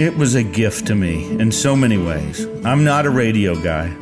It 0.01 0.17
was 0.17 0.35
a 0.35 0.43
gift 0.43 0.87
to 0.87 0.95
me 0.95 1.29
in 1.39 1.53
so 1.53 1.77
many 1.77 1.97
ways. 1.97 2.45
I'm 2.65 2.83
not 2.83 3.05
a 3.05 3.09
radio 3.09 3.55
guy. 3.55 3.95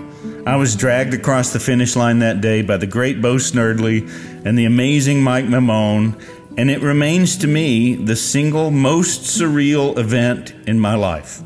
I 0.48 0.56
was 0.56 0.76
dragged 0.76 1.14
across 1.14 1.54
the 1.54 1.60
finish 1.60 1.96
line 1.96 2.20
that 2.20 2.42
day 2.42 2.64
by 2.64 2.78
the 2.78 2.88
great 2.88 3.22
Bo 3.22 3.36
Snerdley 3.36 4.10
and 4.44 4.58
the 4.58 4.66
amazing 4.66 5.22
Mike 5.22 5.46
Maimone 5.46 6.20
and 6.60 6.70
it 6.70 6.82
remains 6.82 7.38
to 7.38 7.48
me 7.48 7.96
the 7.96 8.18
single 8.18 8.70
most 8.70 9.22
surreal 9.22 9.98
event 9.98 10.54
in 10.68 10.78
my 10.78 10.94
life. 10.94 11.42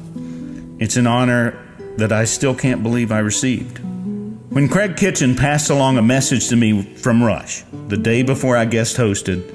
It's 0.79 0.97
an 0.97 1.05
honor 1.05 1.55
that 1.97 2.11
I 2.11 2.25
still 2.25 2.55
can't 2.55 2.81
believe 2.81 3.11
I 3.11 3.19
received. 3.19 3.77
When 3.77 4.67
Craig 4.67 4.97
Kitchen 4.97 5.35
passed 5.35 5.69
along 5.69 5.99
a 5.99 6.01
message 6.01 6.47
to 6.47 6.55
me 6.55 6.81
from 6.95 7.21
Rush 7.21 7.63
the 7.89 7.97
day 7.97 8.23
before 8.23 8.57
I 8.57 8.65
guest 8.65 8.97
hosted, 8.97 9.53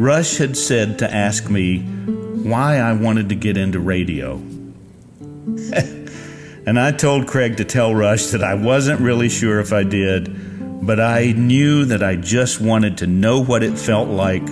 Rush 0.00 0.36
had 0.36 0.56
said 0.56 0.98
to 0.98 1.14
ask 1.14 1.48
me 1.48 1.78
why 1.78 2.78
I 2.78 2.92
wanted 2.94 3.28
to 3.28 3.36
get 3.36 3.56
into 3.56 3.78
radio. 3.78 4.34
and 6.66 6.76
I 6.76 6.90
told 6.90 7.28
Craig 7.28 7.58
to 7.58 7.64
tell 7.64 7.94
Rush 7.94 8.32
that 8.32 8.42
I 8.42 8.54
wasn't 8.54 9.00
really 9.00 9.28
sure 9.28 9.60
if 9.60 9.72
I 9.72 9.84
did, 9.84 10.84
but 10.84 10.98
I 10.98 11.34
knew 11.36 11.84
that 11.84 12.02
I 12.02 12.16
just 12.16 12.60
wanted 12.60 12.98
to 12.98 13.06
know 13.06 13.40
what 13.40 13.62
it 13.62 13.78
felt 13.78 14.08
like 14.08 14.42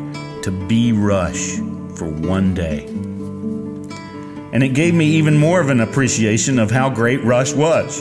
to 0.46 0.52
be 0.52 0.92
Rush 0.92 1.56
for 1.96 2.08
one 2.08 2.54
day. 2.54 2.86
And 4.52 4.62
it 4.62 4.74
gave 4.74 4.94
me 4.94 5.06
even 5.16 5.36
more 5.36 5.60
of 5.60 5.70
an 5.70 5.80
appreciation 5.80 6.60
of 6.60 6.70
how 6.70 6.88
great 6.88 7.24
Rush 7.24 7.52
was 7.52 8.00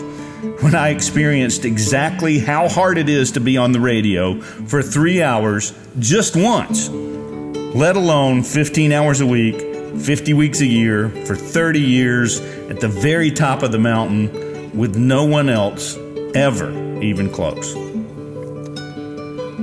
when 0.62 0.76
I 0.76 0.90
experienced 0.90 1.66
exactly 1.66 2.38
how 2.38 2.70
hard 2.70 3.00
it 3.00 3.10
is 3.10 3.32
to 3.32 3.40
be 3.40 3.58
on 3.58 3.72
the 3.72 3.80
radio 3.80 4.40
for 4.40 4.84
three 4.84 5.24
hours 5.24 5.74
just 5.98 6.36
once, 6.36 6.88
let 6.88 7.96
alone 7.96 8.44
15 8.44 8.92
hours 8.92 9.22
a 9.22 9.26
week, 9.26 9.60
50 10.00 10.36
weeks 10.36 10.62
a 10.62 10.68
year, 10.68 11.10
for 11.26 11.36
30 11.36 11.80
years 11.80 12.42
at 12.70 12.80
the 12.80 12.88
very 12.88 13.32
top 13.32 13.64
of 13.64 13.72
the 13.72 13.80
mountain 13.80 14.78
with 14.78 14.96
no 14.96 15.26
one 15.26 15.50
else 15.50 15.98
ever 16.36 16.70
even 17.02 17.32
close. 17.32 17.76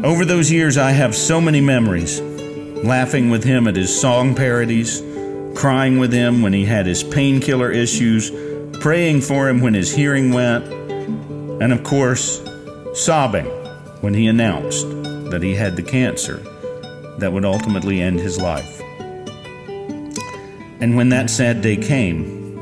Over 0.05 0.25
those 0.25 0.51
years, 0.51 0.77
I 0.77 0.91
have 0.91 1.15
so 1.15 1.41
many 1.41 1.61
memories 1.61 2.21
laughing 2.83 3.31
with 3.31 3.45
him 3.45 3.69
at 3.69 3.77
his 3.77 3.99
song 3.99 4.35
parodies, 4.35 5.03
crying 5.55 5.99
with 5.99 6.13
him 6.13 6.43
when 6.43 6.53
he 6.53 6.65
had 6.65 6.87
his 6.87 7.03
painkiller 7.03 7.71
issues, 7.71 8.31
praying 8.81 9.21
for 9.21 9.49
him 9.49 9.61
when 9.61 9.75
his 9.75 9.95
hearing 9.95 10.33
went, 10.33 10.65
and 11.63 11.73
of 11.73 11.85
course, 11.85 12.43
sobbing 12.95 13.47
when 14.01 14.15
he 14.15 14.27
announced 14.27 14.89
that 15.31 15.43
he 15.43 15.55
had 15.55 15.77
the 15.77 15.83
cancer 15.83 16.39
that 17.19 17.33
would 17.33 17.45
ultimately 17.45 18.01
end 18.01 18.19
his 18.19 18.41
life. 18.41 18.81
And 20.81 20.97
when 20.97 21.11
that 21.11 21.31
sad 21.31 21.63
day 21.63 21.77
came, 21.77 22.59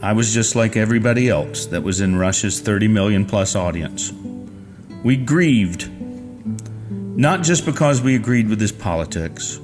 I 0.00 0.12
was 0.12 0.32
just 0.32 0.54
like 0.54 0.76
everybody 0.76 1.28
else 1.28 1.66
that 1.66 1.82
was 1.82 2.00
in 2.00 2.16
Rush's 2.16 2.60
30 2.60 2.88
million 2.88 3.26
plus 3.26 3.56
audience. 3.56 4.12
We 5.02 5.16
grieved 5.16 5.90
not 7.16 7.42
just 7.42 7.66
because 7.66 8.00
we 8.00 8.14
agreed 8.14 8.48
with 8.48 8.60
his 8.60 8.72
politics, 8.72 9.60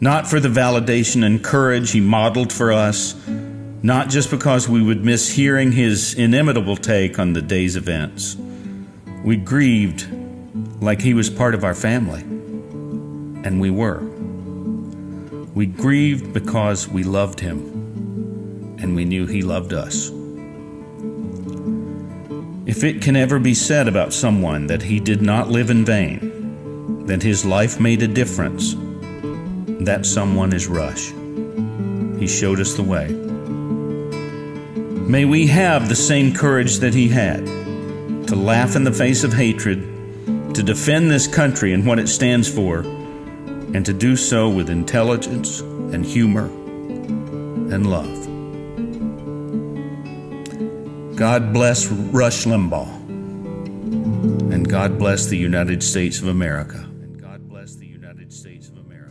not 0.00 0.26
for 0.26 0.40
the 0.40 0.48
validation 0.48 1.24
and 1.24 1.42
courage 1.42 1.90
he 1.90 2.00
modeled 2.00 2.52
for 2.52 2.72
us, 2.72 3.14
not 3.82 4.08
just 4.08 4.30
because 4.30 4.68
we 4.68 4.82
would 4.82 5.04
miss 5.04 5.30
hearing 5.30 5.72
his 5.72 6.14
inimitable 6.14 6.76
take 6.76 7.18
on 7.18 7.32
the 7.32 7.40
day's 7.40 7.76
events. 7.76 8.36
We 9.24 9.36
grieved 9.36 10.06
like 10.82 11.00
he 11.00 11.14
was 11.14 11.30
part 11.30 11.54
of 11.54 11.64
our 11.64 11.74
family, 11.74 12.20
and 12.20 13.60
we 13.60 13.70
were. 13.70 14.00
We 15.54 15.64
grieved 15.66 16.34
because 16.34 16.86
we 16.86 17.02
loved 17.02 17.40
him, 17.40 18.76
and 18.78 18.94
we 18.94 19.06
knew 19.06 19.26
he 19.26 19.40
loved 19.40 19.72
us. 19.72 20.10
If 22.66 22.84
it 22.84 23.00
can 23.00 23.16
ever 23.16 23.38
be 23.38 23.54
said 23.54 23.88
about 23.88 24.12
someone 24.12 24.66
that 24.66 24.82
he 24.82 25.00
did 25.00 25.22
not 25.22 25.48
live 25.48 25.70
in 25.70 25.84
vain, 25.84 26.25
that 27.06 27.22
his 27.22 27.44
life 27.44 27.80
made 27.80 28.02
a 28.02 28.08
difference, 28.08 28.74
that 29.84 30.04
someone 30.04 30.52
is 30.52 30.66
Rush. 30.66 31.12
He 32.18 32.26
showed 32.26 32.60
us 32.60 32.74
the 32.74 32.82
way. 32.82 33.08
May 35.08 35.24
we 35.24 35.46
have 35.46 35.88
the 35.88 35.96
same 35.96 36.34
courage 36.34 36.78
that 36.78 36.94
he 36.94 37.08
had 37.08 37.46
to 38.26 38.34
laugh 38.34 38.74
in 38.74 38.82
the 38.82 38.92
face 38.92 39.22
of 39.22 39.32
hatred, 39.32 39.80
to 40.54 40.62
defend 40.62 41.10
this 41.10 41.26
country 41.28 41.72
and 41.72 41.86
what 41.86 41.98
it 41.98 42.08
stands 42.08 42.52
for, 42.52 42.80
and 42.80 43.86
to 43.86 43.92
do 43.92 44.16
so 44.16 44.48
with 44.48 44.68
intelligence 44.68 45.60
and 45.60 46.04
humor 46.04 46.46
and 46.46 47.88
love. 47.88 48.26
God 51.16 51.52
bless 51.52 51.86
Rush 51.86 52.44
Limbaugh, 52.44 52.88
and 54.52 54.68
God 54.68 54.98
bless 54.98 55.26
the 55.26 55.38
United 55.38 55.82
States 55.82 56.20
of 56.20 56.26
America. 56.26 56.85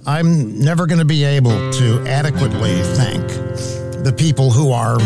I'm 0.07 0.59
never 0.59 0.85
going 0.85 0.99
to 0.99 1.05
be 1.05 1.23
able 1.23 1.71
to 1.73 2.05
adequately 2.07 2.79
thank 2.93 3.27
the 4.03 4.13
people 4.15 4.51
who 4.51 4.71
are 4.71 4.99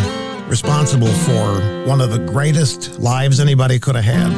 responsible 0.50 1.08
for 1.08 1.62
one 1.88 2.02
of 2.02 2.12
the 2.12 2.20
greatest 2.20 3.00
lives 3.00 3.40
anybody 3.40 3.80
could 3.80 3.96
have 3.96 4.04
had. 4.04 4.30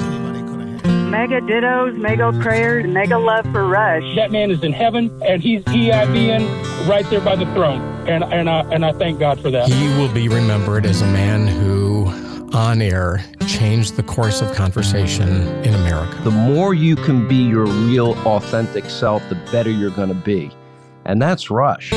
Mega 1.10 1.42
dittos, 1.42 1.98
mega 1.98 2.32
prayers, 2.42 2.86
mega 2.86 3.18
love 3.18 3.46
for 3.52 3.68
Rush. 3.68 4.16
That 4.16 4.32
man 4.32 4.52
is 4.52 4.64
in 4.64 4.72
heaven, 4.72 5.10
and 5.24 5.42
he's 5.42 5.64
EIBing 5.64 6.88
right 6.88 7.10
there 7.10 7.22
by 7.22 7.36
the 7.36 7.46
throne, 7.54 7.82
and 8.08 8.24
and 8.24 8.50
I 8.50 8.62
and 8.72 8.86
I 8.86 8.94
thank 8.94 9.20
God 9.20 9.42
for 9.42 9.50
that. 9.52 9.68
He 9.68 9.88
will 10.00 10.14
be 10.14 10.30
remembered 10.30 10.86
as 10.86 11.02
a 11.02 11.08
man 11.08 11.48
who, 11.48 12.06
on 12.54 12.82
air, 12.82 13.24
changed 13.48 13.96
the 13.96 14.04
course 14.04 14.42
of 14.42 14.54
conversation 14.54 15.30
in 15.64 15.74
America. 15.74 16.18
The 16.24 16.32
more 16.32 16.74
you 16.74 16.96
can 16.96 17.28
be 17.28 17.36
your 17.36 17.66
real, 17.66 18.14
authentic 18.28 18.86
self, 18.86 19.28
the 19.30 19.36
better 19.52 19.70
you're 19.70 19.92
going 19.92 20.10
to 20.10 20.16
be, 20.16 20.52
and 21.06 21.22
that's 21.22 21.50
Rush. 21.50 21.92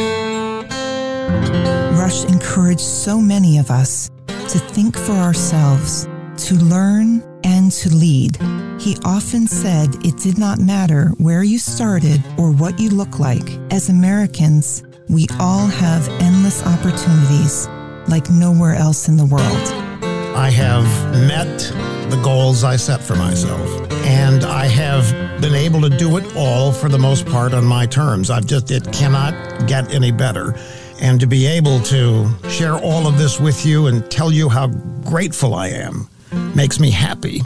Rush 1.96 2.24
encouraged 2.24 2.80
so 2.80 3.20
many 3.20 3.58
of 3.58 3.70
us 3.70 4.10
to 4.26 4.58
think 4.58 4.96
for 4.96 5.12
ourselves, 5.12 6.08
to 6.36 6.54
learn, 6.56 7.22
and 7.44 7.70
to 7.72 7.94
lead. 7.94 8.36
He 8.80 8.96
often 9.04 9.46
said 9.46 9.94
it 10.04 10.16
did 10.18 10.38
not 10.38 10.58
matter 10.58 11.12
where 11.18 11.42
you 11.42 11.58
started 11.58 12.22
or 12.38 12.52
what 12.52 12.78
you 12.78 12.90
look 12.90 13.18
like. 13.18 13.48
As 13.70 13.88
Americans, 13.88 14.82
we 15.08 15.26
all 15.38 15.66
have 15.66 16.08
endless 16.20 16.64
opportunities 16.66 17.68
like 18.08 18.28
nowhere 18.30 18.74
else 18.74 19.08
in 19.08 19.16
the 19.16 19.26
world. 19.26 19.83
I 20.34 20.50
have 20.50 20.84
met 21.28 21.58
the 22.10 22.20
goals 22.22 22.64
I 22.64 22.74
set 22.74 23.00
for 23.00 23.14
myself, 23.14 23.90
and 24.04 24.42
I 24.42 24.66
have 24.66 25.40
been 25.40 25.54
able 25.54 25.80
to 25.82 25.88
do 25.88 26.16
it 26.16 26.36
all 26.36 26.72
for 26.72 26.88
the 26.88 26.98
most 26.98 27.24
part 27.26 27.54
on 27.54 27.64
my 27.64 27.86
terms. 27.86 28.30
I've 28.30 28.44
just, 28.44 28.72
it 28.72 28.92
cannot 28.92 29.68
get 29.68 29.94
any 29.94 30.10
better. 30.10 30.56
And 31.00 31.20
to 31.20 31.26
be 31.28 31.46
able 31.46 31.78
to 31.82 32.28
share 32.48 32.74
all 32.74 33.06
of 33.06 33.16
this 33.16 33.38
with 33.38 33.64
you 33.64 33.86
and 33.86 34.10
tell 34.10 34.32
you 34.32 34.48
how 34.48 34.66
grateful 35.04 35.54
I 35.54 35.68
am 35.68 36.08
makes 36.54 36.80
me 36.80 36.90
happy. 36.90 37.40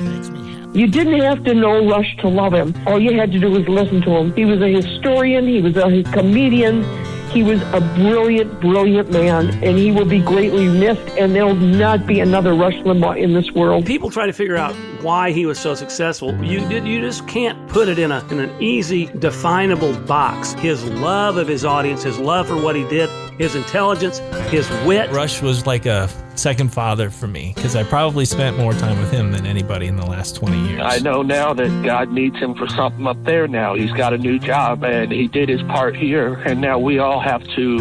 You 0.72 0.86
didn't 0.86 1.20
have 1.20 1.44
to 1.44 1.54
know 1.54 1.86
Rush 1.88 2.16
to 2.18 2.28
love 2.28 2.54
him. 2.54 2.74
All 2.86 3.00
you 3.00 3.18
had 3.18 3.32
to 3.32 3.38
do 3.38 3.50
was 3.50 3.68
listen 3.68 4.00
to 4.02 4.10
him. 4.10 4.34
He 4.34 4.44
was 4.44 4.62
a 4.62 4.68
historian, 4.68 5.46
he 5.46 5.60
was 5.60 5.76
a 5.76 6.02
comedian, 6.12 6.84
he 7.30 7.42
was 7.42 7.60
a 7.62 7.80
brilliant, 7.96 8.60
brilliant 8.60 9.10
man, 9.10 9.50
and 9.62 9.78
he 9.78 9.90
will 9.90 10.04
be 10.04 10.20
greatly 10.20 10.66
missed, 10.66 11.08
and 11.18 11.34
there'll 11.34 11.54
not 11.54 12.06
be 12.06 12.20
another 12.20 12.54
Rush 12.54 12.74
Limbaugh 12.74 13.20
in 13.20 13.34
this 13.34 13.50
world. 13.52 13.86
People 13.86 14.10
try 14.10 14.26
to 14.26 14.32
figure 14.32 14.56
out 14.56 14.74
why 15.02 15.30
he 15.30 15.46
was 15.46 15.58
so 15.58 15.74
successful. 15.74 16.34
You 16.42 16.60
you 16.68 17.00
just 17.00 17.26
can't 17.28 17.68
put 17.68 17.88
it 17.88 17.98
in 17.98 18.12
a 18.12 18.26
in 18.30 18.40
an 18.40 18.62
easy, 18.62 19.06
definable 19.06 19.98
box. 20.00 20.52
His 20.54 20.84
love 20.84 21.36
of 21.36 21.48
his 21.48 21.64
audience, 21.64 22.02
his 22.02 22.18
love 22.18 22.48
for 22.48 22.56
what 22.56 22.74
he 22.74 22.86
did, 22.88 23.10
his 23.38 23.54
intelligence, 23.54 24.18
his 24.50 24.68
wit. 24.84 25.10
Rush 25.10 25.40
was 25.40 25.66
like 25.66 25.86
a 25.86 26.08
second 26.34 26.72
father 26.72 27.10
for 27.10 27.26
me 27.26 27.52
because 27.54 27.74
I 27.74 27.82
probably 27.84 28.24
spent 28.24 28.56
more 28.56 28.72
time 28.72 28.98
with 28.98 29.10
him 29.10 29.32
than 29.32 29.46
anybody 29.46 29.86
in 29.86 29.96
the 29.96 30.06
last 30.06 30.36
20 30.36 30.68
years. 30.68 30.82
I 30.84 30.98
know 30.98 31.22
now 31.22 31.54
that 31.54 31.84
God 31.84 32.10
needs 32.10 32.36
him 32.36 32.54
for 32.54 32.68
something 32.68 33.06
up 33.06 33.22
there 33.24 33.48
now. 33.48 33.74
He's 33.74 33.92
got 33.92 34.12
a 34.12 34.18
new 34.18 34.38
job 34.38 34.84
and 34.84 35.10
he 35.10 35.28
did 35.28 35.48
his 35.48 35.62
part 35.62 35.96
here, 35.96 36.34
and 36.34 36.60
now 36.60 36.78
we 36.78 36.98
all 36.98 37.20
have 37.20 37.42
to, 37.54 37.78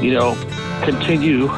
you 0.00 0.14
know, 0.14 0.34
continue 0.84 1.48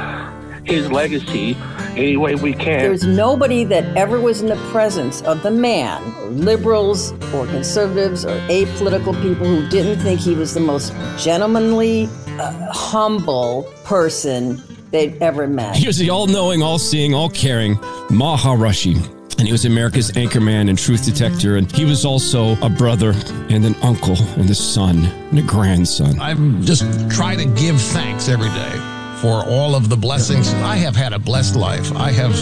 his 0.65 0.91
legacy 0.91 1.57
any 1.99 2.17
way 2.17 2.35
we 2.35 2.53
can. 2.53 2.81
There's 2.81 3.05
nobody 3.05 3.65
that 3.65 3.85
ever 3.97 4.21
was 4.21 4.41
in 4.41 4.49
the 4.49 4.57
presence 4.71 5.23
of 5.23 5.43
the 5.43 5.51
man, 5.51 6.03
or 6.21 6.29
liberals 6.31 7.13
or 7.35 7.47
conservatives 7.47 8.25
or 8.25 8.39
apolitical 8.49 9.21
people 9.21 9.47
who 9.47 9.69
didn't 9.69 10.01
think 10.01 10.21
he 10.21 10.35
was 10.35 10.55
the 10.55 10.61
most 10.61 10.93
gentlemanly, 11.19 12.09
uh, 12.39 12.73
humble 12.73 13.65
person 13.85 14.63
they'd 14.91 15.21
ever 15.21 15.47
met. 15.47 15.77
He 15.77 15.87
was 15.87 15.99
the 15.99 16.11
all 16.11 16.27
knowing, 16.27 16.63
all 16.63 16.79
seeing, 16.79 17.15
all 17.15 17.29
caring 17.29 17.77
Maharishi. 18.09 18.97
And 19.39 19.47
he 19.47 19.53
was 19.53 19.65
America's 19.65 20.11
anchorman 20.13 20.69
and 20.69 20.77
truth 20.77 21.05
detector. 21.05 21.57
And 21.57 21.71
he 21.71 21.85
was 21.85 22.05
also 22.05 22.61
a 22.61 22.69
brother 22.69 23.15
and 23.51 23.65
an 23.65 23.77
uncle 23.83 24.17
and 24.37 24.51
a 24.51 24.55
son 24.55 25.05
and 25.05 25.39
a 25.39 25.43
grandson. 25.43 26.19
I'm 26.19 26.61
just 26.65 26.83
trying 27.09 27.39
to 27.39 27.61
give 27.61 27.81
thanks 27.81 28.29
every 28.29 28.49
day 28.49 28.98
for 29.21 29.45
all 29.45 29.75
of 29.75 29.89
the 29.89 29.97
blessings. 29.97 30.53
I 30.55 30.77
have 30.77 30.95
had 30.95 31.13
a 31.13 31.19
blessed 31.19 31.57
life. 31.57 31.93
I 31.93 32.11
have, 32.13 32.35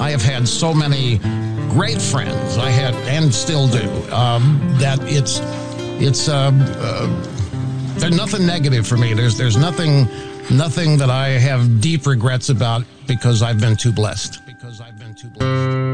I 0.00 0.10
have 0.10 0.22
had 0.22 0.46
so 0.46 0.72
many 0.72 1.18
great 1.70 2.00
friends. 2.00 2.56
I 2.56 2.70
had 2.70 2.94
and 3.08 3.34
still 3.34 3.68
do. 3.68 3.88
Um, 4.12 4.60
that 4.78 4.98
it's, 5.02 5.40
it's, 6.00 6.28
uh, 6.28 6.50
uh, 6.54 7.98
there's 7.98 8.16
nothing 8.16 8.46
negative 8.46 8.86
for 8.86 8.96
me. 8.96 9.14
There's, 9.14 9.36
there's 9.36 9.56
nothing, 9.56 10.08
nothing 10.50 10.98
that 10.98 11.10
I 11.10 11.30
have 11.30 11.80
deep 11.80 12.06
regrets 12.06 12.48
about 12.48 12.84
because 13.06 13.42
I've 13.42 13.60
been 13.60 13.76
too 13.76 13.92
blessed. 13.92 14.44
Because 14.46 14.80
I've 14.80 14.98
been 14.98 15.14
too 15.14 15.28
blessed. 15.28 15.93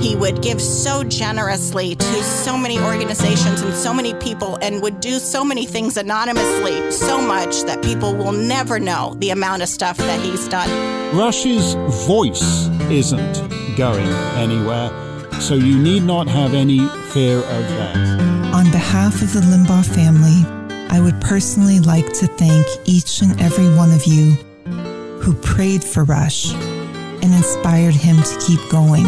He 0.00 0.16
would 0.16 0.40
give 0.40 0.62
so 0.62 1.04
generously 1.04 1.94
to 1.94 2.22
so 2.22 2.56
many 2.56 2.78
organizations 2.78 3.60
and 3.60 3.74
so 3.74 3.92
many 3.92 4.14
people 4.14 4.56
and 4.62 4.82
would 4.82 4.98
do 5.00 5.18
so 5.18 5.44
many 5.44 5.66
things 5.66 5.98
anonymously, 5.98 6.90
so 6.90 7.20
much 7.20 7.62
that 7.64 7.82
people 7.82 8.14
will 8.14 8.32
never 8.32 8.78
know 8.78 9.14
the 9.18 9.28
amount 9.28 9.62
of 9.62 9.68
stuff 9.68 9.98
that 9.98 10.18
he's 10.20 10.48
done. 10.48 10.70
Rush's 11.14 11.74
voice 12.06 12.68
isn't 12.90 13.76
going 13.76 14.08
anywhere, 14.36 14.90
so 15.38 15.54
you 15.54 15.76
need 15.76 16.02
not 16.02 16.26
have 16.26 16.54
any 16.54 16.78
fear 17.12 17.38
of 17.38 17.44
that. 17.44 17.96
On 18.54 18.70
behalf 18.70 19.20
of 19.20 19.32
the 19.34 19.40
Limbaugh 19.40 19.84
family, 19.84 20.44
I 20.88 20.98
would 21.00 21.20
personally 21.20 21.78
like 21.78 22.10
to 22.14 22.26
thank 22.26 22.66
each 22.86 23.20
and 23.20 23.38
every 23.40 23.68
one 23.76 23.92
of 23.92 24.06
you 24.06 24.32
who 25.20 25.34
prayed 25.34 25.84
for 25.84 26.04
Rush 26.04 26.54
and 26.54 27.34
inspired 27.34 27.94
him 27.94 28.16
to 28.22 28.38
keep 28.40 28.60
going. 28.70 29.04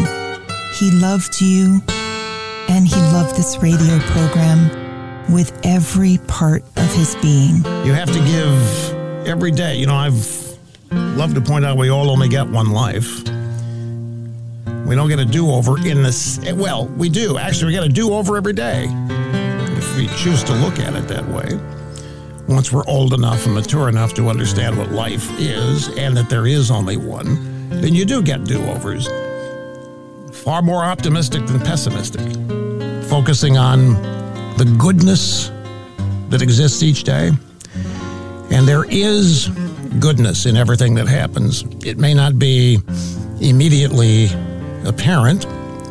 He 0.73 0.89
loved 0.89 1.39
you 1.39 1.81
and 2.67 2.87
he 2.87 2.95
loved 2.95 3.35
this 3.35 3.57
radio 3.61 3.99
program 3.99 5.31
with 5.31 5.57
every 5.63 6.17
part 6.27 6.63
of 6.77 6.93
his 6.95 7.15
being. 7.21 7.57
You 7.85 7.93
have 7.93 8.11
to 8.11 8.19
give 8.19 9.27
every 9.27 9.51
day. 9.51 9.75
You 9.75 9.85
know, 9.85 9.95
I've 9.95 10.57
loved 10.91 11.35
to 11.35 11.41
point 11.41 11.63
out 11.63 11.77
we 11.77 11.89
all 11.89 12.09
only 12.09 12.27
get 12.27 12.47
one 12.47 12.71
life. 12.71 13.23
We 14.87 14.95
don't 14.95 15.09
get 15.09 15.19
a 15.19 15.25
do 15.25 15.51
over 15.51 15.77
in 15.77 16.01
this. 16.01 16.39
Well, 16.53 16.87
we 16.87 17.07
do. 17.07 17.37
Actually, 17.37 17.67
we 17.67 17.73
get 17.73 17.83
a 17.83 17.89
do 17.89 18.11
over 18.11 18.35
every 18.35 18.53
day 18.53 18.87
if 19.77 19.95
we 19.95 20.07
choose 20.17 20.43
to 20.45 20.53
look 20.53 20.79
at 20.79 20.95
it 20.95 21.07
that 21.07 21.27
way. 21.27 21.59
Once 22.47 22.71
we're 22.71 22.85
old 22.87 23.13
enough 23.13 23.45
and 23.45 23.53
mature 23.53 23.89
enough 23.89 24.15
to 24.15 24.27
understand 24.27 24.75
what 24.75 24.91
life 24.91 25.29
is 25.39 25.95
and 25.97 26.17
that 26.17 26.29
there 26.29 26.47
is 26.47 26.71
only 26.71 26.97
one, 26.97 27.69
then 27.69 27.93
you 27.93 28.05
do 28.05 28.23
get 28.23 28.43
do 28.43 28.59
overs. 28.65 29.07
Far 30.43 30.61
more 30.61 30.83
optimistic 30.83 31.45
than 31.45 31.61
pessimistic. 31.61 32.21
Focusing 33.09 33.57
on 33.57 33.93
the 34.57 34.75
goodness 34.77 35.49
that 36.27 36.41
exists 36.41 36.83
each 36.83 37.03
day. 37.03 37.31
And 38.51 38.67
there 38.67 38.83
is 38.89 39.47
goodness 39.99 40.45
in 40.45 40.57
everything 40.57 40.95
that 40.95 41.07
happens. 41.07 41.63
It 41.85 41.97
may 41.97 42.13
not 42.13 42.37
be 42.37 42.79
immediately 43.39 44.27
apparent, 44.83 45.47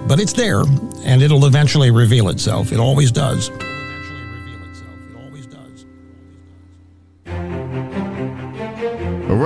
but 0.07 0.20
it's 0.20 0.35
there 0.35 0.65
and 1.05 1.23
it'll 1.23 1.47
eventually 1.47 1.91
reveal 1.91 2.29
itself. 2.29 2.73
It 2.73 2.79
always 2.79 3.11
does. 3.11 3.51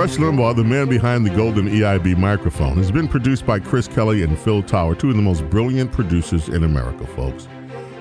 Rush 0.07 0.15
Limbaugh, 0.19 0.55
the 0.55 0.63
man 0.63 0.87
behind 0.87 1.25
the 1.25 1.29
golden 1.35 1.67
EIB 1.67 2.17
microphone, 2.17 2.77
has 2.77 2.93
been 2.93 3.09
produced 3.09 3.45
by 3.45 3.59
Chris 3.59 3.89
Kelly 3.89 4.23
and 4.23 4.39
Phil 4.39 4.63
Tower, 4.63 4.95
two 4.95 5.09
of 5.09 5.17
the 5.17 5.21
most 5.21 5.43
brilliant 5.49 5.91
producers 5.91 6.47
in 6.47 6.63
America, 6.63 7.05
folks. 7.07 7.49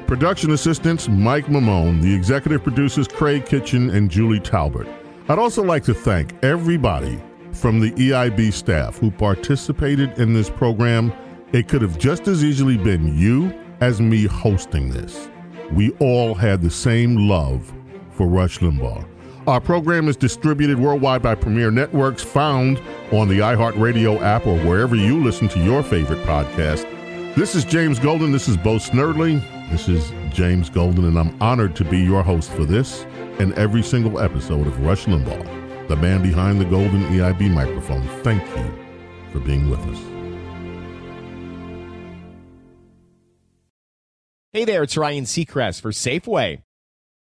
Production 0.07 0.53
assistants 0.53 1.09
Mike 1.09 1.47
Maimone, 1.47 2.01
the 2.01 2.15
executive 2.15 2.63
producers 2.63 3.09
Craig 3.09 3.45
Kitchen 3.45 3.91
and 3.91 4.09
Julie 4.09 4.39
Talbert. 4.39 4.87
I'd 5.29 5.41
also 5.41 5.65
like 5.65 5.83
to 5.83 5.95
thank 5.95 6.33
everybody 6.45 7.21
from 7.51 7.81
the 7.81 7.91
EIB 7.91 8.53
staff 8.53 8.99
who 8.99 9.11
participated 9.11 10.17
in 10.17 10.33
this 10.33 10.49
program. 10.49 11.13
It 11.51 11.67
could 11.67 11.83
have 11.83 11.99
just 11.99 12.29
as 12.29 12.45
easily 12.45 12.77
been 12.77 13.19
you 13.19 13.53
as 13.81 14.01
me 14.01 14.27
hosting 14.27 14.91
this. 14.91 15.29
We 15.73 15.91
all 15.99 16.37
had 16.37 16.63
the 16.63 16.71
same 16.71 17.29
love 17.29 17.75
for 18.13 18.29
Rush 18.29 18.61
Limbaugh. 18.61 19.16
Our 19.47 19.61
program 19.61 20.09
is 20.09 20.17
distributed 20.17 20.77
worldwide 20.77 21.23
by 21.23 21.37
Premier 21.37 21.71
Networks, 21.71 22.21
found 22.21 22.81
on 23.13 23.29
the 23.29 23.39
iHeartRadio 23.39 24.21
app 24.21 24.45
or 24.45 24.59
wherever 24.65 24.97
you 24.97 25.23
listen 25.23 25.47
to 25.51 25.61
your 25.61 25.85
favorite 25.85 26.25
podcast. 26.27 26.85
This 27.37 27.55
is 27.55 27.65
James 27.65 28.01
Golden. 28.01 28.33
This 28.33 28.49
is 28.49 28.57
Bo 28.57 28.75
Snerdley. 28.77 29.41
This 29.71 29.89
is 29.89 30.13
James 30.35 30.69
Golden, 30.69 31.05
and 31.05 31.17
I'm 31.17 31.41
honored 31.41 31.77
to 31.77 31.85
be 31.85 31.99
your 31.99 32.25
host 32.25 32.51
for 32.51 32.65
this 32.65 33.07
and 33.39 33.53
every 33.55 33.85
single 33.85 34.19
episode 34.19 34.67
of 34.67 34.85
Rush 34.85 35.05
Limbaugh, 35.05 35.87
the 35.87 35.95
man 35.95 36.23
behind 36.23 36.61
the 36.61 36.65
golden 36.65 37.05
EIB 37.05 37.49
microphone. 37.53 38.03
Thank 38.25 38.43
you 38.57 38.75
for 39.31 39.39
being 39.39 39.71
with 39.71 39.79
us. 39.87 40.01
Hey 44.53 44.65
there, 44.65 44.83
it's 44.83 44.97
Ryan 44.97 45.25
Seacrest 45.25 45.83
for 45.83 45.93
Safeway. 45.93 46.66